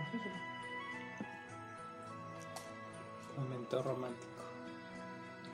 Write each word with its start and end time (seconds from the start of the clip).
Momento 3.36 3.82
romántico. 3.82 4.30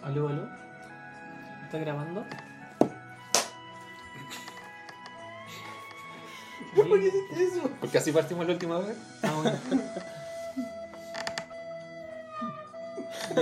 Aló, 0.02 0.28
aló. 0.28 0.46
¿Está 1.64 1.78
grabando? 1.78 2.20
¿Por 6.76 7.00
qué 7.00 7.08
hiciste 7.08 7.44
eso? 7.44 7.70
Porque 7.80 7.98
así 7.98 8.12
partimos 8.12 8.46
la 8.46 8.52
última 8.52 8.78
vez. 8.78 8.96
Ah, 9.22 9.32
bueno. 9.42 9.58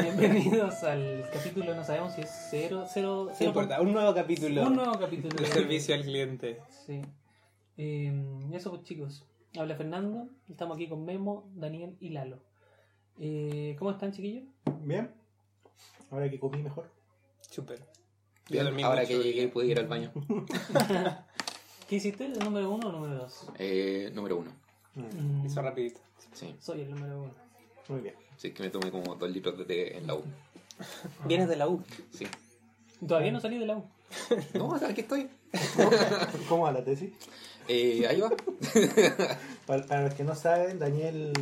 Bienvenidos 0.01 0.83
al 0.83 1.29
capítulo, 1.33 1.75
no 1.75 1.85
sabemos 1.85 2.15
si 2.15 2.23
es 2.23 2.31
cero, 2.51 2.85
cero, 2.93 3.27
No 3.29 3.35
cero 3.37 3.51
importa, 3.51 3.81
un 3.81 3.93
nuevo 3.93 4.13
capítulo. 4.15 4.67
Un 4.67 4.75
nuevo 4.75 4.99
capítulo. 4.99 5.37
de 5.37 5.47
servicio 5.47 5.95
al 5.95 6.03
cliente. 6.03 6.61
Sí. 6.87 7.03
Eh, 7.77 8.13
eso 8.53 8.71
pues 8.71 8.83
chicos. 8.83 9.25
Habla 9.57 9.77
Fernando. 9.77 10.29
Estamos 10.49 10.77
aquí 10.77 10.89
con 10.89 11.05
Memo, 11.05 11.49
Daniel 11.55 11.97
y 12.01 12.11
Lalo. 12.11 12.41
Eh, 13.19 13.77
¿Cómo 13.79 13.91
están 13.93 14.13
chiquillos? 14.13 14.45
Bien. 14.83 15.11
Ahora 16.11 16.29
que 16.31 16.39
comí 16.39 16.63
mejor. 16.63 16.91
Súper. 17.41 17.81
Ahora 18.83 19.07
que 19.07 19.17
y- 19.17 19.23
llegué 19.23 19.49
pude 19.49 19.67
ir 19.67 19.79
al 19.79 19.87
baño. 19.87 20.13
¿Qué 21.89 21.97
hiciste? 21.97 22.27
¿El 22.27 22.39
número 22.39 22.71
uno 22.71 22.87
o 22.89 22.91
el 22.91 22.97
número 22.97 23.15
dos? 23.17 23.47
Eh, 23.59 24.11
número 24.15 24.39
uno. 24.39 24.51
Mm, 24.95 25.47
Hizo 25.47 25.63
rapidito. 25.63 26.01
Sí, 26.33 26.55
soy 26.61 26.81
el 26.83 26.91
número 26.91 27.23
uno. 27.23 27.35
Muy 27.89 28.01
bien. 28.01 28.15
sí, 28.37 28.53
que 28.53 28.63
me 28.63 28.71
tomé 28.71 28.91
como 28.91 29.15
dos 29.15 29.31
litros 29.31 29.57
de 29.59 29.65
té 29.65 29.99
en 29.99 30.07
la 30.07 30.15
U. 30.15 30.23
Vienes 31.27 31.49
de 31.49 31.57
la 31.57 31.69
U. 31.69 31.83
Sí. 32.13 32.27
Todavía 33.07 33.31
no 33.31 33.41
salí 33.41 33.59
de 33.59 33.67
la 33.67 33.77
U. 33.77 33.85
No, 34.55 34.75
aquí 34.75 35.01
estoy. 35.03 35.29
¿Cómo 36.49 36.65
va 36.65 36.73
la 36.73 36.85
tesis? 36.85 37.11
Eh, 37.69 38.07
ahí 38.09 38.21
va. 38.21 38.31
Para, 39.67 39.87
para 39.87 40.03
los 40.03 40.13
que 40.15 40.25
no 40.25 40.35
saben, 40.35 40.79
Daniel, 40.79 41.33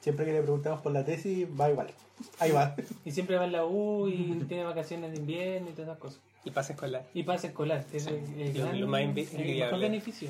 siempre 0.00 0.26
que 0.26 0.32
le 0.32 0.42
preguntamos 0.42 0.80
por 0.80 0.90
la 0.90 1.04
tesis, 1.04 1.46
va 1.58 1.70
igual. 1.70 1.92
Ahí 2.40 2.50
va. 2.50 2.74
Y 3.04 3.12
siempre 3.12 3.36
va 3.36 3.44
en 3.44 3.52
la 3.52 3.64
U 3.64 4.08
y 4.08 4.42
tiene 4.48 4.64
vacaciones 4.64 5.12
de 5.12 5.18
invierno 5.18 5.68
y 5.70 5.72
todas 5.74 5.90
esas 5.90 5.98
cosas. 5.98 6.20
Y 6.44 6.50
pasa 6.50 6.72
escolar. 6.72 7.06
Y 7.14 7.22
pase 7.22 7.46
escolar, 7.48 7.84
que 7.84 7.98
es 7.98 8.08
el, 8.08 8.16
el 8.40 8.58
Lo- 8.58 8.64
gran- 8.64 8.80
lo 8.80 8.86
más 8.88 9.00
el 9.02 9.14
mejor 9.14 9.78
beneficio 9.78 10.28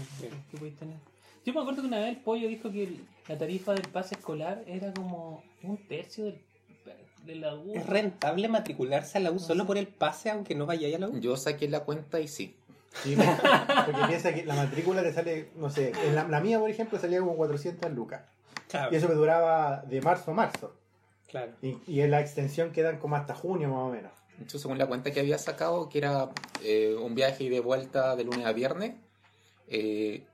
que 0.51 0.59
podéis 0.59 0.77
tener. 0.77 0.97
Yo 1.47 1.55
me 1.55 1.61
acuerdo 1.61 1.81
que 1.81 1.89
una 1.89 2.01
vez 2.01 2.09
el 2.11 2.17
pollo 2.19 2.49
dijo 2.49 2.71
que 2.71 2.83
el- 2.85 3.01
la 3.29 3.39
tarifa 3.39 3.73
del 3.73 3.89
pase 3.89 4.17
escolar 4.17 4.63
era 4.67 4.93
como 4.93 5.43
un 5.63 5.79
tercio 5.89 6.27
del, 6.27 6.39
de 7.29 7.37
la 7.37 7.55
U. 7.55 7.73
¿Es 7.75 7.87
rentable 7.87 8.49
matricularse 8.49 9.19
a 9.19 9.21
la 9.21 9.31
U 9.31 9.39
solo 9.39 9.67
por 9.67 9.77
el 9.77 9.87
pase 9.87 10.31
aunque 10.31 10.55
no 10.55 10.67
vayáis 10.67 10.97
a 10.97 10.99
la 10.99 11.09
U? 11.09 11.21
Yo 11.21 11.37
saqué 11.37 11.69
la 11.69 11.81
cuenta 11.81 12.21
y 12.21 12.27
sí. 12.27 12.57
Sí, 13.03 13.17
porque 13.17 14.07
piensa 14.09 14.35
que 14.35 14.47
la 14.47 14.55
matrícula 14.55 15.03
te 15.03 15.13
sale, 15.13 15.51
no 15.55 15.71
sé, 15.71 15.93
en 16.07 16.15
la, 16.15 16.27
la 16.27 16.41
mía, 16.41 16.59
por 16.59 16.71
ejemplo, 16.71 16.99
salía 16.99 17.21
como 17.21 17.37
400 17.37 17.93
lucas. 17.93 18.23
Claro. 18.67 18.93
Y 18.93 18.97
eso 18.97 19.09
me 19.09 19.15
duraba 19.15 19.83
de 19.83 20.01
marzo 20.01 20.31
a 20.31 20.35
marzo. 20.35 20.75
Claro. 21.29 21.53
Y, 21.61 21.77
y 21.87 22.01
en 22.01 22.11
la 22.11 22.21
extensión 22.21 22.73
quedan 22.73 22.99
como 22.99 23.17
hasta 23.17 23.35
junio 23.35 23.69
más 23.69 23.79
o 23.81 23.91
menos. 23.91 24.13
Yo 24.49 24.59
según 24.59 24.79
la 24.79 24.87
cuenta 24.87 25.11
que 25.11 25.21
había 25.21 25.37
sacado, 25.37 25.91
que 25.91 25.99
era 25.99 26.31
eh, 26.65 26.97
un 26.99 27.15
viaje 27.15 27.45
y 27.45 27.49
de 27.51 27.61
vuelta 27.61 28.17
de 28.17 28.25
lunes 28.25 28.47
a 28.47 28.53
viernes, 28.53 28.95
eh, 29.69 30.25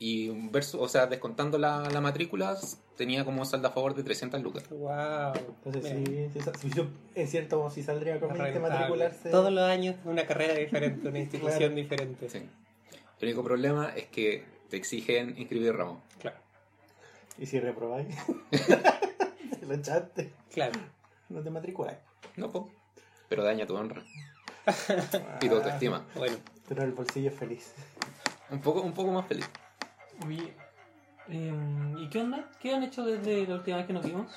y 0.00 0.30
versus, 0.50 0.80
o 0.80 0.88
sea, 0.88 1.06
descontando 1.06 1.58
la, 1.58 1.88
la 1.90 2.00
matrícula, 2.00 2.58
tenía 2.96 3.24
como 3.24 3.44
saldo 3.44 3.68
a 3.68 3.70
favor 3.72 3.94
de 3.94 4.02
300 4.04 4.42
lucas. 4.42 4.68
Wow. 4.70 5.32
Entonces 5.64 5.94
Mira, 5.94 6.30
sí, 6.32 6.40
sí, 6.40 6.50
sí, 6.60 6.70
sí, 6.72 6.88
es 7.14 7.30
cierto, 7.30 7.70
si 7.70 7.82
saldría 7.82 8.20
conveniente 8.20 8.52
rentable. 8.52 8.76
matricularse. 8.78 9.30
Todos 9.30 9.52
los 9.52 9.64
años 9.64 9.96
una 10.04 10.26
carrera 10.26 10.54
diferente, 10.54 11.08
una 11.08 11.18
institución 11.18 11.56
Claro. 11.58 11.74
diferente. 11.74 12.28
Sí. 12.28 12.38
El 13.20 13.28
único 13.28 13.42
problema 13.44 13.88
es 13.96 14.06
que 14.06 14.44
te 14.68 14.76
exigen 14.76 15.34
inscribir 15.38 15.74
ramo. 15.74 16.02
Claro. 16.20 16.36
Y 17.38 17.46
si 17.46 17.58
reprobáis, 17.60 18.14
lo 19.66 19.74
echaste, 19.74 20.32
Claro. 20.52 20.78
no 21.28 21.42
te 21.42 21.50
matriculáis. 21.50 21.98
No, 22.36 22.50
po. 22.50 22.70
Pero 23.28 23.42
daña 23.42 23.66
tu 23.66 23.74
honra 23.76 24.02
y 25.40 25.48
tu 25.48 25.54
autoestima. 25.56 26.06
Bueno, 26.14 26.36
Pero 26.68 26.82
el 26.84 26.92
bolsillo 26.92 27.30
es 27.30 27.36
feliz. 27.36 27.72
Un 28.50 28.60
poco, 28.60 28.82
un 28.82 28.92
poco 28.92 29.10
más 29.12 29.26
feliz. 29.26 29.48
Oye, 30.26 30.52
em, 31.28 31.98
¿y 31.98 32.08
qué 32.08 32.20
onda? 32.20 32.44
¿Qué 32.60 32.74
han 32.74 32.82
hecho 32.82 33.04
desde 33.04 33.46
la 33.46 33.54
última 33.56 33.76
vez 33.78 33.86
que 33.86 33.92
nos 33.92 34.04
vimos? 34.06 34.30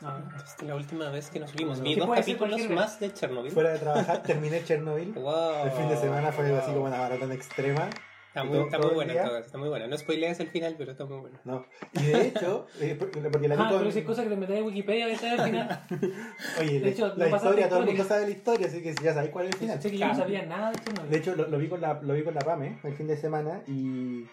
No, 0.00 0.18
esta 0.36 0.62
es 0.62 0.62
la 0.68 0.74
última 0.74 1.08
vez 1.10 1.30
que 1.30 1.40
nos 1.40 1.54
vimos. 1.54 1.80
Vi 1.80 1.94
¿Qué 1.94 2.00
dos 2.00 2.10
capítulos 2.14 2.68
más 2.68 3.00
de 3.00 3.12
Chernobyl. 3.14 3.50
Fuera 3.50 3.70
de 3.70 3.78
trabajar, 3.78 4.22
terminé 4.22 4.62
Chernobyl. 4.62 5.12
Wow. 5.14 5.54
El 5.64 5.70
fin 5.70 5.88
de 5.88 5.96
semana 5.96 6.32
fue 6.32 6.54
así 6.56 6.72
como 6.72 6.84
una 6.84 6.98
maratón 6.98 7.32
extrema. 7.32 7.88
Está 8.28 8.44
muy, 8.44 8.58
está 8.58 8.76
muy 8.76 8.88
el 8.88 8.94
buena, 8.94 9.22
todo 9.24 9.38
está 9.38 9.56
muy 9.56 9.68
buena. 9.70 9.86
No 9.86 9.96
spoilees 9.96 10.38
el 10.40 10.48
final, 10.48 10.74
pero 10.76 10.90
está 10.92 11.06
muy 11.06 11.20
buena. 11.20 11.40
No. 11.44 11.64
Y 11.94 12.02
de 12.04 12.26
hecho, 12.28 12.66
eh, 12.82 12.94
porque 13.00 13.18
la 13.18 13.30
vi 13.30 13.62
Ah, 13.62 13.68
con- 13.70 13.78
pero 13.78 13.90
si 13.90 14.00
es 14.00 14.04
cosa 14.04 14.24
que 14.24 14.28
te 14.28 14.36
metes 14.36 14.58
en 14.58 14.64
Wikipedia 14.66 15.08
y 15.08 15.12
al 15.12 15.40
final. 15.40 15.86
Oye, 16.60 16.72
de 16.72 16.80
la, 16.80 16.88
hecho, 16.88 17.14
la 17.16 17.28
no 17.28 17.36
historia, 17.36 17.68
todo 17.70 17.78
el 17.78 17.86
mundo 17.86 18.04
sabe 18.04 18.24
la 18.24 18.30
historia, 18.32 18.66
así 18.66 18.82
que 18.82 18.94
ya 19.02 19.14
sabéis 19.14 19.32
cuál 19.32 19.46
es 19.46 19.52
el 19.54 19.58
final. 19.60 19.80
Sé 19.80 19.90
que 19.90 19.96
yo 19.96 20.06
no 20.08 20.14
sabía 20.14 20.42
nada 20.44 20.70
de. 20.70 20.92
No. 20.92 21.08
De 21.08 21.16
hecho, 21.16 21.34
lo, 21.34 21.48
lo 21.48 21.56
vi 21.56 21.68
con 21.70 21.80
la, 21.80 21.94
lo 22.02 22.12
vi 22.12 22.24
con 22.24 22.34
la 22.34 22.42
PAME 22.42 22.78
el 22.84 22.94
fin 22.94 23.06
de 23.06 23.16
semana 23.16 23.62
y 23.66 24.26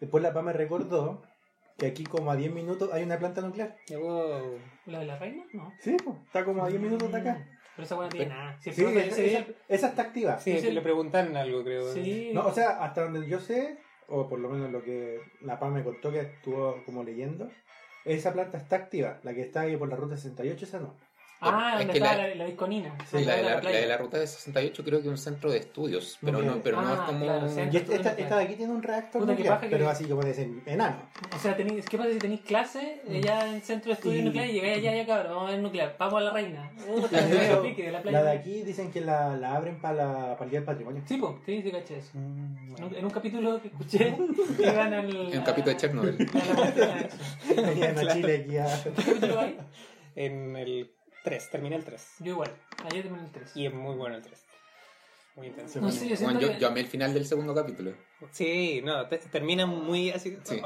después 0.00 0.22
la 0.22 0.32
PAME 0.32 0.54
recordó 0.54 1.20
que 1.80 1.86
aquí 1.86 2.04
como 2.04 2.30
a 2.30 2.36
10 2.36 2.52
minutos 2.52 2.92
hay 2.92 3.02
una 3.02 3.18
planta 3.18 3.40
nuclear. 3.40 3.74
Wow. 3.90 4.58
¿La 4.86 5.00
de 5.00 5.06
la 5.06 5.16
reina? 5.18 5.44
No. 5.54 5.72
Sí, 5.80 5.96
pues, 6.04 6.16
está 6.26 6.44
como 6.44 6.62
a 6.64 6.68
10 6.68 6.80
minutos 6.80 7.10
de 7.10 7.18
acá. 7.18 7.44
Pero 7.74 7.86
esa 7.86 7.94
buena 7.96 8.10
no 8.10 8.16
tiene 8.16 8.34
nada. 8.34 8.58
Si 8.60 8.68
el 8.70 8.76
Sí, 8.76 8.82
profe 8.82 8.98
esa, 9.08 9.08
ese 9.22 9.26
esa- 9.38 9.46
esa 9.68 9.88
está 9.88 10.02
activa. 10.02 10.38
Sí, 10.38 10.60
le 10.60 10.80
preguntaron 10.82 11.36
algo, 11.36 11.64
creo. 11.64 11.92
Sí. 11.92 12.30
No, 12.34 12.46
o 12.46 12.52
sea, 12.52 12.84
hasta 12.84 13.04
donde 13.04 13.26
yo 13.26 13.40
sé, 13.40 13.78
o 14.08 14.28
por 14.28 14.38
lo 14.38 14.50
menos 14.50 14.70
lo 14.70 14.82
que 14.84 15.20
la 15.40 15.58
PAME 15.58 15.78
me 15.78 15.84
contó 15.84 16.12
que 16.12 16.20
estuvo 16.20 16.82
como 16.84 17.02
leyendo, 17.02 17.48
esa 18.04 18.32
planta 18.34 18.58
está 18.58 18.76
activa. 18.76 19.18
La 19.22 19.32
que 19.32 19.40
está 19.40 19.62
ahí 19.62 19.76
por 19.76 19.88
la 19.88 19.96
ruta 19.96 20.16
68, 20.16 20.64
esa 20.66 20.80
no. 20.80 20.94
Ah, 21.42 21.76
Es 21.80 21.86
donde 21.86 21.92
que 21.94 22.00
la- 22.00 22.16
la, 22.16 22.34
la 22.34 22.44
disconina. 22.44 22.94
Sí, 23.10 23.24
la, 23.24 23.36
de 23.36 23.42
la, 23.42 23.60
la 23.62 23.70
de 23.70 23.86
la 23.86 23.96
ruta 23.96 24.18
de 24.18 24.26
68 24.26 24.84
creo 24.84 24.98
que 25.00 25.06
es 25.06 25.10
un 25.10 25.16
centro 25.16 25.50
de 25.50 25.56
estudios, 25.58 26.18
pero 26.22 26.42
no, 26.42 26.62
pero 26.62 26.82
no 26.82 26.88
Ah, 26.88 26.92
es 26.94 27.00
como... 27.00 27.24
claro. 27.24 27.46
Y 27.72 27.76
esta, 27.78 27.94
esta- 27.94 28.12
esta 28.12 28.36
de 28.36 28.44
aquí 28.44 28.54
tiene 28.56 28.72
un 28.74 28.82
reactor 28.82 29.22
Puta, 29.22 29.32
nuclear, 29.32 29.54
paja 29.54 29.68
que- 29.68 29.76
pero 29.76 29.88
así 29.88 30.04
como 30.04 30.22
de 30.22 30.32
ese 30.32 30.50
enano. 30.66 30.96
O 31.34 31.38
sea, 31.38 31.56
tenéis, 31.56 31.86
¿qué 31.86 31.96
pasa 31.96 32.10
si 32.12 32.18
tenéis 32.18 32.42
clase 32.42 33.00
allá 33.08 33.48
en 33.48 33.54
el 33.54 33.62
centro 33.62 33.88
de 33.88 33.94
estudios 33.94 34.20
Y- 34.20 34.24
nucleares 34.24 34.50
y 34.52 34.54
llegáis 34.54 34.76
allá, 34.78 34.94
ya 34.96 35.06
cabrón, 35.06 35.32
vamos 35.34 35.48
a 35.48 35.52
ver 35.52 35.62
nuclear, 35.62 35.96
vamos 35.98 36.14
a 36.20 36.20
la 36.24 36.30
reina. 36.32 36.70
La 38.04 38.22
de, 38.22 38.30
aquí 38.30 38.62
dicen 38.62 38.90
que 38.90 39.00
la, 39.00 39.36
la 39.36 39.56
abren 39.56 39.80
para 39.80 39.94
la 39.94 40.32
para 40.34 40.44
el 40.44 40.50
Día 40.50 40.60
del 40.60 40.66
Patrimonio. 40.66 41.02
Sí, 41.06 41.16
pues, 41.16 41.32
sí, 41.46 41.62
sí, 41.62 41.70
caché 41.70 41.98
eso. 41.98 42.10
Mm, 42.14 42.18
En 42.58 42.66
bueno. 42.72 42.86
un, 42.88 42.94
en 42.96 43.04
un 43.04 43.10
capítulo 43.10 43.60
que 43.62 43.68
escuché, 43.68 44.14
iban 44.58 44.92
al. 44.94 45.32
En 45.32 45.38
un 45.38 45.44
capítulo 45.44 45.72
de 45.74 45.76
Chernobyl. 45.80 46.16
Venían 47.56 47.98
a 47.98 48.12
Chile 48.12 48.44
aquí 48.44 48.56
a... 48.58 48.82
¿Qué 48.82 48.90
capítulo 48.90 49.40
hay? 49.40 49.58
En 50.16 50.56
el 50.56 50.90
3, 51.24 51.50
terminé 51.50 51.76
el 51.76 51.84
3. 51.84 52.14
Yo 52.20 52.32
igual, 52.32 52.50
ayer 52.84 53.02
terminé 53.02 53.24
el 53.24 53.30
3. 53.32 53.56
Y 53.56 53.66
es 53.66 53.74
muy 53.74 53.94
bueno 53.96 54.16
el 54.16 54.22
3. 54.22 54.44
Muy 55.36 55.46
intenso. 55.48 55.80
No 55.80 55.88
yo 55.90 56.16
Bueno, 56.24 56.40
yo, 56.40 56.48
que- 56.48 56.58
yo 56.58 56.68
amé 56.68 56.80
el 56.80 56.86
final 56.88 57.14
del 57.14 57.24
segundo 57.26 57.54
capítulo. 57.54 57.92
Sí, 58.32 58.80
no, 58.84 59.06
te- 59.08 59.18
termina 59.18 59.64
muy 59.66 60.10
así. 60.10 60.36
Sí. 60.44 60.60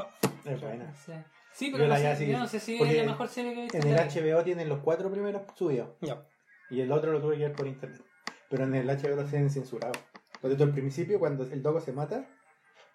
Es 0.45 0.61
buena. 0.61 0.95
Sí. 0.97 1.13
Sí, 1.53 1.71
pero 1.71 1.85
Yo 1.85 1.91
no 1.91 1.97
sé, 1.97 2.17
sí- 2.17 2.27
yo 2.33 2.39
no 2.39 2.49
sé 2.49 2.59
si 2.61 2.79
porque 2.79 2.99
es 3.01 3.07
la 3.07 3.13
mejor 3.13 3.29
serie 3.29 3.53
que 3.55 3.61
he 3.61 3.63
visto. 3.65 3.79
En 3.79 3.87
el 3.89 3.99
HBO 4.01 4.43
tienen 4.43 4.69
los 4.69 4.81
cuatro 4.81 5.11
primeros 5.11 5.43
subidos 5.57 5.91
Ya. 6.01 6.27
y 6.71 6.81
el 6.81 6.91
otro 6.91 7.13
lo 7.13 7.21
tuve 7.21 7.37
que 7.37 7.45
ver 7.45 7.53
por 7.53 7.67
internet. 7.69 8.03
Pero 8.51 8.65
en 8.65 8.75
el 8.75 8.89
HBO 8.91 9.15
lo 9.17 9.25
tienen 9.25 9.51
censurado. 9.51 9.93
Por 10.41 10.51
eso 10.51 10.65
al 10.65 10.73
principio, 10.73 11.19
cuando 11.21 11.45
el 11.45 11.63
dogo 11.63 11.81
se 11.81 11.93
mata, 11.93 12.27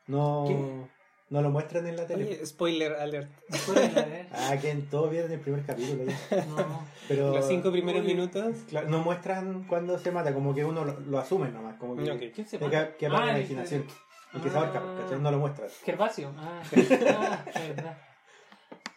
no, 0.07 0.45
¿Qué? 0.47 0.89
No 1.29 1.41
lo 1.41 1.49
muestran 1.51 1.85
en 1.87 1.95
la 1.95 2.07
tele. 2.07 2.25
Oye, 2.25 2.45
spoiler 2.45 2.93
alert. 2.93 3.29
Spoiler. 3.53 4.27
Ah, 4.31 4.57
que 4.59 4.69
en 4.71 4.89
todo 4.89 5.09
vieron 5.09 5.31
el 5.31 5.39
primer 5.39 5.63
capítulo 5.65 6.03
ya. 6.05 6.45
No. 6.45 6.85
Pero 7.07 7.33
Los 7.33 7.47
cinco 7.47 7.71
primeros 7.71 8.01
Oye. 8.03 8.13
minutos. 8.15 8.55
claro, 8.67 8.89
no 8.89 8.99
muestran 8.99 9.63
cuando 9.67 9.97
se 9.99 10.11
mata, 10.11 10.33
como 10.33 10.53
que 10.55 10.63
uno 10.65 10.85
lo, 10.85 10.99
lo 10.99 11.19
asume 11.19 11.49
nomás. 11.49 11.75
Como 11.77 11.95
que, 11.95 12.11
Ok. 12.11 12.21
¿Quién 12.33 12.47
se 12.47 12.57
mata? 12.59 12.95
que 12.97 13.05
Ah, 13.07 13.09
la 13.09 13.31
el- 13.31 13.37
imaginación. 13.39 13.85
El 14.33 14.41
que 14.41 14.49
Ah. 14.49 14.51
se 14.51 14.57
ahorca, 14.57 14.81
¿cachai? 15.01 15.19
No 15.19 15.31
lo 15.31 15.39
muestra. 15.39 15.67
Gervasio. 15.83 16.31
Ah, 16.37 16.61
ah, 17.15 17.45
es 17.55 17.75
verdad. 17.75 17.97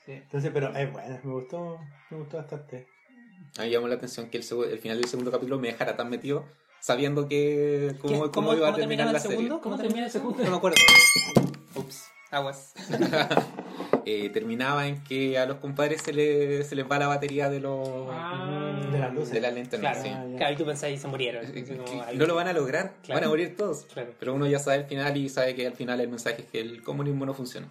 Sí. 0.04 0.12
Entonces, 0.12 0.50
pero 0.52 0.74
es 0.76 0.92
buena, 0.92 1.20
me 1.22 1.32
gustó, 1.32 1.78
me 2.10 2.18
gustó 2.18 2.36
bastante. 2.38 2.86
A 3.58 3.62
mí 3.62 3.70
llamó 3.70 3.88
la 3.88 3.94
atención 3.96 4.30
que 4.30 4.38
el, 4.38 4.44
el 4.70 4.78
final 4.78 4.98
del 5.00 5.08
segundo 5.08 5.30
capítulo 5.30 5.58
me 5.58 5.68
dejara 5.68 5.96
tan 5.96 6.08
metido 6.10 6.44
sabiendo 6.80 7.28
que 7.28 7.94
cómo, 8.00 8.12
¿Qué- 8.12 8.18
cómo 8.18 8.32
cómo- 8.32 8.54
iba 8.54 8.68
a 8.70 8.74
terminar 8.74 9.06
la 9.06 9.12
el 9.12 9.20
serie. 9.20 9.36
segundo? 9.36 9.60
¿Cómo 9.60 9.76
termina 9.78 10.06
el 10.06 10.10
segundo? 10.10 10.42
No 10.44 10.50
me 10.50 10.56
acuerdo. 10.56 10.76
Ups, 11.76 12.06
aguas. 12.32 12.74
Eh, 14.04 14.30
terminaba 14.30 14.88
en 14.88 15.00
que 15.04 15.38
a 15.38 15.46
los 15.46 15.58
compadres 15.58 16.02
se, 16.02 16.12
le, 16.12 16.64
se 16.64 16.74
les 16.74 16.90
va 16.90 16.98
la 16.98 17.06
batería 17.06 17.48
de 17.48 17.60
los 17.60 18.08
Ah. 18.10 18.80
De 18.90 18.98
las 18.98 19.14
luces. 19.14 19.30
de 19.30 19.40
las 19.40 19.54
linternas. 19.54 19.98
Claro, 19.98 20.02
sí. 20.02 20.12
Ah, 20.34 20.36
claro, 20.38 20.52
y 20.54 20.56
tú 20.56 20.66
pensás 20.66 20.90
y 20.90 20.98
se 20.98 21.06
murieron. 21.06 21.44
Eh, 21.56 21.64
como. 21.86 22.04
No 22.12 22.26
lo 22.26 22.34
van 22.34 22.48
a 22.48 22.52
lograr, 22.52 22.94
Claro. 23.04 23.20
van 23.20 23.24
a 23.24 23.28
morir 23.28 23.56
todos. 23.56 23.84
Claro. 23.94 24.10
Pero 24.18 24.34
uno 24.34 24.48
ya 24.48 24.58
sabe 24.58 24.78
el 24.78 24.84
final 24.86 25.16
y 25.16 25.28
sabe 25.28 25.54
que 25.54 25.68
al 25.68 25.74
final 25.74 26.00
el 26.00 26.08
mensaje 26.08 26.42
es 26.42 26.48
que 26.48 26.60
el 26.60 26.82
comunismo 26.82 27.24
no 27.26 27.32
funciona. 27.32 27.68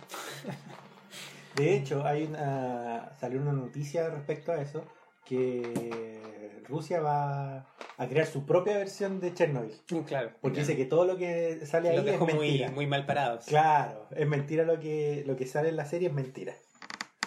De 1.58 1.76
hecho, 1.76 2.06
hay 2.06 2.24
una, 2.24 3.12
salió 3.20 3.42
una 3.42 3.52
noticia 3.52 4.10
respecto 4.10 4.54
a 4.54 4.62
eso, 4.62 4.86
que 5.26 6.22
Rusia 6.68 7.00
va 7.02 7.66
a 7.98 8.08
crear 8.08 8.26
su 8.26 8.46
propia 8.46 8.78
versión 8.78 9.20
de 9.20 9.34
Chernobyl. 9.34 9.74
Claro. 10.08 10.32
Porque 10.42 10.60
dice 10.62 10.76
que 10.76 10.86
todo 10.86 11.06
lo 11.06 11.18
que 11.18 11.66
sale 11.66 11.90
ahí 11.90 11.98
Los 11.98 12.06
es 12.06 12.12
dejó 12.14 12.26
muy, 12.26 12.34
mentira. 12.36 12.72
muy 12.72 12.88
mal 12.88 13.06
parados. 13.06 13.46
Claro, 13.46 14.08
es 14.16 14.28
mentira 14.28 14.64
lo 14.64 14.80
que, 14.80 15.24
lo 15.28 15.36
que 15.36 15.46
sale 15.46 15.70
en 15.70 15.76
la 15.76 15.86
serie, 15.86 16.08
es 16.10 16.14
mentira. 16.14 16.54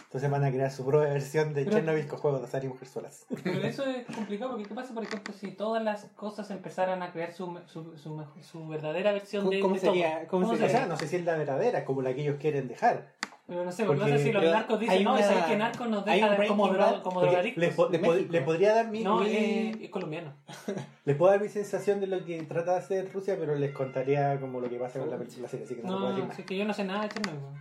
Entonces 0.07 0.31
van 0.31 0.45
a 0.45 0.51
crear 0.53 0.71
su 0.71 0.87
propia 0.87 1.09
versión 1.09 1.55
de 1.55 1.65
Pero- 1.65 1.77
Chernobyl 1.77 2.07
con 2.07 2.19
juegos 2.21 2.41
de 2.41 2.47
azar 2.47 2.65
y 2.65 2.69
mujerzuelas. 2.69 3.27
Pero 3.43 3.61
eso 3.67 3.85
es 3.85 4.07
complicado 4.07 4.53
porque 4.53 4.69
¿qué 4.69 4.75
pasa, 4.75 4.95
por 4.95 5.03
ejemplo, 5.03 5.35
si 5.35 5.51
todas 5.51 5.83
las 5.83 6.05
cosas 6.15 6.49
empezaran 6.53 7.03
a 7.03 7.11
crear 7.13 7.33
su, 7.33 7.59
su, 7.67 7.97
su, 7.97 8.69
verdadera 8.69 9.13
versión 9.13 9.51
de, 9.51 9.59
¿Cómo 9.59 9.75
de 9.75 9.81
sería- 9.81 10.19
todo? 10.21 10.29
cómo 10.29 10.47
O 10.47 10.51
sería? 10.53 10.69
sea, 10.69 10.87
no 10.87 10.97
sé 10.97 11.09
si 11.09 11.17
es 11.17 11.25
la 11.25 11.37
verdadera, 11.37 11.85
como 11.85 12.01
la 12.01 12.15
que 12.15 12.23
ellos 12.23 12.37
quieren 12.41 12.69
dejar. 12.69 13.13
Pero 13.47 13.63
no 13.63 13.71
sé, 13.73 13.85
porque, 13.85 14.01
no 14.01 14.07
sé 14.09 14.19
si 14.19 14.33
los 14.33 14.41
pero 14.43 14.55
narcos 14.55 14.81
dicen, 14.81 15.05
no, 15.05 15.19
¿sabes 15.19 15.45
que 15.45 15.57
narcos 15.57 15.89
nos 15.89 16.05
deja 16.05 16.37
como, 16.47 16.69
dro- 16.69 17.03
como 17.03 17.21
drogadictos? 17.21 17.61
les, 17.63 17.75
po- 17.75 17.89
les 17.91 18.31
les 18.31 18.43
podría 18.43 18.75
dar 18.75 18.89
mi, 18.89 19.03
No, 19.03 19.19
mi- 19.21 19.29
eh, 19.29 19.79
es 19.83 19.91
colombiano. 19.91 20.35
les 21.05 21.15
puedo 21.17 21.31
dar 21.31 21.43
mi 21.43 21.49
sensación 21.51 22.01
de 22.01 22.07
lo 22.07 22.25
que 22.25 22.43
trata 22.45 22.73
de 22.73 22.79
hacer 22.79 23.13
Rusia, 23.13 23.37
pero 23.39 23.55
les 23.55 23.73
contaría 23.73 24.41
como 24.41 24.61
lo 24.61 24.71
que 24.71 24.79
pasa 24.79 24.99
con 24.99 25.11
la, 25.11 25.19
la 25.19 25.25
serie, 25.49 25.67
así 25.67 25.75
que 25.75 25.83
no, 25.83 25.89
se 25.89 25.95
puede 25.95 26.01
No, 26.01 26.07
decir 26.09 26.23
no, 26.23 26.29
más. 26.29 26.39
es 26.39 26.47
que 26.47 26.57
yo 26.57 26.65
no 26.65 26.73
sé 26.73 26.85
nada 26.85 27.03
de 27.03 27.09
Chernobyl. 27.11 27.61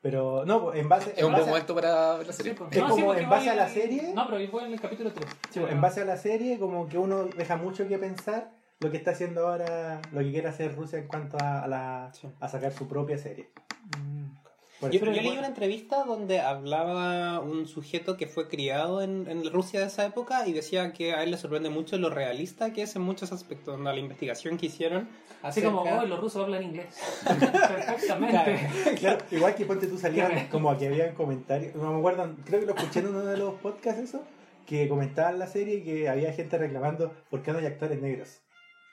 Pero 0.00 0.44
no, 0.46 0.62
pues, 0.62 0.78
en 0.78 0.88
base, 0.88 1.10
Es 1.10 1.18
en 1.18 1.24
un 1.26 1.32
buen 1.32 1.46
momento 1.46 1.74
para 1.74 2.16
ver 2.18 2.26
la 2.28 2.32
serie. 2.32 2.54
pues. 2.54 2.70
Es 2.70 2.80
como 2.84 3.06
porque 3.06 3.22
en 3.22 3.28
base 3.28 3.46
voy- 3.46 3.52
a 3.52 3.56
la 3.56 3.68
serie. 3.68 4.12
No, 4.14 4.26
pero 4.28 4.38
yo 4.40 4.50
voy 4.52 4.64
en 4.66 4.72
el 4.74 4.80
capítulo 4.80 5.12
3. 5.12 5.26
sí, 5.50 5.58
pues, 5.58 5.72
en 5.72 5.80
base 5.80 6.02
a 6.02 6.04
la 6.04 6.16
serie, 6.16 6.60
como 6.60 6.88
que 6.88 6.96
uno 6.98 7.24
deja 7.24 7.56
mucho 7.56 7.88
que 7.88 7.98
pensar 7.98 8.52
lo 8.78 8.92
que 8.92 8.96
está 8.98 9.10
haciendo 9.10 9.48
ahora, 9.48 10.00
lo 10.12 10.20
que 10.20 10.30
quiere 10.30 10.46
hacer 10.46 10.76
Rusia 10.76 11.00
en 11.00 11.08
cuanto 11.08 11.36
a, 11.40 11.64
a 11.64 11.66
la, 11.66 12.10
Sí. 12.12 12.28
a 12.38 12.48
sacar 12.48 12.70
su 12.72 12.86
propia 12.86 13.18
serie. 13.18 13.50
Por 13.90 13.98
Yo, 14.80 14.88
yo 14.90 15.06
leí 15.10 15.36
una 15.36 15.48
entrevista 15.48 16.04
donde 16.04 16.38
hablaba 16.40 17.40
un 17.40 17.66
sujeto 17.66 18.16
que 18.16 18.26
fue 18.28 18.48
criado 18.48 19.02
en, 19.02 19.26
en 19.28 19.50
Rusia 19.50 19.80
de 19.80 19.86
esa 19.86 20.04
época 20.06 20.46
y 20.46 20.52
decía 20.52 20.92
que 20.92 21.14
a 21.14 21.24
él 21.24 21.32
le 21.32 21.36
sorprende 21.36 21.68
mucho 21.68 21.98
lo 21.98 22.10
realista 22.10 22.72
que 22.72 22.82
es 22.82 22.94
en 22.94 23.02
muchos 23.02 23.32
aspectos, 23.32 23.78
¿no? 23.78 23.92
la 23.92 23.98
investigación 23.98 24.56
que 24.56 24.66
hicieron. 24.66 25.08
Así 25.42 25.62
como, 25.62 25.80
acerca- 25.80 26.02
oh, 26.02 26.06
los 26.06 26.20
rusos 26.20 26.42
hablan 26.44 26.62
inglés. 26.62 26.96
Perfectamente. 27.26 28.68
Claro, 28.98 29.18
igual 29.30 29.54
que 29.54 29.64
ponte 29.66 29.86
tú 29.86 29.98
re- 30.00 30.48
como 30.50 30.76
que 30.78 30.86
habían 30.86 31.14
comentarios, 31.14 31.74
no 31.74 31.92
me 31.92 31.98
acuerdo, 31.98 32.34
creo 32.44 32.60
que 32.60 32.66
lo 32.66 32.74
escuché 32.74 33.00
en 33.00 33.08
uno 33.08 33.20
de 33.24 33.36
los 33.36 33.54
podcasts 33.54 34.00
eso, 34.00 34.22
que 34.66 34.88
comentaban 34.88 35.38
la 35.38 35.46
serie 35.46 35.76
y 35.76 35.82
que 35.84 36.08
había 36.08 36.32
gente 36.32 36.58
reclamando 36.58 37.12
por 37.30 37.42
qué 37.42 37.52
no 37.52 37.58
hay 37.58 37.66
actores 37.66 38.00
negros. 38.00 38.40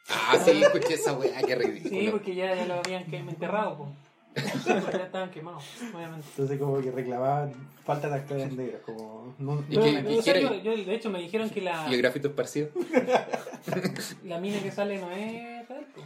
Ah, 0.10 0.38
sí, 0.44 0.62
escuché 0.64 0.94
esa 0.96 1.14
weá, 1.14 1.42
qué 1.42 1.54
Sí, 1.54 1.56
ridículo. 1.56 2.12
porque 2.12 2.36
ya, 2.36 2.54
ya 2.56 2.66
lo 2.66 2.76
habían 2.76 3.06
que- 3.06 3.18
enterrado, 3.18 3.78
pues. 3.78 3.90
Ya 4.36 5.04
estaban 5.06 5.30
quemados, 5.32 5.64
obviamente. 5.94 6.28
Entonces 6.32 6.60
como 6.60 6.82
que 6.82 6.92
reclamaban 6.92 7.54
falta 7.86 8.10
de 8.10 8.16
actores 8.16 8.52
negros, 8.54 8.82
como 8.86 9.34
no, 9.40 9.64
¿Y 9.70 9.78
qué- 9.78 10.42
yo, 10.42 10.54
yo, 10.56 10.72
de 10.76 10.94
hecho, 10.96 11.10
me 11.10 11.20
dijeron 11.20 11.50
que 11.50 11.62
la, 11.62 11.88
Y 11.90 11.94
el 11.94 12.02
grafito 12.02 12.28
esparcido. 12.28 12.70
la 14.24 14.40
mina 14.40 14.60
que 14.62 14.72
sale 14.72 15.00
no 15.00 15.12
es 15.12 15.68
real, 15.68 15.86
po. 15.96 16.02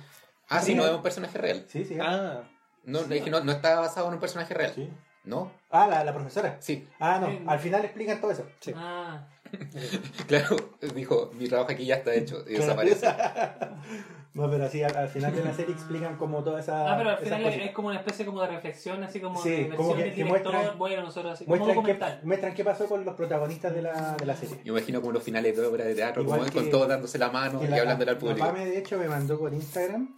Ah, 0.50 0.62
sí, 0.62 0.76
no 0.76 0.86
es 0.86 0.92
un 0.92 1.02
personaje 1.02 1.38
real. 1.38 1.66
Sí, 1.68 1.86
sí. 1.86 1.98
Ah, 2.02 2.44
No, 2.84 3.02
le 3.04 3.16
dije, 3.16 3.30
no, 3.30 3.44
no 3.44 3.52
está 3.52 3.80
basado 3.80 4.08
en 4.08 4.14
un 4.16 4.20
personaje 4.20 4.54
real. 4.54 4.72
sí. 4.76 4.90
¿No? 5.26 5.52
Ah, 5.70 5.86
la, 5.86 6.04
la 6.04 6.14
profesora. 6.14 6.58
Sí, 6.60 6.88
Ah, 7.00 7.20
no, 7.22 7.28
Sí. 7.28 7.40
al 7.46 7.60
final 7.60 7.84
explican 7.86 8.20
todo 8.22 8.32
eso. 8.32 8.48
Sí. 8.62 8.72
Ah, 8.76 9.28
claro. 10.28 10.56
Dijo, 10.96 11.32
mi 11.38 11.48
trabajo 11.48 11.72
aquí 11.72 11.86
ya 11.86 11.96
está 11.96 12.14
hecho. 12.14 12.44
Y 12.48 12.54
desaparece. 12.54 13.08
no, 14.34 14.50
pero 14.50 14.70
sí, 14.70 14.84
al, 14.84 14.96
al 14.96 15.10
final 15.10 15.36
de 15.36 15.44
la 15.44 15.54
serie 15.54 15.74
explican 15.74 16.18
como 16.18 16.44
toda 16.44 16.60
esa... 16.60 16.94
ah, 16.94 16.98
pero 16.98 17.10
al 17.12 17.24
esas 17.24 17.38
final 17.40 17.54
es 17.62 17.72
como 17.72 17.88
una 17.90 17.98
especie 18.00 18.26
como 18.26 18.42
de 18.42 18.48
reflexión, 18.48 19.04
así 19.04 19.20
como 19.20 19.42
Sí, 19.42 19.50
de 19.66 19.76
como 19.76 19.96
que- 19.96 20.04
del 20.04 20.16
director, 20.16 20.54
muestran- 20.54 20.78
bueno, 20.78 21.02
nosotros 21.04 21.34
así, 21.34 21.46
como 21.46 21.58
Muestran 21.66 21.86
qué, 21.86 22.26
muestran 22.26 22.54
qué 22.54 22.64
pasó 22.64 22.86
con 22.88 23.04
los 23.06 23.16
protagonistas 23.16 23.74
de 23.74 23.82
la, 23.82 24.16
de 24.18 24.26
la 24.26 24.36
serie. 24.36 24.60
Yo 24.64 24.76
imagino 24.78 25.02
como 25.02 25.14
los 25.14 25.24
finales 25.24 25.56
de 25.58 25.66
obra 25.66 25.84
de 25.86 25.96
teatro, 25.96 26.22
Igual 26.22 26.40
como 26.40 26.52
que- 26.52 26.60
con 26.60 26.70
todos 26.70 26.88
dándose 26.88 27.18
la 27.18 27.30
mano 27.32 27.64
y 27.64 27.68
la- 27.68 27.78
hablándole 27.78 28.12
al 28.12 28.18
público. 28.18 28.40
Pame, 28.46 28.66
de 28.66 28.78
hecho, 28.78 28.98
me 28.98 29.08
mandó 29.08 29.38
por 29.40 29.54
Instagram 29.54 30.16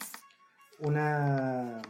una 0.79 1.81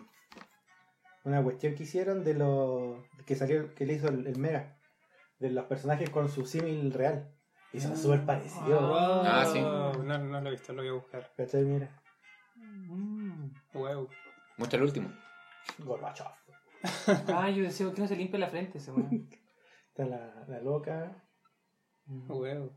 una 1.24 1.42
cuestión 1.44 1.76
que 1.76 1.84
hicieron 1.84 2.24
de 2.24 2.34
los 2.34 2.98
que 3.26 3.36
salió 3.36 3.74
que 3.76 3.86
le 3.86 3.94
hizo 3.94 4.08
el, 4.10 4.26
el 4.26 4.38
Mega 4.38 4.76
de 5.42 5.50
los 5.52 5.66
personajes 5.66 6.10
con 6.10 6.30
su 6.30 6.46
símil 6.46 6.94
real 6.94 7.30
y 7.74 7.80
son 7.82 7.98
súper 7.98 8.26
parecidos 8.26 8.82
wow. 8.82 9.24
Ah, 9.26 9.46
sí. 9.52 9.60
No, 9.60 9.94
no 10.18 10.42
lo 10.42 10.48
he 10.48 10.52
visto, 10.52 10.72
lo 10.74 10.82
voy 10.82 10.90
a 10.90 10.94
buscar. 10.94 11.34
¿cachai? 11.36 11.64
mira 11.66 11.90
Mm. 12.56 13.50
Wow. 13.74 14.08
Muestra 14.58 14.78
el 14.78 14.84
último. 14.86 15.12
Gorbachev 15.80 16.28
Ah, 17.34 17.50
yo 17.50 17.64
decía, 17.64 17.86
¿por 17.86 17.96
qué 17.96 18.02
no 18.02 18.08
se 18.08 18.16
limpia 18.16 18.40
la 18.40 18.50
frente 18.50 18.78
ese 18.78 18.92
weón? 18.92 19.30
está 19.90 20.06
la, 20.06 20.46
la 20.48 20.60
loca 20.62 21.24
Wow. 22.06 22.72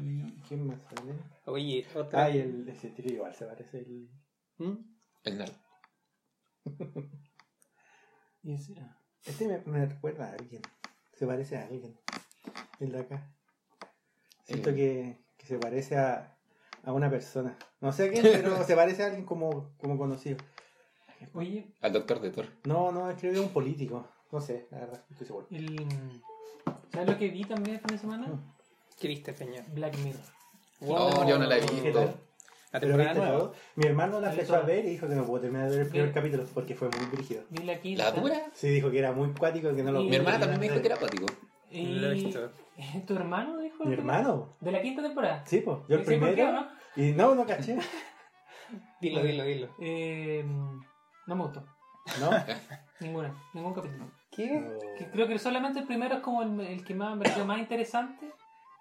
y 0.00 0.40
¿quién 0.48 0.66
más 0.66 0.80
sale? 0.82 1.14
Oye, 1.46 1.86
otra. 1.94 2.24
ah 2.24 2.30
y 2.30 2.38
el 2.38 2.68
ese 2.68 2.90
tío 2.90 3.12
igual 3.12 3.34
se 3.34 3.44
parece 3.46 3.78
el 3.80 4.08
¿Mm? 4.58 4.74
El 5.24 5.38
nerd. 5.38 5.52
Y 8.42 8.52
ese- 8.54 8.74
ah. 8.80 8.98
Este 9.24 9.46
me, 9.48 9.58
me 9.66 9.86
recuerda 9.86 10.26
a 10.28 10.32
alguien 10.32 10.62
se 11.12 11.26
parece 11.26 11.56
a 11.56 11.62
alguien 11.66 11.98
el 12.80 12.92
de 12.92 13.00
acá 13.00 13.30
siento 14.44 14.70
Sí. 14.70 14.76
que, 14.76 15.18
que 15.36 15.46
se 15.46 15.58
parece 15.58 15.96
a, 15.96 16.36
a 16.84 16.92
una 16.92 17.08
persona 17.10 17.56
no 17.80 17.92
sé 17.92 18.08
a 18.08 18.10
quién 18.12 18.22
pero 18.22 18.62
se 18.64 18.74
parece 18.76 19.02
a 19.02 19.06
alguien 19.06 19.24
como, 19.24 19.72
como 19.78 19.96
conocido 19.98 20.36
Oye, 21.32 21.72
Al 21.80 21.92
doctor 21.94 22.20
de 22.20 22.30
Thor. 22.30 22.46
No, 22.64 22.92
no, 22.92 23.08
es 23.08 23.16
que 23.16 23.30
era 23.30 23.40
un 23.40 23.48
político. 23.48 24.06
No 24.30 24.42
sé, 24.42 24.66
la 24.70 24.80
verdad, 24.80 25.02
estoy 25.10 25.26
seguro. 25.26 25.46
el... 25.50 26.22
¿sabes 26.92 27.08
lo 27.08 27.16
que 27.16 27.28
vi 27.28 27.44
también 27.44 27.76
el 27.76 27.80
fin 27.80 27.96
de 27.96 27.98
semana? 27.98 28.26
¿Qué 29.00 29.08
viste, 29.08 29.32
Peña? 29.32 29.64
Black 29.72 29.96
Mirror. 29.98 30.20
No, 30.82 31.26
yo 31.26 31.38
no 31.38 31.46
la 31.46 31.56
he 31.56 31.60
¿Qué 31.64 31.80
visto. 31.80 32.14
La. 32.80 33.50
Mi 33.76 33.86
hermano 33.86 34.20
la 34.20 34.30
empezó 34.30 34.56
a 34.56 34.60
ver 34.60 34.84
y 34.84 34.90
dijo 34.90 35.08
que 35.08 35.14
no 35.14 35.24
pudo 35.24 35.40
terminar 35.40 35.70
de 35.70 35.76
ver 35.76 35.86
el 35.86 35.90
primer 35.90 36.12
capítulo 36.12 36.44
porque 36.52 36.74
fue 36.74 36.88
muy 36.88 37.06
dirigido. 37.10 37.42
Vi 37.50 37.62
la 37.64 37.78
quinta. 37.78 38.04
¿La 38.04 38.10
dura? 38.12 38.42
Sí, 38.52 38.68
dijo 38.68 38.90
que 38.90 38.98
era 38.98 39.12
muy 39.12 39.32
cuático 39.32 39.74
que 39.74 39.82
no 39.82 39.92
lo 39.92 40.00
Y- 40.00 40.08
Mi 40.10 40.16
hermana 40.16 40.40
también 40.40 40.60
me 40.60 40.68
dijo 40.68 40.80
que 40.80 40.86
era 40.86 40.96
acuático. 40.96 41.26
Y... 41.70 41.84
No 41.86 42.00
lo 42.02 42.10
he 42.10 42.14
visto. 42.14 42.50
¿Tu 43.06 43.14
hermano 43.16 43.58
dijo? 43.58 43.84
¿Mi 43.84 43.92
hermano? 43.94 44.56
¿De 44.60 44.72
la 44.72 44.82
quinta 44.82 45.02
temporada? 45.02 45.44
Sí, 45.46 45.60
pues. 45.60 45.78
Yo 45.88 45.96
el 45.96 46.04
¿Sí, 46.04 46.16
por 46.16 46.28
primero. 46.30 46.34
qué, 46.36 46.42
o 46.44 46.52
no? 46.52 46.68
Y 46.96 47.12
no, 47.12 47.34
no 47.34 47.46
caché. 47.46 47.78
Dilo, 49.00 49.22
dilo, 49.22 49.44
dilo. 49.44 49.68
Eh, 49.80 50.44
no 51.26 51.36
me 51.36 51.42
gustó. 51.44 51.64
¿No? 52.20 52.30
Ninguna. 53.00 53.34
Ningún 53.52 53.74
capítulo. 53.74 54.04
¿Qué? 54.30 54.62
Que 54.98 55.10
creo 55.10 55.28
que 55.28 55.38
solamente 55.38 55.78
el 55.80 55.86
primero 55.86 56.16
es 56.16 56.20
como 56.20 56.42
el, 56.42 56.60
el 56.60 56.84
que 56.84 56.94
más 56.94 57.16
me 57.16 57.22
pareció 57.22 57.44
más 57.44 57.58
interesante, 57.58 58.30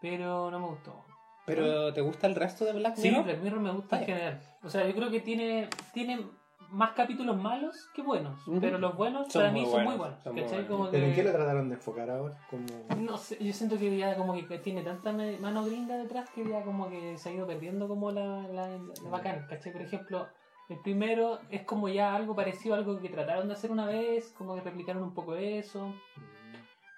pero 0.01 0.49
no 0.49 0.59
me 0.59 0.67
gustó. 0.67 1.05
¿Pero 1.45 1.93
te 1.93 2.01
gusta 2.01 2.27
el 2.27 2.35
resto 2.35 2.65
de 2.65 2.73
Black 2.73 2.95
Sí, 2.95 3.09
Mirror? 3.09 3.23
Black 3.25 3.41
Mirror 3.41 3.59
me 3.59 3.71
gusta 3.71 3.99
en 3.99 4.05
general. 4.05 4.41
O 4.63 4.69
sea, 4.69 4.87
yo 4.87 4.93
creo 4.95 5.11
que 5.11 5.19
tiene, 5.19 5.67
tiene 5.93 6.25
más 6.69 6.91
capítulos 6.93 7.37
malos 7.39 7.75
que 7.93 8.01
buenos, 8.01 8.39
pero 8.59 8.79
los 8.79 8.95
buenos 8.97 9.31
Son 9.31 9.41
para 9.41 9.51
mí 9.53 9.63
son 9.65 9.83
muy 9.83 9.95
buenos, 9.95 10.23
son 10.23 10.33
muy 10.33 10.41
¿cachai? 10.43 10.59
buenos. 10.63 10.77
Como 10.79 10.91
¿Pero 10.91 11.05
en 11.05 11.13
qué 11.13 11.23
lo 11.23 11.31
trataron 11.31 11.69
de 11.69 11.75
enfocar 11.75 12.09
ahora? 12.09 12.35
Como... 12.49 12.65
No 12.99 13.17
sé, 13.17 13.37
yo 13.43 13.53
siento 13.53 13.77
que 13.77 13.95
ya 13.95 14.15
como 14.15 14.33
que 14.33 14.57
tiene 14.59 14.81
tanta 14.81 15.11
mano 15.11 15.65
gringa 15.65 15.97
detrás 15.97 16.29
que 16.31 16.47
ya 16.47 16.63
como 16.63 16.89
que 16.89 17.17
se 17.17 17.29
ha 17.29 17.33
ido 17.33 17.45
perdiendo 17.45 17.87
como 17.87 18.11
la, 18.11 18.47
la, 18.47 18.67
la 18.69 19.09
bacán, 19.11 19.45
¿cachai? 19.49 19.71
Por 19.71 19.81
ejemplo, 19.83 20.27
el 20.69 20.79
primero 20.79 21.39
es 21.51 21.61
como 21.63 21.89
ya 21.89 22.15
algo 22.15 22.35
parecido 22.35 22.73
a 22.73 22.79
algo 22.79 22.99
que 22.99 23.09
trataron 23.09 23.47
de 23.49 23.53
hacer 23.53 23.69
una 23.69 23.85
vez, 23.85 24.33
como 24.35 24.55
que 24.55 24.61
replicaron 24.61 25.03
un 25.03 25.13
poco 25.13 25.35
eso. 25.35 25.93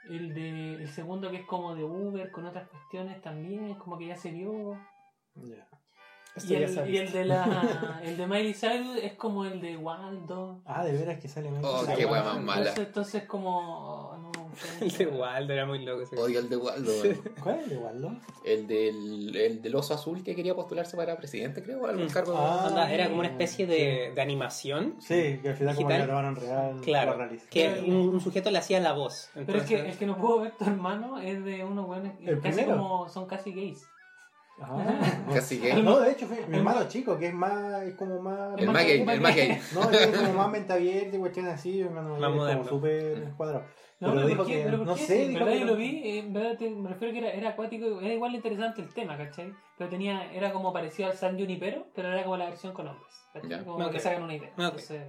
El 0.10 0.34
de 0.34 0.76
el 0.76 0.90
segundo 0.90 1.32
que 1.32 1.38
es 1.38 1.46
como 1.46 1.76
de 1.76 1.84
Uber 1.84 2.32
con 2.32 2.46
otras 2.46 2.68
cuestiones 2.70 3.22
también, 3.22 3.76
como 3.76 3.98
que 3.98 4.08
ya 4.08 4.16
se 4.16 4.32
vio. 4.32 4.80
Ya. 5.36 5.68
Esto 6.36 6.54
Y 6.54 6.60
ya 6.60 6.68
se 6.68 6.84
el, 6.84 6.90
y 6.90 6.98
el 6.98 7.12
de 7.12 7.26
la 7.26 8.00
el 8.04 8.18
de 8.18 8.28
Miley 8.28 8.54
Cyrus 8.54 8.98
es 9.02 9.14
como 9.14 9.46
el 9.46 9.62
de 9.62 9.78
Waldo. 9.78 10.62
Ah, 10.66 10.84
de 10.84 10.92
veras 10.92 11.20
que 11.20 11.28
sale 11.28 11.50
mal. 11.50 11.62
Oh, 11.64 11.86
Sí, 11.86 11.94
qué 11.96 12.06
bueno. 12.06 12.24
wea 12.24 12.34
más 12.34 12.44
mala. 12.44 12.70
Entonces, 12.70 12.88
entonces 12.88 13.24
como 13.24 14.10
oh, 14.12 14.18
no, 14.18 14.32
El 14.82 14.92
de 14.92 15.08
Waldo 15.08 15.54
era 15.54 15.66
muy 15.66 15.84
loco. 15.86 16.02
ese. 16.02 16.16
Odio 16.18 16.40
el 16.40 16.50
de 16.50 16.58
Waldo. 16.58 16.92
¿Cuál 17.44 17.56
es 17.60 17.64
el 17.64 17.70
de 17.70 17.78
Waldo? 17.78 18.12
El 18.44 18.68
del, 18.68 19.36
el 19.36 19.62
del 19.62 19.76
oso 19.76 19.94
azul 19.94 20.24
que 20.24 20.36
quería 20.36 20.56
postularse 20.56 20.96
para 20.98 21.18
presidente, 21.18 21.64
creo, 21.64 21.82
o 21.82 21.88
algún 21.88 22.06
Mm. 22.06 22.10
cargo. 22.10 22.36
Ah. 22.38 22.66
Onda, 22.68 22.92
era 22.92 23.08
como 23.08 23.20
una 23.20 23.30
especie 23.30 23.66
de, 23.68 24.12
de 24.16 24.22
animación. 24.22 24.96
Sí, 25.00 25.40
que 25.42 25.50
al 25.50 25.56
final 25.56 25.76
como 25.76 25.88
que 25.88 25.94
Digital. 25.94 26.08
grabaron 26.08 26.36
real. 26.36 26.82
Claro. 26.82 27.18
Que 27.50 27.84
un, 27.88 27.96
un 27.96 28.22
sujeto 28.22 28.52
le 28.52 28.58
hacía 28.60 28.80
la 28.80 28.94
voz. 28.94 29.30
Pero 29.34 29.60
es 29.60 29.66
que 29.66 29.76
el 29.90 29.98
que 29.98 30.06
no 30.06 30.18
puedo 30.18 30.42
ver 30.42 30.52
tu 30.58 30.66
hermano 30.66 31.20
es 31.20 31.44
de 31.44 31.64
unos 31.64 31.86
buenos 31.88 32.12
¿El 32.22 32.40
casi 32.40 32.56
primero? 32.58 32.78
como 32.78 33.10
son 33.10 33.26
casi 33.26 33.52
gays. 33.54 33.86
Ah. 34.62 35.26
Casi 35.34 35.60
gay. 35.60 35.82
No, 35.84 36.00
de 36.00 36.12
hecho, 36.12 36.28
fue 36.28 36.46
mi 36.48 36.56
hermano 36.56 36.88
chico, 36.88 37.18
que 37.18 37.28
es 37.28 37.34
más, 37.34 37.84
es 37.84 37.94
como 37.96 38.22
más... 38.22 38.58
El 38.58 38.70
más 38.72 38.86
gay, 38.86 39.02
el 39.06 39.20
más 39.20 39.36
gay. 39.36 39.60
No, 39.74 39.90
es 39.92 40.08
como 40.08 40.32
más 40.34 40.50
mente 40.50 40.72
abierta 40.72 41.14
y 41.18 41.20
cuestiones 41.20 41.54
así, 41.56 41.74
mi 41.74 41.82
hermano 41.82 42.12
Más 42.12 42.20
es 42.20 42.24
como 42.26 42.36
moderno. 42.38 42.64
súper 42.70 43.34
cuadrado. 43.36 43.66
No, 44.00 44.10
Pero 44.10 44.14
pero, 44.16 44.28
dijo 44.28 44.46
que- 44.46 44.64
¿Pero 44.66 44.78
no 44.86 44.96
qué? 44.96 45.02
sé, 45.02 45.22
En 45.24 45.30
dijo 45.30 45.40
verdad 45.46 45.54
que 45.54 45.60
yo 45.60 45.66
no- 45.66 45.72
lo 45.72 45.78
vi, 45.78 46.20
en 46.20 46.34
verdad 46.34 46.58
te- 46.58 46.70
me 46.70 46.90
refiero 46.90 47.14
que 47.14 47.20
era, 47.20 47.32
era 47.32 47.50
acuático, 47.52 48.02
era 48.02 48.14
igual 48.14 48.36
interesante 48.36 48.82
el 48.82 48.94
tema, 48.94 49.18
¿cachai? 49.18 49.54
Pero 49.78 49.90
tenía, 49.90 50.32
era 50.34 50.52
como 50.52 50.74
parecido 50.74 51.10
al 51.10 51.16
San 51.18 51.38
Junipero, 51.40 51.88
pero 51.96 52.12
era 52.12 52.24
como 52.24 52.36
la 52.38 52.46
versión 52.50 52.74
con 52.74 52.88
hombres. 52.90 53.14
Como 53.66 53.86
Ok. 53.86 53.92
que 53.94 54.00
sacan 54.00 54.24
una 54.24 54.36
idea. 54.36 54.50
Ok. 54.54 54.60
Entonces, 54.60 55.04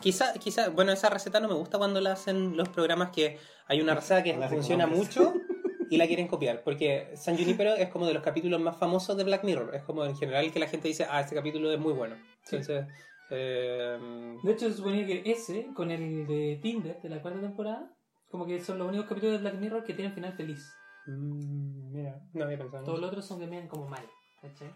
Quizá, 0.00 0.34
quizá, 0.34 0.68
bueno, 0.68 0.92
esa 0.92 1.08
receta 1.08 1.40
no 1.40 1.48
me 1.48 1.54
gusta 1.54 1.78
cuando 1.78 2.00
la 2.02 2.12
hacen 2.12 2.54
los 2.56 2.68
programas 2.68 3.10
que 3.10 3.38
hay 3.66 3.80
una 3.80 3.94
receta 3.94 4.22
que 4.22 4.36
La 4.36 4.48
funciona 4.48 4.86
mucho 4.86 5.32
y 5.90 5.96
la 5.96 6.06
quieren 6.06 6.28
copiar. 6.28 6.62
Porque 6.62 7.10
San 7.16 7.36
Junipero 7.38 7.74
es 7.74 7.88
como 7.88 8.06
de 8.06 8.12
los 8.12 8.22
capítulos 8.22 8.60
más 8.60 8.76
famosos 8.76 9.16
de 9.16 9.24
Black 9.24 9.42
Mirror. 9.44 9.74
Es 9.74 9.82
como 9.84 10.04
en 10.04 10.14
general 10.14 10.52
que 10.52 10.58
la 10.60 10.66
gente 10.68 10.86
dice, 10.88 11.06
ah, 11.10 11.20
este 11.22 11.34
capítulo 11.34 11.72
es 11.72 11.78
muy 11.80 11.94
bueno. 11.94 12.16
Sí. 12.44 12.56
Entonces, 12.56 12.86
eh, 13.30 13.98
de 14.42 14.52
hecho 14.52 14.68
se 14.70 14.76
suponía 14.76 15.06
que 15.06 15.22
ese, 15.24 15.68
con 15.74 15.90
el 15.90 16.26
de 16.26 16.58
Tinder 16.62 17.00
de 17.00 17.08
la 17.08 17.22
cuarta 17.22 17.40
temporada, 17.40 17.90
Como 18.30 18.46
que 18.46 18.60
son 18.62 18.78
los 18.78 18.88
únicos 18.88 19.06
capítulos 19.08 19.34
de 19.34 19.38
Black 19.38 19.54
Mirror 19.60 19.84
que 19.84 19.94
tienen 19.94 20.12
final 20.14 20.32
feliz. 20.32 20.72
Mm, 21.06 21.92
mira, 21.92 22.20
no 22.34 22.44
había 22.44 22.58
pensado. 22.58 22.78
en 22.80 22.84
Todos 22.84 23.00
los 23.00 23.08
otros 23.10 23.24
son 23.24 23.38
que 23.40 23.46
miran 23.46 23.68
como 23.68 23.88
mal. 23.88 24.04
¿Cachai? 24.42 24.74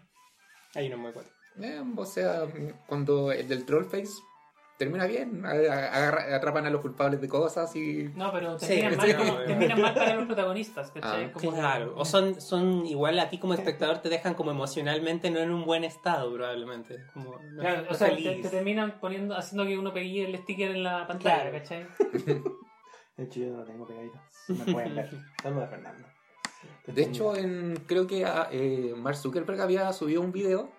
Hay 0.75 0.87
uno 0.87 0.97
muy 0.97 1.11
bueno. 1.11 1.29
Eh, 1.61 1.81
o 1.97 2.05
sea, 2.05 2.45
cuando 2.87 3.31
el 3.33 3.47
del 3.47 3.65
Trollface 3.65 4.13
termina 4.77 5.05
bien, 5.05 5.45
agarra- 5.45 6.33
atrapan 6.35 6.65
a 6.65 6.69
los 6.69 6.79
culpables 6.81 7.19
de 7.19 7.27
cosas 7.27 7.75
y. 7.75 8.09
No, 8.15 8.31
pero 8.31 8.57
Sí, 8.57 8.67
terminan, 8.67 9.01
sí, 9.01 9.13
mal, 9.13 9.27
no, 9.27 9.37
terminan 9.45 9.81
mal 9.81 9.93
para 9.93 10.15
los 10.15 10.25
protagonistas. 10.27 10.91
¿Cachai? 10.91 11.25
Ah, 11.25 11.31
Como 11.33 11.51
que- 11.51 11.57
Claro, 11.59 11.93
o 11.97 12.05
son, 12.05 12.39
son 12.39 12.85
igual 12.85 13.19
a 13.19 13.29
ti 13.29 13.37
como 13.37 13.53
espectador 13.53 13.97
te 13.99 14.07
dejan 14.09 14.33
como 14.33 14.51
emocionalmente 14.51 15.29
no 15.29 15.39
en 15.39 15.51
un 15.51 15.65
buen 15.65 15.83
estado 15.83 16.33
probablemente. 16.33 17.05
Como, 17.13 17.37
no- 17.37 17.59
Claro, 17.61 17.81
no 17.83 17.91
o 17.91 17.93
sea, 17.93 18.15
te, 18.15 18.35
te 18.41 18.49
terminan 18.49 18.99
poniendo, 19.01 19.35
haciendo 19.35 19.65
que 19.65 19.77
uno 19.77 19.93
pegue 19.93 20.25
el 20.25 20.37
sticker 20.37 20.71
en 20.71 20.83
la 20.83 21.05
pantalla, 21.05 21.49
Claro. 21.49 21.57
¿cachai? 21.57 21.85
De 23.17 23.23
hecho, 23.25 23.39
yo 23.41 23.51
no 23.51 23.57
lo 23.57 23.65
tengo 23.65 23.85
pegadito. 23.87 24.19
Me 24.47 24.73
pueden 24.73 24.95
ver. 24.95 25.09
Saludos 25.43 25.63
a 25.65 25.67
Fernando. 25.67 26.07
De 26.87 27.01
hecho, 27.03 27.35
en, 27.35 27.75
creo 27.87 28.07
que 28.07 28.25
ah, 28.25 28.47
eh, 28.51 28.93
Mark 28.97 29.15
Zuckerberg 29.17 29.59
había 29.61 29.91
subido 29.93 30.21
un 30.21 30.31
video 30.31 30.69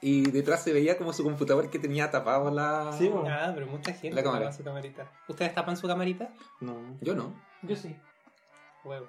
y 0.00 0.30
detrás 0.30 0.62
se 0.62 0.72
veía 0.72 0.96
como 0.98 1.12
su 1.12 1.24
computador 1.24 1.70
que 1.70 1.78
tenía 1.78 2.10
tapado 2.10 2.50
la. 2.50 2.92
Sí, 2.92 3.08
bueno. 3.08 3.28
Ah, 3.30 3.50
pero 3.54 3.66
mucha 3.66 3.92
gente 3.92 4.14
La 4.16 4.22
cámara. 4.22 4.44
tapa 4.46 4.56
su 4.56 4.64
camarita. 4.64 5.10
¿Ustedes 5.28 5.54
tapan 5.54 5.76
su 5.76 5.86
camarita? 5.88 6.32
No, 6.60 6.76
Yo 7.00 7.14
no. 7.14 7.32
Yo 7.62 7.74
sí, 7.76 7.96
Huevo. 8.84 9.06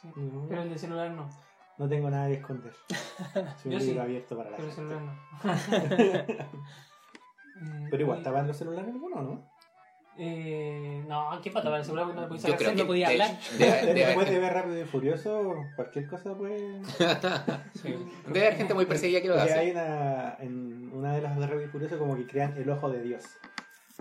sí. 0.00 0.08
no, 0.16 0.46
Pero 0.48 0.62
el 0.62 0.70
de 0.70 0.78
celular 0.78 1.10
no. 1.10 1.28
no 1.78 1.88
tengo 1.88 2.10
nada 2.10 2.28
que 2.28 2.34
esconder. 2.34 2.74
Soy 3.62 3.72
Yo 3.72 3.78
un 3.78 3.80
sí. 3.80 3.86
libro 3.88 4.02
abierto 4.02 4.36
para 4.36 4.50
la 4.50 4.56
Pero 4.56 4.68
el 4.68 4.74
gente. 4.74 4.94
celular 4.94 5.16
no. 6.24 6.48
Pero 7.90 8.02
igual, 8.02 8.20
y- 8.20 8.22
¿tapan 8.22 8.46
los 8.46 8.56
celulares 8.56 8.92
alguno 8.92 9.22
no? 9.22 9.50
Eh, 10.22 11.02
no, 11.08 11.30
¿qué 11.42 11.50
pata? 11.50 11.70
Porque 11.70 11.88
no 11.92 12.28
Yo 12.36 12.38
sacar 12.38 12.58
que. 12.58 12.74
no 12.74 12.86
podía 12.86 13.08
de- 13.08 13.12
hablar. 13.14 13.38
de- 13.58 13.64
de- 13.86 13.94
Después 13.94 14.28
de 14.30 14.38
ver 14.38 14.52
Rápido 14.52 14.80
y 14.82 14.84
Furioso, 14.84 15.54
cualquier 15.76 16.06
cosa 16.08 16.34
puede... 16.36 16.82
Debe 18.26 18.46
haber 18.46 18.56
gente 18.56 18.74
muy 18.74 18.84
perseguida 18.84 19.22
que 19.22 19.28
lo 19.28 19.34
hace. 19.40 19.54
hay 19.54 19.70
una, 19.70 20.36
en 20.40 20.90
una 20.92 21.14
de 21.14 21.22
las 21.22 21.38
de 21.38 21.46
Rápido 21.46 21.64
y 21.64 21.68
Furioso 21.68 21.98
como 21.98 22.16
que 22.16 22.26
crean 22.26 22.54
el 22.58 22.68
ojo 22.68 22.90
de 22.90 23.02
Dios. 23.02 23.22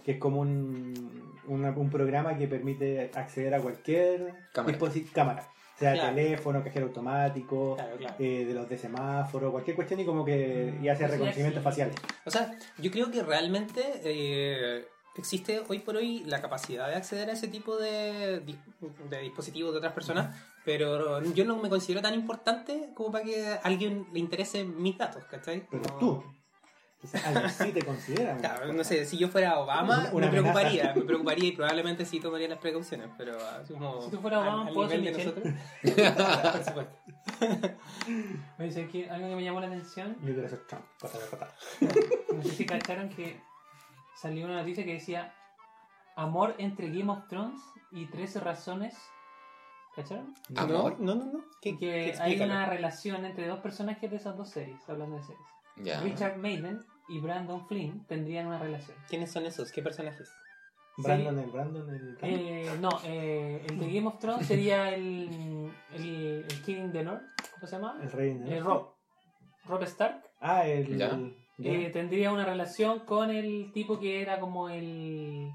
Que 0.04 0.12
es 0.14 0.18
como 0.18 0.42
un, 0.42 1.38
una- 1.48 1.72
un 1.72 1.90
programa 1.90 2.38
que 2.38 2.48
permite 2.50 3.12
acceder 3.16 3.54
a 3.56 3.62
cualquier 3.62 4.34
Cámara. 4.54 4.78
cámara. 5.14 5.48
Sea 5.78 5.94
Claro. 5.94 6.14
teléfono, 6.14 6.62
cajero 6.62 6.88
automático, 6.88 7.76
Claro, 7.78 7.96
claro. 7.96 8.16
eh, 8.20 8.44
de 8.44 8.54
los 8.54 8.68
de 8.68 8.78
semáforo, 8.78 9.50
cualquier 9.54 9.78
cuestión 9.78 10.02
y 10.02 10.06
como 10.06 10.26
que 10.26 10.74
y 10.82 10.90
hace 10.90 11.04
ya 11.04 11.08
reconocimiento 11.08 11.62
facial. 11.62 11.92
O 12.26 12.30
sea, 12.30 12.52
yo 12.78 12.92
creo 12.92 13.10
que 13.10 13.24
realmente 13.24 13.82
eh, 14.04 14.86
existe 15.20 15.62
hoy 15.68 15.80
por 15.80 15.96
hoy 15.96 16.24
la 16.26 16.42
capacidad 16.42 16.88
de 16.88 16.96
acceder 16.96 17.30
a 17.30 17.34
ese 17.34 17.48
tipo 17.48 17.78
de, 17.78 18.42
de 19.10 19.20
dispositivos 19.22 19.72
de 19.74 19.78
otras 19.78 19.94
personas, 19.94 20.36
pero 20.66 21.22
yo 21.34 21.46
no 21.46 21.58
me 21.58 21.70
considero 21.70 22.02
tan 22.02 22.14
importante 22.14 22.90
como 22.96 23.12
para 23.12 23.24
que 23.26 23.48
a 23.48 23.56
alguien 23.64 24.08
le 24.14 24.20
interese 24.20 24.64
mis 24.64 24.98
datos, 24.98 25.24
¿cachai? 25.26 25.68
Pero 25.70 25.84
Como- 25.84 26.00
tú, 26.00 26.24
quizás 27.02 27.26
alguien 27.28 27.50
sí 27.50 27.72
te 27.72 27.82
considera. 27.84 28.38
Claro, 28.40 28.74
no 28.74 28.84
sé, 28.84 29.06
si 29.06 29.18
yo 29.18 29.28
fuera 29.30 29.60
Obama 29.60 30.00
Una- 30.00 30.12
una 30.14 30.26
me 30.28 30.32
preocuparía, 30.32 30.82
amenaza. 30.82 31.00
me 31.00 31.06
preocuparía 31.06 31.46
y 31.48 31.52
probablemente 31.54 32.06
sí 32.06 32.20
tomaría 32.20 32.48
las 32.50 32.60
precauciones, 32.60 33.10
pero 33.18 33.38
así 33.46 33.74
como 33.74 34.02
Si 34.02 34.12
tú 34.12 34.20
fueras 34.20 34.42
Obama, 34.42 34.62
al- 34.64 34.68
al 34.70 34.74
¿puedo 34.74 34.90
nivel 34.90 35.16
ser 35.16 35.34
de 35.34 35.42
Michelle? 35.42 36.06
nosotros. 36.10 36.52
Por 36.54 36.64
supuesto. 36.66 36.96
Me 38.58 38.66
dice 38.66 38.88
que 38.88 39.10
algo 39.10 39.30
que 39.30 39.36
me 39.36 39.44
llamó 39.44 39.62
la 39.62 39.68
atención. 39.68 40.16
Yo 40.24 40.34
quiero 40.34 40.50
ser 40.50 40.60
Trump, 40.68 40.84
patada 41.00 41.24
de 41.24 41.30
patada. 41.32 41.56
No 42.36 42.44
sé 42.44 42.50
si 42.52 42.66
cacharon 42.66 43.10
que 43.10 43.42
salió 44.22 44.46
una 44.46 44.58
noticia 44.60 44.84
que 44.86 44.94
decía 44.94 45.34
amor 46.16 46.56
entre 46.58 46.90
Game 46.90 47.12
of 47.12 47.28
Thrones 47.28 47.62
y 47.92 48.06
13 48.08 48.40
razones. 48.40 48.98
¿Cacharon? 49.96 50.34
Amor. 50.56 51.00
No, 51.00 51.16
no, 51.16 51.26
no, 51.26 51.32
no. 51.34 51.44
¿Qué, 51.62 51.72
que 51.78 52.14
qué- 52.14 52.16
hay 52.22 52.40
una 52.40 52.66
relación 52.66 53.26
entre 53.26 53.48
dos 53.48 53.60
personajes 53.60 54.10
de 54.10 54.18
esas 54.18 54.38
dos 54.38 54.50
series, 54.50 54.88
hablando 54.90 55.16
de 55.18 55.24
series. 55.24 55.46
Ya. 55.78 56.02
Richard 56.02 56.38
Maiden 56.38 56.86
y 57.08 57.20
Brandon 57.20 57.66
Flynn 57.68 58.06
tendrían 58.06 58.48
una 58.48 58.60
relación. 58.60 58.98
¿Quiénes 59.08 59.32
son 59.32 59.46
esos? 59.46 59.72
¿Qué 59.72 59.82
personajes? 59.82 60.30
Brandon, 60.98 61.40
el 61.40 61.50
Brandon, 61.50 61.90
el 61.90 62.18
Eh, 62.22 62.70
no, 62.82 62.90
eh, 63.06 63.66
el 63.70 63.80
de 63.80 63.88
Game 63.94 64.08
of 64.08 64.20
Thrones 64.20 64.46
sería 64.46 64.94
el, 64.94 65.72
el, 65.94 66.46
el 66.50 66.62
King 66.66 66.92
the 66.92 67.04
North, 67.04 67.24
¿cómo 67.54 67.68
se 67.68 67.76
llama? 67.78 67.98
el 68.02 68.12
rey. 68.12 68.34
¿no? 68.36 68.48
Eh, 68.52 68.60
Rob. 68.60 68.90
Rob 69.66 69.84
Stark. 69.84 70.22
Ah, 70.42 70.66
el. 70.68 71.02
El-. 71.02 71.38
Eh, 71.64 71.90
tendría 71.92 72.32
una 72.32 72.46
relación 72.46 73.00
con 73.02 73.30
el 73.32 73.72
tipo 73.74 74.00
que 74.00 74.22
era 74.22 74.40
como 74.40 74.70
el. 74.70 75.52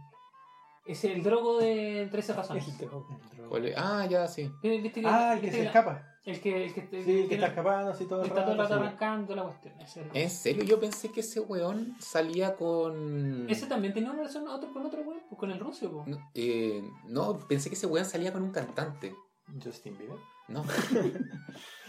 Es 0.86 1.02
el 1.04 1.22
drogo 1.22 1.58
de 1.58 2.08
13 2.10 2.32
razones. 2.34 2.68
El 2.68 2.76
drogo. 2.78 3.06
¿Cuál 3.48 3.66
es? 3.66 3.74
Ah, 3.76 4.06
ya, 4.08 4.26
sí. 4.28 4.50
¿Viste 4.62 5.00
que- 5.00 5.06
Ah, 5.06 5.32
el 5.34 5.40
que 5.40 5.46
viste 5.46 5.58
se 5.58 5.64
la- 5.64 5.70
escapa. 5.70 6.10
El 6.26 6.40
que, 6.40 6.64
el 6.66 6.72
que, 6.74 7.02
Sí, 7.04 7.20
el 7.20 7.28
que 7.28 7.34
está 7.34 7.48
escapando 7.48 7.90
así 7.90 8.06
todo 8.06 8.20
que 8.22 8.28
el 8.28 8.30
está 8.32 8.42
todo 8.44 8.52
el 8.52 8.58
rato 8.58 8.74
arrancando 8.74 9.34
la 9.36 9.42
cuestión. 9.42 9.78
Ese, 9.80 10.00
era. 10.00 10.10
¿En 10.14 10.30
serio? 10.30 10.64
Yo 10.64 10.80
pensé 10.80 11.10
que 11.12 11.20
ese 11.20 11.40
weón 11.40 11.96
salía 12.00 12.54
con. 12.56 13.46
Ese 13.50 13.66
también 13.66 13.92
tenía 13.92 14.08
una 14.10 14.18
relación 14.20 14.48
otro, 14.48 14.72
con 14.72 14.86
otro 14.86 15.04
güey, 15.04 15.18
pues, 15.28 15.38
con 15.38 15.50
el 15.50 15.58
ruso. 15.60 15.90
po. 15.90 16.04
No, 16.06 16.18
eh, 16.34 16.82
no, 17.08 17.38
pensé 17.46 17.68
que 17.68 17.74
ese 17.76 17.86
weón 17.86 18.06
salía 18.06 18.32
con 18.32 18.42
un 18.42 18.52
cantante. 18.52 19.14
Justin 19.62 19.98
Bieber. 19.98 20.16
No. 20.48 20.64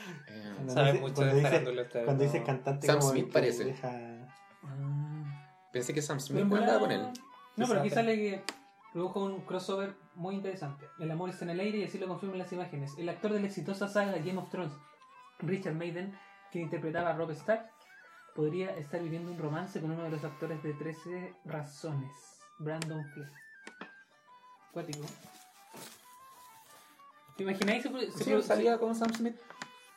Cuando 0.56 0.74
Sabe 0.74 0.92
dice- 0.94 1.02
mucho 1.02 1.16
cuando 1.16 1.36
de 1.36 1.42
dice- 1.42 1.64
Cuando 2.06 2.14
¿no? 2.14 2.20
dice 2.32 2.44
cantante, 2.44 2.88
Sam 2.88 3.00
como 3.00 3.12
Smith 3.12 3.32
parece. 3.34 3.66
deja- 3.66 4.28
pensé 5.72 5.94
que 5.94 6.02
Sam 6.02 6.20
Smith 6.20 6.44
andaba 6.44 6.80
con 6.80 6.92
él. 6.92 7.08
No, 7.58 7.68
pero 7.68 7.80
aquí 7.80 7.90
sale 7.90 8.16
que 8.16 8.44
produjo 8.94 9.24
un 9.26 9.42
crossover 9.42 9.96
muy 10.16 10.36
interesante. 10.36 10.88
El 11.00 11.12
amor 11.12 11.30
está 11.30 11.46
en 11.46 11.52
el 11.52 11.60
aire 11.60 11.80
y 11.80 11.84
así 11.84 11.98
lo 11.98 12.08
confirman 12.08 12.38
las 12.38 12.52
imágenes. 12.54 12.94
El 12.98 13.10
actor 13.10 13.34
de 13.34 13.40
la 13.42 13.48
exitosa 13.48 13.88
saga 13.88 14.14
Game 14.14 14.38
of 14.38 14.50
Thrones, 14.50 14.72
Richard 15.40 15.76
Maiden, 15.76 16.18
que 16.52 16.60
interpretaba 16.60 17.10
a 17.10 17.14
Rob 17.14 17.32
Stark, 17.32 17.70
podría 18.36 18.72
estar 18.78 19.02
viviendo 19.02 19.32
un 19.32 19.38
romance 19.38 19.80
con 19.82 19.92
uno 19.92 20.04
de 20.04 20.10
los 20.12 20.24
actores 20.24 20.62
de 20.64 20.74
13 20.74 21.34
razones, 21.46 22.12
Brandon 22.60 23.04
Flynn. 23.14 23.32
Cuático. 24.72 25.06
¿Te 27.38 27.44
imagináis 27.44 27.84
se, 27.84 28.12
se 28.12 28.24
Sí, 28.24 28.42
salía 28.42 28.78
con 28.78 28.96
Sam 28.96 29.14
Smith. 29.14 29.36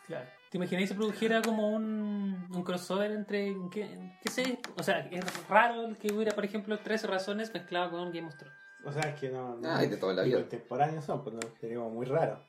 Claro. 0.08 0.26
¿Te 0.50 0.56
imagináis 0.56 0.88
si 0.88 0.94
produjera 0.94 1.42
como 1.42 1.68
un, 1.70 2.48
un 2.52 2.62
crossover 2.64 3.10
entre. 3.12 3.54
¿qué, 3.70 3.88
qué 4.22 4.30
sé? 4.30 4.58
O 4.78 4.82
sea, 4.82 5.00
es 5.10 5.48
raro 5.48 5.84
el 5.86 5.96
que 5.98 6.10
hubiera, 6.12 6.34
por 6.34 6.44
ejemplo, 6.44 6.78
13 6.78 7.06
razones 7.06 7.52
mezclado 7.54 7.90
con 7.90 8.10
Game 8.10 8.26
of 8.26 8.34
Thrones. 8.36 8.56
O 8.84 8.92
sea, 8.92 9.02
es 9.02 9.20
que 9.20 9.28
no. 9.28 9.56
no 9.56 9.70
Ah, 9.70 9.84
y 9.84 9.88
de 9.88 9.96
toda 9.98 10.14
la 10.14 10.22
vida. 10.22 10.38
Contemporáneos 10.38 11.04
son, 11.04 11.22
pues 11.22 11.36
no, 11.36 11.40
sería 11.60 11.76
como 11.76 11.90
muy 11.90 12.06
raro. 12.06 12.42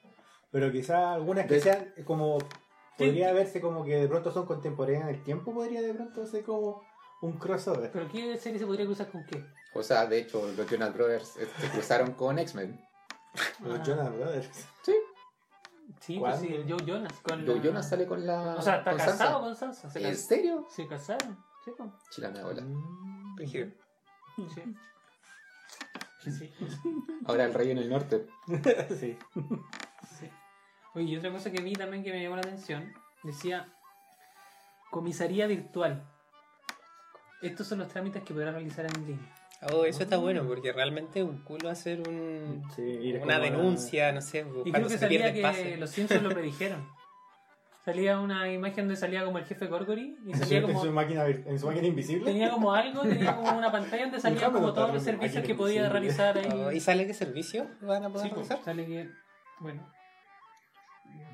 Pero 0.51 0.71
quizás 0.71 0.95
algunas 1.15 1.45
que 1.45 1.55
De- 1.55 1.61
sean 1.61 1.93
como. 2.05 2.37
Podría 2.97 3.31
verse 3.33 3.61
como 3.61 3.85
que 3.85 3.95
de 3.95 4.07
pronto 4.09 4.29
son 4.31 4.45
contemporáneas 4.45 5.03
en 5.09 5.15
el 5.15 5.23
tiempo, 5.23 5.53
podría 5.53 5.81
de 5.81 5.93
pronto 5.93 6.25
ser 6.25 6.43
como 6.43 6.81
un 7.21 7.33
crossover. 7.37 7.89
¿Pero 7.91 8.09
qué 8.09 8.37
serie 8.37 8.59
se 8.59 8.65
podría 8.65 8.85
cruzar 8.85 9.07
con 9.09 9.23
qué? 9.25 9.45
O 9.73 9.83
sea, 9.83 10.05
de 10.05 10.19
hecho, 10.19 10.45
los 10.57 10.67
Jonas 10.69 10.93
Brothers 10.93 11.37
eh, 11.37 11.47
se 11.59 11.69
cruzaron 11.69 12.11
con 12.13 12.39
X-Men. 12.39 12.79
Los 13.63 13.79
Ah. 13.79 13.83
Jonas 13.85 14.13
Brothers. 14.13 14.49
Sí, 14.83 14.93
pues 16.06 16.20
¿Cuándo? 16.20 16.39
sí, 16.39 16.48
el 16.56 16.72
Joe 16.72 16.86
Jonas. 16.86 17.13
Con 17.22 17.46
Joe 17.46 17.56
la- 17.58 17.62
Jonas 17.63 17.89
sale 17.89 18.06
con 18.08 18.25
la. 18.25 18.56
O 18.56 18.62
sea, 18.62 18.77
está 18.77 18.91
con 18.91 18.98
casado 19.00 19.18
Sansa. 19.18 19.39
con 19.39 19.56
Sansa. 19.56 19.89
Se, 19.89 20.00
¿En 20.00 20.10
cas- 20.12 20.25
serio? 20.25 20.65
se 20.70 20.88
casaron. 20.88 21.38
Sí, 21.65 21.72
pues. 21.77 21.89
Chilame 22.12 22.44
hola. 22.44 22.62
Mm. 22.62 23.36
Sí. 23.46 23.65
Sí. 26.32 26.53
Ahora 27.25 27.46
el 27.46 27.53
rey 27.53 27.72
en 27.72 27.77
el 27.77 27.89
norte. 27.89 28.27
sí. 29.00 29.18
sí. 30.20 30.29
Oye, 30.96 31.06
y 31.06 31.18
otra 31.18 31.32
cosa 31.32 31.51
que 31.51 31.62
vi 31.62 31.74
también 31.74 32.03
que 32.03 32.12
me 32.12 32.22
llamó 32.22 32.36
la 32.36 32.41
atención, 32.41 32.94
decía 33.24 33.74
comisaría 34.91 35.48
virtual. 35.48 36.03
Estos 37.41 37.68
son 37.68 37.79
los 37.79 37.88
trámites 37.88 38.24
que 38.24 38.34
podrás 38.34 38.53
realizar 38.53 38.86
en 38.86 39.08
línea. 39.08 39.36
Oh, 39.61 39.83
eso 39.83 40.03
está 40.03 40.17
bueno, 40.17 40.45
porque 40.47 40.71
realmente 40.71 41.21
un 41.21 41.43
culo 41.43 41.69
hacer 41.69 41.99
un, 42.07 42.63
Sí, 42.75 43.13
una 43.21 43.35
a- 43.35 43.39
denuncia, 43.39 44.11
no 44.13 44.21
sé, 44.21 44.45
Y 44.63 44.71
creo 44.71 44.87
que 44.87 44.97
salía 44.97 45.33
que 45.33 45.75
los 45.77 45.89
Simpsons 45.89 46.23
lo 46.23 46.29
predijeron. 46.29 46.87
Salía 47.83 48.19
una 48.19 48.51
imagen 48.51 48.85
donde 48.85 48.95
salía 48.95 49.25
como 49.25 49.37
el 49.39 49.45
jefe 49.45 49.65
Gorgory 49.67 50.17
y 50.25 50.33
salía 50.35 50.59
en 50.59 50.67
su 50.67 50.73
como 50.73 50.91
máquina, 50.91 51.25
en 51.25 51.57
su 51.59 51.65
máquina 51.65 51.87
invisible. 51.87 52.25
tenía 52.25 52.51
como 52.51 52.73
algo, 52.73 53.01
tenía 53.01 53.35
como 53.35 53.57
una 53.57 53.71
pantalla 53.71 54.03
donde 54.07 54.29
me 54.29 54.35
como 54.51 54.73
todos 54.73 54.93
los 54.93 55.03
servicios 55.03 55.43
que 55.43 55.55
podía 55.55 55.87
invisible. 55.87 55.89
realizar 55.99 56.37
ahí. 56.37 56.61
Oh, 56.67 56.71
¿Y 56.71 56.79
sale 56.79 57.07
qué 57.07 57.13
servicio 57.13 57.67
van 57.81 58.03
a 58.05 58.09
poder 58.09 58.27
Sí, 58.27 58.33
pues, 58.35 58.47
realizar? 58.49 58.63
sale 58.63 58.85
que 58.85 59.09
bueno. 59.59 59.91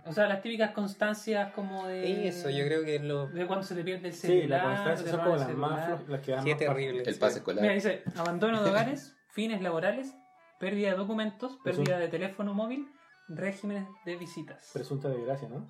O 0.08 0.14
sea, 0.14 0.28
las 0.28 0.42
típicas 0.44 0.70
constancias 0.72 1.52
como 1.54 1.88
de 1.88 2.28
Eso, 2.28 2.50
yo 2.52 2.64
creo 2.66 2.84
que 2.84 2.98
es 2.98 3.02
lo... 3.02 3.28
de 3.28 3.48
cuando 3.48 3.66
se 3.66 3.74
te 3.74 3.84
pierde 3.84 4.10
el 4.10 4.14
Sí, 4.14 4.28
celular. 4.28 4.62
la 4.64 4.70
constancia 4.76 5.04
te 5.06 5.12
son 5.12 5.20
como 5.22 5.36
las 5.36 5.56
más 5.56 6.08
las 6.08 6.22
que 6.22 6.32
dan 6.32 6.44
Qué 6.46 6.52
más 6.52 6.60
terrible. 6.60 7.04
El 7.04 7.14
sí. 7.14 7.20
pase 7.20 7.38
escolar. 7.40 7.62
Mira, 7.64 7.74
dice 7.74 8.04
abandono 8.16 8.62
de 8.64 8.70
hogares, 8.70 9.16
fines 9.32 9.62
laborales, 9.64 10.14
pérdida 10.60 10.92
de 10.92 10.96
documentos, 10.98 11.58
pérdida 11.64 11.98
de 11.98 12.08
teléfono 12.08 12.54
móvil, 12.54 12.88
regímenes 13.28 13.88
de 14.06 14.16
visitas. 14.16 14.70
Presunta 14.74 15.10
desgracia, 15.10 15.50
¿no? 15.50 15.68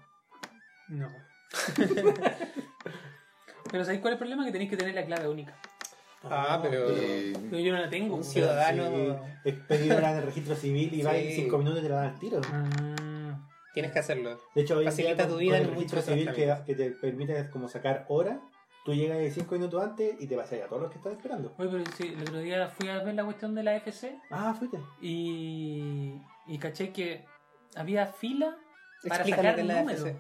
No. 0.90 1.10
Pero 3.72 3.84
¿sabéis 3.84 4.02
cuál 4.02 4.14
es 4.14 4.16
el 4.16 4.20
problema? 4.20 4.46
Que 4.46 4.52
tenéis 4.52 4.70
que 4.70 4.78
tener 4.78 4.96
la 4.96 5.06
clave 5.06 5.28
única. 5.28 5.54
Ah, 6.24 6.60
pero. 6.62 6.88
Eh, 6.90 7.34
Pero 7.52 7.60
yo 7.62 7.72
no 7.74 7.80
la 7.80 7.90
tengo. 7.90 8.16
Un 8.16 8.24
ciudadano- 8.24 8.90
Sí, 8.90 9.50
es 9.50 9.56
pedir 9.68 9.92
el 9.92 10.24
registro 10.24 10.56
civil 10.56 10.94
y 10.94 11.04
va 11.04 11.16
en 11.16 11.30
Sí. 11.30 11.36
5 11.44 11.58
minutos 11.60 11.80
y 11.80 11.84
te 11.84 11.90
la 11.90 11.96
dan 11.98 12.08
al 12.14 12.20
tiro. 12.20 12.42
Ah, 12.52 12.95
Tienes 13.76 13.92
que 13.92 14.00
hacerlo. 14.00 14.40
De 14.56 14.62
hecho, 14.64 14.78
hoy 14.78 14.86
Facilita 14.86 15.14
día 15.16 15.26
tu 15.28 15.32
con- 15.34 15.40
vida 15.40 15.52
con 15.52 15.62
en 15.62 15.70
el 15.70 15.76
registro 15.76 16.02
civil 16.02 16.32
que, 16.34 16.56
que 16.66 16.76
te 16.76 16.92
permite 16.92 17.50
como 17.52 17.68
sacar 17.70 18.06
hora, 18.10 18.40
tú 18.84 18.94
llegas 18.96 19.20
5 19.34 19.54
minutos 19.56 19.84
antes 19.84 20.16
y 20.20 20.26
te 20.28 20.36
vas 20.36 20.52
a 20.52 20.56
ir 20.56 20.64
a 20.64 20.68
todos 20.68 20.82
los 20.84 20.92
que 20.92 20.98
estás 20.98 21.14
esperando. 21.14 21.54
Oye, 21.60 21.70
pero 21.70 21.84
sí, 21.96 22.14
el 22.16 22.22
otro 22.24 22.40
día 22.40 22.68
fui 22.70 22.88
a 22.90 23.04
ver 23.04 23.14
la 23.14 23.24
cuestión 23.26 23.54
de 23.54 23.62
la 23.64 23.76
FC 23.76 24.18
Ah, 24.32 24.56
fuiste. 24.58 24.80
y, 25.02 26.22
y 26.48 26.58
caché 26.58 26.92
que 26.92 27.26
había 27.76 28.08
fila 28.08 28.58
para 29.08 29.16
Explícame 29.18 29.50
sacar 29.50 29.66
la 29.66 29.80
números. 29.82 30.02
FC. 30.06 30.18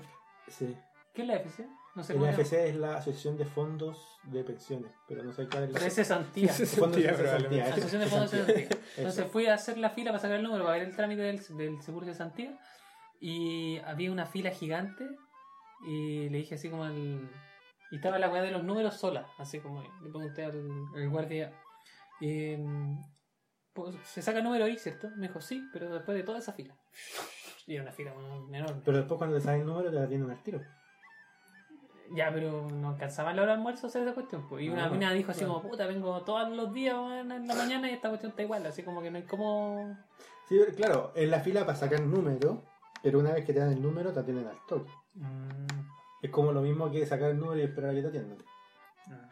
Sí. 0.47 0.77
¿Qué 1.13 1.21
es 1.23 1.27
la 1.27 1.35
FC? 1.37 1.65
No 1.95 2.03
sé 2.03 2.11
El 2.13 2.19
llama. 2.19 2.31
AFC 2.33 2.53
es 2.53 2.75
la 2.75 2.97
Asociación 2.97 3.37
de 3.37 3.45
Fondos 3.45 3.97
de 4.23 4.43
Pensiones, 4.43 4.91
pero 5.07 5.23
no 5.23 5.31
sé 5.31 5.47
cuál 5.47 5.63
es 5.63 5.69
la 5.71 5.73
Pero 5.79 5.85
es 5.87 5.97
eso, 5.97 6.13
Asociación 6.15 8.01
de 8.01 8.07
Fondos 8.07 8.31
de. 8.31 8.37
Cesantía. 8.43 8.67
Entonces 8.97 9.27
fui 9.31 9.45
a 9.47 9.53
hacer 9.53 9.77
la 9.77 9.89
fila 9.91 10.11
para 10.11 10.19
sacar 10.21 10.35
el 10.35 10.43
número, 10.43 10.65
para 10.65 10.77
ver 10.77 10.89
el 10.89 10.95
trámite 10.95 11.21
del, 11.21 11.39
del 11.55 11.81
seguro 11.81 12.05
de 12.05 12.11
cesantía. 12.11 12.59
Y 13.19 13.77
había 13.79 14.11
una 14.11 14.25
fila 14.25 14.51
gigante. 14.51 15.07
Y 15.87 16.29
le 16.29 16.37
dije 16.39 16.55
así 16.55 16.69
como 16.69 16.83
al. 16.83 17.29
Y 17.91 17.95
estaba 17.97 18.17
la 18.19 18.29
weá 18.29 18.41
de 18.41 18.51
los 18.51 18.63
números 18.63 18.95
sola. 18.95 19.27
Así 19.37 19.59
como 19.59 19.81
le 19.81 20.09
pregunté 20.09 20.43
al, 20.45 20.69
al 20.95 21.09
guardia. 21.09 21.53
eh, 22.21 22.63
pues, 23.73 23.95
¿Se 24.03 24.21
saca 24.21 24.37
el 24.39 24.43
número 24.43 24.65
ahí, 24.65 24.77
cierto? 24.77 25.09
Me 25.17 25.27
dijo, 25.27 25.41
sí, 25.41 25.67
pero 25.73 25.93
después 25.93 26.17
de 26.17 26.23
toda 26.23 26.39
esa 26.39 26.53
fila. 26.53 26.75
Y 27.67 27.73
era 27.73 27.83
una 27.83 27.91
fila 27.91 28.13
enorme. 28.13 28.81
Pero 28.85 28.97
después 28.97 29.17
cuando 29.17 29.35
te 29.37 29.43
sale 29.43 29.59
el 29.59 29.65
número 29.65 29.89
te 29.89 29.95
la 29.99 30.07
tienen 30.07 30.29
al 30.29 30.41
tiro. 30.43 30.61
Ya, 32.15 32.31
pero 32.31 32.69
no 32.69 32.89
alcanzaba 32.89 33.33
la 33.33 33.41
hora 33.41 33.53
de 33.53 33.57
almuerzo 33.57 33.87
a 33.87 33.89
hacer 33.89 34.03
esa 34.03 34.13
cuestión. 34.13 34.47
Pues. 34.47 34.63
Y 34.63 34.69
una 34.69 34.85
Ah, 34.85 34.89
mina 34.89 35.11
dijo 35.11 35.31
así 35.31 35.43
como, 35.43 35.61
puta, 35.61 35.87
vengo 35.87 36.21
todos 36.23 36.49
los 36.55 36.71
días 36.71 36.95
en 36.95 37.47
la 37.47 37.55
mañana 37.55 37.89
y 37.89 37.93
esta 37.93 38.09
cuestión 38.09 38.29
está 38.29 38.43
igual. 38.43 38.65
Así 38.65 38.83
como 38.83 39.01
que 39.01 39.09
no 39.09 39.17
hay 39.17 39.23
como. 39.23 39.97
Sí, 40.47 40.59
claro, 40.77 41.11
en 41.15 41.31
la 41.31 41.39
fila 41.39 41.65
para 41.65 41.75
sacar 41.75 42.01
número, 42.01 42.63
pero 43.05 43.19
una 43.19 43.33
vez 43.33 43.45
que 43.45 43.53
te 43.53 43.59
dan 43.59 43.71
el 43.71 43.79
número 43.83 44.11
te 44.11 44.19
atienden 44.19 44.47
al 44.47 44.57
toque. 44.67 44.89
Mm, 45.13 45.67
Es 46.23 46.31
como 46.31 46.51
lo 46.51 46.61
mismo 46.61 46.89
que 46.89 47.05
sacar 47.05 47.29
el 47.29 47.37
número 47.39 47.59
y 47.59 47.63
esperar 47.65 47.91
a 47.91 47.93
que 47.93 48.01
te 48.01 48.07
atiendan. 48.07 48.37
ah. 49.11 49.29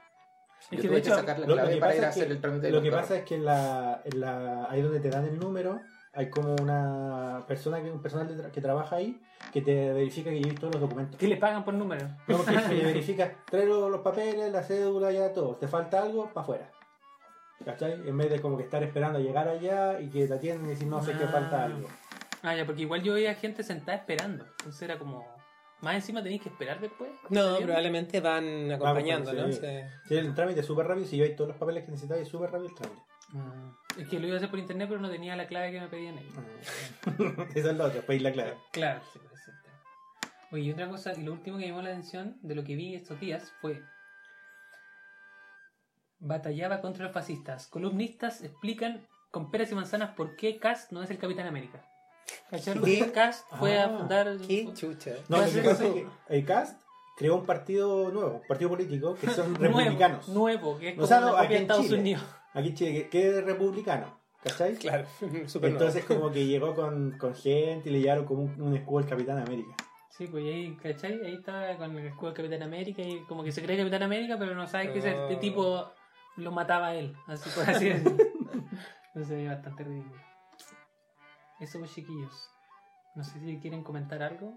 yo 0.70 0.77
Es 0.77 0.82
que 0.82 0.88
de 0.88 0.89
que 0.89 0.98
hecho, 1.00 1.15
sacar 1.15 1.39
la 1.39 1.48
Lo, 1.48 1.56
lo 1.56 1.68
que 1.68 1.77
para 1.77 1.92
pasa, 1.92 1.98
ir 1.98 2.06
a 2.06 2.10
es 2.10 2.15
que, 2.15 2.22
hacer 2.22 2.32
el 2.32 2.39
trámite 2.42 2.70
lo 2.72 2.82
que 2.84 2.92
pasa 2.92 3.15
es 3.18 3.24
que 3.25 3.36
en 3.36 3.46
la, 3.46 4.01
en 4.06 4.20
la, 4.22 4.68
ahí 4.70 4.82
donde 4.84 5.00
te 5.00 5.10
dan 5.10 5.25
el 5.25 5.39
número, 5.39 5.82
hay 6.13 6.30
como 6.30 6.53
una 6.62 7.44
persona, 7.48 7.82
que 7.82 7.89
un 7.89 8.00
personal 8.00 8.27
de 8.27 8.44
tra- 8.44 8.51
que 8.51 8.62
trabaja 8.62 8.98
ahí 8.98 9.20
que 9.51 9.63
te 9.63 9.92
verifica 9.92 10.30
que 10.30 10.39
lleves 10.39 10.60
todos 10.60 10.75
los 10.75 10.82
documentos. 10.84 11.20
¿qué 11.20 11.27
le 11.27 11.38
pagan 11.38 11.65
por 11.65 11.74
número? 11.74 12.06
No, 12.27 12.38
porque 12.38 12.51
verifica, 12.84 13.34
trae 13.50 13.65
los 13.65 13.89
los 13.89 14.01
papeles, 14.01 14.51
la 14.51 14.62
cédula, 14.62 15.12
ya 15.12 15.34
todo. 15.34 15.56
¿Te 15.56 15.68
falta 15.68 16.03
algo? 16.03 16.27
Para 16.32 16.42
afuera. 16.44 16.70
¿Cachai? 17.65 17.94
En 18.08 18.18
vez 18.18 18.30
de 18.30 18.42
como 18.42 18.58
que 18.58 18.63
estar 18.63 18.84
esperando 18.84 19.20
a 19.20 19.22
llegar 19.22 19.48
allá 19.48 20.00
y 20.00 20.10
que 20.10 20.27
te 20.27 20.34
atienden 20.34 20.65
y 20.68 20.70
decir, 20.72 20.88
no 20.88 21.01
sé 21.01 21.13
que 21.18 21.24
Ah. 21.24 21.30
falta 21.30 21.63
algo. 21.63 21.88
Ah, 22.44 22.56
ya, 22.56 22.66
porque 22.66 22.82
igual 22.82 23.02
yo 23.02 23.14
veía 23.14 23.34
gente 23.36 23.64
sentada 23.64 23.98
esperando. 23.98 24.46
Entonces 24.60 24.82
era 24.82 25.00
como. 25.00 25.26
Más 25.82 25.96
encima 25.96 26.22
tenéis 26.22 26.42
que 26.42 26.50
esperar 26.50 26.80
después. 26.80 27.10
No, 27.30 27.58
probablemente 27.58 28.20
van 28.20 28.72
acompañando, 28.72 29.32
sí. 29.32 29.38
¿no? 29.38 29.52
Sí. 29.52 29.68
Sí, 30.08 30.16
el 30.16 30.34
trámite 30.34 30.60
es 30.60 30.66
súper 30.66 30.88
rápido. 30.88 31.08
Si 31.08 31.18
yo 31.18 31.24
hay 31.24 31.36
todos 31.36 31.50
los 31.50 31.58
papeles 31.58 31.84
que 31.84 31.92
necesitas, 31.92 32.20
es 32.20 32.28
súper 32.28 32.52
rápido 32.52 32.70
el 32.70 32.76
trámite. 32.76 33.02
Ah, 33.36 33.72
es 33.98 34.08
que 34.08 34.20
lo 34.20 34.28
iba 34.28 34.36
a 34.36 34.38
hacer 34.38 34.50
por 34.50 34.60
internet, 34.60 34.88
pero 34.90 35.02
no 35.02 35.10
tenía 35.10 35.36
la 35.36 35.48
clave 35.48 35.72
que 35.72 35.82
me 35.82 35.88
pedían 35.88 36.18
ellos. 36.18 36.34
Esa 37.56 37.72
es 37.72 37.78
la 37.78 37.86
otra, 37.86 38.02
pedir 38.02 38.22
la 38.22 38.32
clave. 38.32 38.54
Claro, 38.72 39.02
sí, 39.12 39.20
eso. 39.34 39.52
Oye, 40.52 40.64
y 40.64 40.72
otra 40.72 40.88
cosa, 40.90 41.14
y 41.18 41.24
lo 41.24 41.32
último 41.32 41.58
que 41.58 41.64
me 41.64 41.70
llamó 41.70 41.82
la 41.82 41.90
atención 41.90 42.38
de 42.42 42.56
lo 42.56 42.64
que 42.64 42.76
vi 42.76 42.96
estos 42.96 43.20
días 43.20 43.54
fue. 43.62 43.82
Batallaba 46.20 46.80
contra 46.82 47.06
los 47.06 47.14
fascistas. 47.14 47.68
Columnistas 47.68 48.44
explican 48.44 49.06
con 49.32 49.50
peras 49.50 49.72
y 49.72 49.76
manzanas 49.76 50.12
por 50.12 50.36
qué 50.36 50.60
Cast 50.60 50.92
no 50.92 51.02
es 51.02 51.10
el 51.10 51.18
Capitán 51.18 51.48
América. 51.48 51.84
¿Cacharon? 52.50 52.84
¿Qué? 52.84 53.12
Cast 53.12 53.48
fue 53.60 53.77
a 53.79 53.86
Ah, 53.86 53.90
fundar. 53.98 54.38
Qué 54.48 54.74
chucha. 54.74 55.12
No, 55.29 55.38
lo 55.38 55.44
que 55.44 55.50
eso- 55.50 55.64
pasa 55.70 55.86
es 55.86 55.94
que 55.94 56.07
el 56.29 56.46
CAST 56.46 56.81
creó 57.18 57.36
un 57.36 57.46
partido 57.46 58.12
nuevo, 58.12 58.36
un 58.42 58.48
partido 58.48 58.70
político, 58.70 59.16
que 59.16 59.27
son 59.27 59.53
Nuevo, 59.60 59.77
republicanos. 59.79 60.27
Nuevo, 60.29 60.77
que 60.77 60.90
es 60.90 60.94
O 60.94 60.96
como 60.98 61.07
sea, 61.07 61.20
la 61.20 61.25
no, 61.27 61.31
copia 61.34 61.46
aquí 61.46 61.55
en 61.55 61.62
Estados 61.64 61.86
Chile. 61.86 62.00
Unidos. 62.00 62.24
Aquí 62.53 62.68
en 62.70 62.75
Chile, 62.75 62.94
que- 62.94 63.10
que 63.10 63.27
es 63.29 63.44
republicano, 63.44 64.20
¿cachai? 64.44 64.75
Claro, 64.75 65.05
Entonces 65.62 66.05
como 66.05 66.31
que 66.31 66.46
llegó 66.46 66.74
con, 66.75 67.18
con 67.18 67.34
gente 67.36 67.90
y 67.90 67.94
le 67.94 68.00
llevaron 68.01 68.25
como 68.25 68.44
un, 68.44 68.62
un 68.62 68.75
escudo 68.75 69.00
al 69.00 69.07
Capitán 69.07 69.40
América. 69.40 69.75
Sí, 70.10 70.27
pues 70.27 70.44
ahí, 70.46 70.77
¿cachai? 70.81 71.20
Ahí 71.25 71.34
está 71.36 71.75
con 71.77 71.98
el 71.98 72.05
escudo 72.05 72.27
del 72.31 72.38
Capitán 72.38 72.62
América 72.64 73.01
y 73.01 73.24
como 73.25 73.44
que 73.44 73.51
se 73.51 73.64
cree 73.64 73.77
Capitán 73.77 74.03
América, 74.03 74.36
pero 74.38 74.53
no 74.53 74.68
sabe 74.68 74.92
que 74.94 75.00
ese- 75.00 75.10
este 75.10 75.36
Oh. 75.36 75.40
tipo 75.40 75.92
lo 76.38 76.51
mataba 76.51 76.88
a 76.88 76.96
él, 76.96 77.16
así 77.27 77.50
por 77.50 77.68
así 77.70 77.90
decirlo. 77.90 78.18
Entonces 79.16 79.40
es 79.40 79.48
bastante 79.50 79.84
ridículo. 79.84 80.22
Eso 81.64 81.80
pues 81.80 81.94
chiquillos. 81.94 82.50
No 83.16 83.24
sé 83.24 83.40
si 83.40 83.58
quieren 83.60 83.84
comentar 83.84 84.22
algo. 84.22 84.54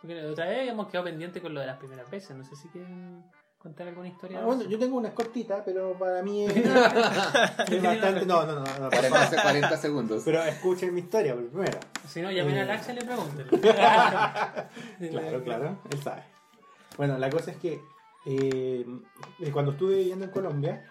Porque 0.00 0.14
la 0.14 0.30
otra 0.30 0.46
vez 0.46 0.60
habíamos 0.60 0.86
quedado 0.88 1.06
pendiente 1.06 1.40
con 1.40 1.52
lo 1.54 1.60
de 1.60 1.66
las 1.66 1.78
primeras 1.78 2.08
veces. 2.10 2.36
No 2.36 2.44
sé 2.44 2.54
si 2.54 2.68
quieren 2.68 3.24
contar 3.58 3.88
alguna 3.88 4.06
historia. 4.06 4.38
Ah, 4.40 4.44
bueno, 4.44 4.62
yo 4.62 4.78
tengo 4.78 4.96
una 4.96 5.12
cortita, 5.12 5.64
pero 5.64 5.98
para 5.98 6.22
mí 6.22 6.44
es, 6.44 6.56
es 6.56 7.82
bastante... 7.82 8.24
No, 8.24 8.46
no, 8.46 8.60
no, 8.60 8.78
no, 8.78 8.88
40, 8.90 9.42
40 9.42 9.76
segundos. 9.76 10.22
Pero 10.24 10.42
escuchen 10.44 10.94
mi 10.94 11.00
historia 11.00 11.34
por 11.34 11.48
primero. 11.48 11.80
Si 12.06 12.22
no, 12.22 12.30
llamen 12.30 12.56
Eh. 12.56 12.60
al 12.60 12.70
Axel 12.70 12.98
y 13.02 13.04
pregúntenle. 13.04 13.50
Claro, 15.10 15.42
claro, 15.42 15.78
él 15.90 16.02
sabe. 16.02 16.22
Bueno, 16.96 17.18
la 17.18 17.30
cosa 17.30 17.50
es 17.50 17.56
que 17.56 17.80
eh, 18.26 18.86
eh, 19.40 19.50
cuando 19.52 19.72
estuve 19.72 19.96
viviendo 19.96 20.24
en 20.26 20.30
Colombia, 20.30 20.84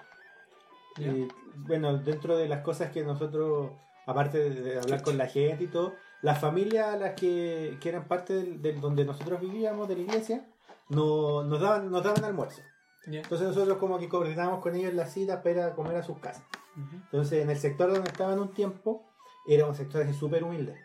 eh, 1.00 1.28
bueno, 1.56 1.98
dentro 1.98 2.36
de 2.38 2.48
las 2.50 2.62
cosas 2.64 2.92
que 2.92 3.04
nosotros, 3.04 3.72
aparte 4.08 4.50
de, 4.50 4.80
hablar 4.80 5.04
con 5.04 5.17
la 5.17 5.28
gente 5.28 5.65
y 5.65 5.67
todo, 5.67 5.93
las 6.24 6.39
familias 6.39 6.88
a 6.88 6.98
las 6.98 7.13
que, 7.13 7.78
que 7.80 7.89
eran 7.89 8.08
parte 8.08 8.34
del, 8.34 8.62
del- 8.62 8.82
donde 8.82 9.06
nosotros 9.06 9.39
vivíamos, 9.39 9.88
de 9.88 9.96
la 9.96 10.02
iglesia, 10.02 10.48
no, 10.89 11.43
nos, 11.43 11.62
daban, 11.62 11.91
nos 11.91 12.04
daban 12.04 12.24
almuerzo. 12.24 12.62
Entonces 13.06 13.48
nosotros 13.48 13.78
como 13.78 14.00
que 14.00 14.10
coordinábamos 14.10 14.62
con 14.62 14.76
ellos 14.76 14.93
la 14.93 15.06
cita 15.06 15.41
para 15.43 15.52
ir 15.52 15.60
a 15.62 15.76
comer 15.76 15.96
a 15.98 16.04
sus 16.04 16.17
casas. 16.17 16.43
Entonces 16.91 17.43
en 17.43 17.50
el 17.50 17.58
sector 17.58 17.91
donde 17.93 18.10
estaban 18.10 18.39
un 18.39 18.52
tiempo, 18.52 19.06
era 19.48 19.65
un 19.65 19.76
sector 19.76 20.12
súper 20.13 20.43
humilde. 20.43 20.76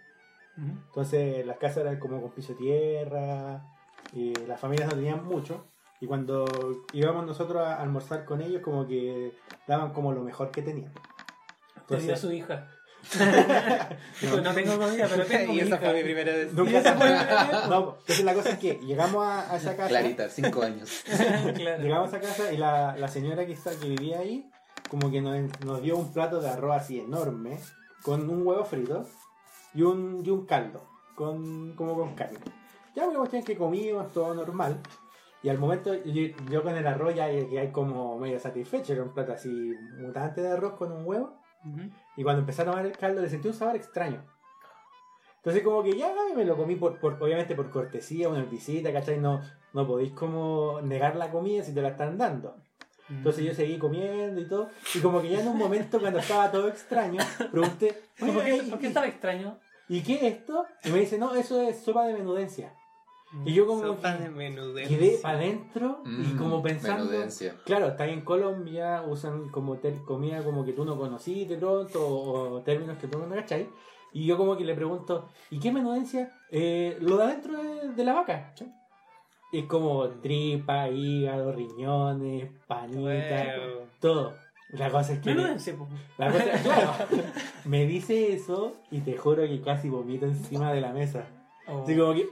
Entonces 0.56 1.46
las 1.46 1.56
casas 1.58 1.78
eran 1.78 1.98
como 1.98 2.20
con 2.20 2.30
piso 2.32 2.52
de 2.52 2.58
tierra, 2.58 3.64
y 4.12 4.34
las 4.46 4.60
familias 4.60 4.88
no 4.88 4.94
tenían 4.96 5.24
mucho. 5.24 5.64
Y 6.00 6.06
cuando 6.06 6.44
íbamos 6.92 7.24
nosotros 7.24 7.62
a 7.62 7.80
almorzar 7.80 8.24
con 8.24 8.40
ellos, 8.42 8.60
como 8.62 8.86
que 8.86 9.32
daban 9.66 9.92
como 9.92 10.12
lo 10.12 10.22
mejor 10.22 10.50
que 10.50 10.62
tenían. 10.62 10.92
Te 10.92 11.96
dio 11.96 11.98
Entonces, 11.98 12.20
su 12.20 12.32
hija. 12.32 12.68
Dijo, 14.20 14.40
no 14.40 14.54
tengo 14.54 14.78
comida, 14.78 15.06
pero 15.10 15.24
tengo 15.24 15.52
y 15.52 15.56
mi 15.56 15.60
esa 15.62 15.78
fue 15.78 15.94
mi 15.94 16.02
primera 16.02 16.32
vez. 16.32 16.52
nunca 16.52 16.78
esa 16.78 16.94
fue- 16.94 17.68
no, 17.68 17.96
entonces 18.00 18.24
la 18.24 18.34
cosa 18.34 18.50
es 18.50 18.58
que 18.58 18.74
llegamos 18.84 19.26
a, 19.26 19.52
a 19.52 19.56
esa 19.56 19.76
casa, 19.76 19.88
Clarita, 19.88 20.28
5 20.28 20.62
años. 20.62 21.02
claro. 21.56 21.82
llegamos 21.82 22.12
a 22.12 22.16
esa 22.18 22.28
casa 22.28 22.52
y 22.52 22.56
la, 22.56 22.96
la 22.96 23.08
señora 23.08 23.44
que, 23.46 23.52
está, 23.52 23.70
que 23.78 23.88
vivía 23.88 24.20
ahí, 24.20 24.48
como 24.88 25.10
que 25.10 25.20
nos, 25.20 25.36
nos 25.64 25.82
dio 25.82 25.96
un 25.96 26.12
plato 26.12 26.40
de 26.40 26.48
arroz 26.48 26.76
así 26.82 27.00
enorme, 27.00 27.58
con 28.02 28.28
un 28.28 28.46
huevo 28.46 28.64
frito 28.64 29.06
y 29.74 29.82
un, 29.82 30.22
y 30.24 30.30
un 30.30 30.46
caldo, 30.46 30.82
con, 31.14 31.74
como 31.74 31.94
con 31.94 32.14
carne. 32.14 32.38
Ya 32.94 33.06
una 33.06 33.18
cuestión 33.20 33.42
que 33.42 33.56
comimos, 33.56 34.12
todo 34.12 34.34
normal. 34.34 34.78
Y 35.42 35.48
al 35.48 35.58
momento, 35.58 35.92
yo, 36.04 36.28
yo 36.50 36.62
con 36.62 36.76
el 36.76 36.86
arroz 36.86 37.14
ya 37.16 37.26
quedé 37.26 37.72
como 37.72 38.16
medio 38.18 38.38
satisfecho. 38.38 38.92
Era 38.92 39.02
un 39.02 39.12
plato 39.12 39.32
así 39.32 39.48
mutante 39.98 40.40
de 40.40 40.52
arroz 40.52 40.74
con 40.74 40.92
un 40.92 41.04
huevo. 41.04 41.41
Ujú. 41.64 41.90
Y 42.16 42.22
cuando 42.22 42.40
empecé 42.40 42.62
a 42.62 42.64
tomar 42.66 42.84
el 42.86 42.96
caldo 42.96 43.20
le 43.22 43.28
sentí 43.28 43.48
un 43.48 43.54
sabor 43.54 43.76
extraño. 43.76 44.24
Entonces 45.36 45.62
como 45.62 45.82
que 45.82 45.96
ya 45.96 46.12
me 46.36 46.44
lo 46.44 46.56
comí 46.56 46.76
por, 46.76 46.98
por- 47.00 47.20
obviamente 47.22 47.54
por 47.56 47.68
cortesía, 47.70 48.28
una 48.28 48.44
visita, 48.44 48.92
¿cachai? 48.92 49.18
No, 49.18 49.40
no 49.72 49.86
podéis 49.86 50.12
como 50.12 50.80
negar 50.82 51.16
la 51.16 51.30
comida 51.30 51.64
si 51.64 51.74
te 51.74 51.82
la 51.82 51.88
están 51.88 52.16
dando. 52.16 52.56
Entonces 53.08 53.44
yo 53.44 53.52
seguí 53.52 53.76
comiendo 53.78 54.40
y 54.40 54.46
todo. 54.48 54.70
Y 54.94 55.00
como 55.00 55.20
que 55.20 55.28
ya 55.30 55.40
en 55.40 55.48
un 55.48 55.58
momento 55.58 56.00
cuando 56.00 56.20
estaba 56.20 56.50
todo 56.50 56.68
extraño, 56.68 57.20
pregunté, 57.50 58.00
¿Por 58.18 58.30
qué, 58.30 58.52
"Oye, 58.52 58.62
por 58.70 58.78
qué 58.78 58.86
¿y- 58.86 58.88
estaba 58.88 59.06
extraño? 59.06 59.58
¿y 59.88 60.00
qué 60.02 60.14
es 60.14 60.22
esto? 60.22 60.64
Y 60.84 60.90
me 60.90 61.00
dice, 61.00 61.18
no, 61.18 61.34
eso 61.34 61.60
es 61.60 61.82
sopa 61.82 62.06
de 62.06 62.14
menudencia. 62.14 62.72
Y 63.44 63.54
yo 63.54 63.66
como 63.66 63.82
Sopa 63.82 64.18
que 64.18 64.28
de 64.28 64.82
quedé 64.88 65.18
para 65.22 65.38
adentro 65.38 66.02
y 66.04 66.08
Mm, 66.08 66.36
como 66.38 66.62
pensando... 66.62 67.04
menudencia. 67.06 67.54
Claro, 67.64 67.86
está 67.88 68.06
en 68.06 68.20
Colombia, 68.22 69.02
usan 69.06 69.48
como 69.48 69.76
ter- 69.78 70.02
comida 70.04 70.42
como 70.44 70.64
que 70.64 70.72
tú 70.72 70.84
no 70.84 70.96
conociste 70.98 71.56
pronto 71.56 72.06
o, 72.06 72.54
o 72.56 72.60
términos 72.62 72.98
que 72.98 73.08
tú 73.08 73.18
no 73.18 73.28
cachai. 73.34 73.68
Y 74.12 74.26
yo 74.26 74.36
como 74.36 74.56
que 74.56 74.64
le 74.64 74.74
pregunto, 74.74 75.28
¿y 75.50 75.58
qué 75.58 75.72
menudencia? 75.72 76.30
Eh, 76.50 76.98
lo 77.00 77.16
de 77.16 77.24
adentro 77.24 77.62
de, 77.62 77.88
de 77.94 78.04
la 78.04 78.12
vaca. 78.12 78.52
Es 79.52 79.64
como 79.66 80.06
tripa, 80.08 80.88
hígado, 80.88 81.52
riñones, 81.52 82.50
panita, 82.66 83.00
Bueno. 83.00 83.62
todo. 84.00 84.34
La 84.70 84.90
cosa 84.90 85.12
es 85.14 85.18
que... 85.20 85.34
Po. 85.74 85.86
La 86.18 86.30
cosa, 86.32 86.44
claro, 86.62 86.92
me 87.66 87.86
dice 87.86 88.32
eso 88.34 88.74
y 88.90 89.00
te 89.00 89.16
juro 89.18 89.42
que 89.42 89.60
casi 89.60 89.88
vomito 89.90 90.24
encima 90.26 90.72
de 90.72 90.80
la 90.80 90.92
mesa. 90.92 91.26
Oh. 91.68 91.82
Así 91.82 91.96
como 91.96 92.14
que... 92.14 92.26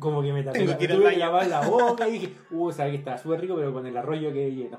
como 0.00 0.22
que 0.22 0.32
me 0.32 0.42
tapé 0.42 0.58
Tengo 0.60 0.72
la, 0.72 0.78
tuve 0.78 1.10
que 1.10 1.16
lavar 1.18 1.46
la 1.46 1.60
boca 1.68 2.08
y 2.08 2.12
dije, 2.12 2.34
uh, 2.50 2.72
sabía 2.72 2.92
que 2.92 2.98
estaba 2.98 3.16
súper 3.18 3.40
rico, 3.40 3.54
pero 3.56 3.72
con 3.72 3.86
el 3.86 3.96
arroyo 3.96 4.32
quedé 4.32 4.50
lleno. 4.54 4.78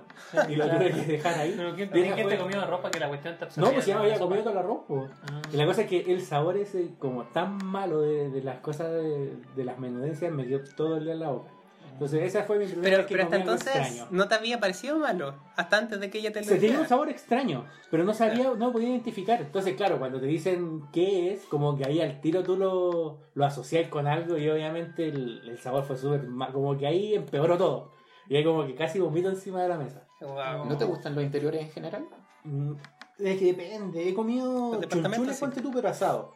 Y 0.50 0.56
lo 0.56 0.70
tuve 0.70 0.92
que 0.92 1.02
dejar 1.06 1.40
ahí. 1.40 1.54
Pero 1.56 1.74
¿quién, 1.76 1.90
Y 1.94 2.00
esa 2.02 2.16
¿quién 2.16 2.28
fue- 2.28 2.36
te 2.36 2.42
comió 2.42 2.66
ropa 2.66 2.92
que 2.92 3.00
la 3.00 3.08
cuestión 3.08 3.34
está 3.34 3.48
No, 3.62 3.72
pues 3.72 3.86
ya 3.86 3.96
me 3.96 4.02
la 4.08 4.14
había 4.16 4.20
comido 4.20 4.44
todo 4.44 4.52
el 4.54 4.60
arroz. 4.60 4.80
po. 4.88 5.08
Ah. 5.32 5.42
Y 5.54 5.58
la 5.58 5.66
cosa 5.66 5.82
es 5.84 5.88
que 5.88 6.12
el 6.12 6.22
sabor 6.22 6.58
ese, 6.58 6.90
como 7.00 7.24
tan 7.26 7.58
malo 7.66 8.02
de, 8.02 8.30
de 8.30 8.42
las 8.44 8.58
cosas 8.60 8.92
de, 8.92 9.36
de 9.56 9.64
las 9.66 9.80
menudencias, 9.80 10.32
me 10.34 10.46
quedó 10.48 10.60
todo 10.76 10.98
el 10.98 11.06
día 11.06 11.14
en 11.14 11.20
la 11.20 11.30
boca. 11.32 11.50
Entonces, 11.96 12.24
esa 12.24 12.44
fue 12.44 12.60
mi 12.60 12.66
primera 12.66 12.84
Pero, 12.84 12.98
vez 12.98 13.06
que 13.08 13.14
pero 13.14 13.24
hasta 13.24 13.38
comí 13.38 13.42
algo 13.50 13.54
entonces 13.62 13.82
extraño. 13.88 14.08
no 14.12 14.28
te 14.28 14.36
había 14.36 14.60
parecido 14.60 14.98
malo. 15.00 15.36
Hasta 15.56 15.78
antes 15.78 16.00
de 16.02 16.10
que 16.10 16.18
ella 16.20 16.32
te 16.34 16.42
lo 16.42 16.46
Se 16.46 16.58
tenía 16.58 16.80
un 16.82 16.88
sabor 16.88 17.10
extraño, 17.10 17.66
pero 17.90 18.04
no 18.04 18.14
sabía, 18.14 18.52
no 18.54 18.72
podía 18.74 18.90
identificar. 18.90 19.40
Entonces, 19.42 19.76
claro, 19.76 19.98
cuando 19.98 20.20
te 20.20 20.26
dicen 20.26 20.82
qué 20.92 21.32
es, 21.32 21.46
como 21.46 21.78
que 21.78 21.86
ahí 21.86 22.02
al 22.02 22.20
tiro 22.20 22.44
tú 22.44 22.58
lo, 22.58 23.20
lo 23.34 23.46
asocias 23.46 23.88
con 23.88 24.08
algo 24.08 24.38
y 24.38 24.50
obviamente 24.50 25.08
el, 25.08 25.48
el 25.48 25.58
sabor 25.58 25.86
fue 25.86 25.96
súper 25.98 26.24
mal, 26.28 26.52
como 26.52 26.78
que 26.78 26.86
ahí 26.86 27.16
empeoró 27.16 27.58
todo. 27.58 27.92
Y 28.28 28.36
ahí 28.36 28.44
como 28.44 28.66
que 28.68 28.76
casi 28.76 29.00
vomito 29.00 29.30
encima 29.30 29.62
de 29.64 29.70
la 29.70 29.78
mesa. 29.78 30.06
Wow. 30.20 30.66
¿No 30.68 30.78
te 30.78 30.84
gustan 30.86 31.16
los 31.16 31.24
interiores 31.24 31.62
en 31.62 31.70
general? 31.72 32.06
Mm, 32.44 32.74
Es 33.20 33.40
que 33.40 33.46
depende, 33.54 34.10
he 34.10 34.14
comido 34.14 34.82
chunchules, 34.84 35.40
ponte 35.40 35.62
tú, 35.62 35.72
pero 35.74 35.88
asado. 35.90 36.34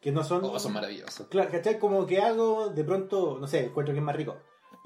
Que 0.00 0.12
no 0.12 0.22
son... 0.22 0.44
Oh, 0.44 0.58
son 0.58 0.72
maravillosos. 0.74 1.26
Claro, 1.28 1.50
¿cachai? 1.50 1.78
Como 1.78 2.06
que 2.06 2.20
algo 2.20 2.68
de 2.68 2.84
pronto, 2.84 3.38
no 3.40 3.46
sé, 3.46 3.64
encuentro 3.66 3.92
que 3.94 4.00
es 4.00 4.04
más 4.04 4.14
rico. 4.14 4.36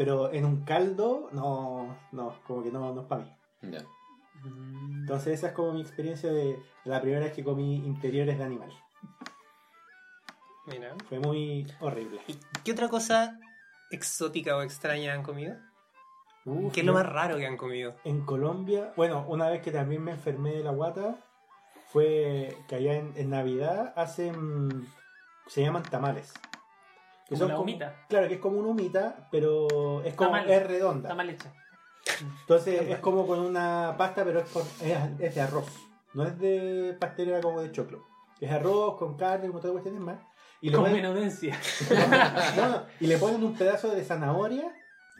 Pero 0.01 0.33
en 0.33 0.47
un 0.47 0.65
caldo, 0.65 1.29
no, 1.33 1.95
no, 2.13 2.35
como 2.47 2.63
que 2.63 2.71
no, 2.73 2.95
no 2.95 3.03
es 3.03 3.07
para 3.07 3.23
mí. 3.23 3.37
Entonces 5.01 5.35
esa 5.35 5.49
es 5.49 5.53
como 5.53 5.73
mi 5.73 5.83
experiencia 5.83 6.33
de 6.33 6.59
la 6.87 7.03
primera 7.03 7.27
vez 7.27 7.35
que 7.35 7.45
comí 7.45 7.77
interiores 7.85 8.39
de 8.39 8.45
animal. 8.45 8.73
Mira. 10.69 10.97
Fue 11.07 11.19
muy 11.19 11.71
horrible. 11.81 12.19
¿Qué 12.65 12.73
otra 12.73 12.89
cosa 12.89 13.39
exótica 13.91 14.57
o 14.57 14.63
extraña 14.63 15.13
han 15.13 15.23
comido? 15.23 15.59
Uf, 16.47 16.73
¿Qué 16.73 16.81
es 16.81 16.87
lo 16.87 16.95
más 16.95 17.05
raro 17.05 17.37
que 17.37 17.47
han 17.47 17.59
comido? 17.59 17.95
En 18.05 18.25
Colombia, 18.25 18.95
bueno, 18.97 19.27
una 19.29 19.51
vez 19.51 19.61
que 19.61 19.71
también 19.71 20.03
me 20.03 20.13
enfermé 20.13 20.53
de 20.53 20.65
la 20.65 20.71
guata, 20.71 21.19
fue 21.89 22.57
que 22.69 22.77
allá 22.77 22.95
en, 22.95 23.13
en 23.17 23.29
Navidad 23.29 23.93
hacen, 23.97 24.89
se 25.47 25.61
llaman 25.61 25.83
tamales. 25.83 26.33
Que 27.31 27.37
Como 27.37 27.49
la 27.49 27.59
humita. 27.61 27.97
Claro, 28.09 28.29
que 28.29 28.35
es 28.35 28.40
como 28.40 28.59
una 28.59 28.69
humita, 28.69 29.29
pero 29.31 30.03
es 30.05 30.14
como, 30.14 30.37
es 30.37 30.66
redonda. 30.66 31.09
Está 31.09 31.14
mal 31.14 31.31
hecha. 31.31 31.51
Entonces 32.43 32.83
es 32.88 32.99
como 32.99 33.27
con 33.27 33.38
una 33.40 33.95
pasta, 33.97 34.25
pero 34.25 34.40
es, 34.40 34.49
con- 34.51 34.66
es, 34.83 34.99
es 35.21 35.35
de 35.35 35.40
arroz. 35.40 35.66
No 36.12 36.25
es 36.27 36.38
de 36.38 36.97
pastelera 37.01 37.40
como 37.40 37.62
de 37.62 37.71
choclo. 37.73 38.05
Es 38.40 38.51
arroz 38.51 38.97
con 38.99 39.16
carne, 39.16 39.47
con 39.49 39.57
otras 39.59 39.71
cuestiones 39.73 40.01
más. 40.01 40.19
Y 40.61 40.71
Con 40.73 40.81
ponen, 40.83 40.97
menudencia. 40.97 41.57
no, 42.57 42.69
no, 42.69 42.83
y 42.99 43.07
le 43.07 43.16
ponen 43.16 43.43
un 43.45 43.55
pedazo 43.55 43.88
de 43.90 44.05
zanahoria 44.05 44.75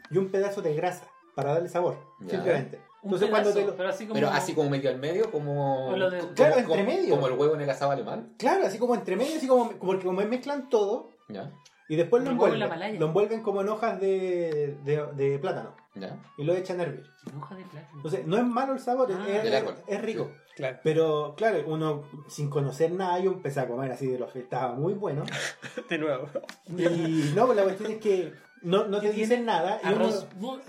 y 0.09 0.17
un 0.17 0.29
pedazo 0.29 0.61
de 0.61 0.75
grasa 0.75 1.05
para 1.35 1.53
darle 1.53 1.69
sabor. 1.69 1.97
Ya. 2.21 2.31
Simplemente. 2.31 2.79
Entonces 3.03 3.29
cuando 3.29 3.49
te 3.49 3.55
pedazo, 3.55 3.71
lo- 3.71 3.77
pero 3.77 3.89
así 3.89 4.03
como... 4.05 4.13
Pero 4.15 4.29
así 4.29 4.53
como 4.53 4.69
medio 4.69 4.89
al 4.91 4.99
medio, 4.99 5.31
como. 5.31 5.91
De- 5.95 6.19
como- 6.19 6.33
Claro, 6.35 6.55
como- 6.55 6.75
entre 6.75 6.83
medio. 6.83 7.15
Como 7.15 7.27
el 7.27 7.33
huevo 7.33 7.55
en 7.55 7.61
el 7.61 7.69
asado 7.69 7.91
alemán. 7.91 8.35
Claro, 8.37 8.65
así 8.65 8.77
como 8.77 8.93
entre 8.95 9.15
medio, 9.15 9.37
así 9.37 9.47
como 9.47 9.71
porque 9.71 10.05
como 10.05 10.21
mezclan 10.21 10.69
todo 10.69 11.09
Ya. 11.29 11.51
Y 11.89 11.95
después 11.95 12.23
lo 12.23 12.29
en 12.29 12.33
envuelven. 12.33 12.99
Lo 12.99 13.05
envuelven 13.07 13.41
como 13.41 13.61
en 13.61 13.69
hojas 13.69 13.99
de, 13.99 14.77
de, 14.83 15.05
de 15.15 15.39
plátano 15.39 15.75
Ya. 15.95 16.17
y 16.37 16.43
lo 16.43 16.53
echan 16.53 16.79
a 16.79 16.83
hervir. 16.83 17.05
Hoja 17.37 17.55
de 17.55 17.63
plátano. 17.65 17.93
Entonces, 17.97 18.25
no 18.25 18.37
es 18.37 18.43
malo 18.45 18.73
el 18.73 18.79
sabor, 18.79 19.09
Ah. 19.11 19.25
es, 19.27 19.63
es 19.87 20.01
rico. 20.01 20.31
Claro. 20.55 20.79
Pero 20.83 21.33
claro, 21.37 21.63
uno 21.67 22.03
sin 22.27 22.49
conocer 22.49 22.91
nada, 22.91 23.19
yo 23.19 23.31
empecé 23.31 23.61
a 23.61 23.67
comer 23.67 23.91
así 23.91 24.07
de 24.07 24.19
los 24.19 24.31
que 24.31 24.39
estaba 24.39 24.73
muy 24.73 24.93
bueno. 24.93 25.23
De 25.89 25.97
nuevo. 25.97 26.27
Y 26.67 27.31
no, 27.35 27.45
pues 27.45 27.57
la 27.57 27.63
cuestión 27.63 27.91
es 27.91 27.97
que 27.99 28.33
no, 28.61 28.85
no 28.85 28.99
te 28.99 29.07
¿Qué 29.09 29.13
dicen 29.17 29.45
nada. 29.45 29.79
Y 29.83 29.93
uno, 29.93 30.09
no, 30.39 30.59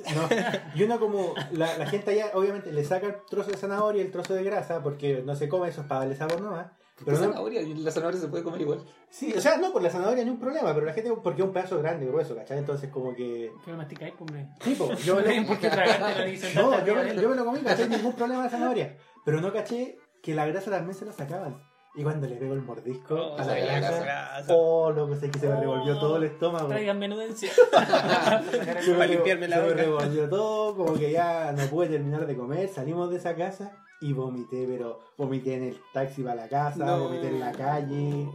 y 0.74 0.82
uno 0.84 0.98
como 1.00 1.34
la, 1.50 1.76
la 1.76 1.86
gente 1.86 2.12
allá 2.12 2.30
obviamente 2.34 2.72
le 2.72 2.84
saca 2.84 3.06
el 3.08 3.16
trozo 3.28 3.50
de 3.50 3.56
zanahoria 3.58 4.02
y 4.02 4.06
el 4.06 4.12
trozo 4.12 4.34
de 4.34 4.44
grasa 4.44 4.82
porque 4.82 5.22
no 5.26 5.34
se 5.34 5.48
come 5.48 5.68
eso 5.68 5.82
es 5.82 5.86
para 5.88 6.00
darle 6.00 6.16
sabor 6.16 6.40
nomás. 6.40 6.68
Pero 7.04 7.16
la 7.18 7.26
no, 7.26 7.32
zanahoria, 7.32 7.62
la 7.76 7.90
zanahoria 7.90 8.20
se 8.20 8.28
puede 8.28 8.42
comer 8.44 8.60
igual. 8.60 8.84
sí, 9.10 9.32
o 9.36 9.40
sea, 9.40 9.56
no, 9.56 9.72
por 9.72 9.82
la 9.82 9.90
zanahoria 9.90 10.24
ni 10.24 10.30
un 10.30 10.38
problema, 10.38 10.72
pero 10.74 10.86
la 10.86 10.92
gente 10.92 11.12
porque 11.22 11.42
es 11.42 11.46
un 11.46 11.52
pedazo 11.52 11.78
grande, 11.78 12.06
grueso, 12.06 12.34
¿cachai? 12.36 12.58
Entonces 12.58 12.90
como 12.90 13.14
que... 13.14 13.50
Que 13.64 13.70
lo 13.70 13.76
masticáis, 13.76 14.12
pues, 14.18 14.20
hombre. 14.30 14.48
Sí, 14.60 14.74
pues, 14.78 15.04
yo 15.04 15.14
No 15.20 15.26
me 15.26 15.40
lo, 15.40 15.46
por 15.46 15.58
qué 15.58 15.68
tragarte 15.70 16.18
la 16.20 16.24
dicen 16.24 16.54
no, 16.54 16.70
tantas 16.70 16.86
yo, 16.86 16.94
me- 16.94 17.14
yo 17.22 17.28
me 17.28 17.36
lo 17.36 17.44
comí, 17.44 17.58
¿cachai? 17.60 17.88
Ningún 17.88 18.12
problema 18.14 18.44
de 18.44 18.50
zanahoria. 18.50 18.96
Pero 19.24 19.40
no 19.40 19.52
caché 19.52 19.98
que 20.22 20.34
la 20.34 20.46
grasa 20.46 20.70
también 20.70 20.94
se 20.94 21.04
la 21.04 21.12
sacaban. 21.12 21.60
Y 21.94 22.02
cuando 22.04 22.26
le 22.26 22.36
pego 22.36 22.54
el 22.54 22.62
mordisco 22.62 23.14
Oh, 23.14 23.38
a 23.38 23.44
la 23.44 23.54
grasa, 23.54 24.02
grasa. 24.02 24.54
oh, 24.54 24.90
loco, 24.92 25.14
sé 25.14 25.30
que 25.30 25.38
se 25.38 25.46
me 25.46 25.56
revolvió 25.60 25.98
todo 25.98 26.16
el 26.16 26.22
estómago. 26.24 26.68
Traigan 26.68 26.98
menudencia. 26.98 27.50
Para 28.16 29.06
limpiarme 29.06 29.48
la 29.48 29.56
se 29.56 29.62
me 29.62 29.68
boca. 29.68 29.82
revolvió 29.82 30.28
todo, 30.28 30.74
como 30.76 30.94
que 30.94 31.10
ya 31.12 31.52
no 31.52 31.64
pude 31.66 31.88
terminar 31.88 32.26
de 32.26 32.36
comer. 32.36 32.68
Salimos 32.68 33.10
de 33.10 33.16
esa 33.18 33.34
casa 33.34 33.81
y 34.02 34.12
vomité, 34.12 34.66
pero 34.68 34.98
vomité 35.16 35.54
en 35.54 35.62
el 35.64 35.80
taxi 35.92 36.22
para 36.22 36.34
la 36.34 36.48
casa, 36.48 36.84
No. 36.84 37.04
vomité 37.04 37.28
en 37.28 37.40
la 37.40 37.52
calle. 37.52 38.28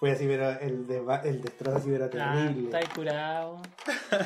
Fue 0.00 0.12
así, 0.12 0.26
pero 0.28 0.48
el, 0.60 0.86
desba- 0.86 1.22
el 1.24 1.40
destrozo 1.42 1.78
así 1.78 1.92
era 1.92 2.06
Ah, 2.06 2.10
terrible. 2.10 2.64
estáis 2.66 2.88
curado. 2.90 3.60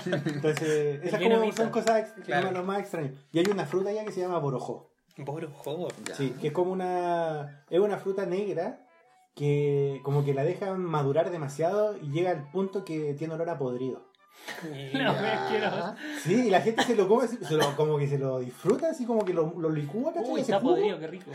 Entonces, 0.06 1.00
esas 1.04 1.20
como 1.22 1.52
son 1.52 1.70
cosas 1.70 2.00
ex- 2.00 2.24
Claro. 2.26 2.50
lo 2.52 2.62
más 2.62 2.80
extrañas. 2.80 3.12
Y 3.32 3.38
hay 3.38 3.46
una 3.50 3.64
fruta 3.66 3.92
ya 3.92 4.04
que 4.04 4.12
se 4.12 4.20
llama 4.20 4.38
borojó. 4.38 4.90
Borojo. 5.18 5.88
Ya. 6.06 6.14
Sí, 6.14 6.30
que 6.40 6.48
es 6.48 6.52
como 6.52 6.72
una. 6.72 7.64
Es 7.68 7.80
una 7.80 7.98
fruta 7.98 8.24
negra 8.26 8.86
que 9.34 10.00
como 10.04 10.24
que 10.24 10.34
la 10.34 10.44
dejan 10.44 10.82
madurar 10.82 11.30
demasiado 11.30 11.96
y 11.98 12.10
llega 12.10 12.30
al 12.30 12.50
punto 12.50 12.84
que 12.84 13.14
tiene 13.14 13.34
olor 13.34 13.48
a 13.50 13.58
podrido. 13.58 14.10
No, 14.64 15.12
me 15.12 15.38
quiero. 15.48 15.70
Sí, 16.22 16.46
y 16.46 16.50
la 16.50 16.60
gente 16.60 16.82
se 16.84 16.94
lo 16.94 17.08
come, 17.08 17.26
se 17.28 17.54
lo, 17.54 17.74
como 17.76 17.98
que 17.98 18.06
se 18.08 18.18
lo 18.18 18.38
disfruta, 18.40 18.90
así 18.90 19.04
como 19.06 19.24
que 19.24 19.32
lo, 19.34 19.54
lo 19.58 19.70
licúa, 19.70 20.12
¿cachai? 20.12 20.30
Uy, 20.32 20.40
está 20.40 20.60
jugo. 20.60 20.74
podrido, 20.74 20.98
qué 20.98 21.06
rico. 21.06 21.30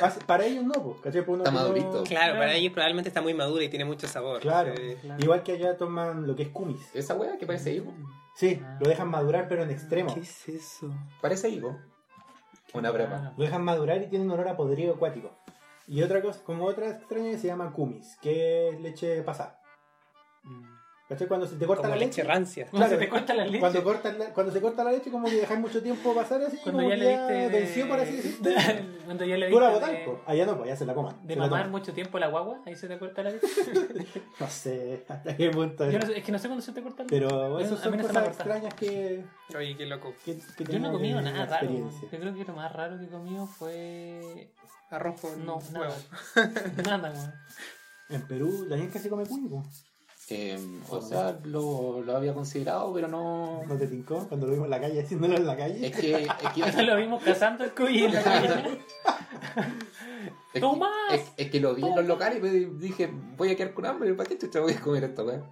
Pa- 0.00 0.14
Para 0.26 0.44
ellos 0.44 0.64
no, 0.64 0.72
pues, 0.74 1.00
¿cachai? 1.00 1.24
Uno 1.26 1.38
Está 1.38 1.50
que 1.50 1.56
no- 1.56 1.62
madurito. 1.62 2.04
Claro, 2.04 2.34
para 2.34 2.54
ellos 2.54 2.72
probablemente 2.72 3.08
está 3.08 3.20
muy 3.22 3.34
madura 3.34 3.64
y 3.64 3.68
tiene 3.68 3.84
mucho 3.84 4.06
sabor. 4.08 4.40
Claro. 4.40 4.74
Sí. 4.76 4.96
Claro. 5.00 5.22
Igual 5.22 5.42
que 5.42 5.52
allá 5.52 5.76
toman 5.76 6.26
lo 6.26 6.34
que 6.36 6.44
es 6.44 6.48
kumis. 6.50 6.80
Esa 6.94 7.14
wea 7.14 7.36
que 7.38 7.46
parece 7.46 7.72
higo. 7.72 7.92
Sí, 8.36 8.60
Ah. 8.64 8.78
lo 8.80 8.88
dejan 8.88 9.08
madurar 9.08 9.48
pero 9.48 9.62
en 9.62 9.70
extremo. 9.70 10.14
¿Qué 10.14 10.20
es 10.20 10.48
eso? 10.48 10.90
Parece 11.20 11.48
higo. 11.50 11.78
Una. 12.72 12.90
Ah, 12.90 13.32
Lo 13.36 13.42
dejan 13.44 13.62
madurar 13.64 14.00
y 14.02 14.06
tiene 14.06 14.24
un 14.24 14.30
olor 14.30 14.48
a 14.48 14.56
podrido 14.56 14.94
acuático. 14.94 15.30
Y 15.88 16.02
otra 16.02 16.22
cosa, 16.22 16.40
como 16.44 16.66
otra 16.66 16.88
extraña 16.88 17.30
que 17.32 17.38
se 17.38 17.48
llama 17.48 17.72
kumis, 17.72 18.16
que 18.22 18.68
es 18.68 18.80
leche 18.80 19.22
pasada. 19.22 19.60
¿Cachai? 21.10 21.26
Cuando 21.26 21.44
se 21.44 21.56
te 21.56 21.66
corta 21.66 21.82
Como 21.82 21.94
la 21.96 22.00
leche 22.00 22.22
leche. 22.22 22.32
rancia. 22.32 22.66
Cuando 22.70 22.86
Claro, 22.86 23.00
se 23.00 23.04
te 23.04 23.10
corta 23.10 23.34
la 23.34 23.44
leche. 23.44 23.58
Cuando, 23.58 23.92
la- 24.16 24.32
cuando 24.32 24.52
se 24.52 24.60
corta 24.60 24.84
la 24.84 24.92
leche, 24.92 25.10
como 25.10 25.28
que 25.28 25.34
dejáis 25.40 25.58
mucho 25.58 25.82
tiempo 25.82 26.14
pasar 26.14 26.40
así, 26.42 26.56
Cuando 26.62 26.82
como 26.82 26.88
ya 26.90 26.96
le 26.96 27.08
diste. 27.08 27.32
de- 27.32 27.48
venció, 27.48 27.88
por 27.88 27.98
así 27.98 28.12
decirlo. 28.16 28.50
Cuando 29.06 29.24
ya 29.24 29.36
le 29.36 29.50
Tú 29.50 29.58
la 29.58 29.70
diste. 29.80 29.90
de- 29.92 30.04
po. 30.04 30.20
Allá 30.24 30.46
no, 30.46 30.56
pues 30.56 30.68
ya 30.68 30.76
se 30.76 30.86
la 30.86 30.94
coman. 30.94 31.16
De 31.26 31.34
la 31.34 31.42
mamar 31.48 31.68
mucho 31.68 31.92
tiempo 31.92 32.16
la 32.20 32.28
guagua, 32.28 32.60
ahí 32.64 32.76
se 32.76 32.86
te 32.86 32.96
corta 32.96 33.24
la 33.24 33.30
leche. 33.30 33.46
No 34.38 34.46
sé 34.48 35.04
hasta 35.08 35.36
qué 35.36 35.50
punto 35.50 35.84
Yo 35.90 35.98
es. 35.98 36.04
no 36.04 36.06
sé, 36.12 36.18
es 36.18 36.24
que 36.24 36.30
no 36.32 36.38
sé 36.38 36.46
cuándo 36.46 36.64
se 36.64 36.72
te 36.72 36.80
corta 36.82 37.02
la 37.02 37.08
leche. 37.10 37.26
Pero 37.28 37.58
mí 37.58 37.64
son 37.76 37.96
no 37.96 38.02
cosas 38.06 38.28
extrañas 38.28 38.74
que, 38.74 39.24
Oye, 39.58 39.76
qué 39.76 39.86
loco. 39.86 40.14
que, 40.24 40.38
que 40.56 40.64
Yo 40.64 40.78
no 40.78 40.90
he 40.90 40.92
comido 40.92 41.20
nada 41.20 41.38
la 41.40 41.46
raro. 41.46 41.68
Yo 41.70 42.08
creo 42.08 42.32
que 42.34 42.44
lo 42.44 42.54
más 42.54 42.72
raro 42.72 42.98
que 43.00 43.06
he 43.06 43.08
comido 43.08 43.46
fue. 43.48 44.52
Arroz 44.90 45.20
con 45.20 45.44
No, 45.44 45.58
nada. 45.72 45.88
huevo. 45.88 45.94
Nada, 46.86 47.10
weón. 47.12 47.32
En 48.10 48.22
Perú, 48.28 48.66
la 48.68 48.76
gente 48.76 48.98
se 49.00 49.08
come 49.08 49.24
cuy, 49.26 49.48
po. 49.48 49.62
Eh, 50.32 50.80
o 50.88 51.00
sea, 51.00 51.38
lo, 51.44 52.02
lo 52.02 52.16
había 52.16 52.32
considerado, 52.32 52.92
pero 52.94 53.08
no. 53.08 53.62
¿No 53.66 53.76
te 53.76 53.88
tincó 53.88 54.26
cuando 54.28 54.46
lo 54.46 54.52
vimos 54.52 54.66
en 54.66 54.70
la 54.70 54.80
calle, 54.80 55.00
haciéndolo 55.02 55.36
en 55.36 55.46
la 55.46 55.56
calle? 55.56 55.86
Es 55.88 55.96
que. 55.96 56.22
Es 56.22 56.74
que, 56.76 56.82
lo 56.84 56.96
vimos 56.96 57.22
cazando 57.22 57.64
el 57.64 57.72
cuy 57.72 58.04
en 58.04 58.14
la 58.14 58.22
calle. 58.22 58.48
es 60.54 60.60
que, 60.62 61.14
es- 61.14 61.32
es 61.36 61.50
que 61.50 61.60
lo 61.60 61.74
vi 61.74 61.82
en 61.84 61.96
los 61.96 62.06
locales 62.06 62.38
y 62.38 62.42
me 62.42 62.50
dije, 62.50 63.10
voy 63.36 63.50
a 63.50 63.56
quedar 63.56 63.74
con 63.74 63.86
hambre, 63.86 64.14
¿para 64.14 64.28
qué 64.28 64.38
chucha 64.38 64.60
voy 64.60 64.72
a 64.72 64.80
comer 64.80 65.04
esto, 65.04 65.24
weón? 65.24 65.44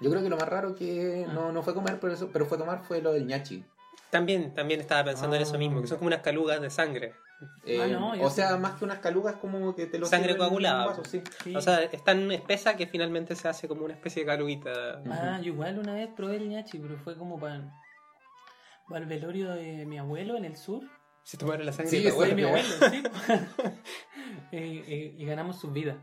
Yo 0.00 0.10
creo 0.10 0.22
que 0.22 0.28
lo 0.28 0.36
más 0.36 0.48
raro 0.48 0.74
que 0.74 1.26
no, 1.32 1.52
no 1.52 1.62
fue 1.62 1.72
comer, 1.74 1.98
pero, 2.00 2.12
eso, 2.12 2.28
pero 2.32 2.44
fue 2.46 2.58
tomar 2.58 2.82
fue 2.84 3.00
lo 3.00 3.12
del 3.12 3.26
ñachi. 3.26 3.64
También, 4.10 4.54
también 4.54 4.80
estaba 4.80 5.04
pensando 5.04 5.36
en 5.36 5.42
eso 5.42 5.58
mismo, 5.58 5.80
que 5.80 5.86
son 5.88 5.98
como 5.98 6.08
unas 6.08 6.20
calugas 6.20 6.60
de 6.60 6.70
sangre. 6.70 7.14
Eh, 7.66 7.80
Ah, 7.82 7.86
no, 7.88 8.14
yo 8.14 8.22
o 8.24 8.30
sea, 8.30 8.52
sí. 8.54 8.58
más 8.58 8.72
que 8.78 8.84
unas 8.84 8.98
calugas, 9.00 9.36
como 9.36 9.74
que 9.74 9.86
te 9.86 9.98
lo 9.98 10.06
Sangre 10.06 10.36
coagulada. 10.36 10.86
vaso, 10.86 11.04
sí. 11.04 11.22
sí. 11.42 11.54
O 11.54 11.60
sea, 11.60 11.82
es 11.82 12.02
tan 12.04 12.30
espesa 12.32 12.76
que 12.76 12.86
finalmente 12.86 13.34
se 13.36 13.48
hace 13.48 13.68
como 13.68 13.84
una 13.84 13.94
especie 13.94 14.22
de 14.22 14.26
caluguita. 14.26 15.02
Ah, 15.10 15.38
yo 15.42 15.52
igual 15.52 15.78
una 15.78 15.94
vez 15.94 16.08
probé 16.16 16.36
el 16.36 16.48
ñachi, 16.48 16.78
pero 16.78 16.96
fue 16.98 17.16
como 17.18 17.38
para, 17.38 17.60
para 18.88 19.00
el 19.00 19.06
velorio 19.06 19.50
de 19.50 19.84
mi 19.86 19.98
abuelo 19.98 20.36
en 20.36 20.44
el 20.44 20.56
sur. 20.56 20.82
Se 21.22 21.36
tomaron 21.38 21.64
la 21.66 21.72
sangre 21.72 21.90
Sí, 21.90 22.02
de 22.02 22.12
Fue 22.12 22.32
de 22.32 22.32
abuelo. 22.32 22.36
mi 22.36 22.44
abuelo, 22.44 22.68
sí. 22.90 23.02
Eh, 24.52 24.84
eh, 24.86 25.14
y 25.18 25.24
ganamos 25.24 25.58
sus 25.60 25.72
vidas. 25.72 25.96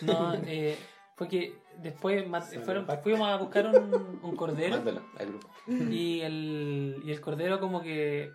No, 0.00 0.34
eh, 0.46 0.76
fue 1.16 1.28
que 1.28 1.58
después 1.78 2.24
fueron, 2.64 2.86
fuimos 3.02 3.28
a 3.28 3.36
buscar 3.36 3.66
un, 3.66 4.20
un 4.22 4.36
cordero 4.36 4.76
Mándalo 4.76 5.02
al 5.18 5.26
grupo. 5.28 5.48
y 5.68 6.20
el, 6.20 7.02
y 7.04 7.10
el 7.12 7.20
cordero 7.20 7.60
como 7.60 7.82
que 7.82 8.30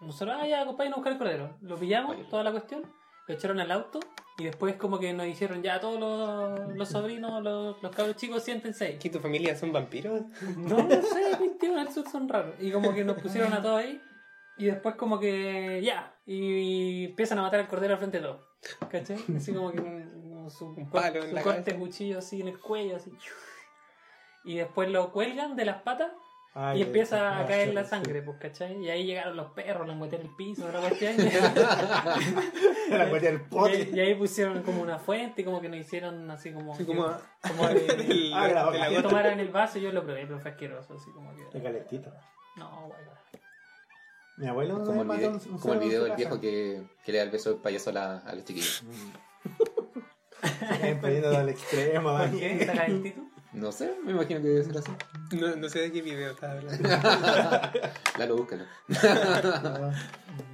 nosotros, 0.00 0.36
ah, 0.38 0.46
ya, 0.46 0.62
acompáñenos 0.62 0.96
a 0.96 1.00
buscar 1.00 1.12
el 1.12 1.18
cordero. 1.18 1.56
Lo 1.60 1.76
pillamos, 1.76 2.16
toda 2.28 2.44
la 2.44 2.50
cuestión, 2.52 2.82
lo 3.26 3.34
echaron 3.34 3.60
al 3.60 3.70
auto 3.70 4.00
Y 4.38 4.44
después 4.44 4.76
como 4.76 4.98
que 4.98 5.12
nos 5.12 5.26
dijeron, 5.26 5.62
ya 5.62 5.80
todos 5.80 5.98
los, 5.98 6.76
los 6.76 6.88
sobrinos, 6.88 7.42
los, 7.42 7.82
los 7.82 7.94
cabros 7.94 8.16
chicos, 8.16 8.42
siéntense 8.42 8.84
ahí. 8.86 8.98
¿Que 8.98 9.10
tu 9.10 9.18
familia 9.18 9.56
son 9.56 9.72
vampiros? 9.72 10.22
No, 10.56 10.78
no 10.78 11.02
sé, 11.02 11.36
tío, 11.60 11.72
en 11.72 11.78
el 11.80 11.92
sur 11.92 12.08
son 12.08 12.28
raros. 12.28 12.54
Y 12.60 12.70
como 12.70 12.94
que 12.94 13.04
nos 13.04 13.20
pusieron 13.20 13.52
a 13.52 13.60
todos 13.60 13.80
ahí. 13.80 14.00
Y 14.56 14.66
después 14.66 14.94
como 14.96 15.18
que 15.18 15.80
ya. 15.82 16.14
Y 16.26 17.06
empiezan 17.06 17.38
a 17.38 17.42
matar 17.42 17.60
al 17.60 17.68
cordero 17.68 17.94
al 17.94 17.98
frente 17.98 18.18
de 18.18 18.24
todos. 18.24 18.40
¿Cachai? 18.88 19.18
Así 19.36 19.52
como 19.52 19.70
que 19.70 19.80
un, 19.80 20.50
su, 20.50 20.66
Un 20.66 20.90
palo 20.90 21.22
en 21.22 21.28
su 21.28 21.34
la 21.34 21.42
corte 21.42 21.62
cabeza. 21.62 21.78
cuchillo 21.78 22.18
así 22.18 22.40
en 22.40 22.48
el 22.48 22.58
cuello, 22.58 22.96
así. 22.96 23.12
Y 24.44 24.56
después 24.56 24.88
lo 24.88 25.12
cuelgan 25.12 25.56
de 25.56 25.64
las 25.64 25.82
patas 25.82 26.10
Ay, 26.54 26.78
y 26.80 26.82
empieza 26.82 27.38
a 27.38 27.46
caer 27.46 27.68
sí, 27.68 27.74
la 27.74 27.84
sí. 27.84 27.90
sangre, 27.90 28.22
pues, 28.22 28.38
¿cachai? 28.38 28.82
Y 28.82 28.90
ahí 28.90 29.04
llegaron 29.06 29.36
los 29.36 29.52
perros, 29.52 29.86
metieron 29.96 30.26
en 30.26 30.30
el 30.30 30.36
piso, 30.36 30.66
cuestión. 30.80 31.16
La 32.90 33.08
cuestión 33.08 33.20
del 33.20 33.34
y, 33.36 33.50
pote. 33.50 33.70
ahí, 33.76 33.90
y 33.94 34.00
ahí 34.00 34.14
pusieron 34.14 34.62
como 34.62 34.82
una 34.82 34.98
fuente 34.98 35.42
y 35.42 35.44
como 35.44 35.60
que 35.60 35.68
nos 35.68 35.78
hicieron 35.78 36.28
así 36.30 36.50
como... 36.52 36.72
Así 36.74 36.84
como, 36.84 37.06
como 37.46 37.68
de, 37.68 37.74
del- 37.80 38.32
Ah, 38.34 38.48
la- 38.48 38.70
de 38.70 38.78
la 38.78 38.88
la 38.90 38.96
que 38.96 39.02
tomaran 39.02 39.38
el 39.40 39.48
vaso 39.50 39.78
y 39.78 39.82
yo 39.82 39.92
lo 39.92 40.02
probé, 40.04 40.26
pero 40.26 40.40
fue 40.40 40.50
asqueroso, 40.50 40.94
así 40.94 41.10
como 41.12 41.34
que... 41.36 41.42
Está 41.42 41.62
calentito. 41.62 42.12
No, 42.56 42.70
bueno. 42.88 43.12
Mi 44.38 44.46
abuelo 44.46 44.84
Como 44.84 45.02
el 45.02 45.08
video, 45.18 45.30
un- 45.30 45.42
un 45.52 45.58
como 45.58 45.74
el 45.74 45.80
video 45.80 46.04
del 46.04 46.16
viejo 46.16 46.40
que, 46.40 46.82
que 47.04 47.12
le 47.12 47.18
da 47.18 47.24
el 47.24 47.30
beso 47.30 47.50
del 47.50 47.60
payaso 47.60 47.90
a, 47.90 47.92
la- 47.92 48.18
a 48.18 48.34
los 48.34 48.44
chiquillos. 48.44 48.82
Siguen 50.76 51.00
poniendo 51.00 51.36
al 51.36 51.48
extremo, 51.48 52.16
¿Por 52.16 52.30
qué? 52.38 52.52
¿Está 52.60 52.72
calentito? 52.74 53.20
No 53.52 53.72
sé, 53.72 53.96
me 54.04 54.12
imagino 54.12 54.40
que 54.42 54.48
debe 54.48 54.62
ser 54.64 54.76
así. 54.78 54.92
No, 55.32 55.56
no 55.56 55.68
sé 55.70 55.80
de 55.80 55.92
qué 55.92 56.02
video 56.02 56.32
estás 56.32 56.50
hablando. 56.50 56.88
Lalo, 58.18 58.36
búscalo. 58.36 58.64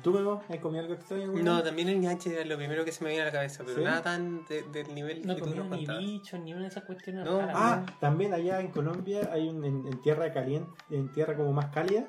¿Tú, 0.02 0.12
Memo, 0.12 0.42
has 0.48 0.58
comido 0.58 0.82
algo 0.82 0.94
extraño? 0.94 1.26
No, 1.42 1.62
también 1.62 1.88
el 1.88 1.98
ñache 2.00 2.32
era 2.34 2.44
lo 2.44 2.56
primero 2.56 2.84
que 2.84 2.92
se 2.92 3.02
me 3.02 3.10
viene 3.10 3.22
a 3.22 3.26
la 3.26 3.32
cabeza, 3.32 3.64
pero 3.64 3.78
¿Sí? 3.78 3.84
nada 3.84 4.02
tan 4.02 4.44
de- 4.46 4.62
del 4.62 4.94
nivel 4.94 5.26
No 5.26 5.34
que 5.34 5.42
tú 5.42 5.54
nos 5.54 5.64
ni 5.70 5.78
contabas. 5.86 6.02
bicho, 6.04 6.38
ni 6.38 6.52
una 6.52 6.62
de 6.62 6.68
esas 6.68 6.84
cuestiones 6.84 7.24
No. 7.24 7.40
raras. 7.40 7.56
Ah, 7.58 7.86
también 8.00 8.32
allá 8.32 8.60
en 8.60 8.70
Colombia 8.70 9.28
hay 9.32 9.48
un, 9.48 9.64
en, 9.64 9.86
en 9.86 10.00
tierra 10.00 10.32
caliente, 10.32 10.70
en 10.90 11.10
tierra 11.12 11.36
como 11.36 11.52
más 11.52 11.66
cálida, 11.74 12.06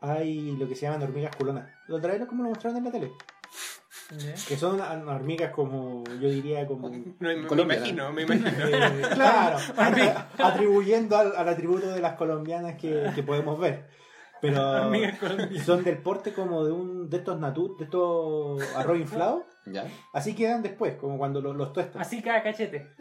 hay 0.00 0.52
lo 0.56 0.68
que 0.68 0.76
se 0.76 0.82
llaman 0.82 1.02
hormigas 1.02 1.34
culonas. 1.36 1.68
¿Lo 1.88 1.98
vez 1.98 2.26
como 2.26 2.42
lo 2.44 2.50
mostraron 2.50 2.78
en 2.78 2.84
la 2.84 2.90
tele? 2.92 3.12
¿Ya? 4.16 4.34
Que 4.46 4.56
son 4.56 4.80
hormigas 4.80 5.52
como, 5.52 6.02
yo 6.20 6.30
diría 6.30 6.66
como... 6.66 6.88
No, 7.20 7.28
me, 7.56 7.62
imagino, 7.62 8.12
me 8.12 8.22
imagino. 8.22 8.48
eh, 8.48 9.02
claro, 9.14 9.58
atribuyendo 10.38 11.16
al, 11.16 11.36
al 11.36 11.48
atributo 11.48 11.88
de 11.90 12.00
las 12.00 12.14
colombianas 12.14 12.76
que, 12.76 13.10
que 13.14 13.22
podemos 13.22 13.58
ver. 13.58 13.86
Pero 14.40 14.90
son 15.64 15.82
del 15.82 15.98
porte 15.98 16.32
como 16.32 16.64
de 16.64 16.70
un 16.70 17.10
de 17.10 17.16
estos 17.16 17.40
natut, 17.40 17.76
de 17.76 17.84
estos 17.84 18.62
arroz 18.76 18.98
inflados. 18.98 19.42
¿Ya? 19.66 19.84
Así 20.14 20.34
quedan 20.34 20.62
después, 20.62 20.94
como 20.94 21.18
cuando 21.18 21.40
los, 21.40 21.56
los 21.56 21.72
tuestan. 21.72 22.00
Así 22.00 22.22
cada 22.22 22.42
cachete. 22.42 22.94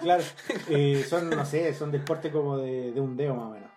Claro. 0.00 0.22
Eh, 0.68 1.04
son, 1.06 1.28
no 1.30 1.44
sé, 1.44 1.72
son 1.74 1.92
del 1.92 2.02
porte 2.02 2.30
como 2.32 2.56
de, 2.58 2.90
de 2.90 3.00
un 3.00 3.16
dedo 3.16 3.34
más 3.34 3.46
o 3.46 3.50
menos. 3.50 3.70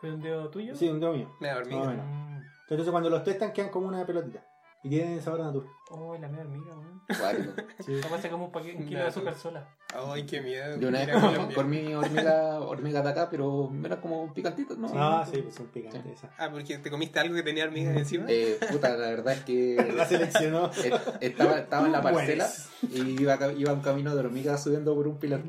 ¿Fue 0.00 0.10
un 0.10 0.22
dedo 0.22 0.48
tuyo? 0.48 0.74
Sí, 0.74 0.88
un 0.88 0.98
dedo 0.98 1.12
mío. 1.12 1.30
Me 1.38 1.48
da 1.48 1.56
Más 1.56 1.66
o 1.66 1.66
hormiga. 1.66 1.90
menos. 1.90 2.06
Mm. 2.06 2.40
Entonces 2.70 2.90
cuando 2.90 3.10
los 3.10 3.22
tuestan 3.22 3.52
quedan 3.52 3.68
como 3.70 3.86
una 3.86 4.04
pelotita. 4.06 4.42
Y 4.82 4.88
tienen 4.88 5.20
sabor 5.20 5.42
a 5.42 5.44
natur. 5.44 5.66
Oh, 5.90 6.16
la 6.16 6.28
media 6.28 6.44
hormiga, 6.44 6.72
weón. 6.76 7.02
Cuático. 7.06 7.52
Sí. 7.84 8.00
Como 8.30 8.44
un, 8.46 8.52
paquete, 8.52 8.78
un 8.78 8.86
kilo 8.86 9.00
de 9.00 9.06
azúcar 9.06 9.34
sola. 9.34 9.68
Ay, 9.94 10.24
qué 10.24 10.40
miedo. 10.40 10.78
Yo 10.78 10.88
una 10.88 11.04
vez 11.04 11.54
comí, 11.54 11.92
hormiga, 11.94 12.60
hormiga 12.60 13.02
de 13.02 13.08
acá, 13.10 13.28
pero 13.30 13.70
era 13.84 14.00
como 14.00 14.32
picantito, 14.32 14.76
¿no? 14.76 14.88
Ah, 14.94 15.26
sí, 15.30 15.42
pues 15.42 15.54
son 15.56 15.66
picantes 15.66 16.02
Sí. 16.02 16.10
esas. 16.12 16.30
Ah, 16.38 16.48
porque 16.50 16.78
te 16.78 16.90
comiste 16.90 17.18
algo 17.18 17.34
que 17.34 17.42
tenía 17.42 17.64
hormigas 17.64 17.96
encima. 17.96 18.24
Eh, 18.28 18.58
puta, 18.70 18.90
la 18.96 19.08
verdad 19.08 19.34
es 19.34 19.44
que 19.44 19.76
La 19.96 20.06
seleccionó. 20.06 20.70
eh, 20.84 20.92
estaba, 21.20 21.58
estaba 21.58 21.86
en 21.86 21.92
la 21.92 22.02
parcela 22.02 22.46
Buenas. 22.46 22.70
y 23.06 23.20
iba, 23.22 23.52
iba 23.52 23.72
un 23.72 23.80
camino 23.80 24.14
de 24.14 24.20
hormigas 24.20 24.62
subiendo 24.62 24.94
por 24.94 25.08
un 25.08 25.18
pilar 25.18 25.42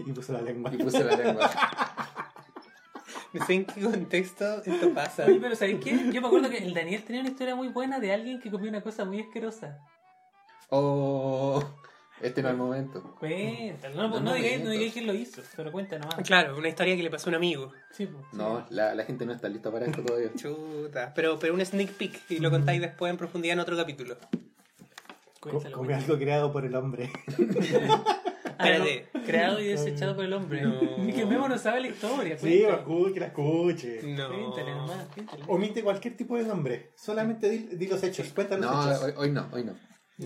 Y 0.00 0.12
puso 0.12 0.32
la 0.32 0.42
lengua. 0.42 0.70
y 0.74 0.78
puse 0.78 1.04
la 1.04 1.16
lengua. 1.16 1.48
No 3.38 3.46
sé 3.46 3.54
en 3.54 3.64
qué 3.64 3.80
contexto 3.80 4.62
esto 4.64 4.92
pasa. 4.92 5.24
Oye, 5.26 5.38
pero 5.40 5.56
¿sabéis 5.56 5.80
qué? 5.82 6.10
Yo 6.12 6.20
me 6.20 6.26
acuerdo 6.26 6.50
que 6.50 6.58
el 6.58 6.74
Daniel 6.74 7.02
tenía 7.02 7.22
una 7.22 7.30
historia 7.30 7.54
muy 7.54 7.68
buena 7.68 7.98
de 7.98 8.12
alguien 8.12 8.40
que 8.40 8.50
comió 8.50 8.68
una 8.68 8.82
cosa 8.82 9.04
muy 9.04 9.20
asquerosa. 9.20 9.78
Oh, 10.68 11.62
este 12.20 12.40
no 12.40 12.48
es 12.48 12.52
el 12.52 12.58
momento. 12.58 13.16
Cuéntalo. 13.18 13.94
No, 13.96 14.08
No, 14.08 14.20
no, 14.20 14.34
digáis 14.34 14.92
quién 14.92 15.06
lo 15.06 15.14
hizo, 15.14 15.42
pero 15.56 15.72
cuenta 15.72 15.98
nomás. 15.98 16.16
Claro, 16.24 16.56
una 16.56 16.68
historia 16.68 16.96
que 16.96 17.02
le 17.02 17.10
pasó 17.10 17.28
a 17.28 17.30
un 17.30 17.34
amigo. 17.36 17.72
Sí, 17.90 18.06
pues. 18.06 18.24
No, 18.32 18.64
la, 18.70 18.94
la 18.94 19.04
gente 19.04 19.26
no 19.26 19.32
está 19.32 19.48
lista 19.48 19.70
para 19.72 19.86
esto 19.86 20.02
todavía. 20.02 20.30
Chuta. 20.36 21.12
Pero, 21.14 21.38
pero 21.38 21.52
un 21.54 21.64
sneak 21.64 21.90
peek 21.92 22.30
y 22.30 22.38
lo 22.38 22.50
contáis 22.50 22.80
después 22.80 23.10
en 23.10 23.16
profundidad 23.16 23.54
en 23.54 23.60
otro 23.60 23.76
capítulo. 23.76 24.16
Cuéntalo, 25.42 25.76
Come 25.76 25.94
algo 25.94 26.16
creado 26.18 26.52
por 26.52 26.64
el 26.64 26.74
hombre. 26.74 27.10
Ah, 28.58 28.68
Espérate. 28.68 29.08
creado 29.26 29.60
y 29.60 29.64
desechado 29.66 30.14
por 30.14 30.24
el 30.24 30.32
hombre. 30.34 30.62
No. 30.62 30.78
Que 31.14 31.26
Memo 31.26 31.48
no 31.48 31.58
sabe 31.58 31.80
la 31.80 31.88
historia. 31.88 32.38
Sí, 32.38 32.62
escuche, 32.62 33.18
la 33.18 33.26
escuche. 33.26 34.00
No. 34.04 34.28
Cuéntale 34.28 34.70
nomás, 34.74 35.04
cuéntale. 35.12 35.42
Omite 35.48 35.82
cualquier 35.82 36.16
tipo 36.16 36.36
de 36.36 36.44
nombre. 36.44 36.92
Solamente 36.94 37.48
di, 37.48 37.58
di 37.76 37.86
los 37.88 38.00
hechos. 38.04 38.28
Cuenta 38.32 38.56
los 38.56 38.70
No, 38.70 38.88
hechos. 38.92 39.02
hoy, 39.02 39.12
hoy 39.16 39.30
no, 39.32 39.48
hoy 39.52 39.64
no. 39.64 39.74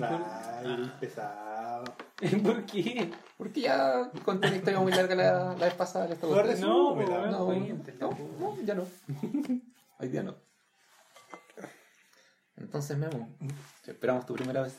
Ay, 0.07 0.93
pesado. 1.01 1.85
¿Por 2.43 2.67
qué? 2.67 3.11
Porque 3.39 3.61
ya 3.63 4.11
conté 4.23 4.49
una 4.49 4.57
historia 4.57 4.81
muy 4.81 4.93
larga 4.93 5.15
la, 5.15 5.55
la 5.55 5.65
vez 5.67 5.75
pasada. 5.75 6.07
No, 6.09 6.17
pues, 6.45 6.61
No, 6.61 6.95
cuéntale. 6.95 7.31
no, 7.31 8.11
no, 8.39 8.57
ya 8.65 8.75
no. 8.75 8.87
Hoy 9.99 10.09
día 10.09 10.23
no. 10.23 10.35
Entonces, 12.59 12.97
Memo, 12.99 13.29
esperamos 13.87 14.27
tu 14.27 14.35
primera 14.35 14.63
vez. 14.63 14.79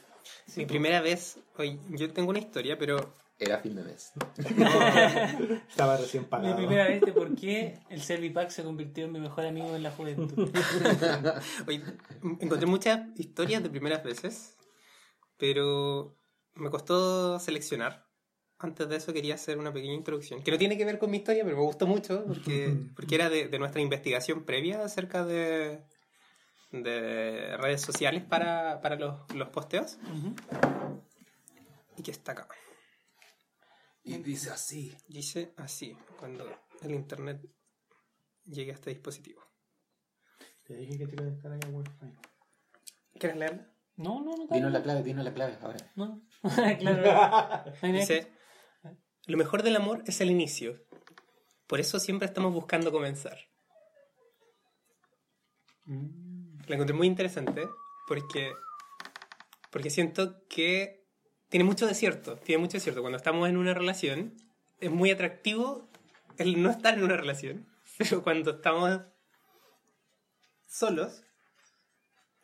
Mi 0.56 0.66
primera 0.66 1.02
vez, 1.02 1.38
oye, 1.58 1.80
yo 1.90 2.12
tengo 2.12 2.30
una 2.30 2.40
historia, 2.40 2.78
pero 2.78 3.14
Era 3.40 3.60
fin 3.60 3.76
de 3.76 3.84
mes. 3.84 4.14
Estaba 5.70 5.98
recién 5.98 6.24
Mi 6.24 6.30
pagado. 6.30 6.56
primera 6.56 6.88
vez 6.88 7.02
de 7.02 7.12
por 7.12 7.36
qué 7.36 7.80
el 7.90 8.02
Servipack 8.02 8.50
se 8.50 8.64
convirtió 8.64 9.06
en 9.06 9.12
mi 9.12 9.20
mejor 9.20 9.46
amigo 9.46 9.76
en 9.76 9.84
la 9.84 9.92
juventud. 9.92 10.50
oye, 11.68 11.84
encontré 12.40 12.66
muchas 12.66 13.02
historias 13.18 13.62
de 13.64 13.70
primeras 13.70 14.04
veces, 14.04 14.58
pero 15.38 16.18
me 16.56 16.70
costó 16.70 17.40
seleccionar. 17.40 18.06
Antes 18.60 18.90
de 18.90 18.96
eso 18.96 19.14
quería 19.14 19.36
hacer 19.36 19.60
una 19.60 19.72
pequeña 19.72 19.94
introducción, 19.94 20.42
que 20.42 20.50
no 20.50 20.58
tiene 20.58 20.78
que 20.80 20.86
ver 20.86 20.98
con 20.98 21.12
mi 21.12 21.18
historia, 21.18 21.44
pero 21.44 21.58
me 21.58 21.62
gustó 21.64 21.86
mucho 21.86 22.26
porque, 22.26 22.76
porque 22.96 23.14
era 23.14 23.30
de, 23.30 23.48
de 23.50 23.60
nuestra 23.60 23.82
investigación 23.82 24.46
previa 24.46 24.84
acerca 24.84 25.24
de, 25.24 25.84
de 26.72 27.58
redes 27.58 27.82
sociales 27.82 28.24
para, 28.24 28.82
para 28.82 28.96
los, 28.96 29.34
los 29.34 29.50
posteos. 29.50 29.98
Y 31.98 32.04
que 32.04 32.12
está 32.12 32.34
acá. 32.34 32.48
Y 34.04 34.18
dice 34.18 34.52
así. 34.52 34.96
Dice 35.08 35.54
así, 35.58 35.98
cuando 36.20 36.46
el 36.82 36.92
internet 36.92 37.42
llegue 38.46 38.72
a 38.72 38.76
este 38.76 38.90
dispositivo. 38.90 39.42
Te 40.64 40.76
dije 40.76 40.98
que 40.98 41.08
te 41.08 41.24
ahí 41.24 41.60
a 41.64 41.68
Wi-Fi. 41.68 42.14
¿Quieres 43.20 43.38
leerla? 43.38 43.72
No, 43.96 44.22
no, 44.22 44.36
no. 44.36 44.48
Dinos 44.48 44.72
la 44.72 44.84
clave, 44.84 45.02
dinos 45.02 45.26
la 45.26 45.34
clave 45.34 45.58
ahora. 45.62 45.92
No. 45.96 46.22
claro. 46.80 47.72
Dice, 47.82 48.32
lo 49.26 49.38
mejor 49.38 49.64
del 49.64 49.76
amor 49.76 50.04
es 50.06 50.22
el 50.22 50.30
inicio. 50.30 50.86
Por 51.66 51.80
eso 51.80 52.00
siempre 52.00 52.28
estamos 52.28 52.54
buscando 52.54 52.92
comenzar. 52.92 53.38
Mm. 55.86 56.27
La 56.68 56.76
encontré 56.76 56.96
muy 56.96 57.08
interesante 57.08 57.68
porque, 58.08 58.54
porque 59.72 59.90
siento 59.90 60.48
que 60.48 61.06
tiene 61.50 61.64
mucho 61.64 61.88
de 61.88 61.96
cierto. 61.96 62.38
Tiene 62.38 62.62
mucho 62.62 62.74
de 62.78 62.82
cierto. 62.82 63.02
Cuando 63.02 63.18
estamos 63.18 63.48
en 63.50 63.58
una 63.58 63.74
relación, 63.74 64.36
es 64.80 64.92
muy 64.92 65.12
atractivo 65.12 65.90
el 66.38 66.62
no 66.62 66.70
estar 66.70 66.98
en 66.98 67.04
una 67.04 67.18
relación. 67.18 67.68
Pero 67.98 68.22
cuando 68.22 68.52
estamos 68.52 69.02
solos, 70.68 71.24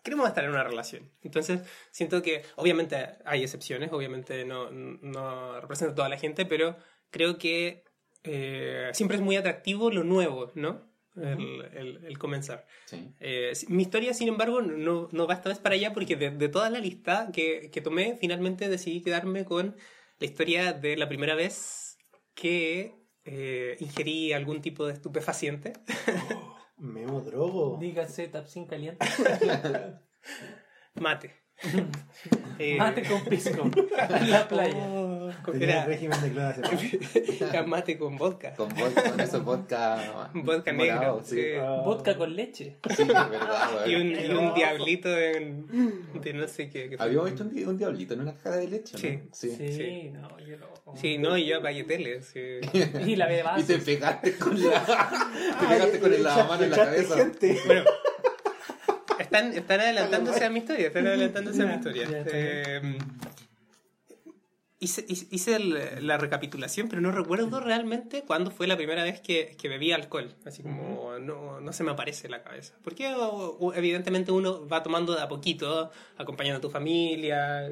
queremos 0.04 0.28
estar 0.28 0.44
en 0.44 0.52
una 0.52 0.64
relación. 0.64 1.12
Entonces, 1.22 1.62
siento 1.92 2.22
que 2.22 2.44
obviamente 2.56 3.18
hay 3.26 3.44
excepciones, 3.44 3.92
obviamente 3.92 4.46
no, 4.46 4.72
no 4.72 5.60
representa 5.60 5.92
a 5.92 5.96
toda 5.96 6.10
la 6.10 6.18
gente, 6.18 6.46
pero 6.46 6.76
creo 7.12 7.38
que 7.38 7.84
eh, 8.24 8.90
siempre 8.94 9.18
es 9.18 9.24
muy 9.24 9.36
atractivo 9.36 9.92
lo 9.92 10.04
nuevo, 10.04 10.52
¿no? 10.56 10.93
El, 11.16 11.62
el- 11.74 12.06
el 12.06 12.18
comenzar. 12.18 12.66
Sí. 12.86 13.14
Eh, 13.20 13.54
mi 13.68 13.84
historia, 13.84 14.14
sin 14.14 14.28
embargo, 14.30 14.62
no, 14.62 15.10
no 15.12 15.28
va 15.28 15.36
esta 15.36 15.50
vez 15.50 15.60
para 15.60 15.76
allá 15.76 15.94
porque 15.94 16.16
de, 16.16 16.32
de 16.32 16.50
toda 16.50 16.70
la 16.70 16.80
lista 16.80 17.30
que, 17.32 17.70
que 17.72 17.82
tomé, 17.82 18.18
finalmente 18.20 18.68
decidí 18.70 19.02
quedarme 19.02 19.46
con 19.46 19.76
la 20.20 20.26
historia 20.26 20.74
de 20.74 20.98
la 20.98 21.08
primera 21.08 21.36
vez 21.36 21.98
que 22.34 22.96
eh, 23.26 23.78
ingerí 23.80 24.34
algún 24.34 24.62
tipo 24.62 24.86
de 24.88 24.94
estupefaciente. 24.94 25.74
Memo 26.78 27.22
drogo. 27.22 27.78
Dígase 27.80 28.28
Tapsin 28.28 28.66
caliente. 28.66 29.06
Mate. 30.96 31.43
Eh, 32.60 32.76
Mate 32.78 33.04
con 33.04 33.24
pisco. 33.26 33.64
En 34.10 34.32
la 34.32 34.48
playa. 34.48 34.76
oh, 34.90 35.30
era, 35.60 35.86
régimen 35.86 36.22
de 36.22 36.32
clonación. 36.32 36.66
era 37.52 37.64
mate 37.64 37.98
con 37.98 38.18
vodka. 38.18 38.54
Con 38.54 38.70
vodka, 38.70 39.04
con 39.12 39.20
esos 39.20 39.44
vodka. 39.44 40.30
Vodka 40.34 40.72
morado, 40.74 41.00
negro. 41.02 41.22
Sí, 41.26 41.36
sí. 41.36 41.42
Ah. 41.60 41.82
Vodka 41.84 42.16
con 42.16 42.36
leche. 42.36 42.78
Sí, 42.96 43.02
es 43.02 43.08
verdad, 43.08 43.86
Y 43.88 43.96
un, 43.96 44.12
y 44.12 44.26
un 44.34 44.54
diablito 44.54 45.10
en- 45.18 45.66
de 46.22 46.34
no 46.34 46.48
sé 46.48 46.70
qué. 46.70 46.96
fue. 46.96 47.06
Habíamos 47.06 47.32
visto 47.32 47.44
un, 47.44 47.68
un 47.68 47.78
diablito 47.78 48.14
en 48.14 48.22
una 48.22 48.34
caja 48.36 48.58
de 48.58 48.68
leche, 48.68 48.94
¿no? 48.94 49.00
Sí. 49.34 49.50
Sí, 49.58 49.74
Sí. 49.74 50.10
no, 50.14 50.40
yo 50.40 50.58
no. 50.58 50.68
Sí, 50.96 51.18
no, 51.18 51.38
y 51.38 51.46
yo 51.48 51.58
apagué 51.58 51.84
tele. 51.84 52.22
sí. 52.22 52.40
Y 53.06 53.16
la 53.16 53.28
bebé 53.28 53.44
Y 53.58 53.64
te 53.64 53.80
pegaste 53.80 54.36
con 54.38 54.62
la. 54.64 54.84
te 55.60 55.66
pegaste 55.68 56.00
con 56.00 56.14
el 56.14 56.24
lavamano 56.24 56.64
en 56.64 56.70
la 56.72 56.78
cabeza. 56.78 57.16
gente. 57.18 57.58
Bueno, 57.66 57.84
están, 59.20 59.54
están 59.54 59.80
adelantándose 59.80 60.46
a 60.46 60.50
mi 60.50 60.60
historia. 60.60 60.88
Están 60.88 61.08
adelantándose 61.08 61.62
a 61.64 61.66
mi 61.66 61.74
historia. 61.76 62.08
Eh, 62.12 62.98
hice 64.80 65.06
hice- 65.08 65.56
el- 65.56 66.06
la 66.08 66.18
recapitulación, 66.18 66.90
pero 66.90 67.02
no 67.02 67.12
recuerdo 67.12 67.60
realmente 67.62 68.24
cuándo 68.24 68.52
fue 68.52 68.68
la 68.68 68.76
primera 68.76 69.04
vez 69.04 69.22
que, 69.22 69.56
que 69.58 69.70
bebí 69.70 69.92
alcohol. 69.94 70.36
Así 70.46 70.62
como 70.62 71.14
no, 71.20 71.62
no 71.62 71.74
se 71.74 71.84
me 71.86 71.92
aparece 71.92 72.28
en 72.28 72.32
la 72.32 72.44
cabeza. 72.44 72.74
Porque 72.84 73.14
evidentemente 73.76 74.32
uno 74.34 74.68
va 74.68 74.84
tomando 74.84 75.16
de 75.16 75.22
a 75.22 75.28
poquito, 75.30 75.90
acompañando 76.18 76.58
a 76.58 76.62
tu 76.62 76.70
familia. 76.70 77.70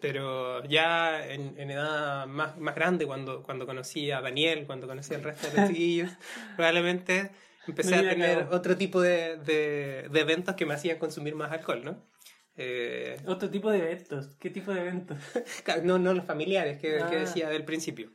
Pero 0.00 0.64
ya 0.64 1.26
en, 1.28 1.54
en 1.58 1.70
edad 1.72 2.26
más, 2.26 2.56
más 2.58 2.74
grande, 2.74 3.04
cuando, 3.06 3.42
cuando 3.42 3.66
conocí 3.66 4.10
a 4.12 4.20
Daniel, 4.20 4.64
cuando 4.66 4.86
conocí 4.86 5.14
al 5.14 5.22
resto 5.24 5.48
de 5.50 5.56
los 5.60 5.68
chiquillos, 5.70 6.10
probablemente 6.56 7.30
empecé 7.70 7.94
a 7.96 8.00
tener 8.02 8.48
otro 8.50 8.76
tipo 8.76 9.00
de, 9.00 9.36
de, 9.38 10.08
de 10.10 10.20
eventos 10.20 10.54
que 10.54 10.66
me 10.66 10.74
hacían 10.74 10.98
consumir 10.98 11.34
más 11.34 11.50
alcohol, 11.52 11.84
¿no? 11.84 12.08
Eh, 12.56 13.16
Otro 13.26 13.48
tipo 13.50 13.70
de 13.70 13.78
eventos. 13.78 14.34
¿Qué 14.40 14.50
tipo 14.50 14.72
de 14.74 14.80
eventos? 14.80 15.16
No, 15.84 15.98
no 15.98 16.12
los 16.12 16.24
familiares 16.24 16.78
que, 16.78 16.88
que 16.96 17.02
Ah. 17.02 17.20
decía 17.20 17.48
del 17.48 17.64
principio. 17.64 18.10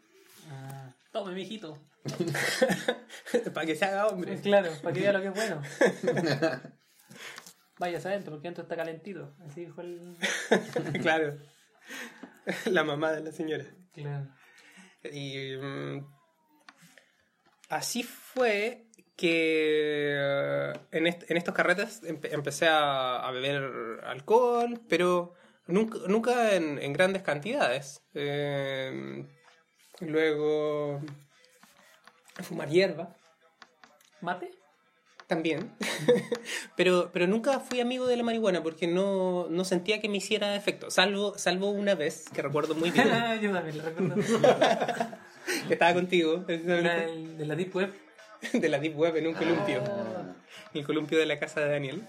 Ah, 0.49 0.93
tome, 1.11 1.33
mijito. 1.33 1.81
Para 3.53 3.65
que 3.65 3.75
se 3.75 3.85
haga 3.85 4.07
hombre. 4.07 4.37
Claro, 4.41 4.69
para 4.81 4.93
que 4.93 4.99
vea 4.99 5.13
lo 5.13 5.21
que 5.21 5.27
es 5.29 5.33
bueno. 5.33 5.61
Vayas 7.79 8.05
adentro, 8.05 8.31
porque 8.33 8.47
adentro 8.47 8.63
está 8.63 8.75
calentito. 8.75 9.33
Así 9.47 9.61
dijo 9.61 9.79
el. 9.81 10.17
claro. 11.01 11.37
La 12.65 12.83
mamá 12.83 13.13
de 13.13 13.21
la 13.21 13.31
señora. 13.31 13.65
Claro. 13.93 14.27
Y 15.11 15.55
mm, 15.57 16.05
así 17.69 18.03
fue 18.03 18.82
que 19.15 20.15
eh, 20.17 20.73
en, 20.91 21.07
est- 21.07 21.29
en 21.29 21.37
estos 21.37 21.53
carretes 21.53 22.01
empe- 22.03 22.33
empecé 22.33 22.67
a, 22.67 23.25
a 23.27 23.31
beber 23.31 23.99
alcohol, 24.05 24.81
pero 24.89 25.33
nunca, 25.67 25.99
nunca 26.07 26.55
en, 26.55 26.79
en 26.79 26.93
grandes 26.93 27.21
cantidades. 27.21 28.01
Eh, 28.13 29.25
luego 29.99 31.01
fumar 32.41 32.69
hierba. 32.69 33.15
¿Mate? 34.21 34.51
También. 35.27 35.71
pero, 36.75 37.09
pero 37.13 37.27
nunca 37.27 37.59
fui 37.59 37.79
amigo 37.79 38.07
de 38.07 38.17
la 38.17 38.23
marihuana 38.23 38.61
porque 38.63 38.87
no, 38.87 39.47
no 39.49 39.63
sentía 39.65 40.01
que 40.01 40.09
me 40.09 40.17
hiciera 40.17 40.55
efecto. 40.55 40.91
Salvo, 40.91 41.37
salvo 41.37 41.69
una 41.69 41.95
vez, 41.95 42.25
que 42.33 42.41
recuerdo 42.41 42.75
muy 42.75 42.91
bien, 42.91 43.07
Yo 43.41 43.51
también 43.51 43.77
lo 43.77 43.83
recuerdo. 43.83 44.15
que 45.67 45.73
estaba 45.73 45.93
contigo, 45.93 46.43
La 46.47 46.55
de 47.05 47.45
la 47.45 47.55
Deep 47.55 47.75
Web. 47.75 47.93
de 48.53 48.69
la 48.69 48.79
Deep 48.79 48.97
Web 48.97 49.17
en 49.17 49.27
un 49.27 49.33
columpio. 49.33 49.83
Ah. 49.85 50.33
El 50.73 50.85
columpio 50.85 51.17
de 51.17 51.25
la 51.25 51.39
casa 51.39 51.61
de 51.61 51.69
Daniel. 51.69 52.03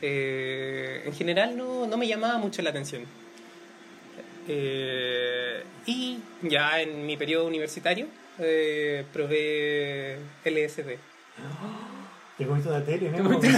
Eh, 0.00 1.02
en 1.04 1.12
general 1.12 1.56
no, 1.56 1.86
no 1.86 1.96
me 1.96 2.06
llamaba 2.06 2.38
mucho 2.38 2.62
la 2.62 2.70
atención. 2.70 3.02
Eh, 4.46 5.62
y 5.86 6.20
ya 6.42 6.80
en 6.80 7.04
mi 7.04 7.16
periodo 7.16 7.46
universitario 7.46 8.06
eh, 8.38 9.04
probé 9.12 10.18
LSD. 10.44 10.96
Te 12.38 12.46
comiste 12.46 12.68
una 12.68 12.84
tele, 12.84 13.10
¿Te 13.10 13.18
¿no? 13.20 13.40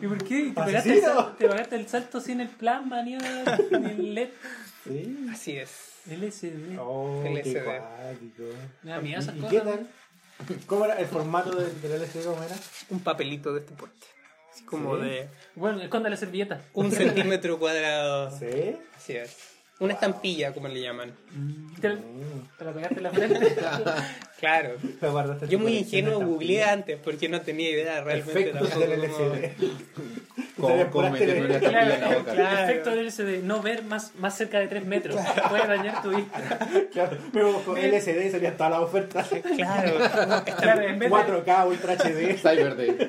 ¿Y 0.00 0.06
por 0.06 0.24
qué? 0.24 0.52
¿Te 0.54 0.62
pegaste, 0.62 0.98
el 0.98 1.66
te 1.68 1.74
el 1.74 1.88
salto 1.88 2.20
sin 2.20 2.40
el 2.40 2.48
plasma 2.48 3.02
ni 3.02 3.16
el, 3.16 3.22
ni 3.82 3.90
el 3.90 4.14
LED? 4.14 4.28
Sí. 4.84 5.26
Así 5.32 5.56
es. 5.56 5.89
LSD. 6.10 6.78
Oh, 6.78 7.22
LSD. 7.24 7.42
qué 7.52 7.62
cuático. 7.62 8.42
Me 8.82 8.90
da 8.90 9.00
miedo 9.00 9.18
¿Y, 9.20 9.22
esas 9.22 9.36
y 9.36 9.40
cosas. 9.40 9.52
qué 9.52 9.60
tal? 9.60 9.86
¿Cómo 10.66 10.84
era 10.86 10.94
el 10.98 11.06
formato 11.06 11.50
del, 11.54 11.80
del 11.82 11.92
LCD? 12.02 12.24
¿Cómo 12.24 12.42
era? 12.42 12.56
Un 12.90 13.00
papelito 13.00 13.52
de 13.52 13.60
este 13.60 13.74
porte. 13.74 14.06
Así 14.52 14.64
como 14.64 14.96
Sí. 14.96 15.02
de 15.02 15.28
Bueno, 15.54 15.80
esconde 15.82 16.10
la 16.10 16.16
servilleta. 16.16 16.60
un 16.74 16.90
centímetro 16.92 17.58
cuadrado. 17.58 18.30
¿Sí? 18.36 18.76
Así 18.96 19.16
es. 19.16 19.36
Una 19.78 19.94
estampilla, 19.94 20.52
como 20.52 20.68
le 20.68 20.82
llaman. 20.82 21.12
Te, 21.80 21.96
te 22.58 22.64
la 22.66 22.72
pegaste 22.72 22.96
en 22.98 23.02
la 23.02 23.10
frente. 23.10 23.56
Claro. 24.40 24.70
Yo 25.50 25.58
muy 25.58 25.76
ingenuo 25.76 26.18
googleé 26.24 26.64
antes 26.64 26.98
porque 26.98 27.28
no 27.28 27.42
tenía 27.42 27.68
idea 27.70 28.02
realmente 28.02 28.40
Efectos 28.50 28.70
tampoco 28.70 28.90
del 28.90 29.04
LCD. 29.04 29.52
Como, 30.28 30.29
Como 30.60 31.10
meterme 31.10 31.44
una 31.46 31.54
estampilla 31.56 31.94
en 31.94 32.00
la 32.00 32.08
boca. 32.18 32.32
Claro. 32.32 32.64
Efecto 32.64 32.90
del 32.90 33.06
LSD, 33.08 33.42
no 33.44 33.62
ver 33.62 33.82
más, 33.84 34.14
más 34.16 34.36
cerca 34.36 34.58
de 34.58 34.68
3 34.68 34.84
metros. 34.86 35.16
Puede 35.48 35.66
dañar 35.66 36.02
tu 36.02 36.10
vista. 36.10 36.38
Claro, 36.92 37.16
me 37.32 37.44
busco 37.44 37.76
LCD 37.76 38.26
y 38.26 38.30
salían 38.30 38.56
todas 38.56 38.72
las 38.72 38.80
ofertas. 38.80 39.28
Claro. 39.56 39.92
Claro, 40.58 40.82
en 40.82 40.98
vez 40.98 41.10
de, 41.10 41.16
4K, 41.16 41.66
Ultra 41.68 41.94
HD. 41.94 42.36
Cyberday. 42.38 43.08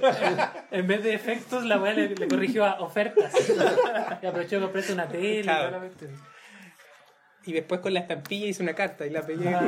en 0.71 0.87
vez 0.87 1.03
de 1.03 1.13
efectos, 1.13 1.65
la 1.65 1.79
weá 1.79 1.93
le, 1.93 2.09
le 2.15 2.27
corrigió 2.27 2.65
a 2.65 2.79
ofertas. 2.81 3.33
Y 4.21 4.25
aprovechó 4.25 4.57
que 4.57 4.61
comprarse 4.63 4.93
una 4.93 5.07
tele. 5.07 5.39
y 5.39 5.43
Claro. 5.43 5.69
toda 5.69 5.81
la. 5.83 5.89
Y 7.43 7.53
después 7.53 7.81
con 7.81 7.93
la 7.93 8.01
estampilla 8.01 8.45
hice 8.47 8.61
una 8.61 8.73
carta 8.75 9.05
y 9.05 9.09
la 9.09 9.23
pegué. 9.25 9.49
Ah, 9.49 9.63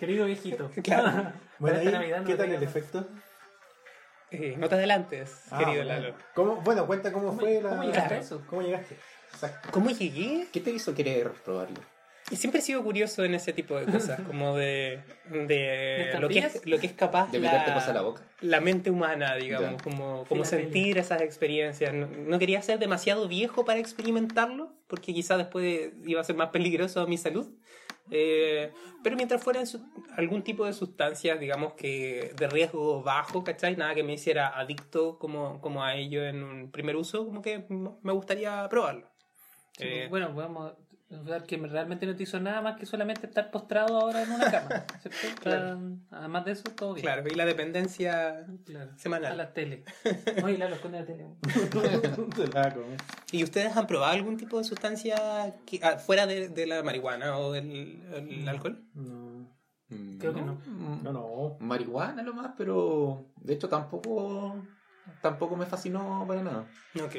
Querido 0.00 0.26
viejito. 0.26 0.70
Claro. 0.82 1.32
Bueno, 1.58 1.78
ahí, 1.78 2.12
¿qué 2.26 2.34
tal 2.34 2.46
el 2.48 2.54
más. 2.54 2.62
efecto? 2.62 3.06
Eh, 4.30 4.54
no 4.58 4.68
te 4.68 4.74
adelantes, 4.74 5.44
Ah, 5.50 5.58
querido 5.58 5.84
bueno. 5.84 6.00
Lalo. 6.00 6.14
¿Cómo, 6.34 6.56
bueno, 6.56 6.86
cuenta 6.86 7.12
cómo, 7.12 7.28
¿Cómo- 7.28 7.40
fue 7.40 7.62
la... 7.62 7.70
cómo 7.70 7.82
llegaste 7.84 8.14
a 8.14 8.18
eso? 8.18 8.42
¿Cómo 8.48 8.62
llegaste? 8.62 8.96
Exacto. 9.32 9.68
¿Cómo 9.72 9.90
llegué? 9.90 10.46
¿Qué 10.52 10.60
te 10.60 10.70
hizo 10.70 10.94
querer 10.94 11.30
probarlo? 11.44 11.76
Y 12.30 12.36
siempre 12.36 12.60
he 12.60 12.62
sido 12.62 12.82
curioso 12.84 13.24
en 13.24 13.34
ese 13.34 13.54
tipo 13.54 13.78
de 13.80 13.86
cosas, 13.90 14.20
como 14.20 14.54
de, 14.54 15.00
de 15.30 16.14
lo, 16.20 16.28
que 16.28 16.40
es, 16.40 16.66
lo 16.66 16.78
que 16.78 16.86
es 16.88 16.92
capaz 16.92 17.30
De 17.32 17.38
meterte 17.40 17.72
cosas 17.72 17.88
a 17.88 17.92
la 17.94 18.00
la, 18.00 18.02
boca. 18.02 18.22
la 18.42 18.60
mente 18.60 18.90
humana, 18.90 19.34
digamos, 19.36 19.78
Ya. 19.78 19.82
como, 19.82 20.26
como 20.28 20.44
sentir 20.44 20.98
esas 20.98 21.22
experiencias. 21.22 21.94
No, 21.94 22.06
no 22.06 22.38
quería 22.38 22.60
ser 22.60 22.78
demasiado 22.78 23.28
viejo 23.28 23.64
para 23.64 23.78
experimentarlo, 23.78 24.70
porque 24.88 25.14
quizás 25.14 25.38
después 25.38 25.92
iba 26.04 26.20
a 26.20 26.24
ser 26.24 26.36
más 26.36 26.50
peligroso 26.50 27.00
a 27.00 27.06
mi 27.06 27.16
salud. 27.16 27.48
Eh, 28.10 28.72
pero 29.02 29.16
mientras 29.16 29.42
fueran 29.42 29.64
algún 30.16 30.42
tipo 30.42 30.64
de 30.64 30.72
sustancias, 30.72 31.38
digamos 31.38 31.74
que 31.74 32.32
de 32.36 32.48
riesgo 32.48 33.02
bajo, 33.02 33.44
¿cachai? 33.44 33.76
Nada 33.76 33.94
que 33.94 34.02
me 34.02 34.14
hiciera 34.14 34.58
adicto 34.58 35.18
como, 35.18 35.60
como 35.60 35.84
a 35.84 35.94
ello 35.94 36.24
en 36.24 36.42
un 36.42 36.70
primer 36.70 36.96
uso, 36.96 37.24
como 37.26 37.42
que 37.42 37.64
me 37.68 38.12
gustaría 38.12 38.66
probarlo. 38.68 39.08
Sí, 39.72 39.84
Eh, 39.84 39.96
pues, 40.00 40.10
bueno, 40.10 40.34
podemos 40.34 40.72
que 41.46 41.56
realmente 41.56 42.04
no 42.06 42.14
te 42.14 42.22
hizo 42.24 42.38
nada 42.38 42.60
más 42.60 42.78
que 42.78 42.84
solamente 42.84 43.26
estar 43.26 43.50
postrado 43.50 43.98
ahora 43.98 44.22
en 44.22 44.30
una 44.32 44.50
cama. 44.50 44.84
¿cierto? 45.00 45.18
Claro. 45.42 45.80
Además 46.10 46.44
de 46.44 46.52
eso, 46.52 46.64
todo 46.74 46.94
bien. 46.94 47.04
Claro, 47.04 47.26
y 47.28 47.34
la 47.34 47.46
dependencia 47.46 48.46
Claro. 48.66 48.90
semanal. 48.98 49.32
A 49.32 49.36
la 49.36 49.52
tele. 49.54 49.84
Lalo, 50.58 50.74
esconde 50.74 51.00
la 51.00 51.06
tele. 51.06 51.26
Te 52.36 52.46
la 52.48 52.74
comer. 52.74 52.98
¿Y 53.32 53.42
ustedes 53.42 53.74
han 53.76 53.86
probado 53.86 54.12
algún 54.12 54.36
tipo 54.36 54.58
de 54.58 54.64
sustancia 54.64 55.54
que, 55.66 55.80
ah, 55.82 55.98
fuera 55.98 56.26
de, 56.26 56.48
de 56.50 56.66
la 56.66 56.82
marihuana 56.82 57.38
o 57.38 57.52
del 57.52 58.02
el 58.12 58.48
alcohol? 58.48 58.84
No, 58.94 59.56
Creo 60.18 60.34
que 60.34 60.42
no. 60.42 60.60
no, 61.02 61.12
no. 61.12 61.56
Marihuana 61.60 62.22
lo 62.22 62.34
más, 62.34 62.52
pero 62.58 63.24
de 63.36 63.54
hecho 63.54 63.70
tampoco 63.70 64.62
tampoco 65.22 65.56
me 65.56 65.64
fascinó 65.64 66.26
para 66.28 66.42
nada. 66.42 66.66
Ok. 67.02 67.16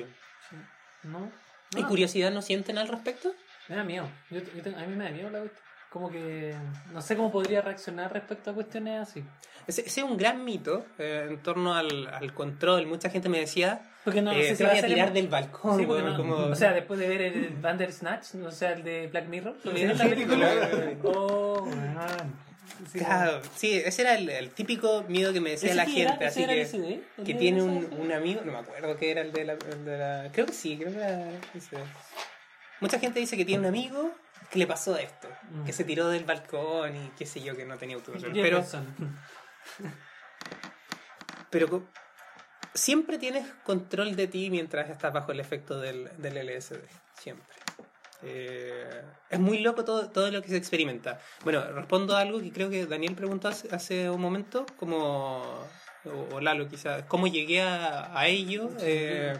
¿No? 1.06 1.32
¿Y 1.76 1.82
No, 1.82 1.88
curiosidad 1.88 2.30
no 2.32 2.44
sienten 2.44 2.78
al 2.78 2.88
respecto? 2.88 3.32
Me 3.70 3.76
da 3.76 3.84
miedo. 3.84 4.10
Yo, 4.32 4.40
yo 4.40 4.62
tengo- 4.62 4.78
a 4.78 4.82
mí 4.82 4.96
me 4.96 5.06
da 5.06 5.12
miedo 5.12 5.30
la 5.30 5.40
cuestión. 5.40 5.64
Como 5.90 6.12
que 6.12 6.54
no 6.94 7.02
sé 7.02 7.16
cómo 7.16 7.32
podría 7.32 7.62
reaccionar 7.62 8.14
respecto 8.14 8.52
a 8.52 8.54
cuestiones 8.54 9.02
así. 9.10 9.24
Ese, 9.66 9.82
ese 9.82 10.02
es 10.02 10.06
un 10.06 10.18
gran 10.18 10.46
mito 10.46 10.86
eh, 11.00 11.26
en 11.28 11.40
torno 11.42 11.74
al, 11.74 12.06
al 12.08 12.32
control. 12.36 12.86
Mucha 12.86 13.10
gente 13.10 13.28
me 13.28 13.40
decía, 13.40 13.82
Porque 14.04 14.22
no, 14.22 14.32
no 14.32 14.38
eh, 14.38 14.44
sé 14.56 14.64
te 14.64 14.72
si 14.72 14.78
a 14.78 14.86
tirar 14.86 15.10
emo- 15.10 15.14
del 15.14 15.28
balcón. 15.30 15.80
Sí, 15.80 15.86
weón, 15.88 16.06
no- 16.06 16.18
como... 16.18 16.36
O 16.36 16.56
sea, 16.56 16.74
después 16.74 17.00
de 17.00 17.08
ver 17.08 17.22
el 17.24 17.50
Bandersnatch, 17.60 18.36
o 18.36 18.52
sea, 18.52 18.74
el 18.74 18.84
de 18.84 19.08
Black 19.08 19.26
Mirror, 19.30 19.58
¿lo 19.64 19.72
vieron 19.72 19.98
la 19.98 20.04
Sí, 20.04 20.10
película? 20.12 20.70
Oh, 21.06 21.64
weón. 21.64 22.50
Sí, 22.92 23.00
Claro, 23.00 23.42
sí, 23.56 23.82
ese 23.84 24.04
era 24.04 24.14
el, 24.16 24.30
el 24.30 24.52
típico 24.52 25.04
miedo 25.08 25.34
que 25.34 25.42
me 25.42 25.50
decía 25.50 25.70
¿Ese 25.70 25.76
la 25.76 25.84
era? 25.86 25.92
gente. 25.92 26.14
¿Ese 26.26 26.26
Así 26.28 26.44
era 26.44 26.54
que? 26.54 27.02
¿El 27.18 27.24
que 27.26 27.34
tiene 27.34 27.64
un, 27.64 27.90
un 28.00 28.12
amigo, 28.12 28.42
no 28.46 28.52
me 28.52 28.60
acuerdo 28.60 28.96
qué 28.96 29.10
era 29.10 29.22
el 29.22 29.32
de 29.32 29.44
la, 29.44 29.54
el 29.54 29.86
de 29.86 29.98
la- 29.98 30.30
Creo 30.32 30.46
que 30.46 30.54
sí, 30.54 30.78
creo 30.78 30.92
que 30.92 30.98
era 31.00 31.32
ese. 31.56 31.78
Mucha 32.82 33.00
gente 33.00 33.20
dice 33.20 33.36
que 33.38 33.46
tiene 33.46 33.62
un 33.62 33.68
amigo 33.68 34.12
que 34.50 34.60
le 34.60 34.66
pasó 34.68 34.98
esto, 34.98 35.28
Mm. 35.52 35.66
que 35.66 35.74
se 35.74 35.84
tiró 35.84 36.08
del 36.10 36.24
balcón 36.26 36.96
y 36.96 37.10
qué 37.18 37.26
sé 37.26 37.42
yo, 37.42 37.56
que 37.56 37.66
no 37.66 37.78
tenía 37.78 37.96
autocontrol. 37.98 38.34
Pero, 38.34 38.64
pero 41.50 41.84
siempre 42.74 43.18
tienes 43.18 43.46
control 43.64 44.16
de 44.16 44.28
ti 44.28 44.50
mientras 44.50 44.90
estás 44.90 45.12
bajo 45.14 45.32
el 45.32 45.40
efecto 45.40 45.80
del, 45.80 46.10
del 46.18 46.38
LSD. 46.38 46.80
Siempre. 47.20 47.46
Eh, 48.22 49.02
es 49.30 49.40
muy 49.40 49.60
loco 49.60 49.86
todo, 49.86 50.10
todo 50.10 50.30
lo 50.32 50.42
que 50.42 50.50
se 50.50 50.58
experimenta. 50.58 51.20
Bueno, 51.44 51.64
respondo 51.72 52.16
a 52.16 52.22
algo 52.22 52.40
que 52.42 52.52
creo 52.52 52.70
que 52.70 52.86
Daniel 52.86 53.16
preguntó 53.16 53.48
hace, 53.48 53.74
hace 53.74 54.10
un 54.10 54.20
momento, 54.22 54.66
como, 54.78 55.42
o, 56.06 56.28
o 56.36 56.42
Lalo 56.42 56.68
quizás, 56.68 57.04
cómo 57.08 57.28
llegué 57.28 57.62
a, 57.62 58.18
a 58.18 58.28
ello. 58.28 58.70
eh, 58.82 59.34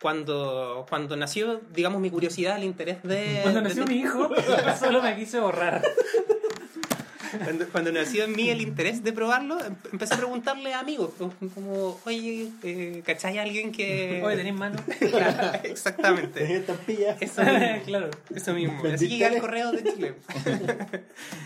cuando, 0.00 0.86
cuando 0.88 1.16
nació, 1.16 1.60
digamos, 1.74 2.00
mi 2.00 2.10
curiosidad, 2.10 2.56
el 2.56 2.64
interés 2.64 3.02
de... 3.02 3.40
Cuando 3.42 3.60
nació 3.62 3.84
de- 3.84 3.92
mi 3.92 4.00
hijo, 4.00 4.30
solo 4.78 5.02
me 5.02 5.16
quise 5.16 5.40
borrar. 5.40 5.82
Cuando, 7.44 7.68
cuando 7.68 7.92
nació 7.92 8.24
en 8.24 8.34
mí 8.34 8.48
el 8.48 8.62
interés 8.62 9.04
de 9.04 9.12
probarlo, 9.12 9.62
em- 9.62 9.74
empecé 9.92 10.14
a 10.14 10.16
preguntarle 10.16 10.72
a 10.72 10.78
amigos, 10.80 11.10
como- 11.54 12.00
oye, 12.06 12.48
eh, 12.62 13.02
¿cachai 13.04 13.36
a 13.38 13.42
alguien 13.42 13.70
que...? 13.72 14.22
Oye, 14.24 14.36
¿tenés 14.36 14.54
mano? 14.54 14.78
Claro, 14.98 15.58
Exactamente. 15.64 16.56
Estampillas. 16.56 17.20
Eso 17.20 17.42
mismo. 17.42 17.82
claro. 17.84 18.10
Eso 18.34 18.54
mismo. 18.54 18.74
Así 18.78 18.82
¿Vendiste 18.88 19.08
llegué 19.08 19.26
al 19.26 19.38
correo 19.40 19.72
de 19.72 19.84
Chile. 19.92 20.14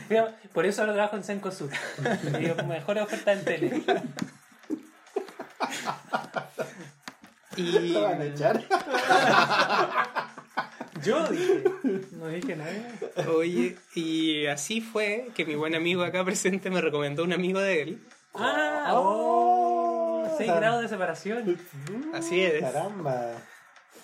Mira, 0.09 0.37
Por 0.53 0.67
eso 0.67 0.83
ahora 0.83 0.93
trabajo 0.93 1.17
en 1.17 1.25
Sencosud. 1.25 1.71
Digo, 2.39 2.55
mejor 2.69 2.99
oferta 2.99 3.33
en 3.33 3.45
tele. 3.45 3.83
Y 7.57 7.89
Lo 7.93 8.03
van 8.03 8.21
a 8.21 8.25
echar. 8.25 8.63
Yo 11.05 11.27
dije. 11.29 11.65
No 12.13 12.29
dije 12.29 12.57
nada. 12.57 13.31
oye, 13.35 13.77
y 13.95 14.47
así 14.47 14.81
fue 14.81 15.31
que 15.35 15.45
mi 15.45 15.57
buen 15.57 15.75
amigo 15.75 16.03
acá 16.05 16.25
presente 16.25 16.71
me 16.71 16.81
recomendó 16.81 17.25
un 17.25 17.33
amigo 17.33 17.61
de 17.61 17.83
él. 17.83 17.99
Ah, 18.35 18.93
oh, 18.95 20.33
6 20.39 20.55
grados 20.55 20.83
de 20.83 20.89
separación. 20.89 21.59
Así 22.15 22.41
es. 22.41 22.61
Caramba. 22.61 23.33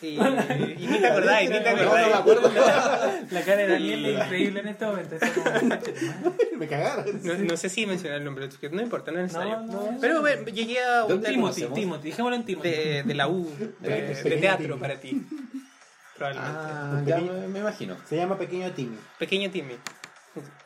Y, 0.00 0.06
y 0.08 0.86
ni 0.86 0.98
te 1.00 1.06
acordáis, 1.08 1.50
ni 1.50 1.56
te 1.60 1.64
No, 1.74 1.76
no 1.76 1.92
me 1.92 2.00
acordáis. 2.04 2.14
acuerdo. 2.14 2.50
La 3.30 3.40
cara 3.42 3.56
de 3.62 3.66
Daniel 3.68 4.04
es 4.06 4.24
increíble 4.24 4.60
en 4.60 4.68
este 4.68 4.86
momento. 4.86 5.14
Está 5.16 5.32
como, 5.32 5.50
Me 6.58 6.66
cagaron. 6.68 7.20
No, 7.22 7.34
no 7.34 7.56
sé 7.56 7.68
si 7.68 7.86
mencionar 7.86 8.18
el 8.18 8.24
nombre, 8.24 8.48
que 8.60 8.68
no 8.70 8.80
importa, 8.82 9.10
no 9.10 9.18
es 9.18 9.24
necesario. 9.24 9.58
No, 9.60 9.90
no. 9.92 9.98
Pero 10.00 10.20
bueno, 10.20 10.44
llegué 10.46 10.82
a 10.84 11.02
un 11.04 11.08
¿Dónde 11.10 11.28
tema 11.30 11.52
Timothy? 11.52 11.74
Timothy, 11.80 12.08
dejémoslo 12.10 12.36
en 12.36 12.44
Timothy. 12.44 12.68
de, 12.68 13.02
de 13.04 13.14
la 13.14 13.28
U, 13.28 13.50
de, 13.80 14.14
de 14.14 14.36
teatro 14.36 14.78
para 14.78 14.98
ti. 15.00 15.20
Probablemente. 16.16 16.58
Ah, 16.60 17.02
ya 17.06 17.18
me, 17.18 17.48
me 17.48 17.58
imagino. 17.60 17.96
Se 18.08 18.16
llama 18.16 18.36
Pequeño 18.36 18.70
Timmy. 18.72 18.98
Pequeño 19.18 19.50
Timmy. 19.50 19.74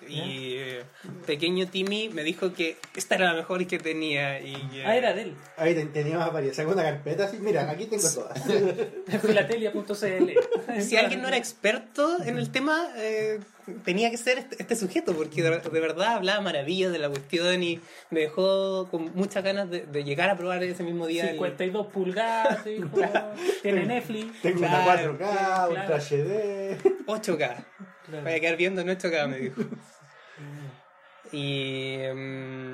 Y 0.08 0.54
eh, 0.56 0.82
Pequeño 1.26 1.66
Timmy 1.68 2.08
me 2.08 2.22
dijo 2.24 2.52
que 2.52 2.76
esta 2.96 3.14
era 3.14 3.26
la 3.26 3.34
mejor 3.34 3.64
que 3.66 3.78
tenía. 3.78 4.40
Y, 4.40 4.54
eh, 4.74 4.82
Ah, 4.84 4.96
era 4.96 5.12
de 5.14 5.22
él. 5.22 5.34
Ahí 5.56 5.74
ten- 5.74 5.92
teníamos 5.92 6.32
varias. 6.32 6.56
Saco 6.56 6.72
una 6.72 6.82
carpeta 6.82 7.24
así. 7.24 7.38
Mira, 7.38 7.70
aquí 7.70 7.86
tengo 7.86 8.08
todas. 8.12 8.42
Filatelia.cl. 9.22 10.80
Si 10.80 10.96
alguien 10.96 11.22
no 11.22 11.28
era 11.28 11.36
experto 11.36 12.22
en 12.24 12.36
el 12.38 12.50
tema, 12.50 12.88
eh, 12.96 13.38
tenía 13.84 14.10
que 14.10 14.16
ser 14.16 14.38
este, 14.38 14.56
este 14.58 14.76
sujeto, 14.76 15.14
porque 15.14 15.42
de, 15.42 15.58
de 15.60 15.80
verdad 15.80 16.14
hablaba 16.16 16.40
maravillas 16.40 16.90
de 16.92 16.98
la 16.98 17.08
cuestión 17.08 17.62
y 17.62 17.80
me 18.10 18.20
dejó 18.20 18.88
con 18.90 19.12
muchas 19.14 19.44
ganas 19.44 19.70
de, 19.70 19.86
de 19.86 20.04
llegar 20.04 20.30
a 20.30 20.36
probar 20.36 20.62
ese 20.64 20.82
mismo 20.82 21.06
día. 21.06 21.24
el- 21.24 21.30
52 21.32 21.86
pulgadas. 21.88 22.64
Tiene 23.62 23.86
Netflix. 23.86 24.42
Tengo 24.42 24.58
Claro, 24.58 25.10
una 25.12 25.18
4K, 25.18 25.18
claro. 25.18 25.70
Ultra 25.70 25.96
HD. 25.98 26.78
8K. 27.06 27.64
Claro. 28.12 28.24
Vaya 28.24 28.36
a 28.36 28.40
quedar 28.40 28.56
viendo 28.56 28.80
en 28.82 28.88
8K, 28.88 29.28
me 29.28 29.38
dijo. 29.38 29.62
Y. 31.32 31.98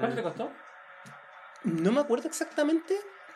¿Cuánto 0.00 0.16
te 0.16 0.22
costó? 0.22 0.50
no 1.64 1.92
me 1.92 2.00
acuerdo 2.00 2.28
exactamente, 2.28 2.94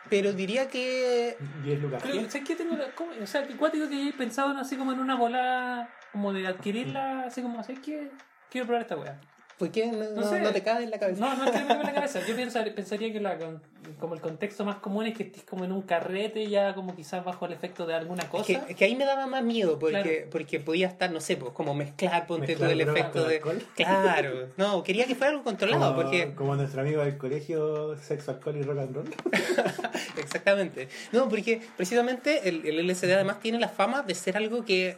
pero 0.09 0.33
diría 0.33 0.67
que. 0.67 1.37
10 1.63 1.81
lucas. 1.81 2.01
Pero, 2.03 2.15
¿sabes 2.29 2.47
qué 2.47 2.55
tengo? 2.55 2.75
O 3.21 3.27
sea, 3.27 3.47
que 3.47 3.55
cuático 3.55 3.87
que 3.89 4.09
he 4.09 4.13
pensado 4.13 4.51
en 4.51 4.57
así 4.57 4.75
como 4.75 4.91
en 4.91 4.99
una 4.99 5.15
bola, 5.15 5.89
como 6.11 6.33
de 6.33 6.47
adquirirla, 6.47 7.23
así 7.27 7.41
como, 7.41 7.61
¿sabes 7.63 7.79
qué? 7.79 8.11
Quiero 8.49 8.67
probar 8.67 8.81
esta 8.81 8.97
weá. 8.97 9.19
¿Por 9.57 9.71
qué 9.71 9.87
no, 9.87 9.97
No 10.09 10.21
no- 10.21 10.29
sé. 10.29 10.39
no 10.41 10.51
te 10.51 10.63
cae 10.63 10.83
en 10.83 10.89
la 10.91 10.99
cabeza? 10.99 11.19
No, 11.21 11.35
no 11.35 11.45
es 11.45 11.51
que 11.51 11.59
me 11.59 11.67
queme 11.67 11.83
la 11.83 11.93
cabeza. 11.93 12.19
Yo 12.25 12.35
pienso- 12.35 12.59
pensaría 12.75 13.13
que 13.13 13.19
la, 13.19 13.37
como 13.99 14.13
el 14.15 14.21
contexto 14.21 14.65
más 14.65 14.77
común 14.77 15.05
es 15.07 15.15
que 15.17 15.23
estés 15.23 15.43
como 15.43 15.65
en 15.65 15.71
un 15.71 15.81
carrete, 15.81 16.47
ya 16.49 16.73
como 16.75 16.95
quizás 16.95 17.23
bajo 17.23 17.45
el 17.45 17.53
efecto 17.53 17.85
de 17.85 17.93
alguna 17.95 18.23
Es 18.23 18.29
cosa. 18.29 18.45
que, 18.45 18.71
es 18.71 18.75
que 18.77 18.85
ahí 18.85 18.95
me 18.95 19.05
daba 19.05 19.27
más 19.27 19.43
miedo 19.43 19.77
porque, 19.79 20.01
Claro. 20.01 20.29
porque 20.31 20.59
podía 20.59 20.87
estar, 20.87 21.11
no 21.11 21.21
sé, 21.21 21.37
pues 21.37 21.51
como 21.53 21.73
mezclar, 21.73 22.25
ponte 22.27 22.47
Mezclar 22.47 22.69
todo 22.69 22.71
el 22.71 22.81
efecto 22.81 23.23
de. 23.27 23.35
alcohol. 23.35 23.63
Claro, 23.75 24.47
no, 24.57 24.83
quería 24.83 25.05
que 25.05 25.15
fuera 25.15 25.31
algo 25.31 25.43
controlado, 25.43 25.81
como, 25.91 25.95
porque. 26.01 26.33
como 26.35 26.55
nuestro 26.55 26.81
amigo 26.81 27.03
del 27.03 27.17
colegio, 27.17 27.97
sexo, 27.97 28.31
alcohol 28.31 28.57
y 28.57 28.61
rock 28.63 28.79
and 28.79 28.95
roll. 28.95 29.09
Exactamente. 30.17 30.87
No, 31.11 31.29
porque 31.29 31.61
precisamente 31.77 32.47
el, 32.49 32.65
el 32.65 32.87
LSD 32.87 33.11
además 33.13 33.39
tiene 33.39 33.59
la 33.59 33.69
fama 33.69 34.01
de 34.03 34.15
ser 34.15 34.37
algo 34.37 34.65
que, 34.65 34.97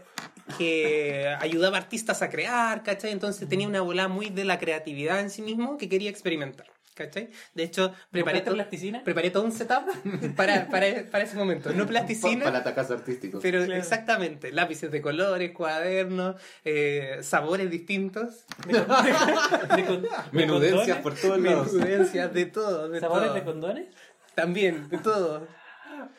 que 0.58 1.28
ayudaba 1.40 1.78
a 1.78 1.82
artistas 1.82 2.22
a 2.22 2.30
crear, 2.30 2.84
¿cachai? 2.84 3.12
Entonces 3.12 3.48
tenía 3.50 3.68
una 3.68 3.82
bola 3.82 4.08
muy 4.08 4.30
de 4.30 4.46
la 4.46 4.60
creatividad 4.60 5.20
en 5.20 5.30
sí 5.30 5.42
mismo 5.42 5.78
que 5.78 5.90
quería 5.90 6.10
experimentar, 6.10 6.68
¿cachai? 6.96 7.30
De 7.54 7.64
hecho, 7.64 7.94
preparé, 8.10 8.40
¿Compraste 8.40 8.50
to- 8.50 8.54
plasticina? 8.56 9.04
preparé 9.04 9.30
todo 9.30 9.44
un 9.44 9.52
setup 9.52 9.86
para, 10.36 10.68
para, 10.70 10.88
para 11.12 11.24
ese 11.26 11.36
momento. 11.38 11.72
No 11.74 11.86
plasticina. 11.86 12.44
Para 12.46 12.60
atacazo 12.60 12.94
artístico. 12.96 13.40
Pero 13.42 13.64
Claro. 13.66 13.80
exactamente, 13.80 14.52
lápices 14.52 14.90
de 14.92 15.02
colores, 15.02 15.52
cuadernos, 15.52 16.36
eh, 16.64 17.20
sabores 17.22 17.70
distintos, 17.70 18.46
Menudencias 20.32 20.98
por 21.00 21.16
todos 21.16 21.40
lados. 21.40 21.74
menudencias, 21.74 22.34
de 22.34 22.46
todo, 22.48 22.90
de 22.90 23.00
¿Sabores 23.00 23.28
todo. 23.28 23.36
de 23.36 23.44
condones? 23.44 23.86
También, 24.34 24.90
de 24.90 24.98
todo. 24.98 25.48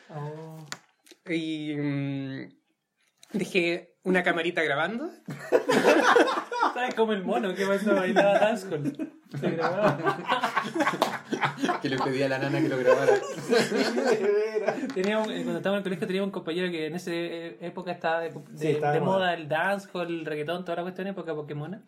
Oh. 0.09 0.65
Y 1.31 1.75
mm, 1.75 2.49
dejé 3.33 3.95
una 4.07 4.23
camarita 4.23 4.63
grabando. 4.63 5.09
¿Sabes 6.73 6.95
como 6.95 7.13
el 7.13 7.23
mono 7.23 7.53
que 7.53 7.65
cuando 7.65 7.95
bailaba 7.95 8.39
dancehall? 8.39 9.11
Se 9.39 9.49
grababa. 9.51 10.17
Que 11.81 11.89
le 11.89 11.97
pedí 11.97 12.23
a 12.23 12.29
la 12.29 12.39
nana 12.39 12.61
que 12.61 12.69
lo 12.69 12.77
grabara. 12.77 13.13
Tenía 14.93 15.17
un- 15.19 15.31
eh, 15.31 15.41
cuando 15.43 15.57
estábamos 15.57 15.65
en 15.65 15.75
el 15.77 15.83
colegio 15.83 16.07
teníamos 16.07 16.27
un 16.27 16.31
compañero 16.31 16.71
que 16.71 16.87
en 16.87 16.95
esa 16.95 17.11
eh, 17.13 17.57
época 17.61 17.91
estaba 17.91 18.19
de, 18.21 18.29
de- 18.29 18.41
Sí, 18.57 18.67
estaba 18.67 18.93
de 18.93 18.99
de 18.99 19.05
moda 19.05 19.17
moda. 19.19 19.33
el 19.33 19.47
dancehall, 19.49 20.07
el 20.07 20.25
reggaetón, 20.25 20.63
toda 20.65 20.77
la 20.77 20.81
cuestión 20.83 21.07
época 21.07 21.33
Pokémon. 21.35 21.83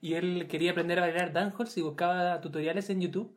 Y 0.00 0.14
él 0.14 0.46
quería 0.48 0.70
aprender 0.70 0.98
a 0.98 1.02
bailar 1.02 1.32
dancehall 1.32 1.68
y 1.76 1.80
buscaba 1.82 2.40
tutoriales 2.40 2.88
en 2.90 3.00
YouTube. 3.02 3.36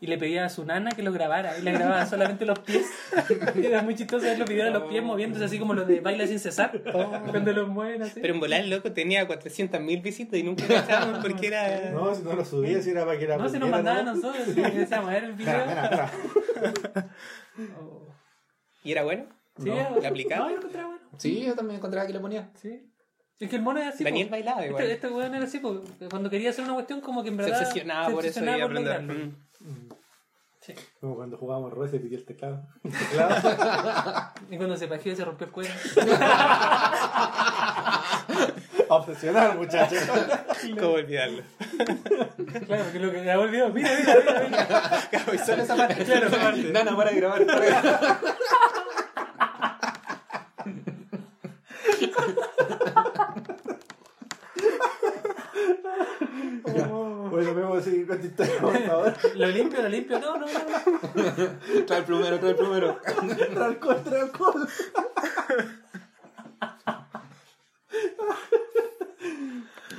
Y 0.00 0.06
le 0.06 0.16
pedía 0.16 0.44
a 0.44 0.48
su 0.48 0.64
nana 0.64 0.92
que 0.92 1.02
lo 1.02 1.12
grabara. 1.12 1.58
Y 1.58 1.62
le 1.62 1.72
grababa 1.72 2.06
solamente 2.10 2.44
los 2.46 2.58
pies. 2.60 2.86
Y 3.56 3.66
era 3.66 3.82
muy 3.82 3.94
chistoso 3.96 4.24
ver 4.24 4.38
los 4.38 4.48
videos 4.48 4.66
de 4.72 4.78
los 4.78 4.88
pies 4.88 5.02
moviéndose 5.02 5.44
así 5.44 5.58
como 5.58 5.74
los 5.74 5.88
de 5.88 6.00
baila 6.00 6.26
sin 6.26 6.38
cesar. 6.38 6.80
Cuando 6.82 7.52
los 7.52 7.68
mueven 7.68 8.02
así. 8.02 8.20
Pero 8.20 8.34
en 8.34 8.40
volar 8.40 8.64
loco 8.66 8.92
tenía 8.92 9.26
400.000 9.26 10.00
visitas 10.02 10.38
y 10.38 10.42
nunca 10.44 10.66
cachábamos 10.68 11.18
porque 11.20 11.48
era. 11.48 11.90
No, 11.90 12.14
si 12.14 12.22
no 12.22 12.34
lo 12.34 12.44
subía, 12.44 12.80
si 12.80 12.90
era 12.90 13.04
para 13.04 13.18
que 13.18 13.24
era. 13.24 13.36
no, 13.38 13.48
se 13.48 13.58
nos 13.58 13.70
mandaba 13.70 14.00
a 14.00 14.02
nosotros. 14.04 14.46
Y 14.48 14.60
le 14.60 14.70
decíamos, 14.70 15.08
a 15.08 15.12
ver 15.12 15.24
el 15.24 15.32
video. 15.32 15.66
Mira, 15.66 15.90
mira, 15.90 16.10
mira. 16.92 17.08
Oh. 17.80 18.06
¿Y 18.84 18.92
era 18.92 19.02
bueno? 19.02 19.26
Sí, 19.58 19.68
No. 19.68 19.74
era- 19.74 19.90
¿Le 20.00 20.06
aplicaba? 20.06 20.42
No, 20.44 20.48
yo 20.50 20.54
lo 20.54 20.58
encontraba 20.60 20.88
bueno. 20.90 21.02
Sí, 21.16 21.44
yo 21.44 21.54
también 21.56 21.78
encontraba 21.78 22.06
que 22.06 22.12
le 22.12 22.20
ponía. 22.20 22.50
Sí. 22.54 22.88
Es 23.40 23.48
que 23.48 23.56
el 23.56 23.62
mono 23.62 23.78
es 23.80 23.94
así. 23.94 24.02
Daniel 24.02 24.26
po. 24.26 24.32
bailaba 24.32 24.66
igual. 24.66 24.82
Este, 24.82 24.94
este 24.94 25.08
weón 25.08 25.32
era 25.34 25.44
así, 25.44 25.60
porque 25.60 26.08
cuando 26.10 26.28
quería 26.28 26.50
hacer 26.50 26.64
una 26.64 26.74
cuestión, 26.74 27.00
como 27.00 27.22
que 27.22 27.28
en 27.28 27.36
Se 27.36 27.42
verdad. 27.42 27.60
obsesionaba 27.60 28.06
se 28.06 28.12
por 28.12 28.26
eso 28.26 28.40
y 28.40 28.42
obsesionaba 28.42 28.68
por 28.68 28.78
aprender. 28.78 29.02
Mm. 29.60 29.88
Sí. 30.60 30.74
Como 31.00 31.14
cuando 31.14 31.38
jugábamos 31.38 31.72
Rose 31.72 31.96
y 31.96 32.00
pidió 32.00 32.18
el 32.18 32.24
teclado. 32.26 32.66
El 32.84 32.92
teclado. 32.92 34.32
Y 34.50 34.56
cuando 34.56 34.76
se 34.76 34.88
pajeó 34.88 35.14
se 35.14 35.24
rompió 35.24 35.46
el 35.46 35.52
cuello. 35.52 35.70
Obsesionado, 38.88 39.54
muchachos. 39.54 40.00
¿Cómo 40.78 40.92
olvidarlo? 40.94 41.42
claro, 42.66 42.84
que 42.92 42.98
lo 42.98 43.12
que 43.12 43.22
grabó 43.22 43.44
el 43.44 43.50
video. 43.50 43.68
Mira, 43.70 43.90
mira, 43.98 44.14
mira. 44.24 44.46
mira. 45.12 45.34
Y 45.34 45.38
solo 45.38 45.62
esa 45.62 45.76
parte. 45.76 46.04
Claro, 46.04 46.26
esa 46.26 46.38
parte. 46.38 46.62
Nana, 46.72 46.96
para 46.96 47.10
de 47.10 47.16
grabar. 47.16 47.46
para 47.46 47.64
grabar. 47.64 48.18
Ya. 56.74 56.86
Bueno, 56.86 57.80
por 58.08 58.78
favor. 58.86 59.14
Lo 59.36 59.46
limpio, 59.48 59.82
lo 59.82 59.88
limpio. 59.88 60.18
No, 60.18 60.38
no, 60.38 60.46
no. 60.46 60.52
Trae 61.86 61.98
el 62.00 62.04
plumero, 62.04 62.38
trae 62.38 62.50
el 62.50 62.56
plumero. 62.56 63.00
Trae 63.04 63.64
alcohol, 63.64 64.02
trae 64.04 64.20
alcohol. 64.22 64.68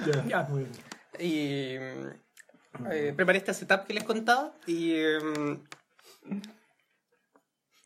ya, 0.05 0.25
Ya. 0.27 0.43
muy 0.43 0.63
bien. 0.63 0.71
Y 1.19 1.77
mm, 1.77 2.07
eh, 2.91 3.13
preparé 3.15 3.39
este 3.39 3.53
setup 3.53 3.85
que 3.85 3.93
les 3.93 4.03
contaba 4.03 4.53
y 4.65 4.93
mm, 4.95 5.59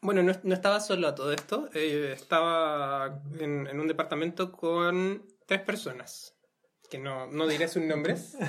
bueno, 0.01 0.21
no, 0.21 0.33
no 0.43 0.53
estaba 0.53 0.79
solo 0.79 1.07
a 1.07 1.15
todo 1.15 1.31
esto, 1.33 1.69
eh, 1.73 2.11
estaba 2.13 3.21
en, 3.39 3.67
en 3.67 3.79
un 3.79 3.87
departamento 3.87 4.51
con 4.51 5.23
tres 5.47 5.61
personas 5.61 6.32
que 6.93 6.99
no, 6.99 7.25
no 7.25 7.47
diré 7.47 7.67
sus 7.67 7.81
nombres. 7.81 8.37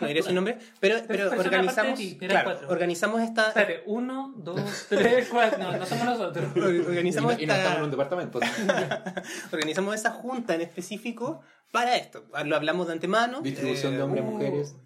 No 0.00 0.06
diré 0.06 0.22
sus 0.22 0.32
nombres, 0.32 0.56
pero, 0.80 0.96
pero 1.08 1.28
Persona 1.30 1.42
organizamos, 1.58 1.98
ti, 1.98 2.16
claro, 2.18 2.58
organizamos 2.68 3.20
esta, 3.20 3.48
Espérate, 3.48 3.82
uno, 3.86 4.32
dos, 4.36 4.86
tres, 4.88 5.28
cuatro. 5.28 5.58
No, 5.58 5.76
no 5.76 5.86
somos 5.86 6.04
nosotros. 6.04 6.46
organizamos 6.56 7.34
y, 7.34 7.36
no, 7.36 7.42
y 7.42 7.46
no 7.46 7.54
estamos 7.54 7.78
en 7.78 7.84
un 7.84 7.90
esta, 7.90 8.16
departamento. 8.16 8.40
organizamos 9.52 9.94
esa 9.96 10.10
junta 10.10 10.54
en 10.54 10.60
específico 10.62 11.40
para 11.72 11.96
esto. 11.96 12.24
Lo 12.44 12.56
hablamos 12.56 12.86
de 12.86 12.92
antemano. 12.94 13.40
Distribución 13.40 13.96
de 13.96 14.02
hombres 14.02 14.24
uh, 14.24 14.26
mujeres. 14.30 14.76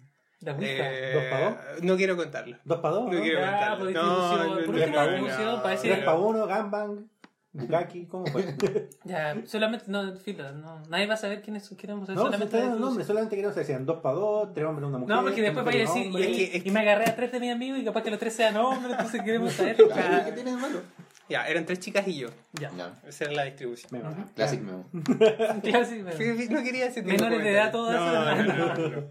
La 0.41 0.55
eh, 0.59 1.11
¿Dos 1.13 1.23
pa' 1.31 1.81
no 1.85 1.95
quiero 1.95 2.17
contarlo. 2.17 2.57
Dos 2.65 2.79
para 2.79 2.93
dos, 2.95 3.05
No 3.05 3.13
¿no? 3.13 3.21
quiero 3.21 3.39
Ya, 3.39 3.51
contarlo. 3.51 3.77
por 3.77 3.93
No, 3.93 4.01
distribución, 4.01 4.39
no, 4.39 4.65
por 4.65 4.75
no, 4.75 4.81
último, 4.81 4.95
no, 4.95 5.07
distribución, 5.07 5.45
no, 5.45 5.63
para 5.63 5.75
no, 5.75 5.81
decir- 5.81 5.91
Tres 5.93 6.05
para 6.05 6.17
uno, 6.17 6.47
Gangbang, 6.47 7.09
Bukaki, 7.53 8.07
¿cómo 8.07 8.25
fue? 8.25 8.55
Ya, 9.03 9.35
solamente, 9.45 9.85
no, 9.87 10.15
filo, 10.17 10.51
no, 10.53 10.81
nadie 10.89 11.05
va 11.05 11.13
a 11.13 11.17
saber 11.17 11.41
quiénes 11.43 11.69
queremos 11.77 12.07
ser 12.07 12.15
No, 12.15 12.23
solamente 12.31 13.35
queremos 13.35 13.53
que 13.53 13.59
decían 13.59 13.85
dos 13.85 13.99
para 14.01 14.15
dos, 14.15 14.53
tres 14.53 14.65
hombres, 14.65 14.89
una 14.89 14.97
mujer. 14.97 15.15
No, 15.15 15.21
porque 15.21 15.41
después 15.43 15.63
vaya 15.63 15.77
a 15.77 15.81
decir, 15.81 16.03
y, 16.03 16.07
hombre. 16.07 16.31
Es 16.31 16.37
que- 16.37 16.57
es 16.57 16.65
y 16.65 16.71
me 16.71 16.79
agarré 16.79 17.05
a 17.09 17.15
tres 17.15 17.31
de 17.31 17.39
mis 17.39 17.51
amigos 17.51 17.79
y 17.79 17.85
capaz 17.85 18.01
que 18.01 18.09
los 18.09 18.19
tres 18.19 18.33
sean 18.33 18.57
hombres, 18.57 18.91
entonces 18.93 19.21
queremos 19.21 19.53
saber. 19.53 19.75
Claro, 19.93 20.25
¿Qué 20.25 20.31
tiene 20.31 20.51
de 20.51 20.57
malo? 20.57 20.81
Ya, 21.29 21.47
eran 21.47 21.65
tres 21.65 21.79
chicas 21.79 22.07
y 22.07 22.17
yo. 22.17 22.29
Ya, 22.53 22.69
Ya, 22.77 22.99
Esa 23.07 23.25
era 23.25 23.33
la 23.33 23.43
distribución. 23.45 23.89
Me 23.91 23.99
va. 24.01 24.13
Classic 24.35 24.61
memo. 24.61 24.89
clásico. 25.63 26.09
No 26.49 26.63
quería 26.63 26.87
ese 26.87 27.01
tipo 27.01 27.13
Menores 27.13 27.43
de 27.43 27.51
edad, 27.51 27.71
todo 27.71 27.91
no, 27.91 28.31
eso. 28.31 28.43
no, 28.43 28.75
no, 28.75 28.89
no. 28.89 29.03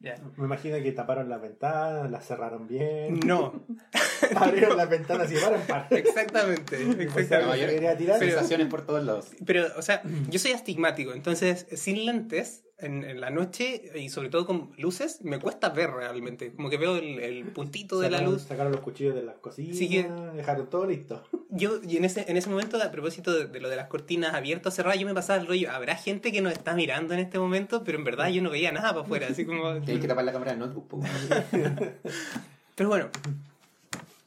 Ya. 0.00 0.16
Me 0.36 0.44
imagino 0.44 0.76
que 0.82 0.92
taparon 0.92 1.30
las 1.30 1.40
ventanas, 1.40 2.10
las 2.10 2.26
cerraron 2.26 2.68
bien, 2.68 3.20
No, 3.20 3.64
abrieron 4.36 4.76
las 4.76 4.90
ventanas 4.90 5.30
y 5.32 5.36
llevaron 5.36 5.62
par. 5.62 5.86
exactamente. 5.90 6.76
O 6.76 6.92
sea, 6.92 7.02
exactamente. 7.04 8.18
Sensaciones 8.18 8.66
por 8.66 8.84
todos 8.84 9.02
lados. 9.02 9.28
Pero, 9.46 9.66
o 9.78 9.82
sea, 9.82 10.02
yo 10.28 10.38
soy 10.38 10.52
astigmático, 10.52 11.14
entonces 11.14 11.66
sin 11.72 12.04
lentes, 12.04 12.64
en, 12.84 13.02
en 13.04 13.20
la 13.20 13.30
noche 13.30 13.90
y 13.94 14.08
sobre 14.08 14.28
todo 14.28 14.46
con 14.46 14.70
luces, 14.78 15.20
me 15.22 15.38
cuesta 15.40 15.70
ver 15.70 15.90
realmente. 15.90 16.52
Como 16.54 16.70
que 16.70 16.76
veo 16.76 16.96
el, 16.96 17.18
el 17.18 17.44
puntito 17.46 17.98
de 17.98 18.10
la 18.10 18.20
luz. 18.20 18.42
Sacaron 18.42 18.70
los 18.72 18.80
cuchillos 18.82 19.14
de 19.14 19.22
las 19.22 19.36
cocinas, 19.36 19.76
Sí 19.76 19.88
que- 19.88 20.08
dejaron 20.36 20.68
todo 20.70 20.86
listo. 20.86 21.22
Yo, 21.50 21.80
y 21.86 21.96
en 21.96 22.04
ese, 22.04 22.24
en 22.28 22.36
ese 22.36 22.48
momento, 22.50 22.82
a 22.82 22.90
propósito 22.90 23.32
de, 23.32 23.46
de 23.46 23.60
lo 23.60 23.68
de 23.68 23.76
las 23.76 23.88
cortinas 23.88 24.34
abiertas 24.34 24.72
o 24.72 24.76
cerradas, 24.76 24.98
yo 24.98 25.06
me 25.06 25.14
pasaba 25.14 25.40
el 25.40 25.46
rollo. 25.46 25.70
Habrá 25.70 25.94
gente 25.94 26.32
que 26.32 26.40
nos 26.40 26.52
está 26.52 26.74
mirando 26.74 27.14
en 27.14 27.20
este 27.20 27.38
momento, 27.38 27.84
pero 27.84 27.96
en 27.96 28.02
verdad 28.04 28.28
yo 28.28 28.42
no 28.42 28.50
veía 28.50 28.72
nada 28.72 28.90
para 28.92 29.02
afuera. 29.04 29.26
Así 29.30 29.44
como. 29.46 29.80
Tienes 29.84 30.00
que 30.02 30.08
tapar 30.08 30.24
la 30.24 30.32
cámara 30.32 30.50
del 30.50 30.60
notebook. 30.60 30.88
po. 30.88 31.00
Pero 32.74 32.88
bueno, 32.88 33.08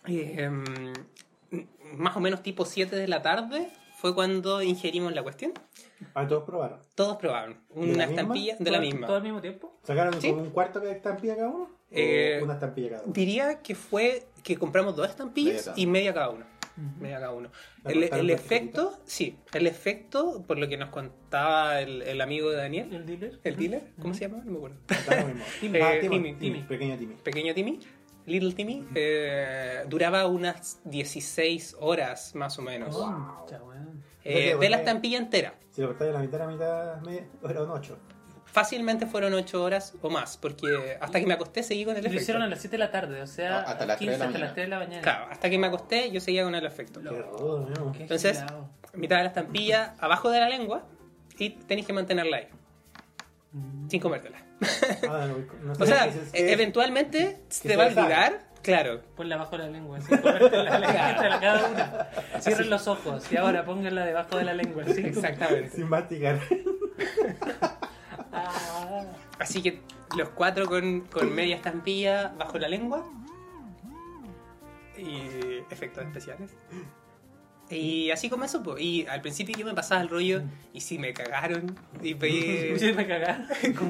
eh, 0.07 0.35
em, 0.37 0.63
más 1.97 2.15
o 2.15 2.19
menos 2.19 2.41
tipo 2.43 2.65
7 2.65 2.95
de 2.95 3.07
la 3.07 3.21
tarde 3.21 3.67
fue 3.99 4.13
cuando 4.13 4.61
ingerimos 4.61 5.13
la 5.15 5.23
cuestión. 5.23 5.53
Ah, 6.13 6.27
todos 6.27 6.43
probaron. 6.43 6.79
Todos 6.93 7.17
probaron 7.17 7.57
¿De 7.73 7.79
una 7.81 7.85
misma? 7.87 8.03
estampilla 8.05 8.55
de 8.59 8.71
la 8.71 8.77
¿Todo- 8.77 8.85
misma. 8.87 9.07
¿Todo 9.07 9.15
al 9.17 9.23
mismo 9.23 9.41
tiempo? 9.41 9.79
¿Sacaron 9.83 10.21
Sí. 10.21 10.29
como 10.29 10.43
un 10.43 10.49
cuarto 10.51 10.79
de 10.79 10.91
estampilla 10.91 11.35
cada 11.35 11.49
uno? 11.49 11.63
¿O 11.63 11.69
Eh, 11.89 12.39
una 12.43 12.53
estampilla 12.53 12.89
cada 12.91 13.03
uno? 13.03 13.13
Diría 13.13 13.59
que 13.63 13.73
fue 13.73 14.27
que 14.43 14.55
compramos 14.55 14.95
dos 14.95 15.05
Media 15.05 15.11
estampillas 15.11 15.63
cada 15.65 15.79
y 15.79 15.85
media 15.87 16.13
cada 16.13 16.29
uno. 16.29 16.45
Media 16.99 17.15
cada 17.19 17.31
uno. 17.31 17.49
El, 17.85 18.03
el 18.03 18.29
efecto, 18.29 18.99
sí, 19.03 19.35
el 19.51 19.65
efecto, 19.65 20.43
por 20.45 20.59
lo 20.59 20.67
que 20.67 20.77
nos 20.77 20.89
contaba 20.89 21.81
el, 21.81 22.03
el 22.03 22.21
amigo 22.21 22.51
de 22.51 22.57
Daniel, 22.57 22.93
¿El 22.93 23.03
dealer? 23.07 23.39
el 23.43 23.55
dealer, 23.55 23.93
¿cómo 23.99 24.13
se 24.13 24.27
llama? 24.27 24.43
No 24.45 24.51
me 24.51 24.57
acuerdo. 24.57 24.77
Timmy. 25.59 25.79
Ah, 25.81 25.95
Eh, 25.95 26.01
Timmy, 26.01 26.17
Timmy, 26.17 26.33
Timmy. 26.35 26.61
Pequeño 26.67 26.95
Timmy. 26.97 27.15
Pequeño 27.15 27.53
Timmy, 27.55 27.79
Little 28.27 28.51
Timmy, 28.53 28.85
eh, 28.93 29.83
duraba 29.87 30.27
unas 30.27 30.79
16 30.83 31.77
horas 31.79 32.35
más 32.35 32.59
o 32.59 32.61
menos. 32.61 32.95
Weón. 32.95 34.03
Eh, 34.23 34.55
de 34.59 34.69
la 34.69 34.77
estampilla 34.77 35.17
entera. 35.17 35.55
Si 35.71 35.81
lo 35.81 35.87
cortáis 35.87 36.09
a 36.11 36.13
la 36.15 36.19
mitad, 36.19 36.41
a 36.41 36.45
la 36.45 36.51
mitad, 36.51 37.01
media, 37.01 37.25
un 37.63 37.71
8. 37.71 37.97
Fácilmente 38.45 39.05
fueron 39.05 39.33
8 39.33 39.63
horas 39.63 39.93
o 40.01 40.09
más, 40.09 40.35
porque 40.37 40.97
hasta 40.99 41.19
que 41.19 41.25
me 41.25 41.33
acosté 41.35 41.63
seguí 41.63 41.85
con 41.85 41.95
el 41.95 42.01
Lo 42.01 42.07
efecto. 42.07 42.21
hicieron 42.23 42.43
a 42.43 42.47
las 42.47 42.59
7 42.59 42.73
de 42.73 42.77
la 42.79 42.91
tarde, 42.91 43.21
o 43.21 43.27
sea, 43.27 43.59
hasta 43.61 43.85
las 43.85 43.97
3 43.97 44.11
de 44.11 44.17
la 44.17 44.25
hasta 44.25 44.25
mañana. 44.25 44.45
las 44.45 44.53
3 44.55 44.65
de 44.65 44.69
la 44.69 44.79
mañana. 44.79 45.01
Claro, 45.01 45.27
hasta 45.31 45.49
que 45.49 45.57
me 45.57 45.67
acosté 45.67 46.11
yo 46.11 46.19
seguía 46.19 46.43
con 46.43 46.55
el 46.55 46.65
efecto. 46.65 47.01
Qué 47.01 47.09
rudo, 47.21 47.69
¿no? 47.69 47.91
Qué 47.93 48.01
Entonces, 48.03 48.43
mitad 48.93 49.17
de 49.17 49.23
la 49.23 49.29
estampilla 49.29 49.95
abajo 49.99 50.29
de 50.31 50.39
la 50.41 50.49
lengua 50.49 50.83
y 51.37 51.51
tenéis 51.51 51.87
que 51.87 51.93
mantenerla 51.93 52.37
ahí, 52.37 52.47
sin 53.89 54.01
comértela. 54.01 54.39
Ah, 55.09 55.27
no, 55.27 55.37
no 55.63 55.75
sé, 55.75 55.83
O 55.83 55.85
sea, 55.85 56.05
e- 56.33 56.51
eventualmente 56.51 57.39
te 57.61 57.75
va 57.77 57.85
a 57.85 57.89
sabe. 57.93 58.01
olvidar, 58.01 58.47
claro. 58.63 59.01
Ponla 59.15 59.35
abajo 59.35 59.57
de 59.57 59.63
la 59.65 59.69
lengua, 59.69 59.97
así, 59.99 60.07
comerte 60.17 60.57
la 60.63 60.79
lengua 60.79 61.39
cada 61.41 61.67
una. 61.69 62.07
Cierren 62.41 62.69
los 62.69 62.87
ojos 62.87 63.31
y 63.31 63.37
ahora 63.37 63.63
pónganla 63.65 64.05
debajo 64.05 64.37
de 64.37 64.45
la 64.45 64.53
lengua, 64.53 64.83
así. 64.87 65.01
Exactamente. 65.01 65.69
Sin 65.75 65.87
masticar. 65.89 66.39
Ah. 68.33 69.03
Así 69.39 69.61
que 69.61 69.81
los 70.17 70.29
cuatro 70.29 70.65
con, 70.65 71.01
con 71.01 71.33
media 71.33 71.55
estampilla 71.55 72.33
bajo 72.37 72.57
la 72.57 72.67
lengua. 72.67 73.05
Y 74.97 75.63
efectos 75.69 76.03
especiales. 76.05 76.49
Y 77.69 78.11
así 78.11 78.29
comenzó. 78.29 78.63
po. 78.63 78.77
Y 78.77 79.05
al 79.07 79.21
principio 79.21 79.55
yo 79.57 79.65
me 79.65 79.73
pasaba 79.73 80.01
el 80.01 80.07
rollo 80.09 80.41
y 80.73 80.79
si 80.81 80.97
me 80.97 81.13
cagaron 81.13 81.75
y 82.01 82.13
pedí... 82.15 82.79
Si 82.79 82.93
me 82.93 83.05
cagaran, 83.05 83.47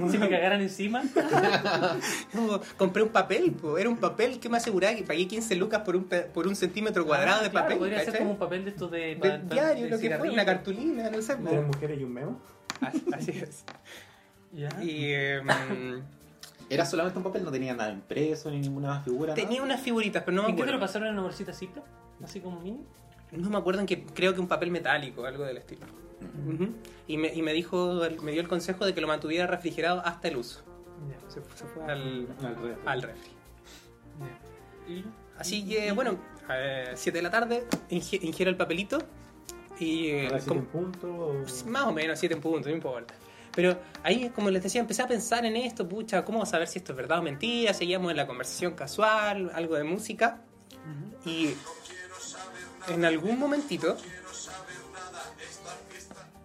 si 0.10 0.18
me 0.18 0.30
cagaran 0.30 0.62
encima. 0.62 1.04
Como, 2.34 2.60
compré 2.78 3.04
un 3.04 3.10
papel, 3.10 3.52
po. 3.52 3.78
era 3.78 3.90
un 3.90 3.98
papel 3.98 4.40
que 4.40 4.50
me 4.50 4.58
aseguraba 4.58 4.96
que 4.96 5.04
pagué 5.04 5.28
15 5.28 5.56
lucas 5.56 5.82
por 5.82 5.96
un, 5.96 6.06
pe- 6.06 6.22
por 6.24 6.48
un 6.48 6.56
centímetro 6.56 7.06
cuadrado 7.06 7.42
Ah, 7.42 7.44
de 7.44 7.50
claro, 7.52 7.66
papel. 7.66 7.78
Podría 7.80 8.04
ser 8.06 8.18
como 8.18 8.32
un 8.32 8.38
papel 8.38 8.64
de 8.66 8.70
estos 8.72 8.90
de. 8.92 9.16
Diario, 9.50 9.84
de 9.86 9.90
lo 9.92 10.00
que 10.00 10.18
fue, 10.18 10.30
una 10.30 10.46
cartulina, 10.46 11.10
no 11.10 11.22
sé. 11.22 11.36
Tres 11.36 11.66
mujeres 11.66 12.00
y 12.00 12.04
un 12.04 12.14
memo. 12.14 12.42
Así, 12.82 13.04
así 13.14 13.32
es. 13.32 13.64
Ya. 14.54 14.70
Y 14.84 15.12
em, 15.14 15.48
Era 16.70 16.86
solamente 16.86 17.18
un 17.18 17.24
papel, 17.24 17.44
no 17.44 17.52
tenía 17.52 17.74
nada 17.74 17.92
impreso 17.92 18.50
ni 18.52 18.60
ninguna 18.60 19.02
figura. 19.02 19.34
tenía 19.34 19.62
unas 19.64 19.80
figuritas, 19.82 20.24
pero 20.24 20.36
no 20.36 20.44
me 20.44 20.50
¿En 20.50 20.56
qué 20.56 20.64
te 20.64 20.72
lo 20.72 20.80
pasaron 20.80 21.08
en 21.08 21.14
una 21.14 21.24
bolsita 21.24 21.54
Ziploc? 21.54 21.86
Así 22.24 22.40
como 22.42 22.60
mini. 22.60 22.82
No 23.32 23.50
me 23.50 23.58
acuerdo 23.58 23.82
en 23.82 23.86
que 23.88 24.04
creo 24.06 24.34
que 24.34 24.40
un 24.40 24.48
papel 24.48 24.72
metálico, 24.72 25.26
algo 25.26 25.44
del 25.44 25.58
estilo. 25.58 25.86
Ujú. 26.48 26.70
Y, 27.08 27.18
me, 27.18 27.34
y 27.34 27.42
me 27.42 27.54
dijo, 27.54 28.02
me 28.24 28.32
dio 28.32 28.42
el 28.42 28.48
consejo 28.48 28.86
de 28.86 28.94
que 28.94 29.02
lo 29.02 29.08
mantuviera 29.08 29.46
refrigerado 29.48 30.02
hasta 30.06 30.28
el 30.30 30.38
uso. 30.38 30.64
Ya, 31.10 31.30
Se, 31.30 31.42
se 31.56 31.66
fue 31.66 31.84
al, 31.84 32.28
Al 32.42 32.56
refri. 32.56 32.82
al 32.86 33.02
refri. 33.02 33.30
ya. 34.88 34.94
Y. 34.94 35.06
Así 35.38 35.68
que, 35.68 35.92
bueno, 35.92 36.18
7 36.96 37.18
de 37.20 37.22
la 37.22 37.30
tarde, 37.30 37.66
ingi- 37.92 38.24
ingiero 38.24 38.50
el 38.50 38.58
papelito 38.58 38.98
y... 39.80 40.08
eh, 40.08 40.28
siete 40.40 40.58
en 40.58 40.66
punto. 40.66 41.08
o- 41.08 41.44
más 41.68 41.84
o 41.86 41.92
menos 41.92 42.18
7 42.18 42.34
en 42.34 42.42
punto, 42.42 42.68
no 42.70 42.74
importa. 42.76 43.14
Pero 43.56 43.78
ahí, 44.04 44.30
como 44.34 44.50
les 44.50 44.64
decía, 44.64 44.82
empecé 44.82 45.02
a 45.04 45.08
pensar 45.08 45.46
en 45.46 45.56
esto, 45.56 45.88
pucha, 45.88 46.24
¿cómo 46.26 46.44
saber 46.46 46.68
si 46.68 46.80
esto 46.80 46.94
es 46.94 46.98
verdad 46.98 47.20
o 47.20 47.22
mentira? 47.24 47.74
Seguíamos 47.74 48.10
en 48.12 48.18
la 48.18 48.26
conversación 48.26 48.74
casual, 48.74 49.52
algo 49.54 49.76
de 49.76 49.84
música. 49.84 50.42
Y 51.26 51.50
en 52.90 53.06
algún 53.06 53.40
momentito, 53.40 53.98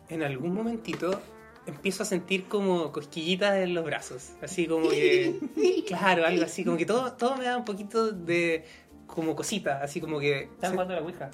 en 0.08 0.22
algún 0.22 0.54
momentito, 0.54 1.20
empiezo 1.66 2.02
a 2.02 2.06
sentir 2.06 2.44
como 2.44 2.92
cosquillitas 2.92 3.56
en 3.56 3.74
los 3.74 3.84
brazos. 3.84 4.32
Así 4.42 4.66
como 4.66 4.88
que, 4.90 5.38
claro, 5.86 6.26
algo 6.26 6.44
así, 6.44 6.64
como 6.64 6.76
que 6.76 6.86
todo, 6.86 7.12
todo 7.12 7.36
me 7.36 7.44
da 7.44 7.56
un 7.56 7.64
poquito 7.64 8.12
de, 8.12 8.64
como 9.06 9.36
cosita, 9.36 9.80
así 9.82 10.00
como 10.00 10.18
que... 10.18 10.44
Están 10.44 10.72
jugando 10.72 10.94
la 10.94 11.02
Ouija. 11.02 11.30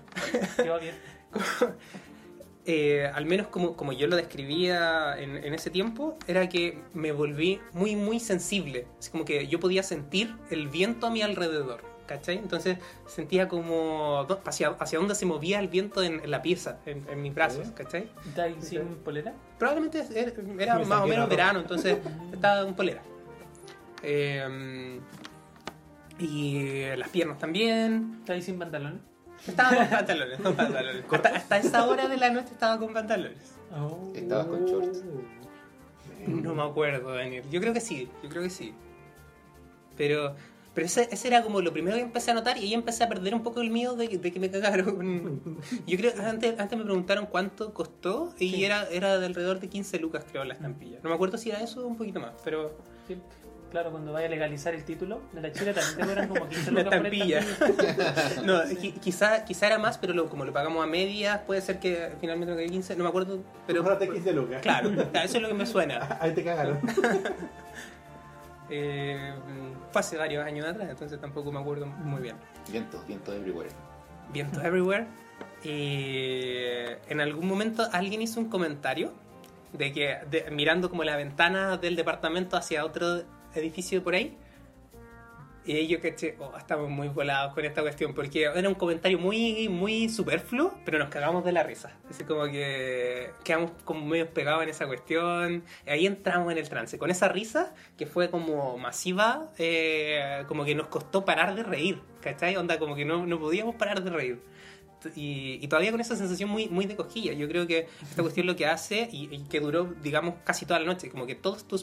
Que 0.57 0.69
va 0.69 0.79
bien. 0.79 0.95
eh, 2.67 3.11
al 3.13 3.25
menos 3.25 3.49
como, 3.49 3.77
como 3.77 3.93
yo 3.93 4.07
lo 4.07 4.17
describía 4.17 5.19
en, 5.19 5.37
en 5.37 5.55
ese 5.55 5.71
tiempo, 5.71 6.19
era 6.27 6.49
que 6.49 6.79
me 6.93 7.13
volví 7.13 7.61
muy, 7.73 7.97
muy 7.97 8.21
sensible. 8.21 8.87
Así 8.99 9.11
como 9.11 9.25
que 9.25 9.47
yo 9.47 9.59
podía 9.61 9.83
sentir 9.83 10.35
el 10.51 10.69
viento 10.69 11.07
a 11.07 11.11
mi 11.11 11.23
alrededor, 11.23 11.83
¿cachai? 12.09 12.39
Entonces 12.39 12.79
sentía 13.07 13.47
como 13.47 14.27
hacia, 14.45 14.71
hacia 14.71 14.99
dónde 14.99 15.15
se 15.15 15.27
movía 15.27 15.61
el 15.61 15.69
viento 15.69 16.03
en, 16.03 16.21
en 16.25 16.31
la 16.31 16.43
pieza, 16.43 16.79
en, 16.87 17.07
en 17.09 17.23
mis 17.23 17.33
brazos, 17.33 17.69
¿cachai? 17.77 18.09
¿Está 18.27 18.45
ahí 18.45 18.57
sin 18.61 18.97
polera? 18.97 19.33
Probablemente 19.59 20.05
era, 20.13 20.33
era 20.59 20.79
Me 20.79 20.85
más 20.87 21.03
o 21.03 21.07
menos 21.07 21.29
verano, 21.29 21.61
entonces 21.61 21.99
estaba 22.33 22.67
en 22.67 22.75
polera. 22.75 23.03
Eh, 24.03 25.01
y 26.19 26.97
las 26.97 27.09
piernas 27.11 27.39
también. 27.39 28.17
¿Está 28.21 28.33
ahí 28.33 28.43
sin 28.43 28.59
pantalones? 28.59 29.01
Estaba 29.47 29.77
con 29.77 29.89
pantalones, 29.91 30.41
con 30.41 30.55
pantalones. 30.57 31.05
Hasta, 31.13 31.29
hasta 31.29 31.59
esa 31.59 31.87
hora 31.87 32.09
de 32.09 32.17
la 32.17 32.31
noche 32.31 32.49
estaba 32.53 32.79
con 32.79 32.93
pantalones. 32.93 33.55
Oh. 33.73 34.13
Estabas 34.15 34.47
con 34.47 34.65
shorts. 34.65 35.05
No 36.27 36.55
me 36.55 36.63
acuerdo, 36.63 37.15
Daniel. 37.15 37.45
Yo 37.51 37.61
creo 37.61 37.73
que 37.73 37.81
sí, 37.81 38.09
yo 38.23 38.29
creo 38.29 38.43
que 38.43 38.51
sí. 38.51 38.75
Pero, 39.97 40.35
pero 40.79 40.87
ese, 40.87 41.09
ese 41.11 41.27
era 41.27 41.43
como 41.43 41.61
lo 41.61 41.73
primero 41.73 41.97
que 41.97 42.03
empecé 42.05 42.31
a 42.31 42.35
notar 42.35 42.57
y 42.57 42.61
ahí 42.61 42.75
empecé 42.75 43.03
a 43.03 43.09
perder 43.09 43.35
un 43.35 43.43
poco 43.43 43.61
el 43.61 43.71
miedo 43.71 43.97
de, 43.97 44.09
que- 44.09 44.19
de 44.19 44.33
que 44.33 44.39
me 44.39 44.49
cagaron. 44.49 45.41
Yo 45.89 45.97
creo 45.99 46.15
que 46.15 46.21
antes, 46.23 46.57
antes 46.61 46.79
me 46.79 46.85
preguntaron 46.85 47.27
cuánto 47.27 47.75
costó 47.75 48.33
y 48.39 48.51
Sí. 48.51 48.65
era, 48.65 48.87
era 48.93 49.19
de 49.19 49.27
alrededor 49.27 49.59
de 49.59 49.69
15 49.69 49.99
lucas, 49.99 50.25
creo, 50.31 50.45
la 50.45 50.55
estampilla. 50.55 51.01
No 51.03 51.09
me 51.09 51.17
acuerdo 51.17 51.37
si 51.37 51.51
era 51.51 51.61
eso 51.61 51.83
o 51.85 51.89
un 51.89 51.97
poquito 51.97 52.21
más, 52.21 52.31
pero 52.45 52.77
Sí. 53.09 53.17
Claro, 53.73 53.91
cuando 53.91 54.13
vaya 54.13 54.29
a 54.29 54.31
legalizar 54.31 54.73
el 54.73 54.83
título 54.85 55.21
de 55.33 55.43
la 55.43 55.53
Chile 55.53 55.75
también 55.75 55.97
te 55.99 56.05
cobran 56.07 56.29
como 56.29 56.49
15 56.49 56.71
Una 56.71 56.83
lucas 56.85 57.01
por 57.01 57.07
estampilla. 57.07 57.41
No, 58.45 58.63
qui- 58.63 58.95
quizá, 59.01 59.45
quizá 59.45 59.67
era 59.67 59.79
más, 59.79 59.99
pero 59.99 60.15
lo- 60.15 60.31
como 60.31 60.45
lo 60.47 60.53
pagamos 60.55 60.83
a 60.83 60.87
medias, 60.87 61.41
puede 61.41 61.61
ser 61.61 61.79
que 61.81 62.13
finalmente 62.21 62.53
no 62.53 62.57
quede 62.57 62.69
15, 62.71 62.95
no 62.97 63.03
me 63.03 63.11
acuerdo, 63.11 63.43
pero... 63.67 63.81
Cómprate 63.83 64.09
15 64.11 64.33
lucas. 64.33 64.63
Claro, 64.63 64.91
eso 64.93 65.37
es 65.37 65.43
lo 65.43 65.49
que 65.49 65.55
me 65.55 65.67
suena. 65.67 66.17
Ahí 66.21 66.33
te 66.33 66.45
cagaron. 66.45 66.79
Eh, 68.71 69.33
fue 69.93 70.01
hace 70.01 70.17
varios 70.17 70.45
años 70.45 70.67
atrás, 70.67 70.89
entonces 70.91 71.21
tampoco 71.21 71.51
me 71.53 71.61
acuerdo 71.61 71.87
muy 71.87 72.21
bien. 72.21 72.37
Vientos, 72.71 73.07
vientos 73.07 73.35
everywhere. 73.35 73.71
Viento 74.33 74.61
Everywhere. 74.65 75.07
Y 75.65 76.53
en 77.11 77.21
algún 77.21 77.47
momento 77.49 77.87
alguien 77.93 78.23
hizo 78.23 78.41
un 78.41 78.49
comentario 78.49 79.13
de 79.73 79.93
que 79.93 80.19
de- 80.31 80.51
mirando 80.51 80.89
como 80.91 81.05
la 81.05 81.17
ventana 81.17 81.77
del 81.77 81.97
departamento 81.97 82.57
hacia 82.57 82.85
otro 82.85 83.23
edificio 83.55 84.03
por 84.03 84.15
ahí. 84.15 84.37
Y 85.69 85.87
yo 85.87 86.01
caché, 86.01 86.35
oh, 86.39 86.57
estamos 86.57 86.89
muy 86.89 87.09
volados 87.09 87.53
con 87.53 87.63
esta 87.63 87.83
cuestión, 87.83 88.15
porque 88.15 88.45
era 88.45 88.67
un 88.67 88.75
comentario 88.75 89.19
muy, 89.19 89.69
muy 89.69 90.09
superfluo, 90.09 90.73
pero 90.87 90.99
nos 90.99 91.11
cagamos 91.11 91.45
de 91.45 91.53
la 91.53 91.63
risa. 91.63 91.95
Así 92.09 92.25
como 92.25 92.47
que 92.47 93.33
quedamos 93.45 93.73
como 93.85 94.07
medio 94.07 94.33
pegados 94.33 94.63
en 94.63 94.71
esa 94.71 94.87
cuestión. 94.87 95.63
Y 95.87 95.91
ahí 95.91 96.07
entramos 96.07 96.51
en 96.53 96.57
el 96.57 96.67
trance. 96.71 96.97
Con 96.97 97.11
esa 97.11 97.29
risa, 97.29 97.75
que 97.99 98.07
fue 98.07 98.31
como 98.31 98.79
masiva, 98.79 99.51
eh, 99.59 100.43
como 100.49 100.65
que 100.65 100.75
nos 100.75 100.87
costó 100.87 101.27
parar 101.27 101.55
de 101.55 101.65
reír, 101.65 102.01
¿cachai? 102.23 102.57
Onda, 102.57 102.79
como 102.79 102.97
que 102.97 103.05
no, 103.05 103.27
no 103.27 103.39
podíamos 103.39 103.75
parar 103.75 104.03
de 104.03 104.09
reír. 104.09 104.41
Y, 105.15 105.59
y 105.61 105.69
todavía 105.69 105.91
con 105.91 106.01
esa 106.01 106.17
sensación 106.17 106.49
muy, 106.49 106.71
muy 106.71 106.87
de 106.87 106.97
cosquilla. 106.97 107.35
Yo 107.35 107.47
creo 107.47 107.67
que 107.67 107.89
esta 108.01 108.23
cuestión 108.23 108.47
lo 108.47 108.57
que 108.57 108.65
hace, 108.65 109.07
y, 109.13 109.29
y 109.31 109.41
que 109.51 109.61
duró, 109.61 109.85
digamos, 110.03 110.37
casi 110.45 110.65
toda 110.65 110.81
la 110.81 110.87
noche, 110.87 111.11
como 111.11 111.27
que 111.27 111.35
toda 111.35 111.59
tu 111.59 111.77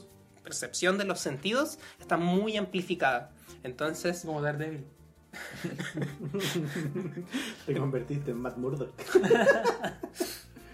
percepción 0.46 0.98
de 0.98 1.04
los 1.04 1.20
sentidos 1.20 1.80
está 2.00 2.16
muy 2.16 2.56
amplificada. 2.56 3.32
Entonces, 3.64 4.22
Como 4.26 4.42
Daredevil. 4.42 4.86
Te 7.66 7.76
convertiste 7.76 8.32
en 8.32 8.38
Matt 8.38 8.58
Murdock. 8.58 8.94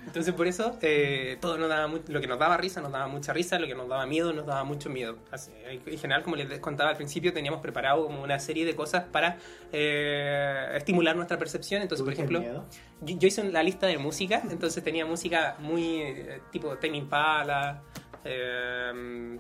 entonces 0.06 0.34
por 0.34 0.46
eso, 0.46 0.78
eh, 0.82 1.38
todo 1.42 1.58
nos 1.58 1.70
daba 1.70 1.88
lo 1.88 2.22
que 2.22 2.28
nos 2.28 2.38
daba 2.38 2.58
risa, 2.58 2.82
nos 2.82 2.92
daba 2.92 3.08
mucha 3.08 3.34
risa, 3.34 3.58
lo 3.58 3.66
que 3.66 3.74
nos 3.74 3.88
daba 3.88 4.06
miedo, 4.06 4.34
nos 4.34 4.46
daba 4.46 4.64
mucho 4.66 4.90
miedo. 4.90 5.18
Así, 5.32 5.52
en 5.66 5.98
general, 5.98 6.22
como 6.22 6.36
les 6.36 6.60
contaba 6.60 6.92
al 6.92 6.98
principio, 6.98 7.34
teníamos 7.34 7.62
preparado 7.62 8.06
como 8.06 8.22
una 8.22 8.38
serie 8.38 8.66
de 8.66 8.76
cosas 8.76 9.06
para 9.06 9.38
eh, 9.72 10.74
estimular 10.76 11.16
nuestra 11.16 11.40
percepción. 11.40 11.82
Entonces, 11.82 12.04
por 12.04 12.14
¿Tuviste 12.14 12.36
ejemplo, 12.36 12.42
miedo? 12.42 12.66
yo, 13.02 13.18
yo 13.18 13.28
hice 13.30 13.44
la 13.46 13.64
lista 13.64 13.88
de 13.88 13.98
música, 13.98 14.44
entonces 14.52 14.84
tenía 14.84 15.06
música 15.08 15.56
muy 15.60 16.02
eh, 16.02 16.42
tipo 16.52 16.78
Tame 16.78 16.98
Impala 16.98 17.82
eh, 18.24 19.40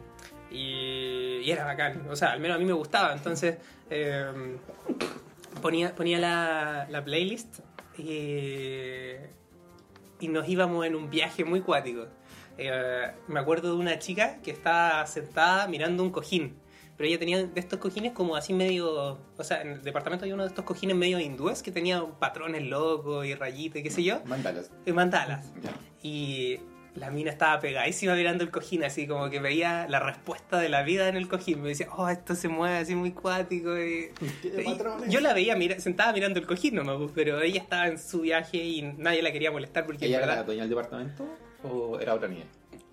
y, 0.51 1.39
y 1.43 1.51
era 1.51 1.65
bacán, 1.65 2.07
o 2.09 2.15
sea, 2.15 2.31
al 2.31 2.39
menos 2.39 2.55
a 2.55 2.59
mí 2.59 2.65
me 2.65 2.73
gustaba, 2.73 3.13
entonces 3.13 3.57
eh, 3.89 4.57
ponía, 5.61 5.95
ponía 5.95 6.19
la, 6.19 6.87
la 6.89 7.03
playlist 7.03 7.59
y, 7.97 9.13
y 10.19 10.27
nos 10.27 10.47
íbamos 10.47 10.85
en 10.85 10.95
un 10.95 11.09
viaje 11.09 11.45
muy 11.45 11.61
cuático. 11.61 12.07
Eh, 12.57 13.11
me 13.27 13.39
acuerdo 13.39 13.73
de 13.73 13.79
una 13.79 13.97
chica 13.97 14.37
que 14.43 14.51
estaba 14.51 15.05
sentada 15.07 15.67
mirando 15.67 16.03
un 16.03 16.11
cojín. 16.11 16.59
Pero 16.97 17.07
ella 17.07 17.17
tenía 17.17 17.43
de 17.43 17.59
estos 17.59 17.79
cojines 17.79 18.11
como 18.11 18.35
así 18.35 18.53
medio... 18.53 19.17
O 19.35 19.43
sea, 19.43 19.63
en 19.63 19.69
el 19.69 19.81
departamento 19.81 20.25
había 20.25 20.35
uno 20.35 20.43
de 20.43 20.49
estos 20.49 20.65
cojines 20.65 20.95
medio 20.95 21.19
hindúes 21.19 21.63
que 21.63 21.71
tenía 21.71 22.05
patrones 22.19 22.61
locos 22.61 23.25
y 23.25 23.33
rayitas 23.33 23.79
y 23.79 23.83
qué 23.83 23.89
sé 23.89 24.03
yo. 24.03 24.21
Mándalas. 24.25 24.69
Y 24.85 24.91
mandalas. 24.91 25.51
Ya. 25.63 25.71
Y 26.03 26.59
la 26.95 27.09
mina 27.09 27.31
estaba 27.31 27.59
pegadísima 27.59 28.15
mirando 28.15 28.43
el 28.43 28.51
cojín, 28.51 28.83
así 28.83 29.07
como 29.07 29.29
que 29.29 29.39
veía 29.39 29.87
la 29.87 29.99
respuesta 29.99 30.59
de 30.59 30.69
la 30.69 30.83
vida 30.83 31.07
en 31.07 31.15
el 31.15 31.27
cojín. 31.27 31.61
Me 31.61 31.69
decía, 31.69 31.87
oh, 31.95 32.09
esto 32.09 32.35
se 32.35 32.49
mueve 32.49 32.77
así 32.77 32.95
muy 32.95 33.11
cuático. 33.11 33.77
Y... 33.77 34.11
Yo 35.07 35.21
la 35.21 35.33
veía 35.33 35.55
mira, 35.55 35.79
sentada 35.79 36.11
mirando 36.11 36.39
el 36.39 36.45
cojín 36.45 36.75
nomás, 36.75 36.97
pues, 36.97 37.11
pero 37.15 37.41
ella 37.41 37.61
estaba 37.61 37.87
en 37.87 37.97
su 37.97 38.21
viaje 38.21 38.57
y 38.57 38.81
nadie 38.81 39.21
la 39.21 39.31
quería 39.31 39.51
molestar 39.51 39.85
porque 39.85 40.05
¿Ella 40.05 40.17
era 40.17 40.25
la 40.25 40.31
verdad... 40.33 40.45
dueña 40.45 40.61
del 40.63 40.69
departamento 40.69 41.25
o 41.63 41.99
era 41.99 42.13
otra 42.13 42.27
niña? 42.27 42.45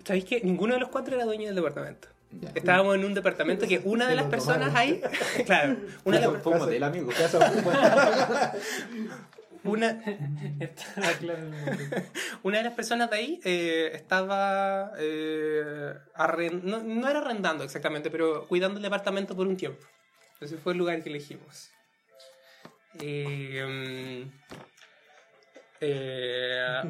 ¿Sabéis 0.05 0.25
que 0.25 0.41
ninguno 0.41 0.75
de 0.75 0.79
los 0.79 0.89
cuatro 0.89 1.15
era 1.15 1.25
dueño 1.25 1.47
del 1.47 1.55
departamento? 1.55 2.07
Ya. 2.31 2.51
Estábamos 2.53 2.95
en 2.95 3.03
un 3.03 3.15
departamento 3.15 3.67
que 3.67 3.81
una 3.83 4.07
de 4.07 4.15
las 4.15 4.27
personas 4.27 4.73
ahí, 4.75 5.01
claro, 5.45 5.77
una 6.03 6.19
de 6.19 6.27
las, 6.27 6.43
Fue 6.43 6.53
una, 9.63 10.01
una 12.43 12.57
de 12.57 12.63
las 12.63 12.73
personas 12.73 13.09
de 13.09 13.15
ahí 13.15 13.39
eh, 13.43 13.91
estaba 13.93 14.91
eh, 14.97 15.93
arren- 16.15 16.63
no, 16.63 16.81
no 16.83 17.09
era 17.09 17.19
arrendando 17.19 17.63
exactamente, 17.63 18.09
pero 18.09 18.47
cuidando 18.47 18.77
el 18.77 18.83
departamento 18.83 19.35
por 19.35 19.47
un 19.47 19.57
tiempo. 19.57 19.85
Ese 20.39 20.57
fue 20.57 20.73
el 20.73 20.79
lugar 20.79 21.01
que 21.03 21.09
elegimos. 21.09 21.69
Eh, 23.01 24.25
mm, 24.25 24.31
eh, 25.81 26.81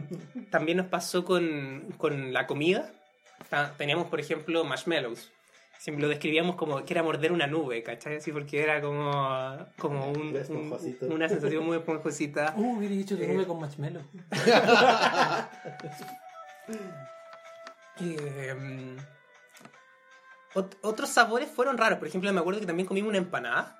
también 0.49 0.77
nos 0.77 0.87
pasó 0.87 1.25
con, 1.25 1.93
con 1.97 2.33
la 2.33 2.47
comida. 2.47 2.91
Teníamos, 3.77 4.07
por 4.07 4.19
ejemplo, 4.19 4.63
marshmallows. 4.63 5.31
Siempre 5.79 6.01
lo 6.03 6.09
describíamos 6.09 6.57
como 6.57 6.83
que 6.83 6.93
era 6.93 7.03
morder 7.03 7.31
una 7.31 7.47
nube, 7.47 7.81
¿cachai? 7.83 8.17
Así 8.17 8.33
porque 8.33 8.61
era 8.61 8.81
como, 8.81 9.65
como 9.77 10.11
un- 10.11 10.35
un- 10.49 11.11
una 11.11 11.29
sensación 11.29 11.65
muy 11.65 11.77
esponjosita. 11.77 12.53
Uh, 12.57 12.77
hubiera 12.77 12.93
dicho 12.95 13.17
que 13.17 13.23
Eh. 13.23 13.33
nube 13.33 13.47
con 13.47 13.59
marshmallow. 13.61 14.03
Eh, 18.01 18.95
ot- 20.53 20.77
otros 20.81 21.09
sabores 21.09 21.49
fueron 21.49 21.77
raros. 21.77 21.99
Por 21.99 22.07
ejemplo, 22.07 22.31
me 22.31 22.39
acuerdo 22.39 22.59
que 22.61 22.65
también 22.65 22.87
comimos 22.87 23.09
una 23.09 23.17
empanada. 23.17 23.77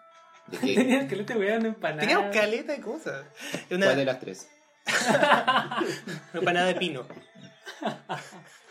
¿De 0.47 0.58
qué? 0.60 0.76
Tenía 0.76 1.08
que 1.08 1.16
te 1.24 1.36
weón 1.38 1.66
empanada. 1.66 2.02
Teníamos 2.02 2.34
caleta 2.36 2.74
de 2.74 2.82
cosas. 2.82 3.26
Una, 3.72 3.86
¿Cuál 3.88 3.97
de 3.97 4.06
las 4.06 4.20
tres? 4.20 4.50
una 4.88 5.86
empanada 6.34 6.68
de 6.68 6.76
pino. 6.76 7.06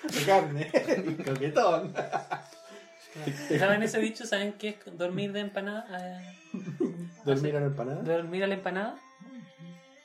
de 0.03 0.24
carne. 0.26 0.70
Coquetón. 1.24 1.95
¿Saben 3.59 3.83
ese 3.83 3.99
dicho? 3.99 4.27
¿Saben 4.27 4.53
qué 4.55 4.69
es 4.71 4.99
dormir 4.99 5.33
de 5.33 5.41
empanada? 5.41 5.87
Eh, 5.99 6.37
¿Dormir 7.25 7.55
en 7.55 7.64
empanada? 7.64 8.03
¿Dormir 8.03 8.45
a 8.45 8.47
la 8.47 8.55
empanada? 8.55 8.97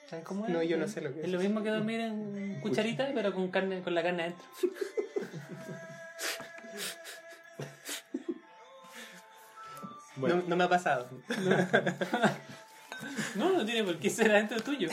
¿Saben 0.09 0.25
cómo 0.25 0.45
es? 0.45 0.51
No, 0.51 0.61
yo 0.63 0.77
no 0.77 0.87
sé 0.87 1.01
lo 1.01 1.13
que 1.13 1.19
es. 1.19 1.25
Es 1.25 1.31
lo 1.31 1.39
mismo 1.39 1.63
que 1.63 1.69
dormir 1.69 1.99
en 2.01 2.59
cucharita, 2.61 3.09
pero 3.13 3.33
con 3.33 3.49
carne 3.49 3.81
con 3.81 3.95
la 3.95 4.03
carne 4.03 4.23
adentro. 4.23 4.45
Bueno, 10.15 10.35
No, 10.35 10.43
no 10.49 10.55
me 10.55 10.63
ha 10.65 10.69
pasado. 10.69 11.09
No, 13.35 13.51
no 13.51 13.65
tiene 13.65 13.83
por 13.83 13.97
qué 13.97 14.09
ser 14.09 14.31
adentro 14.31 14.61
tuyo. 14.61 14.87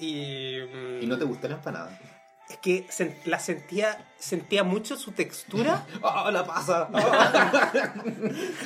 Y, 0.00 0.58
mm, 0.62 1.02
¿Y 1.02 1.06
no 1.06 1.16
te 1.16 1.24
gusta 1.24 1.46
la 1.46 1.54
empanada? 1.54 1.96
Es 2.52 2.58
que 2.58 2.86
la 3.24 3.38
sentía, 3.38 4.06
sentía 4.18 4.64
mucho 4.64 4.96
su 4.96 5.12
textura. 5.12 5.86
¡Ah, 6.02 6.30
la 6.32 6.44
pasa! 6.44 6.88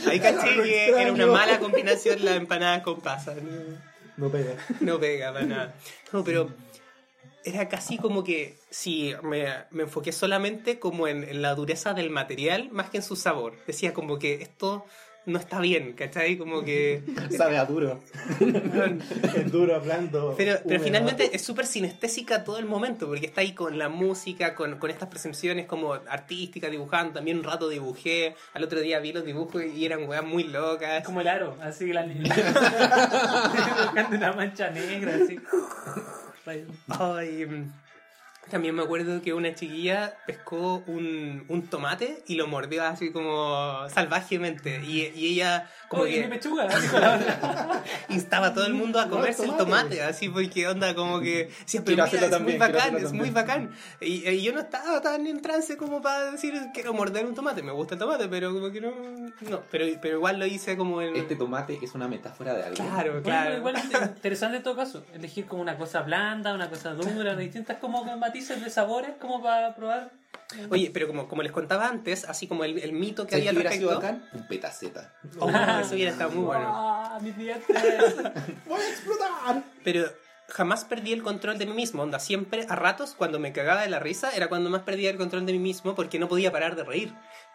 Ahí 0.08 0.20
caché 0.20 0.62
que 0.62 0.88
era 0.88 1.12
una 1.12 1.26
mala 1.26 1.58
combinación 1.58 2.24
la 2.24 2.34
empanada 2.34 2.82
con 2.82 3.00
pasas. 3.00 3.38
no 4.16 4.28
pega. 4.30 4.54
No 4.80 4.98
pega 4.98 5.32
para 5.32 5.46
nada. 5.46 5.74
No, 6.12 6.24
pero 6.24 6.50
era 7.44 7.68
casi 7.68 7.96
como 7.96 8.24
que 8.24 8.58
si 8.70 9.14
me, 9.22 9.46
me 9.70 9.84
enfoqué 9.84 10.10
solamente 10.10 10.78
como 10.78 11.06
en, 11.06 11.22
en 11.22 11.42
la 11.42 11.54
dureza 11.54 11.94
del 11.94 12.10
material 12.10 12.70
más 12.70 12.90
que 12.90 12.98
en 12.98 13.02
su 13.02 13.14
sabor. 13.14 13.54
Decía 13.66 13.94
como 13.94 14.18
que 14.18 14.42
esto 14.42 14.84
no 15.26 15.38
está 15.38 15.60
bien, 15.60 15.92
¿cachai? 15.92 16.38
Como 16.38 16.62
que... 16.64 17.02
Sabe 17.36 17.58
a 17.58 17.64
duro. 17.64 18.00
Es 19.36 19.52
duro, 19.52 19.80
blando. 19.80 20.34
Pero, 20.36 20.58
finalmente 20.80 21.34
es 21.34 21.42
súper 21.42 21.66
sinestésica 21.66 22.44
todo 22.44 22.58
el 22.58 22.64
momento, 22.64 23.06
porque 23.06 23.26
está 23.26 23.40
ahí 23.40 23.52
con 23.52 23.76
la 23.78 23.88
música, 23.88 24.54
con, 24.54 24.78
con 24.78 24.90
estas 24.90 25.08
percepciones 25.08 25.66
como 25.66 25.94
artísticas, 25.94 26.70
dibujando. 26.70 27.14
También 27.14 27.38
un 27.38 27.44
rato 27.44 27.68
dibujé, 27.68 28.34
al 28.54 28.64
otro 28.64 28.80
día 28.80 29.00
vi 29.00 29.12
los 29.12 29.24
dibujos 29.24 29.64
y 29.64 29.84
eran 29.84 30.08
weas 30.08 30.24
muy 30.24 30.44
locas. 30.44 31.00
Es 31.00 31.04
como 31.04 31.20
el 31.20 31.28
aro, 31.28 31.56
así 31.60 31.92
la 31.92 32.06
Buscando 33.84 34.16
una 34.16 34.32
mancha 34.32 34.70
negra, 34.70 35.16
así. 35.22 35.38
Ay, 36.88 37.46
mm, 37.46 37.72
también 38.50 38.74
me 38.74 38.82
acuerdo 38.82 39.20
que 39.22 39.34
una 39.34 39.54
chiquilla 39.54 40.16
pescó 40.26 40.82
un, 40.86 41.44
un 41.48 41.66
tomate 41.66 42.22
y 42.26 42.36
lo 42.36 42.46
mordió 42.46 42.84
así 42.84 43.10
como 43.10 43.88
salvajemente. 43.88 44.80
Y, 44.84 45.12
y 45.14 45.32
ella 45.32 45.70
como 45.88 46.02
Oye, 46.02 46.16
mi 46.16 46.22
que 46.24 46.28
pechuga, 46.30 46.64
la 46.68 46.76
otra. 46.76 47.82
instaba 48.08 48.48
a 48.48 48.54
todo 48.54 48.66
el 48.66 48.74
mundo 48.74 48.98
a 49.00 49.06
No, 49.06 49.12
comerse 49.12 49.42
el 49.44 49.50
tomate. 49.56 49.64
tomate, 49.98 50.02
así 50.02 50.28
porque 50.28 50.66
onda 50.68 50.94
como 50.94 51.20
que... 51.20 51.50
Pero 51.72 51.84
mira, 51.86 52.04
hacerlo 52.04 52.26
es 52.26 52.30
también, 52.32 52.58
muy 52.58 52.66
bacán, 52.66 52.80
hacerlo 52.90 53.06
es 53.08 53.12
muy 53.12 53.30
bacán. 53.30 53.70
Y, 54.00 54.28
y 54.28 54.42
yo 54.42 54.52
no 54.52 54.60
estaba 54.60 55.00
tan 55.00 55.26
en 55.26 55.40
trance 55.42 55.76
como 55.76 56.02
para 56.02 56.32
decir 56.32 56.54
quiero 56.74 56.92
morder 56.94 57.24
un 57.26 57.34
tomate. 57.34 57.62
Me 57.62 57.72
gusta 57.72 57.94
el 57.94 58.00
tomate, 58.00 58.28
pero 58.28 58.52
como 58.52 58.70
que 58.70 58.80
no... 58.80 58.90
No, 59.48 59.62
pero, 59.70 59.84
pero 60.00 60.16
igual 60.16 60.38
lo 60.38 60.46
hice 60.46 60.76
como 60.76 61.02
en... 61.02 61.16
Este 61.16 61.36
tomate 61.36 61.78
es 61.82 61.94
una 61.94 62.08
metáfora 62.08 62.54
de 62.54 62.64
algo. 62.64 62.76
Claro, 62.76 63.10
Bueno, 63.12 63.22
claro. 63.22 63.56
igual 63.58 63.76
es 63.76 63.84
interesante 63.84 64.56
en 64.58 64.62
todo 64.62 64.76
caso. 64.76 65.04
Elegir 65.14 65.46
como 65.46 65.62
una 65.62 65.76
cosa 65.76 66.02
blanda, 66.02 66.54
una 66.54 66.68
cosa 66.68 66.94
dura, 66.94 67.36
distintas 67.36 67.78
como 67.78 68.04
matices 68.16 68.62
de 68.62 68.70
sabores 68.70 69.12
como 69.20 69.42
para 69.42 69.74
probar 69.74 70.10
Oye, 70.70 70.90
pero 70.92 71.08
como, 71.08 71.28
como 71.28 71.42
les 71.42 71.52
contaba 71.52 71.88
antes, 71.88 72.24
así 72.24 72.46
como 72.46 72.64
el, 72.64 72.78
el 72.78 72.92
mito 72.92 73.26
que 73.26 73.32
¿Sabes 73.32 73.48
había 73.48 73.50
al 73.50 73.56
hubiera 73.56 73.72
sido 73.72 73.90
respecto. 73.90 74.20
bacán? 74.20 74.40
Un 74.40 74.46
petaceta. 74.48 75.12
Oh, 75.40 75.50
eso 75.50 75.94
hubiera 75.94 76.12
estado 76.12 76.30
muy 76.30 76.44
bueno. 76.44 76.64
¡Ah, 76.72 77.18
mis 77.20 77.36
dientes! 77.36 77.66
¡Voy 78.66 78.80
a 78.80 78.88
explotar! 78.88 79.64
Pero 79.82 80.04
jamás 80.48 80.84
perdí 80.84 81.12
el 81.12 81.22
control 81.22 81.58
de 81.58 81.66
mí 81.66 81.72
mismo. 81.72 82.02
Onda, 82.02 82.20
siempre, 82.20 82.66
a 82.68 82.76
ratos, 82.76 83.14
cuando 83.14 83.40
me 83.40 83.52
cagaba 83.52 83.82
de 83.82 83.88
la 83.90 83.98
risa, 83.98 84.30
era 84.30 84.48
cuando 84.48 84.70
más 84.70 84.82
perdía 84.82 85.10
el 85.10 85.16
control 85.16 85.46
de 85.46 85.52
mí 85.52 85.58
mismo 85.58 85.94
porque 85.96 86.18
no 86.20 86.28
podía 86.28 86.52
parar 86.52 86.76
de 86.76 86.84
reír. 86.84 87.12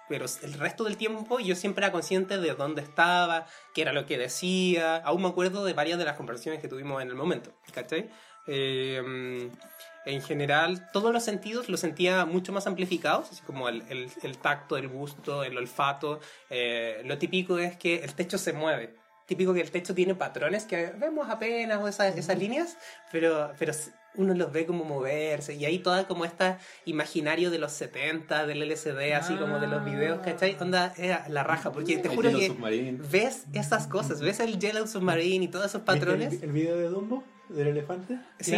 Pero 0.09 0.25
el 0.43 0.53
resto 0.55 0.83
del 0.83 0.97
tiempo 0.97 1.39
yo 1.39 1.55
siempre 1.55 1.85
era 1.85 1.93
consciente 1.93 2.37
de 2.37 2.53
dónde 2.53 2.81
estaba, 2.81 3.45
qué 3.73 3.83
era 3.83 3.93
lo 3.93 4.05
que 4.05 4.17
decía. 4.17 4.97
Aún 4.97 5.21
me 5.21 5.29
acuerdo 5.29 5.63
de 5.63 5.71
varias 5.71 5.97
de 5.99 6.03
las 6.03 6.17
conversaciones 6.17 6.59
que 6.61 6.67
tuvimos 6.67 7.01
en 7.01 7.07
el 7.07 7.15
momento. 7.15 7.53
¿Cachai? 7.73 8.09
Eh, 8.47 9.49
en 10.05 10.21
general, 10.21 10.89
todos 10.91 11.13
los 11.13 11.23
sentidos 11.23 11.69
los 11.69 11.79
sentía 11.79 12.25
mucho 12.25 12.51
más 12.51 12.65
amplificados, 12.67 13.29
así 13.31 13.41
como 13.43 13.69
el, 13.69 13.83
el- 13.89 14.09
el 14.23 14.37
tacto, 14.37 14.77
el 14.77 14.87
gusto, 14.87 15.43
el 15.43 15.57
olfato. 15.57 16.19
Eh, 16.49 17.01
lo 17.05 17.17
típico 17.17 17.57
es 17.59 17.75
que 17.77 18.03
el 18.03 18.13
techo 18.15 18.37
se 18.37 18.53
mueve. 18.53 18.95
Típico 19.27 19.53
que 19.53 19.61
el 19.61 19.71
techo 19.71 19.93
tiene 19.95 20.13
patrones 20.15 20.65
que 20.65 20.87
vemos 20.97 21.29
apenas 21.29 21.79
o 21.81 21.87
esas, 21.87 22.17
esas 22.17 22.37
líneas, 22.37 22.77
pero, 23.11 23.53
pero 23.57 23.71
uno 24.15 24.33
los 24.33 24.51
ve 24.51 24.65
como 24.65 24.83
moverse. 24.83 25.53
Y 25.53 25.63
ahí 25.63 25.79
toda 25.79 26.05
como 26.07 26.25
esta 26.25 26.59
imaginario 26.85 27.49
de 27.49 27.57
los 27.59 27.71
70, 27.71 28.45
del 28.45 28.61
LCD, 28.63 29.13
así 29.13 29.35
como 29.35 29.59
de 29.59 29.67
los 29.67 29.85
videos, 29.85 30.19
¿cachai? 30.19 30.57
Onda, 30.59 30.93
era 30.97 31.25
la 31.29 31.43
raja, 31.43 31.71
porque 31.71 31.97
te 31.99 32.09
juro 32.09 32.29
que 32.31 32.47
Submarine. 32.47 32.99
ves 33.09 33.45
esas 33.53 33.87
cosas, 33.87 34.19
ves 34.19 34.41
el 34.41 34.59
Yellow 34.59 34.85
Submarine 34.85 35.45
y 35.45 35.47
todos 35.47 35.67
esos 35.67 35.83
patrones. 35.83 36.31
¿Viste 36.31 36.45
El, 36.47 36.49
el 36.49 36.53
video 36.55 36.77
de 36.77 36.89
Dumbo? 36.89 37.23
¿Del 37.55 37.67
elefante? 37.67 38.17
Sí, 38.39 38.51
sí, 38.51 38.55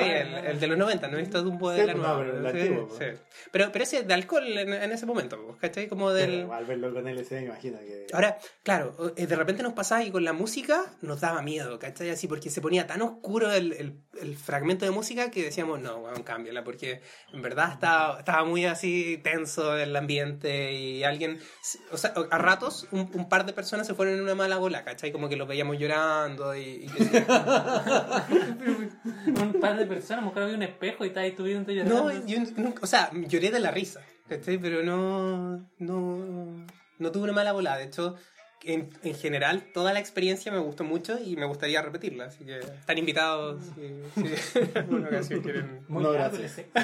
el, 0.00 0.34
el 0.34 0.60
de 0.60 0.66
los 0.66 0.76
90, 0.78 1.08
no 1.08 1.16
he 1.16 1.20
visto 1.20 1.42
Dumbo 1.42 1.70
de 1.70 1.80
Sí, 1.80 1.86
la 1.86 1.94
nueva. 1.94 2.12
no, 2.12 2.18
pero 2.18 2.36
el 2.48 2.52
sí, 2.52 2.60
antiguo, 2.60 2.88
pues. 2.88 3.18
Pero, 3.52 3.72
pero 3.72 3.82
ese 3.84 4.02
de 4.02 4.14
alcohol 4.14 4.46
en, 4.46 4.72
en 4.72 4.92
ese 4.92 5.06
momento, 5.06 5.56
¿cachai? 5.60 5.88
Como 5.88 6.12
del... 6.12 6.30
Pero 6.42 6.54
al 6.54 6.64
verlo 6.64 6.92
con 6.92 7.06
LCD, 7.08 7.42
imagina 7.44 7.78
que. 7.78 8.06
Ahora, 8.12 8.38
claro, 8.62 9.14
eh, 9.16 9.26
de 9.26 9.36
repente 9.36 9.62
nos 9.62 9.72
pasaba 9.72 10.02
y 10.04 10.10
con 10.10 10.24
la 10.24 10.32
música 10.32 10.82
nos 11.00 11.20
daba 11.20 11.42
miedo, 11.42 11.78
¿cachai? 11.78 12.10
Así 12.10 12.26
porque 12.28 12.50
se 12.50 12.60
ponía 12.60 12.86
tan 12.86 13.02
oscuro 13.02 13.52
el, 13.52 13.72
el, 13.74 14.00
el 14.20 14.36
fragmento 14.36 14.84
de 14.84 14.90
música 14.90 15.30
que 15.30 15.42
decíamos, 15.44 15.80
no, 15.80 15.98
weón, 15.98 16.22
cámbiala, 16.22 16.64
porque 16.64 17.00
en 17.32 17.40
verdad 17.42 17.72
estaba, 17.72 18.18
estaba 18.18 18.44
muy 18.44 18.64
así 18.66 19.20
tenso 19.22 19.76
el 19.76 19.94
ambiente 19.94 20.72
y 20.72 21.04
alguien, 21.04 21.38
o 21.92 21.96
sea, 21.96 22.12
a 22.30 22.38
ratos 22.38 22.88
un, 22.90 23.10
un 23.14 23.28
par 23.28 23.46
de 23.46 23.52
personas 23.52 23.86
se 23.86 23.94
fueron 23.94 24.14
en 24.14 24.22
una 24.22 24.34
mala 24.34 24.56
bola, 24.58 24.84
¿cachai? 24.84 25.12
Como 25.12 25.28
que 25.28 25.36
los 25.36 25.46
veíamos 25.48 25.78
llorando 25.78 26.54
y... 26.56 26.60
y. 26.60 26.88
un 29.26 29.60
par 29.60 29.76
de 29.76 29.86
personas, 29.86 30.18
a 30.18 30.20
lo 30.22 30.28
mejor 30.28 30.42
había 30.44 30.56
un 30.56 30.62
espejo 30.62 31.04
y 31.04 31.08
estaba 31.08 31.24
ahí 31.24 31.32
tu 31.32 31.44
vida 31.44 31.62
llorando. 31.66 32.12
No, 32.12 32.26
yo 32.26 32.38
nunca- 32.56 32.80
o 32.82 32.86
sea, 32.86 33.10
lloré 33.12 33.50
de 33.50 33.60
la 33.60 33.70
risa, 33.70 34.00
¿cachai? 34.28 34.58
Pero 34.58 34.82
no, 34.82 35.66
no, 35.78 36.66
no 36.98 37.12
tuve 37.12 37.24
una 37.24 37.32
mala 37.32 37.52
bola. 37.52 37.76
De 37.76 37.84
hecho, 37.84 38.16
en, 38.62 38.88
en 39.02 39.14
general, 39.14 39.64
toda 39.74 39.92
la 39.92 40.00
experiencia 40.00 40.50
me 40.50 40.58
gustó 40.58 40.84
mucho 40.84 41.18
y 41.22 41.36
me 41.36 41.44
gustaría 41.46 41.82
repetirla. 41.82 42.26
Así 42.26 42.44
que 42.44 42.58
están 42.60 42.96
invitados 42.98 43.62
si, 43.74 44.22
si 44.36 44.58
en 44.58 44.70
alguna 44.74 45.08
ocasión 45.08 45.40
quieren. 45.42 45.80
Muy 45.88 46.02
No, 46.02 46.12
gracias. 46.12 46.40
el 46.40 46.44
efecto. 46.46 46.80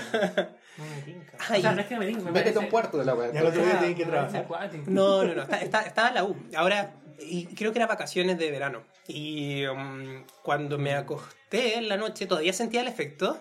No 0.78 0.84
me 0.84 1.02
tinca. 1.02 1.32
Ay. 1.48 1.58
o 1.58 1.62
sea, 1.62 1.72
no 1.72 1.80
es 1.80 1.86
que 1.86 1.96
me 1.98 2.06
tinca, 2.06 2.24
me 2.24 2.30
Métete 2.32 2.58
a 2.58 2.60
un 2.60 2.66
cuarto 2.68 2.98
de 2.98 3.04
la 3.04 3.14
weá. 3.14 3.32
Ya 3.32 3.42
lo 3.42 3.48
otro 3.48 3.62
día 3.64 3.78
tienen 3.78 3.96
que 3.96 4.04
trabajar. 4.06 4.46
No, 4.86 5.24
no, 5.24 5.34
no, 5.34 5.42
está, 5.42 5.58
está- 5.60 5.82
estaba 5.82 6.08
en 6.08 6.14
la 6.14 6.24
U. 6.24 6.36
Ahora, 6.56 6.92
y 7.20 7.46
creo 7.54 7.72
que 7.72 7.78
era 7.78 7.86
vacaciones 7.86 8.38
de 8.38 8.50
verano. 8.50 8.82
Y 9.06 9.66
um, 9.66 10.24
cuando 10.42 10.78
me 10.78 10.94
acosté 10.94 11.76
en 11.78 11.88
la 11.88 11.96
noche, 11.96 12.26
todavía 12.26 12.52
sentía 12.52 12.80
el 12.80 12.88
efecto. 12.88 13.40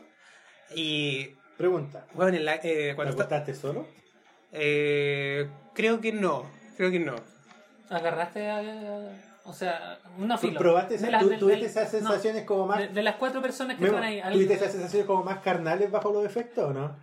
Y, 0.75 1.36
Pregunta. 1.57 2.05
bueno, 2.13 2.36
en 2.38 2.45
la- 2.45 2.55
eh, 2.55 2.59
¿Te 2.89 2.95
cuando 2.95 3.11
está- 3.11 3.23
acostaste 3.23 3.53
solo? 3.55 3.88
eh, 4.51 5.49
creo 5.73 6.01
que 6.01 6.11
no, 6.11 6.49
creo 6.77 6.91
que 6.91 6.99
no. 6.99 7.15
Agarraste 7.89 8.49
a... 8.49 9.25
O 9.45 9.53
sea, 9.53 9.97
una 10.17 10.36
¿Tú 10.36 10.47
fila. 10.47 10.59
¿Probaste 10.59 10.97
De 10.97 11.09
las- 11.09 11.21
tú- 11.23 11.38
¿Tuviste 11.39 11.65
esas 11.65 11.91
no, 11.93 11.99
sensaciones 12.09 12.43
como 12.43 12.67
más. 12.67 12.80
De, 12.80 12.88
de 12.89 13.01
las 13.03 13.15
cuatro 13.15 13.41
personas 13.41 13.77
que 13.80 13.86
están 13.86 14.03
ahí. 14.03 14.21
¿Tuviste 14.32 14.53
esas 14.53 14.71
sensaciones 14.71 15.07
como 15.07 15.23
más 15.23 15.39
carnales 15.39 15.89
bajo 15.89 16.11
los 16.11 16.23
efectos 16.25 16.65
o 16.65 16.73
no? 16.73 16.95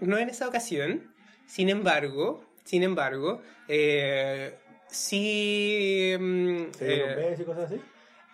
No 0.00 0.18
en 0.18 0.28
esa 0.28 0.46
ocasión. 0.46 1.12
Sin 1.46 1.68
embargo, 1.70 2.44
sin 2.64 2.82
embargo, 2.84 3.42
eh, 3.68 4.56
sí... 4.94 6.14
mm, 6.18 6.72
¿Se 6.78 6.84
dieron 6.86 7.10
eh, 7.10 7.14
besos 7.14 7.40
y 7.40 7.44
cosas 7.44 7.64
así? 7.72 7.80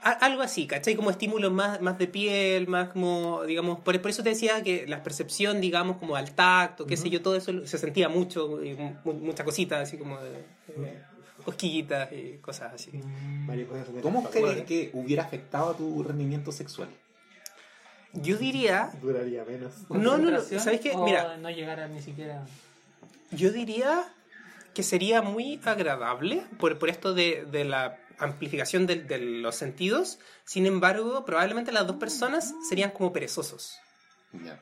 algo 0.03 0.41
así, 0.41 0.67
¿cachai? 0.67 0.95
Como 0.95 1.11
estímulos 1.11 1.53
más, 1.53 1.81
más 1.83 1.99
de 1.99 2.07
piel, 2.07 2.67
más 2.69 2.89
como, 2.89 3.43
digamos, 3.45 3.81
por, 3.81 4.01
por 4.01 4.11
eso 4.11 4.23
te 4.23 4.31
decía 4.31 4.63
que 4.63 4.87
la 4.87 5.03
percepción, 5.03 5.61
digamos, 5.61 5.99
como 5.99 6.17
al 6.17 6.35
tacto, 6.35 6.87
qué 6.87 6.97
sé 6.97 7.11
yo, 7.11 7.21
todo 7.21 7.37
eso 7.37 7.67
se 7.67 7.77
sentía 7.77 8.09
mucho, 8.09 8.65
y 8.65 8.73
mu- 8.75 9.13
muchas 9.13 9.45
cositas, 9.45 9.83
así 9.87 9.99
como 9.99 10.19
de, 10.23 10.31
de 10.69 11.03
cosquillitas 11.45 12.11
y 12.13 12.39
cosas 12.39 12.73
así. 12.73 12.93
El 12.95 13.67
¿Cómo 14.01 14.23
crees 14.31 14.63
que 14.65 14.91
hubiera 14.95 15.23
afectado 15.25 15.71
a 15.71 15.77
tu 15.77 16.03
rendimiento 16.03 16.51
sexual? 16.51 16.89
Yo 18.15 18.39
diría, 18.39 18.91
Duraría 19.03 19.45
menos. 19.45 19.73
No, 19.91 20.17
no, 20.17 20.31
no, 20.31 20.41
¿sabes 20.41 20.81
qué? 20.81 20.97
Mira. 20.97 21.37
no 21.37 21.51
llegar 21.51 21.79
a 21.79 21.89
ni 21.89 22.01
siquiera... 22.01 22.45
yo 23.33 23.51
diría 23.53 24.13
que 24.75 24.83
sería 24.83 25.23
muy 25.23 25.61
agradable 25.65 26.45
por, 26.59 26.79
por 26.79 26.91
esto 26.91 27.15
de, 27.15 27.47
de 27.51 27.65
la 27.65 27.99
amplificación 28.19 28.87
de, 28.87 28.97
de 28.97 29.19
los 29.19 29.57
sentidos. 29.57 30.19
Sin 30.45 30.67
embargo, 30.67 31.25
probablemente 31.25 31.73
las 31.73 31.87
dos 31.87 31.97
personas 31.97 32.55
serían 32.69 32.91
como 32.91 33.13
perezosos. 33.13 33.81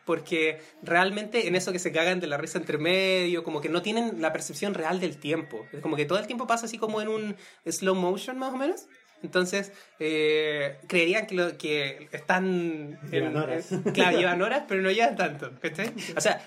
Porque 0.06 0.62
realmente 0.82 1.46
en 1.46 1.54
eso 1.54 1.72
que 1.72 1.78
se 1.78 1.92
cagan 1.92 2.20
de 2.20 2.26
la 2.26 2.38
risa 2.38 2.58
entre 2.58 2.78
medio, 2.78 3.44
como 3.44 3.60
que 3.60 3.68
no 3.68 3.82
tienen 3.82 4.22
la 4.22 4.32
percepción 4.32 4.72
real 4.72 4.98
del 4.98 5.18
tiempo. 5.18 5.66
Es 5.72 5.80
como 5.80 5.96
que 5.96 6.06
todo 6.06 6.18
el 6.18 6.26
tiempo 6.26 6.46
pasa 6.46 6.66
así 6.66 6.78
como 6.78 7.02
en 7.02 7.08
un 7.08 7.36
slow 7.66 7.94
motion 7.94 8.38
más 8.38 8.54
o 8.54 8.56
menos. 8.56 8.86
Entonces, 9.22 9.72
eh, 9.98 10.78
creerían 10.86 11.26
que, 11.26 11.34
lo, 11.34 11.58
que 11.58 12.08
están... 12.12 12.98
Llevan 13.10 13.36
horas. 13.36 13.68
Claro, 13.92 14.16
llevan 14.16 14.40
horas, 14.40 14.64
pero 14.68 14.80
no 14.80 14.90
llevan 14.90 15.16
tanto. 15.16 15.50
¿cachai? 15.60 15.92
O 16.16 16.20
sea, 16.20 16.40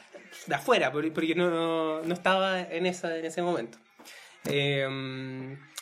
de 0.47 0.55
afuera, 0.55 0.91
por- 0.91 1.11
porque 1.13 1.35
no, 1.35 2.01
no 2.01 2.13
estaba 2.13 2.61
en, 2.61 2.85
esa, 2.85 3.17
en 3.17 3.25
ese 3.25 3.41
momento. 3.41 3.77
Eh, 4.45 4.83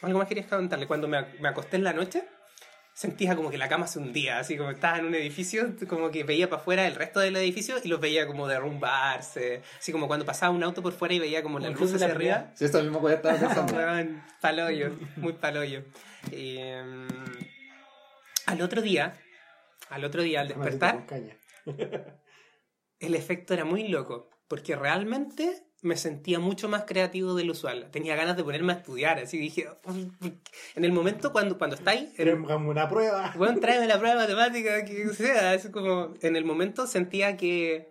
algo 0.02 0.20
más 0.20 0.28
quería 0.28 0.48
contarle. 0.48 0.88
Cuando 0.88 1.08
me, 1.08 1.22
me 1.40 1.48
acosté 1.50 1.78
en 1.78 1.84
la 1.86 1.94
noche, 1.94 2.24
sentía 2.94 3.36
como 3.38 3.50
que 3.50 3.58
la 3.58 3.70
cama 3.70 3.88
se 3.88 4.00
hundía, 4.00 4.40
así 4.40 4.58
como 4.58 4.72
estaba 4.72 4.98
en 4.98 5.06
un 5.06 5.16
edificio, 5.16 5.74
como 5.88 6.12
que 6.12 6.26
veía 6.26 6.50
para 6.50 6.62
afuera 6.62 6.86
el 6.86 6.96
resto 6.96 7.22
del 7.22 7.38
edificio 7.38 7.78
y 7.82 7.88
los 7.88 8.02
veía 8.02 8.28
como 8.28 8.48
derrumbarse, 8.48 9.62
así 9.78 9.94
como 9.94 10.08
cuando 10.08 10.26
pasaba 10.26 10.54
un 10.54 10.62
auto 10.64 10.82
por 10.84 10.92
fuera 10.92 11.14
y 11.14 11.20
veía 11.20 11.42
como 11.42 11.60
las 11.60 11.72
luces 11.80 12.02
la 12.02 12.08
hacia 12.08 12.16
arriba. 12.16 12.52
Sí, 12.56 12.66
esto 12.66 12.82
mismo 12.84 13.08
estaba 13.10 13.38
pensando. 13.40 14.22
Paloyo, 14.42 14.92
muy 15.16 15.32
paloyo. 15.34 15.84
Em, 16.34 17.08
al 18.48 18.62
otro 18.62 18.82
día, 18.82 19.14
al 19.90 20.04
otro 20.04 20.22
día 20.22 20.42
al 20.42 20.50
despertar, 20.50 21.06
el 23.00 23.16
efecto 23.16 23.54
era 23.54 23.64
muy 23.64 23.88
loco, 23.88 24.30
porque 24.50 24.76
realmente 24.76 25.64
me 25.82 25.96
sentía 25.96 26.40
mucho 26.40 26.68
más 26.68 26.84
creativo 26.84 27.36
del 27.36 27.52
usual. 27.52 27.90
Tenía 27.92 28.16
ganas 28.18 28.36
de 28.36 28.44
ponerme 28.44 28.74
a 28.74 28.78
estudiar, 28.78 29.20
así 29.20 29.38
dije, 29.38 29.70
en 30.76 30.84
el 30.86 30.92
momento 30.92 31.32
cuando, 31.32 31.58
cuando 31.58 31.78
estáis, 31.78 32.10
Era 32.18 32.36
una 32.36 32.90
prueba. 32.90 33.32
bueno, 33.38 33.60
tráeme 33.62 33.88
la 33.88 33.98
prueba 33.98 34.16
de 34.16 34.34
matemática, 34.34 34.84
que 34.84 35.08
sea. 35.14 35.54
Es 35.54 35.70
como, 35.70 36.14
en 36.22 36.36
el 36.36 36.44
momento 36.44 36.86
sentía 36.88 37.38
que, 37.38 37.90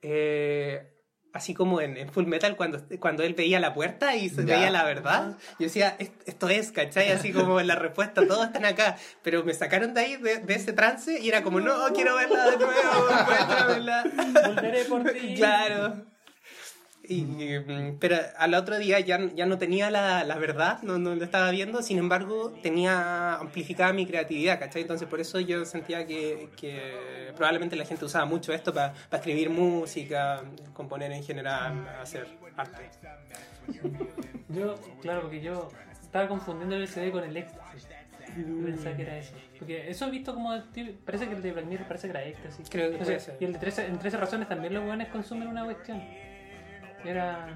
eh, 0.00 1.01
así 1.32 1.54
como 1.54 1.80
en, 1.80 1.96
en 1.96 2.10
Full 2.10 2.26
Metal, 2.26 2.56
cuando, 2.56 2.80
cuando 3.00 3.22
él 3.22 3.34
veía 3.34 3.58
la 3.60 3.72
puerta 3.74 4.14
y 4.16 4.28
se 4.28 4.44
Ya. 4.44 4.56
veía 4.56 4.70
la 4.70 4.84
verdad, 4.84 5.36
yo 5.58 5.64
decía, 5.66 5.96
"Est- 5.98 6.12
esto 6.26 6.48
es, 6.48 6.72
¿cachai? 6.72 7.10
Así 7.10 7.32
como 7.32 7.60
la 7.60 7.74
respuesta, 7.74 8.26
todos 8.26 8.46
están 8.46 8.64
acá. 8.66 8.96
Pero 9.22 9.42
me 9.44 9.54
sacaron 9.54 9.94
de 9.94 10.00
ahí, 10.02 10.16
de, 10.16 10.38
de 10.38 10.54
ese 10.54 10.72
trance, 10.72 11.18
y 11.20 11.28
era 11.28 11.42
como, 11.42 11.60
no, 11.60 11.74
quiero 11.94 12.16
verla 12.16 12.50
de 12.50 12.56
nuevo, 12.58 12.72
muéstramela". 13.26 14.04
Volveré 14.46 14.84
por 14.84 15.04
ti. 15.12 15.34
Claro. 15.36 16.04
Y, 17.12 17.58
mm, 17.58 17.98
pero 17.98 18.16
al 18.36 18.54
otro 18.54 18.78
día 18.78 19.00
ya, 19.00 19.18
ya 19.34 19.46
no 19.46 19.58
tenía 19.58 19.90
la, 19.90 20.24
la 20.24 20.36
verdad, 20.36 20.82
no, 20.82 20.98
no 20.98 21.14
lo 21.14 21.24
estaba 21.24 21.50
viendo, 21.50 21.82
sin 21.82 21.98
embargo 21.98 22.52
tenía 22.62 23.34
amplificada 23.34 23.92
mi 23.92 24.06
creatividad, 24.06 24.58
¿cachai? 24.58 24.82
Entonces 24.82 25.08
por 25.08 25.20
eso 25.20 25.40
yo 25.40 25.64
sentía 25.64 26.06
que, 26.06 26.48
que 26.56 27.32
probablemente 27.36 27.76
la 27.76 27.84
gente 27.84 28.04
usaba 28.04 28.24
mucho 28.24 28.52
esto 28.52 28.72
para 28.72 28.94
escribir 29.12 29.50
música, 29.50 30.42
componer 30.72 31.12
en 31.12 31.22
general, 31.22 31.86
hacer 32.00 32.26
arte. 32.56 32.90
Yo, 34.48 34.74
claro, 35.00 35.22
porque 35.22 35.40
yo 35.40 35.68
estaba 36.02 36.28
confundiendo 36.28 36.76
el 36.76 36.86
CD 36.88 37.10
con 37.10 37.24
el 37.24 37.36
éxtasis. 37.36 37.88
Pensaba 38.34 38.96
que 38.96 39.02
era 39.02 39.18
eso. 39.18 39.34
Porque 39.58 39.90
eso 39.90 40.06
he 40.06 40.10
visto 40.10 40.34
como. 40.34 40.50
Parece 41.04 41.28
que 41.28 41.34
el 41.34 41.42
de 41.42 41.52
Black 41.52 41.66
Mirror 41.66 41.86
parece 41.86 42.08
que 42.08 42.10
era 42.10 42.24
éxtasis. 42.24 42.68
Creo 42.70 42.90
que. 42.90 43.18
Y 43.40 43.44
el 43.44 43.52
de 43.52 43.58
13, 43.58 43.86
en 43.86 43.98
13 43.98 44.16
razones 44.16 44.48
también 44.48 44.74
los 44.74 44.84
buenos 44.84 45.08
consumen 45.08 45.48
una 45.48 45.64
cuestión. 45.64 46.02
Era. 47.04 47.48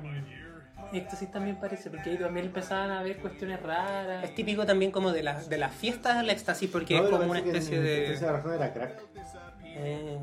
Éxtasis 0.93 1.31
también 1.33 1.57
parece, 1.57 1.91
porque 1.91 2.11
ahí 2.11 2.17
también 2.19 2.47
empezaban 2.47 2.91
a 2.91 3.03
ver 3.03 3.17
cuestiones 3.19 3.61
raras. 3.63 4.23
Es 4.25 4.35
típico 4.35 4.65
también 4.67 4.91
como 4.93 5.11
de, 5.13 5.23
las 5.23 5.49
de 5.49 5.59
las 5.59 5.75
fiestas 5.75 6.19
del 6.19 6.31
éxtasis 6.31 6.71
porque 6.71 6.97
No, 6.97 7.05
es 7.05 7.11
como 7.11 7.31
una 7.31 7.41
especie 7.41 7.79
en- 8.07 8.13
Esa 8.13 8.27
de... 8.27 8.33
razón 8.33 8.55
era 8.55 8.73
crack. 8.73 9.01
Eh, 9.65 10.19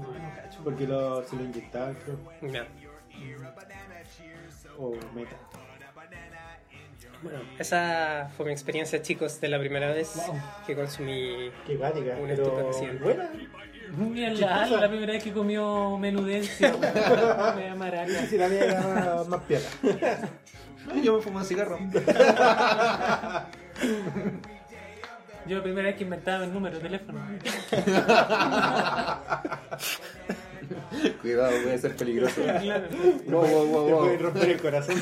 Porque 0.63 0.87
lo, 0.87 1.23
se 1.25 1.35
lo 1.35 1.43
inyectaban, 1.43 1.95
creo. 1.95 2.51
ya. 2.51 2.65
O 4.77 4.91
meta. 5.13 5.35
Bueno, 7.21 7.39
esa 7.59 8.29
fue 8.35 8.47
mi 8.47 8.51
experiencia, 8.51 9.01
chicos, 9.01 9.39
de 9.39 9.47
la 9.49 9.59
primera 9.59 9.91
vez 9.91 10.13
Wow. 10.27 10.35
que 10.65 10.75
consumí. 10.75 11.51
Qué 11.65 11.75
guática, 11.77 12.15
Un 12.19 12.27
pero 12.27 12.43
estupefaciente. 12.43 13.29
Bien, 13.91 14.39
la, 14.39 14.65
la 14.67 14.89
primera 14.89 15.13
vez 15.13 15.23
que 15.23 15.31
comió 15.31 15.97
menudencia, 15.97 16.69
weón. 16.75 17.55
Me 17.55 17.67
da 17.67 17.75
maraca. 17.75 18.25
Si 18.27 18.37
la 18.37 18.47
mía 18.47 18.63
era 18.65 18.81
más, 18.81 19.27
más 19.27 19.41
piola. 19.41 19.65
Yo 21.01 21.15
me 21.17 21.21
fumo 21.21 21.39
un 21.39 21.45
cigarro. 21.45 21.77
Yo 25.45 25.57
la 25.57 25.63
primera 25.63 25.87
vez 25.89 25.97
que 25.97 26.03
inventaba 26.03 26.45
el 26.45 26.53
número 26.53 26.77
de 26.77 26.81
teléfono. 26.83 27.19
Cuidado, 31.21 31.51
puede 31.63 31.77
ser 31.79 31.95
peligroso. 31.97 32.41
Claro. 32.41 32.87
Wow, 33.27 33.45
wow, 33.45 33.65
wow, 33.67 33.85
Te 33.85 33.91
wow. 33.93 34.01
puede 34.03 34.17
romper 34.17 34.49
el 34.49 34.61
corazón. 34.61 34.95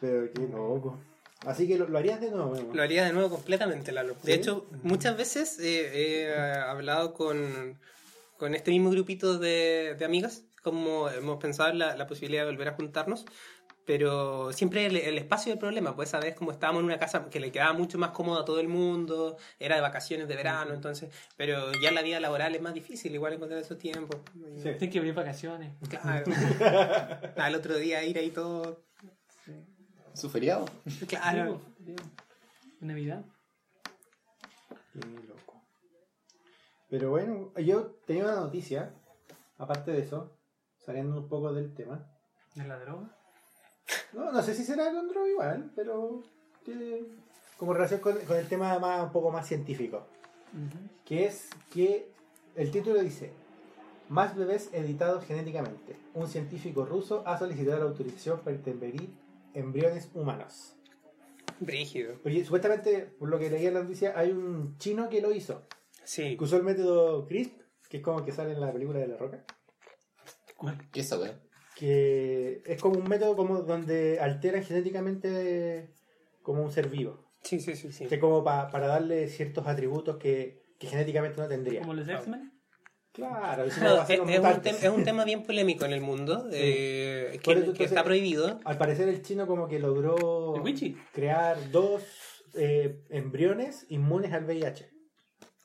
Pero 0.00 0.32
qué 0.32 0.42
loco. 0.48 0.98
Así 1.46 1.66
que 1.66 1.78
lo, 1.78 1.88
lo 1.88 1.98
harías 1.98 2.20
de 2.20 2.30
nuevo, 2.30 2.50
Memo? 2.52 2.74
Lo 2.74 2.82
haría 2.82 3.04
de 3.04 3.12
nuevo 3.12 3.30
completamente, 3.30 3.92
Lalo. 3.92 4.14
De 4.22 4.32
¿Sí? 4.32 4.32
hecho, 4.32 4.66
muchas 4.82 5.16
veces 5.16 5.58
eh, 5.58 6.28
he 6.28 6.34
hablado 6.34 7.14
con, 7.14 7.78
con 8.36 8.54
este 8.54 8.70
mismo 8.70 8.90
grupito 8.90 9.38
de, 9.38 9.96
de 9.98 10.04
amigas, 10.04 10.44
como 10.62 11.08
hemos 11.08 11.38
pensado 11.38 11.70
en 11.70 11.78
la, 11.78 11.96
la 11.96 12.06
posibilidad 12.06 12.44
de 12.44 12.50
volver 12.50 12.68
a 12.68 12.72
juntarnos, 12.74 13.24
pero 13.86 14.52
siempre 14.52 14.86
el, 14.86 14.96
el 14.96 15.18
espacio 15.18 15.50
del 15.50 15.58
problema, 15.58 15.96
pues 15.96 16.10
esa 16.10 16.20
vez 16.20 16.34
como 16.34 16.52
estábamos 16.52 16.80
en 16.80 16.84
una 16.86 16.98
casa 16.98 17.28
que 17.30 17.40
le 17.40 17.50
quedaba 17.50 17.72
mucho 17.72 17.96
más 17.98 18.10
cómoda 18.10 18.42
a 18.42 18.44
todo 18.44 18.60
el 18.60 18.68
mundo, 18.68 19.36
era 19.58 19.76
de 19.76 19.80
vacaciones 19.80 20.28
de 20.28 20.36
verano, 20.36 20.74
entonces, 20.74 21.10
pero 21.36 21.72
ya 21.82 21.90
la 21.90 22.02
vida 22.02 22.20
laboral 22.20 22.54
es 22.54 22.60
más 22.60 22.74
difícil, 22.74 23.14
igual 23.14 23.32
encontrar 23.32 23.58
esos 23.60 23.78
tiempos. 23.78 24.20
Sí. 24.56 24.62
Tienes 24.62 24.90
que 24.90 24.98
abrir 24.98 25.14
vacaciones. 25.14 25.72
Claro. 25.88 26.26
Al 27.36 27.54
otro 27.54 27.78
día 27.78 28.04
ir 28.04 28.18
ahí 28.18 28.30
todo. 28.30 28.84
¿Su 30.14 30.28
feriado? 30.28 30.66
Claro. 31.08 31.60
Navidad. 32.80 33.24
Qué 34.92 35.00
loco. 35.28 35.62
Pero 36.88 37.10
bueno, 37.10 37.52
yo 37.58 37.86
tenía 38.06 38.24
una 38.24 38.36
noticia, 38.36 38.94
aparte 39.58 39.92
de 39.92 40.00
eso, 40.00 40.36
saliendo 40.84 41.20
un 41.20 41.28
poco 41.28 41.52
del 41.52 41.74
tema. 41.74 42.10
¿De 42.54 42.66
la 42.66 42.78
droga? 42.78 43.16
No, 44.12 44.32
no 44.32 44.42
sé 44.42 44.54
si 44.54 44.64
será 44.64 44.92
con 44.92 45.08
droga 45.08 45.28
igual, 45.28 45.72
pero 45.76 46.22
tiene 46.64 47.04
como 47.56 47.74
relación 47.74 48.00
con, 48.00 48.18
con 48.20 48.36
el 48.36 48.48
tema 48.48 48.78
más, 48.78 49.04
un 49.04 49.12
poco 49.12 49.30
más 49.30 49.46
científico. 49.46 50.06
Que 51.04 51.26
es 51.26 51.48
que 51.72 52.10
el 52.56 52.70
título 52.70 53.00
dice, 53.00 53.32
más 54.08 54.34
bebés 54.34 54.70
editados 54.72 55.24
genéticamente. 55.24 55.96
Un 56.14 56.26
científico 56.28 56.84
ruso 56.84 57.22
ha 57.26 57.38
solicitado 57.38 57.78
la 57.78 57.84
autorización 57.84 58.40
para 58.40 58.56
intervenir 58.56 59.10
embriones 59.54 60.10
humanos. 60.14 60.76
Brígido. 61.60 62.14
Porque 62.22 62.44
supuestamente, 62.44 63.02
por 63.18 63.28
lo 63.28 63.38
que 63.38 63.50
leí 63.50 63.66
en 63.66 63.74
la 63.74 63.82
noticia, 63.82 64.12
hay 64.18 64.30
un 64.30 64.76
chino 64.78 65.08
que 65.08 65.20
lo 65.20 65.32
hizo. 65.32 65.66
Sí. 66.04 66.36
Que 66.36 66.44
usó 66.44 66.56
el 66.56 66.62
método 66.62 67.26
CRISP, 67.26 67.60
que 67.88 67.98
es 67.98 68.02
como 68.02 68.24
que 68.24 68.32
sale 68.32 68.52
en 68.52 68.60
la 68.60 68.72
película 68.72 68.98
de 68.98 69.08
La 69.08 69.16
Roca. 69.16 69.44
¿Qué 70.92 71.00
es 71.00 71.06
esa 71.06 71.18
weá? 71.18 71.40
Que 71.76 72.62
es 72.66 72.80
como 72.80 72.98
un 72.98 73.08
método 73.08 73.36
como 73.36 73.62
donde 73.62 74.20
alteran 74.20 74.62
genéticamente 74.62 75.94
como 76.42 76.62
un 76.62 76.70
ser 76.70 76.88
vivo. 76.88 77.30
Sí, 77.42 77.58
sí, 77.60 77.74
sí, 77.74 77.90
sí. 77.92 78.06
Que 78.06 78.16
es 78.16 78.20
como 78.20 78.44
pa- 78.44 78.70
para 78.70 78.86
darle 78.86 79.28
ciertos 79.28 79.66
atributos 79.66 80.18
que, 80.18 80.62
que 80.78 80.86
genéticamente 80.86 81.40
no 81.40 81.48
tendría. 81.48 81.80
Como 81.80 81.94
los 81.94 82.06
X-Men. 82.08 82.49
Claro, 83.12 83.64
eso 83.64 84.02
es, 84.08 84.20
un 84.20 84.28
mutantes. 84.30 84.80
tem- 84.80 84.84
es 84.86 84.90
un 84.96 85.04
tema 85.04 85.24
bien 85.24 85.42
polémico 85.42 85.84
en 85.84 85.92
el 85.92 86.00
mundo, 86.00 86.46
eh, 86.52 87.40
que, 87.42 87.52
eso, 87.52 87.72
está 87.84 88.04
prohibido. 88.04 88.60
Al 88.64 88.78
parecer 88.78 89.08
el 89.08 89.22
chino 89.22 89.46
como 89.48 89.66
que 89.66 89.78
logró 89.80 90.54
crear 91.12 91.70
dos 91.72 92.02
eh, 92.54 93.00
embriones 93.10 93.84
inmunes 93.88 94.32
al 94.32 94.44
VIH. 94.44 94.88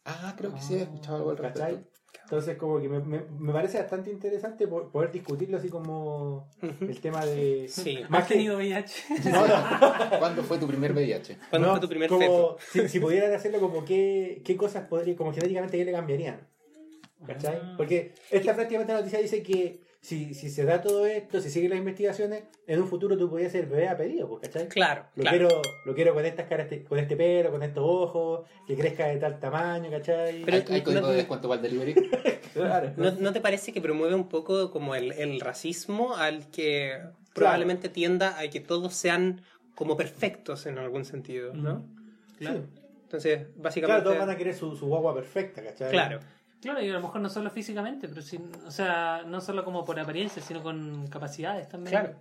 Ah, 0.05 0.33
creo 0.37 0.53
que 0.53 0.61
sí 0.61 0.75
he 0.75 0.81
escuchado 0.83 1.17
algo 1.17 1.29
al 1.31 1.37
¿Cachai? 1.37 1.71
respecto. 1.73 1.95
Entonces 2.23 2.57
como 2.57 2.79
que 2.79 2.89
me, 2.89 2.99
me- 3.01 3.25
me 3.39 3.53
parece 3.53 3.77
bastante 3.77 4.09
interesante 4.09 4.67
po- 4.67 4.89
poder 4.91 5.11
discutirlo 5.11 5.57
así 5.57 5.69
como 5.69 6.49
el 6.81 6.99
tema 6.99 7.23
de... 7.25 7.67
Sí. 7.69 7.99
Más 8.09 8.23
¿Has 8.23 8.27
que- 8.27 8.33
tenido 8.35 8.57
VIH? 8.57 9.03
No, 9.31 9.47
no. 9.47 10.19
¿Cuándo 10.19 10.41
fue 10.43 10.57
tu 10.57 10.65
primer 10.67 10.93
VIH? 10.93 11.37
¿Cuándo 11.51 11.67
No, 11.67 11.73
fue 11.75 11.81
tu 11.81 11.89
primer 11.89 12.09
como, 12.09 12.21
feto? 12.21 12.57
Si, 12.71 12.89
si 12.89 12.99
pudieran 12.99 13.31
hacerlo 13.33 13.59
como 13.59 13.85
qué, 13.85 14.41
qué 14.43 14.57
cosas 14.57 14.87
podría, 14.87 15.15
como 15.15 15.31
genéticamente 15.33 15.77
qué 15.77 15.85
le 15.85 15.91
cambiarían. 15.91 16.47
¿Cachai? 17.25 17.59
Ah. 17.61 17.73
Porque 17.77 18.13
esta 18.31 18.53
prácticamente 18.55 18.93
noticia 18.93 19.19
dice 19.19 19.41
que 19.43 19.79
si, 20.01 20.33
si 20.35 20.49
se 20.49 20.65
da 20.65 20.81
todo 20.81 21.05
esto, 21.07 21.41
si 21.41 21.49
siguen 21.49 21.71
las 21.71 21.79
investigaciones, 21.79 22.43
en 22.67 22.79
un 22.81 22.87
futuro 22.87 23.17
tú 23.17 23.27
podías 23.29 23.51
ser 23.51 23.65
bebé 23.65 23.87
a 23.89 23.97
pedido, 23.97 24.27
pues, 24.27 24.41
¿cachai? 24.43 24.67
Claro, 24.67 25.05
Lo 25.15 25.23
claro. 25.23 25.37
quiero, 25.37 25.61
lo 25.85 25.95
quiero 25.95 26.13
con 26.13 26.25
estas 26.25 26.45
caras, 26.47 26.67
con 26.87 26.99
este 26.99 27.15
pelo, 27.15 27.49
con 27.51 27.63
estos 27.63 27.83
ojos, 27.83 28.45
que 28.67 28.75
crezca 28.75 29.07
de 29.07 29.17
tal 29.17 29.39
tamaño, 29.39 29.89
¿cachai? 29.89 30.43
Pero- 30.43 30.57
¿Hay, 30.57 30.63
hay 30.75 30.81
código 30.83 31.01
no- 31.01 31.07
de 31.09 31.15
descuento 31.17 31.47
para 31.49 31.61
el 31.61 31.71
delivery? 31.71 31.95
Claro. 32.55 32.93
¿No, 32.95 33.11
no 33.11 33.33
te 33.33 33.41
parece 33.41 33.73
que 33.73 33.81
promueve 33.81 34.15
un 34.15 34.29
poco 34.29 34.71
como 34.71 34.95
el, 34.95 35.11
el 35.11 35.41
racismo 35.41 36.15
al 36.15 36.49
que 36.51 36.97
probablemente 37.33 37.89
tienda 37.89 38.39
a 38.39 38.47
que 38.49 38.61
todos 38.61 38.93
sean 38.93 39.41
como 39.75 39.97
perfectos 39.97 40.65
en 40.65 40.77
algún 40.77 41.03
sentido, 41.03 41.53
¿no? 41.53 41.85
Claro. 42.37 42.63
Entonces, 43.03 43.39
Claro, 43.39 43.51
básicamente... 43.57 44.03
todos 44.03 44.17
van 44.19 44.29
a 44.29 44.37
querer 44.37 44.55
su, 44.55 44.73
su 44.77 44.85
guagua 44.87 45.13
perfecta, 45.13 45.61
¿cachai? 45.61 45.91
Claro. 45.91 46.21
Claro, 46.65 46.81
y 46.81 46.89
a 46.89 46.93
lo 46.93 46.99
mejor 46.99 47.21
no 47.21 47.29
solo 47.29 47.51
físicamente, 47.51 48.07
pero 48.07 48.23
sí, 48.23 48.39
o 48.65 48.71
sea, 48.71 49.21
no 49.23 49.39
solo 49.39 49.63
como 49.63 49.85
por 49.85 49.99
apariencia, 49.99 50.41
sino 50.41 50.63
con 50.63 51.05
capacidades 51.09 51.69
también. 51.69 51.91
Claro. 51.91 52.15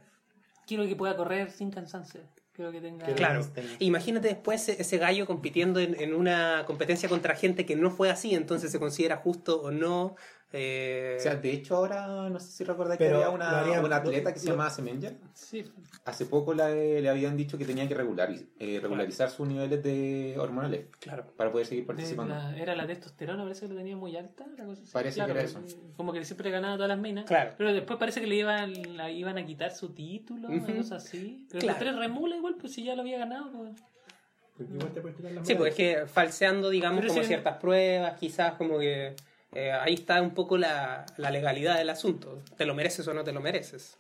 Quiero 0.67 0.87
que 0.87 0.95
pueda 0.95 1.17
correr 1.17 1.51
sin 1.51 1.71
cansancio. 1.71 2.21
Quiero 2.53 2.71
que 2.71 2.83
tenga... 2.83 3.07
Claro. 3.15 3.41
Imagínate 3.79 4.29
después 4.29 4.69
ese, 4.69 4.83
ese 4.83 4.99
gallo 4.99 5.25
compitiendo 5.25 5.81
en, 5.81 5.99
en 5.99 6.13
una 6.13 6.65
competencia 6.67 7.09
contra 7.09 7.35
gente 7.35 7.65
que 7.65 7.75
no 7.75 7.91
fue 7.91 8.11
así, 8.11 8.35
entonces 8.35 8.71
se 8.71 8.79
considera 8.79 9.17
justo 9.17 9.63
o 9.63 9.71
no. 9.71 10.15
Eh, 10.57 11.17
O 11.19 11.21
sea, 11.21 11.35
de 11.35 11.51
hecho 11.53 11.75
ahora, 11.77 12.29
no 12.31 12.39
sé 12.39 12.53
si 12.53 12.63
recordáis 12.65 12.97
que 12.99 13.09
había 13.09 13.29
una, 13.29 13.81
una 13.83 13.97
atleta 13.97 14.33
que 14.33 14.39
lo- 14.39 14.43
se 14.45 14.51
llamaba 14.51 14.71
Semenya. 14.71 15.13
Sí, 15.33 15.65
Hace 16.05 16.27
poco 16.27 16.55
le, 16.55 17.01
le 17.01 17.09
habían 17.09 17.37
dicho 17.37 17.59
que 17.59 17.65
tenía 17.65 17.89
que 17.89 17.97
regulariz- 17.97 18.47
eh, 18.61 18.79
regularizar 18.81 19.31
sus 19.31 19.49
niveles 19.49 19.83
de 19.83 20.37
hormonales 20.39 20.87
claro. 21.01 21.27
para 21.37 21.51
poder 21.51 21.67
seguir 21.67 21.85
participando. 21.87 22.35
la- 22.35 22.57
era 22.57 22.77
la 22.77 22.87
testosterona, 22.87 23.43
parece 23.43 23.63
que 23.67 23.73
lo 23.73 23.79
tenía 23.79 23.97
muy 23.97 24.17
alta. 24.17 24.47
la 24.57 24.65
cosa 24.65 24.83
así. 24.83 24.93
Parece 24.93 25.15
Claro, 25.17 25.33
que 25.35 25.39
era 25.41 25.49
eso. 25.49 25.61
Como 25.97 26.13
que 26.13 26.25
siempre 26.25 26.51
ganaba 26.51 26.75
todas 26.77 26.89
las 26.91 26.99
minas. 26.99 27.25
Claro. 27.25 27.53
Pero 27.59 27.73
después 27.73 27.99
parece 27.99 28.21
que 28.21 28.27
le 28.29 28.37
iban, 28.37 28.97
la 28.97 29.11
iban 29.11 29.37
a 29.39 29.45
quitar 29.45 29.73
su 29.73 29.89
título, 29.93 30.49
una 30.49 30.63
Ujú. 30.63 30.77
cosa 30.77 30.97
así. 30.97 31.47
Pero 31.51 31.61
Claro. 31.63 31.79
los 31.81 31.89
tres 31.89 31.97
remula 31.97 32.37
igual, 32.37 32.55
pues 32.61 32.73
si 32.75 32.85
ya 32.85 32.95
lo 32.95 33.03
había 33.03 33.19
ganado. 33.19 33.51
pues. 33.51 33.83
Porque 34.57 34.73
igual 34.73 34.93
te 34.93 35.01
puedes 35.01 35.17
quitar 35.17 35.33
las 35.33 35.47
Sí, 35.49 35.55
pues 35.57 35.71
es 35.71 35.77
que 35.77 36.07
falseando, 36.07 36.71
digamos, 36.71 37.01
Pero 37.01 37.13
como 37.13 37.25
ciertas 37.27 37.57
pruebas, 37.57 38.15
quizás 38.21 38.53
como 38.55 38.79
que 38.79 39.17
eh, 39.55 39.73
ahí 39.73 39.95
está 39.95 40.21
un 40.23 40.33
poco 40.35 40.57
la, 40.59 41.07
la 41.17 41.31
legalidad 41.31 41.77
del 41.79 41.91
asunto. 41.91 42.43
¿Te 42.57 42.67
lo 42.67 42.75
mereces 42.75 43.07
o 43.09 43.15
no 43.15 43.25
te 43.25 43.33
lo 43.33 43.41
mereces? 43.41 43.97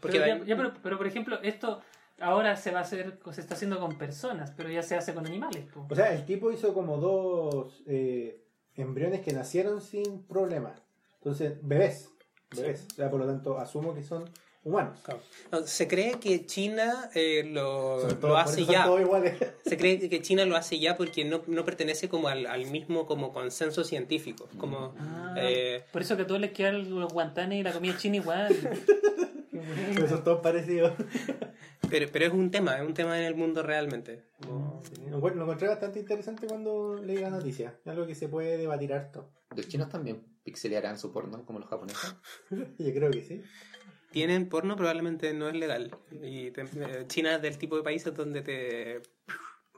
Porque 0.00 0.18
Pero, 0.18 0.20
de 0.20 0.26
ya- 0.28 0.34
ahí- 0.34 0.44
ya, 0.46 0.56
pero, 0.56 0.72
pero, 0.82 0.98
por 0.98 1.06
ejemplo, 1.06 1.38
esto 1.42 1.80
ahora 2.20 2.56
se 2.56 2.70
va 2.70 2.78
a 2.80 2.82
hacer, 2.82 3.18
se 3.32 3.40
está 3.40 3.54
haciendo 3.54 3.78
con 3.80 3.96
personas, 3.98 4.52
pero 4.56 4.68
ya 4.70 4.82
se 4.82 4.96
hace 4.96 5.14
con 5.14 5.26
animales. 5.26 5.64
O 5.88 5.94
sea, 5.94 6.12
el 6.12 6.24
tipo 6.24 6.50
hizo 6.52 6.72
como 6.74 6.98
dos 6.98 7.82
eh, 7.86 8.42
embriones 8.76 9.20
que 9.20 9.32
nacieron 9.32 9.80
sin 9.80 10.22
problemas. 10.24 10.80
Entonces, 11.16 11.58
bebés. 11.62 12.10
Bebés. 12.54 12.86
O 12.92 12.94
sea, 12.94 13.10
por 13.10 13.20
lo 13.20 13.26
tanto, 13.26 13.58
asumo 13.58 13.94
que 13.94 14.02
son 14.02 14.24
humanos. 14.64 14.98
Claro. 15.02 15.20
No, 15.52 15.62
Se 15.66 15.86
cree 15.86 16.12
que 16.18 16.46
China 16.46 17.10
eh, 17.14 17.44
lo, 17.44 18.00
Son 18.00 18.18
lo 18.22 18.36
hace 18.36 18.64
ya. 18.64 18.86
iguales. 19.00 19.36
Se 19.64 19.76
cree 19.76 20.08
que 20.08 20.22
China 20.22 20.44
lo 20.44 20.56
hace 20.56 20.78
ya 20.78 20.96
porque 20.96 21.24
no, 21.24 21.42
no 21.46 21.64
pertenece 21.64 22.08
como 22.08 22.28
al, 22.28 22.46
al 22.46 22.66
mismo 22.66 23.06
como 23.06 23.32
consenso 23.32 23.84
científico. 23.84 24.48
Como, 24.58 24.94
Ah, 24.98 25.34
eh, 25.38 25.84
por 25.92 26.02
eso 26.02 26.16
que 26.16 26.22
a 26.22 26.26
todos 26.26 26.40
les 26.40 26.52
quedan 26.52 26.88
los 26.98 27.12
guantanes 27.12 27.60
y 27.60 27.62
la 27.62 27.72
comida 27.72 27.96
china 27.96 28.16
igual. 28.16 28.54
Pero 29.94 30.08
son 30.08 30.24
todos 30.24 30.40
parecidos. 30.40 30.92
pero, 31.90 32.08
pero 32.12 32.26
es 32.26 32.32
un 32.32 32.50
tema, 32.50 32.76
es 32.76 32.86
un 32.86 32.92
tema 32.94 33.16
en 33.18 33.24
el 33.24 33.34
mundo 33.34 33.62
realmente. 33.62 34.24
Como- 34.44 34.82
Bueno, 35.20 35.36
lo 35.38 35.42
encontré 35.44 35.68
bastante 35.68 36.00
interesante 36.00 36.46
cuando 36.46 36.96
leí 36.96 37.18
la 37.18 37.30
noticia. 37.30 37.78
Es 37.84 37.90
algo 37.90 38.06
que 38.06 38.14
se 38.14 38.28
puede 38.28 38.56
debatir 38.58 38.92
harto. 38.92 39.30
Los 39.56 39.68
chinos 39.68 39.88
también 39.88 40.22
pixelearán 40.42 40.98
su 40.98 41.12
porno 41.12 41.46
como 41.46 41.60
los 41.60 41.68
japoneses. 41.68 42.14
Yo 42.50 42.92
creo 42.92 43.10
que 43.10 43.22
sí. 43.22 43.42
Tienen 44.14 44.48
porno 44.48 44.76
probablemente 44.76 45.34
no 45.34 45.48
es 45.48 45.56
legal. 45.56 45.90
Y 46.22 46.52
te- 46.52 46.62
eh, 46.62 47.04
China 47.08 47.34
es 47.34 47.42
del 47.42 47.58
tipo 47.58 47.76
de 47.76 47.82
países 47.82 48.14
donde 48.14 48.42
te, 48.42 49.02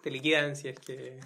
te 0.03 0.11
liquidan 0.11 0.55
si 0.55 0.69
es 0.69 0.79
que... 0.79 1.19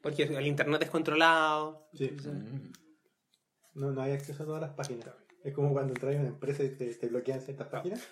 Porque 0.00 0.22
el 0.22 0.46
internet 0.46 0.82
es 0.82 0.90
controlado. 0.90 1.88
Sí. 1.92 2.10
Mm. 2.10 2.72
No, 3.74 3.90
no 3.90 4.00
hay 4.02 4.12
acceso 4.12 4.42
a 4.44 4.46
todas 4.46 4.60
las 4.62 4.70
páginas. 4.74 5.08
Es 5.44 5.52
como 5.54 5.72
cuando 5.72 5.92
entras 5.92 6.14
a 6.14 6.18
una 6.20 6.28
empresa 6.28 6.62
y 6.62 6.70
te, 6.70 6.94
te 6.94 7.08
bloquean 7.08 7.40
ciertas 7.40 7.68
páginas. 7.68 8.08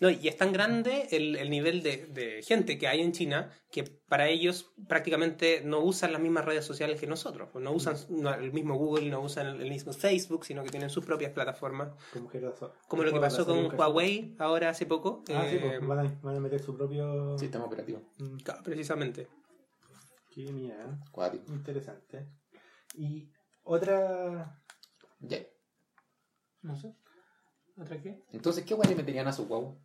No, 0.00 0.08
y 0.08 0.28
es 0.28 0.36
tan 0.38 0.50
grande 0.52 1.08
el, 1.10 1.36
el 1.36 1.50
nivel 1.50 1.82
de, 1.82 2.06
de 2.06 2.42
gente 2.42 2.78
que 2.78 2.88
hay 2.88 3.02
en 3.02 3.12
China 3.12 3.50
que 3.70 3.84
para 3.84 4.28
ellos 4.28 4.72
prácticamente 4.88 5.60
no 5.62 5.80
usan 5.80 6.12
las 6.12 6.22
mismas 6.22 6.46
redes 6.46 6.64
sociales 6.64 6.98
que 6.98 7.06
nosotros. 7.06 7.50
pues 7.52 7.62
No 7.62 7.72
usan 7.72 7.96
no, 8.08 8.32
el 8.32 8.50
mismo 8.50 8.76
Google, 8.76 9.10
no 9.10 9.20
usan 9.20 9.46
el, 9.46 9.60
el 9.60 9.68
mismo 9.68 9.92
Facebook, 9.92 10.46
sino 10.46 10.64
que 10.64 10.70
tienen 10.70 10.88
sus 10.88 11.04
propias 11.04 11.32
plataformas. 11.32 11.92
Como, 12.14 12.30
que 12.30 12.40
Como 12.88 13.04
lo 13.04 13.12
que 13.12 13.20
pasó 13.20 13.44
con 13.44 13.78
Huawei 13.78 14.34
ahora 14.38 14.70
hace 14.70 14.86
poco. 14.86 15.22
Ah, 15.34 15.46
sí, 15.48 15.56
eh, 15.56 15.60
pues 15.60 15.86
van 15.86 15.98
a, 15.98 16.18
van 16.22 16.36
a 16.36 16.40
meter 16.40 16.60
su 16.60 16.74
propio. 16.74 17.36
Sistema 17.36 17.66
operativo. 17.66 18.00
Mm, 18.18 18.38
precisamente. 18.64 19.28
Qué 20.30 20.72
Cuático. 21.10 21.52
interesante. 21.52 22.26
Y 22.94 23.28
otra. 23.64 24.62
Ya. 25.18 25.40
No 26.62 26.74
sé. 26.74 26.94
¿Otra 27.76 28.00
qué? 28.00 28.22
Entonces, 28.32 28.64
¿qué 28.64 28.74
guay 28.74 28.88
le 28.88 28.96
meterían 28.96 29.26
a 29.26 29.32
su 29.32 29.46
guau? 29.46 29.78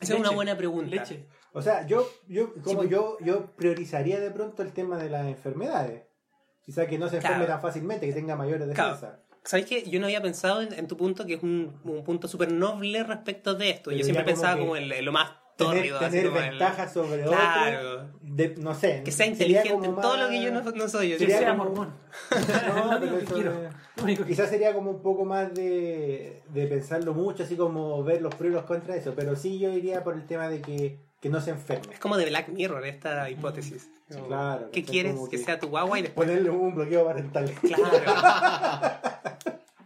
Esa 0.00 0.14
es 0.14 0.20
una 0.20 0.30
buena 0.30 0.56
pregunta. 0.56 0.90
Leche. 0.96 1.26
O 1.52 1.60
sea, 1.62 1.86
yo, 1.86 2.08
yo 2.28 2.54
como 2.62 2.78
pues. 2.78 2.90
yo, 2.90 3.16
yo 3.20 3.54
priorizaría 3.56 4.18
de 4.20 4.30
pronto 4.30 4.62
el 4.62 4.72
tema 4.72 4.96
de 4.98 5.10
las 5.10 5.26
enfermedades. 5.26 6.04
Quizá 6.64 6.86
que 6.86 6.98
no 6.98 7.08
se 7.08 7.16
enferme 7.16 7.38
Claro. 7.38 7.52
tan 7.54 7.62
fácilmente, 7.62 8.06
que 8.06 8.12
tenga 8.12 8.36
mayores 8.36 8.68
Claro. 8.74 8.94
defensas. 8.94 9.18
¿Sabes 9.42 9.66
qué? 9.66 9.82
Yo 9.88 9.98
no 10.00 10.06
había 10.06 10.20
pensado 10.22 10.60
en, 10.62 10.72
en 10.74 10.86
tu 10.86 10.96
punto, 10.96 11.24
que 11.26 11.34
es 11.34 11.42
un, 11.42 11.80
un 11.84 12.04
punto 12.04 12.28
súper 12.28 12.52
noble 12.52 13.02
respecto 13.02 13.54
de 13.54 13.70
esto. 13.70 13.84
Pero 13.90 13.96
Yo 13.98 14.04
siempre 14.04 14.24
como 14.24 14.34
pensaba 14.34 14.54
que 14.54 14.60
como 14.60 14.76
en, 14.76 14.92
en 14.92 15.04
lo 15.04 15.12
más 15.12 15.32
Tener, 15.60 15.76
tórrido. 15.76 15.98
así 15.98 16.10
tener 16.10 16.26
el- 16.26 16.32
ventajas 16.50 16.92
sobre 16.92 17.22
Claro. 17.22 17.90
otros. 17.92 18.06
De, 18.22 18.54
no 18.58 18.74
sé. 18.74 19.02
Que 19.04 19.12
sea 19.12 19.26
inteligente 19.26 19.68
en 19.70 19.82
todo 19.82 19.92
más- 20.16 20.18
lo 20.20 20.28
que 20.28 20.42
yo 20.42 20.52
no, 20.52 20.60
no 20.62 20.88
soy. 20.88 21.10
Que 21.12 21.18
Sería 21.18 21.50
como- 21.50 21.64
mormón. 21.70 21.94
No, 22.30 22.98
pero 23.00 23.18
eso 24.08 24.24
Quizás 24.26 24.48
sería 24.50 24.72
como 24.72 24.90
un 24.92 25.02
poco 25.02 25.24
más 25.24 25.52
de, 25.54 26.42
de 26.48 26.66
pensarlo 26.66 27.12
mucho, 27.14 27.42
así 27.42 27.56
como 27.56 28.02
ver 28.02 28.22
los 28.22 28.34
pros 28.34 28.50
y 28.50 28.54
los 28.54 28.64
contras 28.64 28.94
de 28.96 29.00
eso. 29.02 29.14
Pero 29.14 29.36
sí 29.36 29.58
yo 29.58 29.70
iría 29.70 30.02
por 30.02 30.14
el 30.14 30.24
tema 30.26 30.48
de 30.48 30.60
que, 30.62 30.98
que 31.20 31.28
no 31.28 31.40
se 31.40 31.50
enferme. 31.50 31.92
Es 31.92 31.98
como 32.00 32.16
de 32.16 32.26
Black 32.26 32.48
Mirror 32.48 32.86
esta 32.86 33.28
hipótesis. 33.28 33.90
Claro, 34.26 34.70
¿Qué 34.72 34.82
quieres? 34.84 35.14
Que 35.30 35.36
que- 35.36 35.44
sea 35.44 35.58
tu 35.60 35.68
guagua 35.68 35.98
y 35.98 36.02
después... 36.02 36.26
Ponerle 36.28 36.50
un 36.50 36.74
bloqueo 36.74 37.04
parental. 37.04 37.50
Claro. 37.60 38.98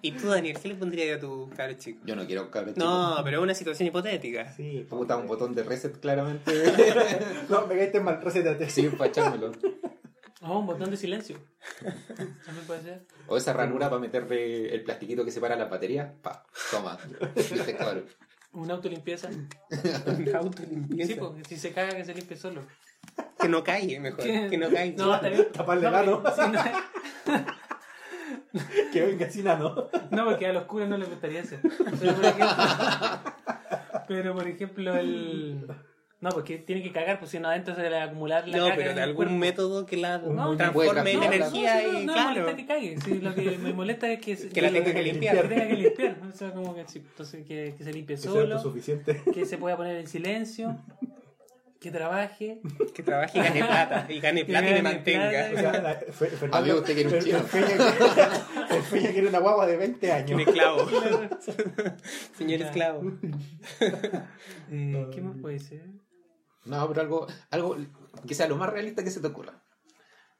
¿Y 0.06 0.12
tú, 0.12 0.28
Daniel, 0.28 0.58
qué 0.60 0.68
le 0.68 0.74
pondrías 0.74 1.16
a 1.16 1.20
tu 1.20 1.48
cabro 1.56 1.72
chico? 1.78 2.02
Yo 2.04 2.14
no 2.14 2.26
quiero 2.26 2.50
cabrón 2.50 2.74
No, 2.76 3.16
pero 3.24 3.38
es 3.38 3.42
una 3.42 3.54
situación 3.54 3.86
hipotética. 3.88 4.52
Sí, 4.52 4.86
Puta, 4.88 5.16
un 5.16 5.26
botón 5.26 5.54
de 5.54 5.62
reset 5.62 5.98
claramente. 5.98 6.52
No, 7.48 7.66
me 7.66 7.74
caíste 7.76 8.00
mal, 8.00 8.20
recétate. 8.20 8.68
sí, 8.68 8.88
para 8.90 9.08
echármelo. 9.08 9.52
Oh, 10.42 10.58
un 10.58 10.66
botón 10.66 10.90
de 10.90 10.98
silencio. 10.98 11.38
También 12.44 12.66
puede 12.66 12.82
ser. 12.82 13.06
O 13.28 13.38
esa 13.38 13.54
ranura 13.54 13.88
para 13.88 13.98
meterle 13.98 14.74
el 14.74 14.84
plastiquito 14.84 15.24
que 15.24 15.30
separa 15.30 15.56
la 15.56 15.64
batería. 15.64 16.14
Pa, 16.22 16.44
toma. 16.70 16.98
Viste, 17.34 17.74
cabrón. 17.74 18.04
Una 18.52 18.74
autolimpieza. 18.74 19.30
Un 19.30 20.36
auto 20.36 20.62
limpieza. 20.68 21.14
Sí, 21.14 21.18
porque 21.18 21.42
si 21.48 21.56
se 21.56 21.72
caga, 21.72 21.96
que 21.96 22.04
se 22.04 22.12
limpie 22.14 22.36
solo. 22.36 22.60
Que 23.40 23.48
no 23.48 23.64
caiga, 23.64 23.98
mejor. 24.00 24.22
¿Qué? 24.22 24.48
Que 24.50 24.58
no 24.58 24.70
caiga. 24.70 25.02
No, 25.02 25.14
está 25.14 25.28
bien. 25.30 25.48
Taparle 25.50 25.82
no, 25.82 25.88
el 25.88 25.94
ano. 26.08 26.22
porque- 26.22 26.42
sí, 26.42 26.50
no, 26.52 27.44
Que 28.92 29.02
venga 29.02 29.28
sin 29.30 29.48
ano. 29.48 29.88
No, 30.10 30.24
porque 30.24 30.46
a 30.46 30.52
los 30.52 30.64
curas 30.64 30.88
no 30.88 30.96
les 30.96 31.08
gustaría 31.08 31.40
eso. 31.40 31.56
Pero 32.00 32.14
por 32.14 32.24
ejemplo, 32.24 32.46
pero, 34.08 34.34
por 34.34 34.48
ejemplo 34.48 34.96
el... 34.96 35.66
No, 36.20 36.30
porque 36.30 36.56
tiene 36.56 36.82
que 36.82 36.90
cagar, 36.90 37.18
pues 37.18 37.32
si 37.32 37.38
no 37.38 37.48
adentro 37.48 37.74
se 37.74 37.82
le 37.82 37.90
va 37.90 38.02
a 38.02 38.04
acumular 38.04 38.48
la 38.48 38.56
No, 38.56 38.64
caca 38.64 38.76
pero 38.76 38.90
en 38.90 38.96
de 38.96 39.02
el 39.02 39.08
algún 39.10 39.16
cuerpo. 39.26 39.34
método 39.34 39.84
que 39.84 39.96
la 39.98 40.16
No, 40.18 40.56
transforme 40.56 41.12
en 41.12 41.22
energía 41.22 41.74
no, 41.74 41.80
sí, 41.80 41.86
no, 41.92 42.00
y 42.00 42.06
no 42.06 42.12
me 42.12 42.12
claro. 42.14 42.30
molesta 42.40 42.56
que 42.56 42.66
cague. 42.66 43.00
Sí, 43.04 43.20
lo 43.20 43.34
que 43.34 43.58
me 43.58 43.72
molesta 43.74 44.10
es 44.10 44.20
que, 44.20 44.48
Que 44.48 44.62
la 44.62 44.70
tenga 44.70 44.94
que 44.94 45.02
limpiar. 45.02 45.42
Que 45.42 45.48
tenga 45.48 45.68
que 45.68 45.74
limpiar. 45.76 46.16
O 46.26 46.34
sea, 46.34 46.52
como 46.52 46.74
que, 46.74 46.84
sí, 46.88 47.00
entonces, 47.06 47.44
que, 47.46 47.74
que 47.76 47.84
se 47.84 47.92
limpie 47.92 48.16
solo, 48.16 48.54
autosuficiente. 48.54 49.20
que 49.34 49.44
se 49.44 49.58
pueda 49.58 49.76
poner 49.76 49.98
en 49.98 50.06
silencio, 50.06 50.78
que 51.84 51.90
trabaje. 51.90 52.60
Que 52.94 53.02
trabaje 53.02 53.38
y 53.38 53.42
gane 53.42 53.62
plata. 53.64 54.06
Y 54.08 54.20
gane 54.20 54.44
plata 54.46 54.70
y 54.70 54.72
me 54.72 54.82
mantenga. 54.82 55.50
O 55.52 55.56
sea, 55.58 55.82
la- 55.82 55.94
Fe- 55.94 56.26
Fernando, 56.28 56.56
Amigo, 56.56 56.78
usted 56.78 56.94
quiere 56.94 57.08
un 57.10 57.14
el- 57.16 57.22
chino. 57.24 57.38
el 57.38 57.44
Feña 57.44 57.68
Feña 58.90 59.10
quiere 59.12 59.28
una 59.28 59.38
guagua 59.40 59.66
de 59.66 59.76
20 59.76 60.06
Un 60.06 60.12
años. 60.14 60.40
esclavo. 60.40 60.88
Señor 62.38 62.60
Ya. 62.60 62.66
esclavo. 62.66 63.02
Eh, 64.70 65.08
¿Qué 65.12 65.20
más 65.20 65.36
puede 65.40 65.58
ser? 65.58 65.84
No, 66.64 66.88
pero 66.88 67.02
algo, 67.02 67.26
algo 67.50 67.76
que 68.26 68.34
sea 68.34 68.48
lo 68.48 68.56
más 68.56 68.70
realista 68.70 69.04
que 69.04 69.10
se 69.10 69.20
te 69.20 69.26
ocurra. 69.26 69.62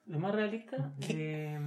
Lo 0.07 0.19
más 0.19 0.35
realista, 0.35 0.95
eh, 1.09 1.59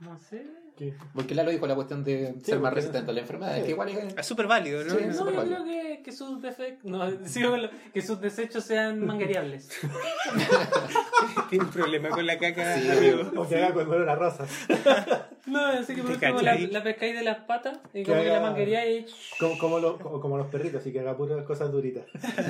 no 0.00 0.18
sé. 0.18 0.46
¿Qué? 0.80 0.94
Porque 1.14 1.34
Lalo 1.34 1.50
dijo 1.50 1.66
la 1.66 1.74
cuestión 1.74 2.02
de 2.04 2.32
Sí, 2.38 2.52
ser 2.52 2.58
más 2.58 2.72
resistente 2.72 3.10
a 3.10 3.12
la 3.12 3.20
enfermedad. 3.20 3.52
Es 3.52 3.58
sí. 3.58 3.64
que 3.66 3.70
igual 3.72 3.90
es. 3.90 4.16
Es 4.16 4.24
súper 4.24 4.46
válido, 4.46 4.82
¿no? 4.82 4.88
Sí, 4.94 5.04
No, 5.08 5.12
yo 5.12 5.24
válido. 5.36 5.44
creo 5.44 5.64
que, 5.66 6.02
que 6.02 6.10
sus 6.10 6.40
defectos, 6.40 6.90
no, 6.90 7.00
que 7.92 8.00
sus 8.00 8.18
desechos 8.18 8.64
sean 8.64 9.04
manguereables. 9.04 9.68
Tiene 11.50 11.64
un 11.66 11.70
problema 11.70 12.08
con 12.08 12.26
la 12.26 12.38
caca, 12.38 12.78
Sí. 12.78 12.88
amigo. 12.88 13.30
O 13.42 13.46
que 13.46 13.56
haga 13.56 13.74
con 13.74 13.88
olor 13.90 14.08
a 14.08 14.14
rosas. 14.14 14.48
No, 15.46 15.58
así 15.66 15.94
que 15.96 16.02
por 16.02 16.10
¿Te 16.16 16.26
ejemplo 16.26 16.42
la, 16.42 16.54
la 16.54 16.82
pescáis 16.82 17.16
de 17.16 17.22
las 17.24 17.38
patas 17.38 17.78
y 17.94 18.02
Que 18.04 18.10
como 18.12 18.20
que 18.22 18.28
la 18.28 18.36
haga- 18.36 18.46
manguería 18.50 18.88
y... 18.88 19.06
Como, 19.40 19.58
como, 19.58 19.78
lo- 19.80 19.98
como, 19.98 20.20
como 20.20 20.36
los 20.38 20.46
perritos, 20.48 20.82
así 20.82 20.92
que 20.92 21.00
haga 21.00 21.16
puras 21.16 21.42
cosas 21.44 21.72
duritas. 21.72 22.04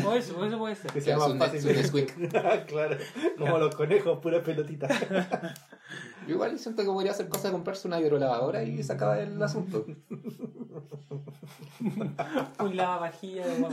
O 0.04 0.12
eso, 0.12 0.36
o 0.38 0.44
eso 0.44 0.58
puede 0.58 0.74
ser. 0.74 0.90
Que 0.90 1.00
sea 1.00 1.14
haga 1.14 1.28
más 1.28 1.50
fácil 1.52 2.10
claro. 2.66 2.96
Como 3.38 3.58
los 3.58 3.74
conejos, 3.76 4.18
puras 4.20 4.42
pelotitas. 4.42 4.90
Yo 6.26 6.34
igual 6.34 6.58
siento 6.58 6.82
que 6.82 6.88
podría 6.88 7.12
hacer 7.12 7.28
cosa 7.28 7.48
de 7.48 7.52
comprarse 7.52 7.88
una 7.88 8.00
hidrolavadora 8.00 8.62
y 8.62 8.82
se 8.82 8.92
acaba 8.92 9.20
el 9.20 9.42
asunto. 9.42 9.86
Un 11.80 12.76
lavavajilla 12.76 13.46
de. 13.46 13.66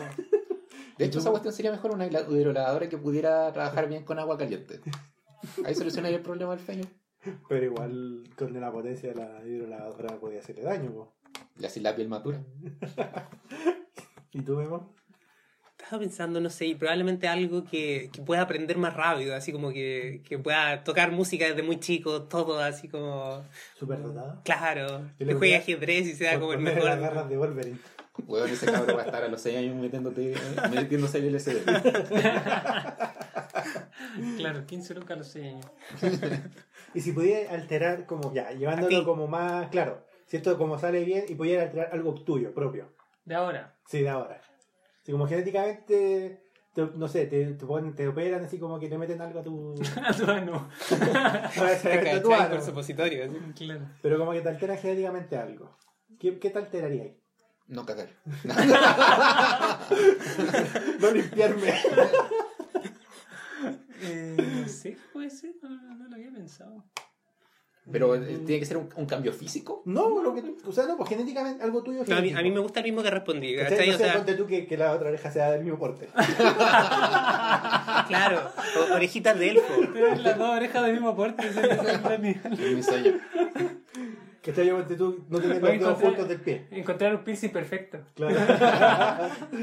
De 0.97 1.05
hecho, 1.05 1.19
esa 1.19 1.29
cuestión 1.29 1.53
sería 1.53 1.71
mejor 1.71 1.91
una 1.91 2.07
hidrolavadora 2.07 2.89
que 2.89 2.97
pudiera 2.97 3.51
trabajar 3.53 3.87
bien 3.87 4.03
con 4.03 4.17
agua 4.17 4.37
caliente. 4.37 4.81
Ahí 5.63 5.75
solucionaría 5.75 6.17
el 6.17 6.23
problema 6.23 6.55
del 6.55 6.65
feño. 6.65 6.85
Pero 7.47 7.65
igual 7.65 8.23
con 8.37 8.59
la 8.59 8.71
potencia 8.71 9.09
de 9.09 9.15
la 9.15 9.45
hidrolavadora 9.45 10.19
podía 10.19 10.39
hacerle 10.39 10.63
daño. 10.63 10.91
po. 10.91 11.13
Y 11.59 11.65
así 11.65 11.79
la 11.79 11.95
piel 11.95 12.07
madura. 12.07 12.41
¿Y 14.31 14.41
tú, 14.41 14.55
Memo? 14.57 14.95
Estaba 15.79 15.99
pensando, 16.01 16.41
no 16.41 16.49
sé, 16.49 16.65
y 16.65 16.75
probablemente 16.75 17.27
algo 17.27 17.63
que, 17.63 18.09
que 18.11 18.21
pueda 18.21 18.41
aprender 18.41 18.77
más 18.77 18.95
rápido, 18.95 19.35
así 19.35 19.51
como 19.51 19.71
que, 19.71 20.21
que 20.27 20.39
pueda 20.39 20.83
tocar 20.83 21.11
música 21.11 21.45
desde 21.45 21.61
muy 21.63 21.79
chico, 21.79 22.23
todo 22.23 22.59
así 22.59 22.89
como... 22.89 23.43
¿Súper 23.77 24.01
dotado? 24.01 24.41
Claro, 24.43 25.03
que 25.19 25.33
juegue 25.35 25.55
a- 25.55 25.59
ajedrez 25.59 26.07
y 26.07 26.15
sea 26.15 26.31
Por 26.33 26.39
como 26.41 26.53
el 26.53 26.59
ponerle 26.59 26.83
las 26.83 26.97
mejor... 26.97 27.13
garras 27.15 27.29
de 27.29 27.37
Wolverine. 27.37 27.77
Weón, 28.25 28.49
ese 28.49 28.65
cabrón 28.65 28.97
va 28.97 29.03
a 29.03 29.05
estar 29.05 29.23
a 29.23 29.27
los 29.27 29.39
6 29.39 29.57
años 29.59 29.75
metiéndote, 29.75 30.33
metiéndose 30.71 31.19
el 31.19 31.35
LSD. 31.35 31.61
Claro, 34.37 34.65
15 34.65 34.93
lucas 34.95 35.11
a 35.11 35.15
los 35.17 35.27
6 35.27 35.45
años. 35.45 35.65
Y 36.93 37.01
si 37.01 37.11
pudiera 37.11 37.51
alterar, 37.53 38.05
como 38.07 38.33
ya, 38.33 38.49
llevándolo 38.51 39.03
como 39.05 39.27
más 39.27 39.67
claro, 39.69 40.03
si 40.25 40.37
esto 40.37 40.57
como 40.57 40.79
sale 40.79 41.03
bien 41.03 41.25
y 41.27 41.35
pudiera 41.35 41.63
alterar 41.63 41.89
algo 41.91 42.13
tuyo, 42.15 42.53
propio. 42.53 42.89
De 43.25 43.35
ahora. 43.35 43.75
Sí, 43.85 44.01
de 44.01 44.09
ahora. 44.09 44.41
Si 45.07 45.13
como 45.13 45.25
genéticamente, 45.25 46.43
te- 46.73 46.85
no 46.97 47.07
sé, 47.07 47.27
te, 47.27 47.45
te, 47.53 47.65
ponen- 47.65 47.95
te 47.95 48.09
operan 48.09 48.43
así 48.43 48.59
como 48.59 48.77
que 48.77 48.89
te 48.89 48.97
meten 48.97 49.21
algo 49.21 49.39
a 49.39 49.43
tu. 49.43 49.73
A 50.05 50.13
tu 50.13 50.29
ano. 50.29 50.67
A 50.91 51.49
tu 51.49 51.61
cachai 51.61 52.33
ano. 52.33 52.49
por 52.49 52.61
supositorio. 52.61 53.23
así. 53.23 53.37
Claro. 53.55 53.87
Pero 54.01 54.19
como 54.19 54.33
que 54.33 54.41
te 54.41 54.49
alteran 54.49 54.77
genéticamente 54.77 55.37
algo. 55.37 55.77
¿Qué, 56.19 56.37
qué 56.39 56.49
te 56.49 56.59
alteraría 56.59 57.03
ahí? 57.03 57.17
No 57.67 57.85
cagar. 57.85 58.09
No 60.99 61.11
limpiarme. 61.11 61.73
Eh, 64.01 64.35
no 64.61 64.67
sé, 64.67 64.95
¿qué 64.95 65.01
puede 65.13 65.29
ser? 65.29 65.51
No, 65.61 65.69
no, 65.69 65.95
no 65.95 66.07
lo 66.09 66.15
había 66.15 66.31
pensado. 66.31 66.83
Pero 67.89 68.15
eh, 68.15 68.39
tiene 68.45 68.59
que 68.59 68.65
ser 68.65 68.75
un, 68.77 68.89
un 68.95 69.05
cambio 69.05 69.31
físico. 69.31 69.81
No, 69.85 70.21
lo 70.21 70.33
que 70.33 70.41
tú, 70.41 70.57
o 70.67 70.71
sea, 70.73 70.85
no, 70.85 70.97
pues 70.97 71.07
genéticamente 71.09 71.63
algo 71.63 71.81
tuyo. 71.83 72.03
No, 72.05 72.17
a, 72.17 72.21
mí, 72.21 72.33
a 72.33 72.41
mí 72.41 72.51
me 72.51 72.59
gusta 72.59 72.81
el 72.81 72.85
mismo 72.85 73.01
que 73.01 73.09
respondí, 73.11 73.55
¿Cachai? 73.55 73.77
¿cachai? 73.77 73.89
No 73.89 73.95
O 73.95 73.97
sea, 73.99 74.13
ponte 74.15 74.33
tú 74.33 74.45
que, 74.45 74.67
que 74.67 74.75
la 74.77 74.91
otra 74.91 75.07
oreja 75.09 75.31
sea 75.31 75.51
del 75.51 75.63
mismo 75.63 75.79
porte. 75.79 76.09
claro, 78.07 78.51
o- 78.91 78.93
orejitas 78.95 79.39
de 79.39 79.49
elfo. 79.51 79.73
Las 80.21 80.37
dos 80.37 80.49
orejas 80.49 80.83
del 80.83 80.93
mismo 80.93 81.15
porte. 81.15 81.47
ese 81.47 81.61
es 81.61 81.67
el 81.69 82.19
mi- 82.75 82.83
sueño. 82.83 83.13
Que 84.41 84.51
te 84.53 84.61
ponte 84.61 84.95
tú 84.95 85.25
no 85.29 85.39
tienes 85.39 85.61
los 85.61 85.69
encontrar- 85.71 86.01
juntos 86.09 86.27
del 86.29 86.39
pie. 86.41 86.67
Encontrar 86.71 87.15
un 87.15 87.23
piercing 87.23 87.49
perfecto. 87.51 87.99
Claro. 88.15 88.35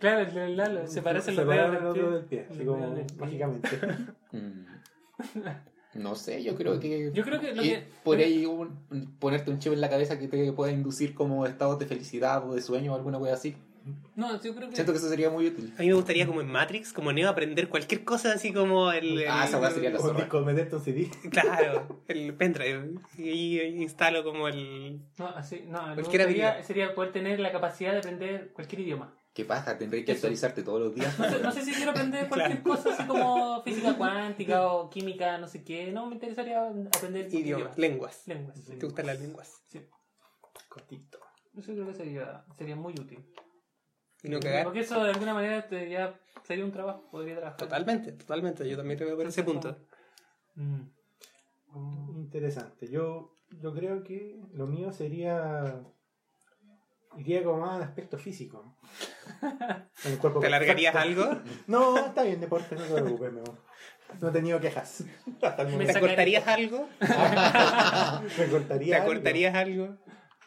Claro, 0.00 0.22
el 0.44 0.56
Lalo. 0.56 0.88
Se 0.88 1.02
parecen 1.02 1.36
los 1.36 1.46
dedos 1.46 1.70
del 1.94 2.12
del 2.14 2.24
pie. 2.24 2.46
así 2.50 2.64
como 2.64 2.78
dedos 2.80 2.96
del 2.96 3.06
pie. 3.06 3.16
mágicamente. 3.20 3.68
No 5.94 6.14
sé, 6.14 6.42
yo 6.42 6.54
creo 6.54 6.78
que. 6.78 7.10
Yo 7.12 7.24
creo 7.24 7.40
que 7.40 7.54
lo 7.54 7.62
que- 7.62 7.84
Por 8.04 8.18
ahí 8.18 8.44
un- 8.46 8.76
ponerte 9.18 9.50
un 9.50 9.58
chip 9.58 9.72
en 9.72 9.80
la 9.80 9.88
cabeza 9.90 10.18
que 10.18 10.28
te 10.28 10.52
pueda 10.52 10.70
inducir 10.72 11.14
como 11.14 11.46
estados 11.46 11.78
de 11.78 11.86
felicidad 11.86 12.48
o 12.48 12.54
de 12.54 12.60
sueño 12.62 12.92
o 12.92 12.96
alguna 12.96 13.18
cosa 13.18 13.32
así. 13.34 13.56
No, 14.16 14.38
yo 14.42 14.54
creo 14.54 14.68
que. 14.68 14.74
Siento 14.74 14.92
que 14.92 14.98
eso 14.98 15.08
sería 15.08 15.30
muy 15.30 15.46
útil. 15.46 15.72
A 15.78 15.80
mí 15.80 15.88
me 15.88 15.94
gustaría 15.94 16.26
como 16.26 16.42
en 16.42 16.48
Matrix, 16.48 16.92
como 16.92 17.10
Neo, 17.10 17.30
aprender 17.30 17.68
cualquier 17.70 18.04
cosa 18.04 18.32
así 18.34 18.52
como 18.52 18.92
el... 18.92 19.24
Ah, 19.26 19.44
el- 19.44 19.48
esa 19.48 19.58
weá 19.58 19.70
sería 19.70 19.88
la 19.90 19.96
Un 19.98 20.02
zorra. 20.04 20.18
disco, 20.20 20.40
meterte 20.42 20.76
un 20.76 20.82
CD. 20.82 21.10
Claro, 21.30 22.02
el 22.06 22.34
pendrive. 22.34 22.96
Y 23.16 23.58
ahí 23.60 23.82
instalo 23.82 24.22
como 24.24 24.46
el... 24.48 25.00
No, 25.16 25.28
así, 25.28 25.62
no, 25.66 25.94
Cualquier 25.94 26.22
habilidad. 26.22 26.62
sería 26.64 26.94
poder 26.94 27.12
tener 27.12 27.40
la 27.40 27.50
capacidad 27.50 27.92
de 27.92 27.98
aprender 27.98 28.50
cualquier 28.52 28.82
idioma. 28.82 29.14
Qué 29.38 29.44
paja, 29.44 29.78
tendréis 29.78 30.04
que 30.04 30.10
Eso. 30.10 30.18
actualizarte 30.26 30.64
todos 30.64 30.80
los 30.80 30.92
días. 30.96 31.16
No 31.18 31.30
sé, 31.30 31.38
no 31.40 31.52
sé 31.52 31.64
si 31.64 31.72
quiero 31.72 31.92
aprender 31.92 32.28
cualquier 32.28 32.60
cosa 32.60 32.92
así 32.92 33.04
como 33.06 33.62
física 33.64 33.96
cuántica 33.96 34.66
o 34.72 34.90
química, 34.90 35.38
no 35.38 35.46
sé 35.46 35.62
qué. 35.62 35.92
No, 35.92 36.06
me 36.08 36.14
interesaría 36.14 36.66
aprender 36.68 37.26
Idioma, 37.28 37.38
idiomas. 37.46 37.78
lenguas. 37.78 38.22
Lenguas. 38.26 38.60
¿Te 38.64 38.84
gustan 38.84 39.06
las 39.06 39.20
lenguas? 39.20 39.62
Sí. 39.68 39.80
Cortito. 40.68 41.20
Eso 41.56 41.72
creo 41.72 41.86
que 41.86 41.94
sería, 41.94 42.44
sería 42.56 42.74
muy 42.74 42.94
útil. 42.94 43.24
Y 44.24 44.28
no 44.28 44.40
cagar. 44.40 44.64
Porque 44.64 44.80
eso 44.80 45.04
de 45.04 45.10
alguna 45.10 45.34
manera 45.34 45.68
te- 45.68 45.88
ya 45.88 46.18
sería 46.42 46.64
un 46.64 46.72
trabajo, 46.72 47.08
podría 47.08 47.36
trabajar. 47.36 47.58
Totalmente, 47.58 48.10
totalmente. 48.10 48.68
Yo 48.68 48.76
también 48.76 48.98
lo 48.98 49.06
veo 49.06 49.16
por 49.18 49.26
ese 49.28 49.44
punto. 49.44 49.76
Mm. 50.56 50.80
Interesante. 52.16 52.88
Yo, 52.88 53.36
yo 53.60 53.72
creo 53.72 54.02
que 54.02 54.40
lo 54.52 54.66
mío 54.66 54.92
sería. 54.92 55.80
Iría 57.16 57.42
como 57.42 57.58
más 57.58 57.76
al 57.76 57.82
aspecto 57.82 58.18
físico. 58.18 58.74
En 60.04 60.12
el 60.12 60.18
cuerpo 60.18 60.38
¿Te 60.40 60.46
alargarías 60.46 60.92
perfecto. 60.94 61.22
algo? 61.24 61.40
No, 61.66 61.98
está 61.98 62.22
bien, 62.22 62.40
deporte, 62.40 62.74
no 62.76 62.82
te 62.82 62.92
preocupes, 63.02 63.28
amor. 63.30 63.58
No 64.20 64.28
he 64.28 64.32
tenido 64.32 64.60
quejas. 64.60 65.04
Hasta 65.42 65.62
el 65.62 65.68
Me 65.68 65.72
momento. 65.72 65.92
¿Te 65.94 66.00
cortarías 66.00 66.46
algo? 66.46 66.88
Me 68.38 68.46
cortaría. 68.48 69.00
¿Te 69.00 69.06
cortarías 69.06 69.54
algo? 69.54 69.96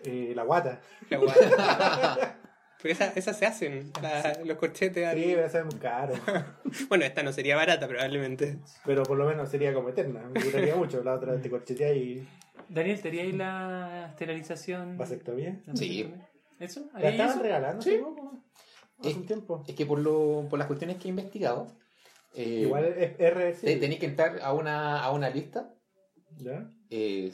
Eh, 0.04 0.34
la 0.36 0.44
guata. 0.44 0.80
La 1.10 1.18
guata. 1.18 2.38
Pero 2.82 2.94
esas 2.94 3.16
esas 3.18 3.38
se 3.38 3.46
hacen, 3.46 3.92
la- 4.02 4.40
los 4.46 4.58
corchetes. 4.58 5.06
al- 5.08 5.16
Sí, 5.16 5.34
pero 5.36 5.46
es 5.46 5.66
muy 5.66 5.76
caro. 5.80 6.14
Bueno, 6.90 7.06
esta 7.06 7.22
no 7.22 7.32
sería 7.32 7.56
barata 7.56 7.88
probablemente. 7.88 8.58
Pero 8.86 9.04
por 9.04 9.18
lo 9.18 9.26
menos 9.26 9.50
sería 9.50 9.74
como 9.74 9.90
eterna. 9.90 10.22
Me 10.34 10.42
duraría 10.42 10.76
mucho. 10.76 11.04
La 11.04 11.14
otra 11.14 11.40
te 11.40 11.50
corchetea 11.50 11.94
y 11.94 12.28
Daniel, 12.70 13.00
¿te 13.02 13.10
haríais 13.10 13.36
la 13.36 14.08
esterilización? 14.10 14.98
vasectomía. 14.98 15.60
¿La 15.68 15.76
Sí. 15.76 16.12
¿Eso? 16.62 16.82
La 16.94 17.00
¿Haríais 17.00 17.14
estaban 17.14 17.34
eso? 17.34 17.44
regalando 17.44 17.82
Sí. 17.82 18.00
hace 19.00 19.16
un 19.16 19.26
tiempo. 19.26 19.64
Es 19.68 19.76
que 19.76 19.86
por, 19.86 20.00
lo, 20.00 20.46
por 20.50 20.60
las 20.60 20.68
cuestiones 20.68 20.98
que 20.98 21.08
he 21.08 21.10
investigado, 21.10 21.68
eh, 22.36 22.62
Igual 22.66 22.86
es 22.86 23.18
reversible. 23.18 23.76
tenéis 23.78 24.00
que 24.00 24.06
entrar 24.06 24.40
a 24.42 24.54
una, 24.54 25.04
a 25.04 25.12
una 25.12 25.30
lista. 25.30 25.74
¿Ya? 26.38 26.70
Eh, 26.90 27.34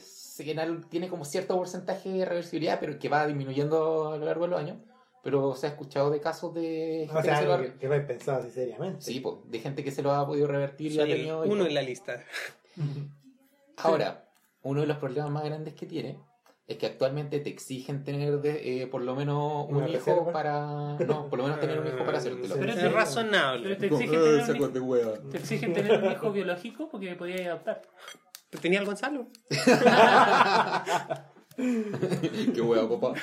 tiene 0.90 1.08
como 1.08 1.24
cierto 1.24 1.56
porcentaje 1.56 2.08
de 2.10 2.24
reversibilidad, 2.24 2.80
pero 2.80 2.98
que 2.98 3.08
va 3.08 3.26
disminuyendo 3.26 4.12
a 4.12 4.16
lo 4.18 4.24
largo 4.24 4.44
de 4.44 4.50
los 4.50 4.60
años. 4.60 4.78
Pero 5.22 5.54
se 5.54 5.66
ha 5.66 5.70
escuchado 5.70 6.10
de 6.10 6.20
casos 6.20 6.54
de 6.54 7.06
gente 7.06 7.18
O 7.18 7.22
sea, 7.22 7.34
que 7.34 7.40
se 7.40 7.46
lo 7.46 7.60
que, 7.60 7.74
que 7.78 7.88
no 7.88 7.94
he 7.94 8.00
pensado 8.00 8.38
así 8.40 8.50
seriamente. 8.50 9.02
sí, 9.02 9.20
po, 9.20 9.42
de 9.46 9.58
gente 9.58 9.84
que 9.84 9.90
se 9.90 10.02
lo 10.02 10.12
ha 10.12 10.26
podido 10.26 10.46
revertir 10.46 10.92
y 10.92 10.98
ha 10.98 11.02
Soy 11.02 11.10
el 11.12 11.16
tenido 11.18 11.42
uno 11.42 11.54
hijos. 11.56 11.66
en 11.68 11.74
la 11.74 11.82
lista. 11.82 12.24
Ahora, 13.76 14.28
uno 14.62 14.80
de 14.80 14.86
los 14.86 14.96
problemas 14.98 15.30
más 15.30 15.44
grandes 15.44 15.74
que 15.74 15.86
tiene 15.86 16.18
es 16.68 16.76
que 16.76 16.86
actualmente 16.86 17.40
te 17.40 17.48
exigen 17.50 18.04
tener 18.04 18.40
de- 18.40 18.82
eh, 18.82 18.86
por 18.86 19.00
lo 19.02 19.16
menos 19.16 19.66
un 19.70 19.78
hijo 19.88 19.92
reserva. 19.98 20.32
para. 20.32 20.66
No, 21.06 21.28
por 21.30 21.38
lo 21.38 21.44
menos 21.44 21.58
tener 21.60 21.80
un 21.80 21.86
hijo 21.88 22.04
para 22.04 22.18
hacértelo. 22.18 22.54
Pero 22.56 22.72
Es 22.72 22.78
te- 22.78 22.88
razonable. 22.90 23.62
Pero 23.62 23.76
te 23.78 23.86
Eh, 23.86 23.88
exigen, 23.88 24.10
tener 24.20 24.50
un, 24.50 24.56
hijo- 24.56 24.68
de 24.68 24.80
hueá. 24.80 25.12
te 25.30 25.38
exigen 25.38 25.72
tener 25.72 26.02
un 26.04 26.12
hijo 26.12 26.30
biológico 26.30 26.88
porque 26.90 27.14
podías 27.16 27.40
adoptar. 27.46 27.82
¿Tú 28.50 28.58
tenías 28.58 28.80
el 28.82 28.86
Gonzalo? 28.86 29.26
Qué 31.56 32.60
hueá, 32.60 32.88
papá. 32.88 33.14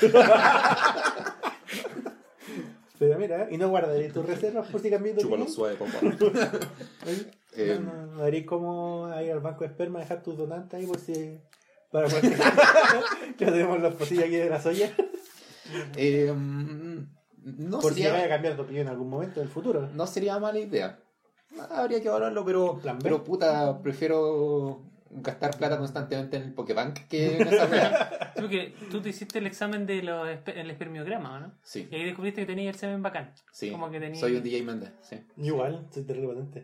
Pero 2.98 3.20
mira, 3.20 3.48
y 3.52 3.58
no 3.58 3.70
guardaré 3.70 4.10
tus 4.10 4.26
reservas 4.26 4.68
por 4.70 4.80
si 4.82 4.89
cambias 4.89 5.18
de 5.18 5.22
Chúpalo 5.22 5.48
suave, 5.48 5.76
papá. 5.76 5.98
Eh, 7.58 7.80
no, 7.82 7.93
no, 7.93 8.06
no 8.18 8.24
haréis 8.24 8.46
como 8.46 9.08
ir 9.22 9.32
al 9.32 9.39
banco 9.39 9.62
de 9.62 9.68
esperma 9.68 10.00
dejar 10.00 10.24
tus 10.24 10.38
donantes 10.38 10.78
ahí 10.80 10.86
por 10.86 11.00
si. 11.00 11.39
Para 11.96 12.08
poder. 12.08 12.34
que 13.38 13.46
tenemos 13.46 13.82
las 13.82 13.93
posillas 13.96 14.26
aquí 14.26 14.36
de 14.36 14.50
la 14.50 14.62
soya. 14.62 14.93
Eh, 15.96 16.34
no, 17.43 17.80
por 17.80 17.93
si 17.93 18.00
sería, 18.02 18.14
vaya 18.14 18.26
a 18.26 18.30
cambiar 18.30 18.56
de 18.56 18.62
opinión 18.62 18.88
en 18.88 18.91
algún 18.91 19.10
momento 19.10 19.39
del 19.39 19.50
futuro. 19.50 19.89
no 19.93 20.08
sería 20.08 20.38
mala 20.39 20.60
idea. 20.60 21.00
Habría 21.72 22.02
que 22.02 22.10
valorarlo, 22.10 22.43
pero, 22.43 22.82
pero 23.02 23.24
puta, 23.24 23.82
prefiero 23.82 24.84
gastar 25.10 25.56
plata 25.58 25.78
constantemente 25.78 26.36
en 26.38 26.43
el 26.43 26.54
Pokébank 26.54 27.08
que 27.08 27.38
en 27.38 27.48
esa 27.48 27.66
wea. 27.68 28.34
Tú, 28.36 28.50
que, 28.50 28.74
tú 28.91 29.00
te 29.02 29.10
hiciste 29.10 29.39
el 29.39 29.48
examen 29.48 29.86
del 29.86 30.10
el 30.10 30.70
espermiograma, 30.72 31.38
¿o 31.38 31.39
¿no? 31.39 31.54
Sí, 31.64 31.88
Y 31.89 31.96
ahí 31.96 32.04
descubriste 32.04 32.41
que 32.41 32.48
tenías 32.48 32.76
el 32.76 32.80
semen 32.80 33.02
bacán. 33.02 33.32
sí. 33.54 33.72
Como 33.72 33.89
que 33.89 34.00
tenía- 34.02 34.20
Soy 34.20 34.36
un 34.36 34.43
DJ 34.43 34.64
Méndez, 34.64 34.91
sí. 35.02 35.18
Igual, 35.38 35.88
soy 35.91 36.04
terrible 36.04 36.34
potente. 36.34 36.64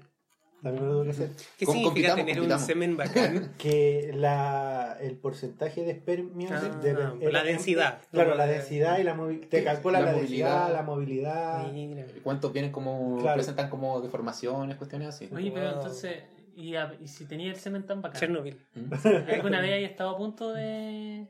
También 0.61 0.85
lo 0.85 0.91
tengo 0.91 1.03
que 1.05 1.09
hacer. 1.09 1.29
¿Qué 1.57 1.65
Com- 1.65 1.75
significa 1.75 2.09
compitamos, 2.09 2.15
tener 2.17 2.35
compitamos. 2.35 2.61
un 2.61 2.67
semen 2.67 2.97
bacán? 2.97 3.53
Que 3.57 4.11
la, 4.13 4.97
el 5.01 5.17
porcentaje 5.17 5.83
de 5.83 5.91
espermios. 5.91 6.51
Ah, 6.51 6.61
de- 6.61 7.31
la 7.31 7.43
densidad. 7.43 8.01
Claro, 8.11 8.35
la 8.35 8.45
de- 8.45 8.53
densidad 8.53 8.99
y 8.99 9.03
la 9.03 9.15
movilidad. 9.15 9.47
Te 9.49 9.63
calcula 9.63 9.99
La 10.01 10.13
densidad, 10.13 10.71
la 10.71 10.83
movilidad. 10.83 11.71
Mira. 11.71 12.05
¿Cuántos 12.23 12.53
vienen 12.53 12.71
como, 12.71 13.17
Claro. 13.21 13.35
presentan 13.37 13.69
como 13.69 14.01
deformaciones, 14.01 14.77
cuestiones 14.77 15.07
así? 15.09 15.27
Oye, 15.33 15.51
pero 15.51 15.67
Wow. 15.71 15.75
entonces, 15.79 16.23
y, 16.55 16.75
a- 16.75 16.95
y 16.99 17.07
si 17.07 17.25
tenía 17.25 17.49
el 17.49 17.55
semen 17.57 17.85
tan 17.87 18.01
bacán, 18.03 18.19
Chernobyl. 18.19 18.59
¿Mm? 18.75 18.91
¿alguna 19.33 19.61
vez 19.61 19.71
hayas 19.73 19.91
estado 19.91 20.11
a 20.11 20.17
punto 20.17 20.53
de. 20.53 21.27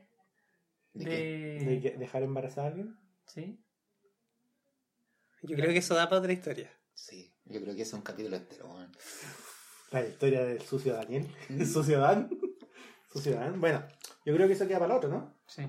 ¿De 0.92 1.04
de. 1.04 1.10
qué? 1.10 1.64
De 1.64 1.80
que- 1.80 1.96
dejar 1.96 2.22
embarazada 2.22 2.66
a 2.66 2.70
alguien. 2.70 2.96
¿Sí? 3.24 3.58
Yo 5.42 5.56
creo 5.56 5.70
que 5.70 5.78
eso 5.78 5.94
da 5.94 6.08
para 6.08 6.20
otra 6.20 6.32
historia. 6.34 6.70
Sí, 6.94 7.31
yo 7.52 7.60
creo 7.60 7.74
que 7.76 7.82
ese 7.82 7.90
es 7.90 7.94
un 7.94 8.02
capítulo 8.02 8.36
entero. 8.36 8.66
weón. 8.66 8.90
La 9.90 10.02
historia 10.02 10.44
del 10.44 10.60
sucio 10.62 10.94
Daniel. 10.94 11.26
El 11.48 11.66
sucio 11.72 12.00
Dan. 12.00 12.30
Sucio 13.12 13.34
Dan. 13.34 13.60
Bueno, 13.60 13.82
yo 14.24 14.34
creo 14.34 14.46
que 14.46 14.54
eso 14.54 14.66
queda 14.66 14.78
para 14.78 14.92
el 14.92 14.98
otro, 14.98 15.10
¿no? 15.10 15.34
Sí, 15.46 15.62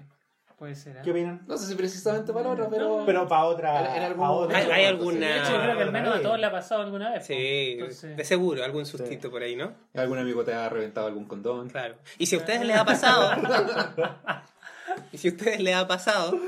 puede 0.57 0.75
ser. 0.75 0.95
¿eh? 0.97 1.01
¿Qué 1.03 1.11
opinan? 1.11 1.43
No 1.45 1.57
sé 1.57 1.67
si 1.67 1.75
precisamente 1.75 2.31
para 2.31 2.49
otro, 2.49 2.69
pero. 2.69 3.03
Pero 3.05 3.27
para 3.27 3.43
otra. 3.45 3.97
En 3.97 4.03
algún 4.03 4.25
otra- 4.25 4.57
¿Hay, 4.59 4.71
hay 4.71 4.81
De 4.83 4.87
alguna. 4.87 5.37
hecho, 5.37 5.51
yo 5.51 5.61
creo 5.61 5.75
que 5.77 5.83
al 5.83 5.91
menos 5.91 6.15
a 6.15 6.21
todos 6.21 6.39
le 6.39 6.45
ha 6.45 6.51
pasado 6.51 6.81
alguna 6.83 7.11
vez. 7.11 7.25
Sí. 7.25 7.33
Entonces, 7.79 8.15
de 8.15 8.23
seguro, 8.23 8.63
algún 8.63 8.85
sustito 8.85 9.29
por 9.29 9.41
ahí, 9.43 9.55
¿no? 9.57 9.73
¿Algún 9.93 10.17
amigo 10.19 10.43
te 10.45 10.53
ha 10.53 10.69
reventado 10.69 11.07
algún 11.07 11.25
condón? 11.25 11.69
Claro. 11.69 11.95
Y 12.17 12.27
si 12.27 12.35
a 12.35 12.39
ustedes 12.39 12.65
les 12.65 12.77
ha 12.77 12.85
pasado. 12.85 13.29
y 15.11 15.17
si 15.17 15.27
a 15.27 15.31
ustedes 15.31 15.59
les 15.59 15.75
ha 15.75 15.85
pasado, 15.87 16.39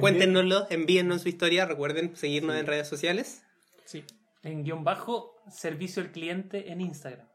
cuéntenoslo, 0.00 0.66
envíennos 0.70 1.22
su 1.22 1.28
historia. 1.28 1.66
Recuerden 1.66 2.16
seguirnos 2.16 2.56
en 2.56 2.66
redes 2.66 2.88
sociales. 2.88 3.42
sí. 3.84 4.04
En 4.42 4.64
guion 4.64 4.84
bajo, 4.84 5.36
servicio 5.48 6.02
al 6.02 6.10
cliente 6.10 6.72
en 6.72 6.80
Instagram. 6.80 7.28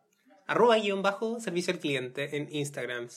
Arroba 0.46 0.78
guion 0.78 1.02
bajo 1.02 1.40
servicio 1.40 1.74
al 1.74 1.80
cliente 1.80 2.36
en 2.36 2.54
Instagram. 2.54 3.08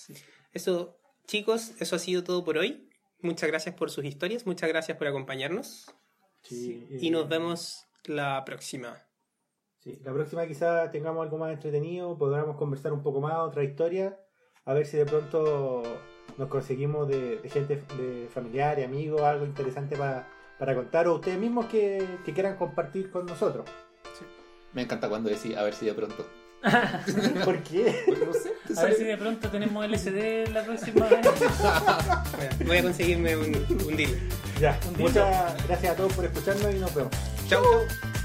Eso, 0.52 0.96
chicos, 1.26 1.72
eso 1.80 1.96
ha 1.96 1.98
sido 1.98 2.24
todo 2.24 2.44
por 2.44 2.58
hoy. 2.58 2.88
Muchas 3.20 3.48
gracias 3.48 3.74
por 3.74 3.90
sus 3.90 4.04
historias, 4.04 4.46
muchas 4.46 4.68
gracias 4.68 4.96
por 4.96 5.06
acompañarnos. 5.06 5.86
Sí, 6.42 6.86
Y 6.88 7.08
eh, 7.08 7.10
nos 7.10 7.28
vemos 7.28 7.86
la 8.04 8.44
próxima. 8.44 8.96
Sí, 9.80 9.98
la 10.04 10.12
próxima 10.12 10.46
quizá 10.46 10.90
tengamos 10.90 11.24
algo 11.24 11.38
más 11.38 11.52
entretenido, 11.52 12.16
podamos 12.16 12.56
conversar 12.56 12.92
un 12.92 13.02
poco 13.02 13.20
más, 13.20 13.36
otra 13.38 13.64
historia, 13.64 14.18
a 14.64 14.74
ver 14.74 14.86
si 14.86 14.96
de 14.96 15.06
pronto 15.06 15.82
nos 16.36 16.48
conseguimos 16.48 17.08
de, 17.08 17.38
de 17.38 17.48
gente, 17.48 17.82
de 17.96 18.28
familiares, 18.28 18.84
amigos, 18.84 19.22
algo 19.22 19.46
interesante 19.46 19.96
para, 19.96 20.28
para 20.60 20.74
contar, 20.74 21.08
o 21.08 21.14
ustedes 21.14 21.38
mismos 21.38 21.66
que, 21.66 22.06
que 22.24 22.32
quieran 22.34 22.54
compartir 22.56 23.10
con 23.10 23.24
nosotros. 23.26 23.64
Me 24.74 24.82
encanta 24.82 25.08
cuando 25.08 25.30
decís, 25.30 25.56
a 25.56 25.62
ver 25.64 25.74
si 25.74 25.86
de 25.86 25.94
pronto. 25.94 26.24
¿Por 27.44 27.62
qué? 27.62 28.02
Pues 28.06 28.18
no 28.20 28.32
sé, 28.34 28.52
A 28.78 28.84
ver 28.84 28.94
si 28.94 29.04
de 29.04 29.16
pronto 29.16 29.48
tenemos 29.48 29.82
LCD 29.84 30.52
la 30.52 30.62
próxima 30.62 31.08
vez. 31.08 31.26
Voy 32.66 32.76
a 32.76 32.82
conseguirme 32.82 33.36
un, 33.36 33.46
un 33.86 33.96
deal. 33.96 34.10
Ya, 34.60 34.78
Un 34.86 34.94
dildo. 34.96 35.08
muchas 35.08 35.66
gracias 35.66 35.92
a 35.94 35.96
todos 35.96 36.12
por 36.12 36.26
escucharnos 36.26 36.74
y 36.74 36.78
nos 36.78 36.94
vemos. 36.94 37.10
Chau, 37.48 37.64
chau. 37.64 38.19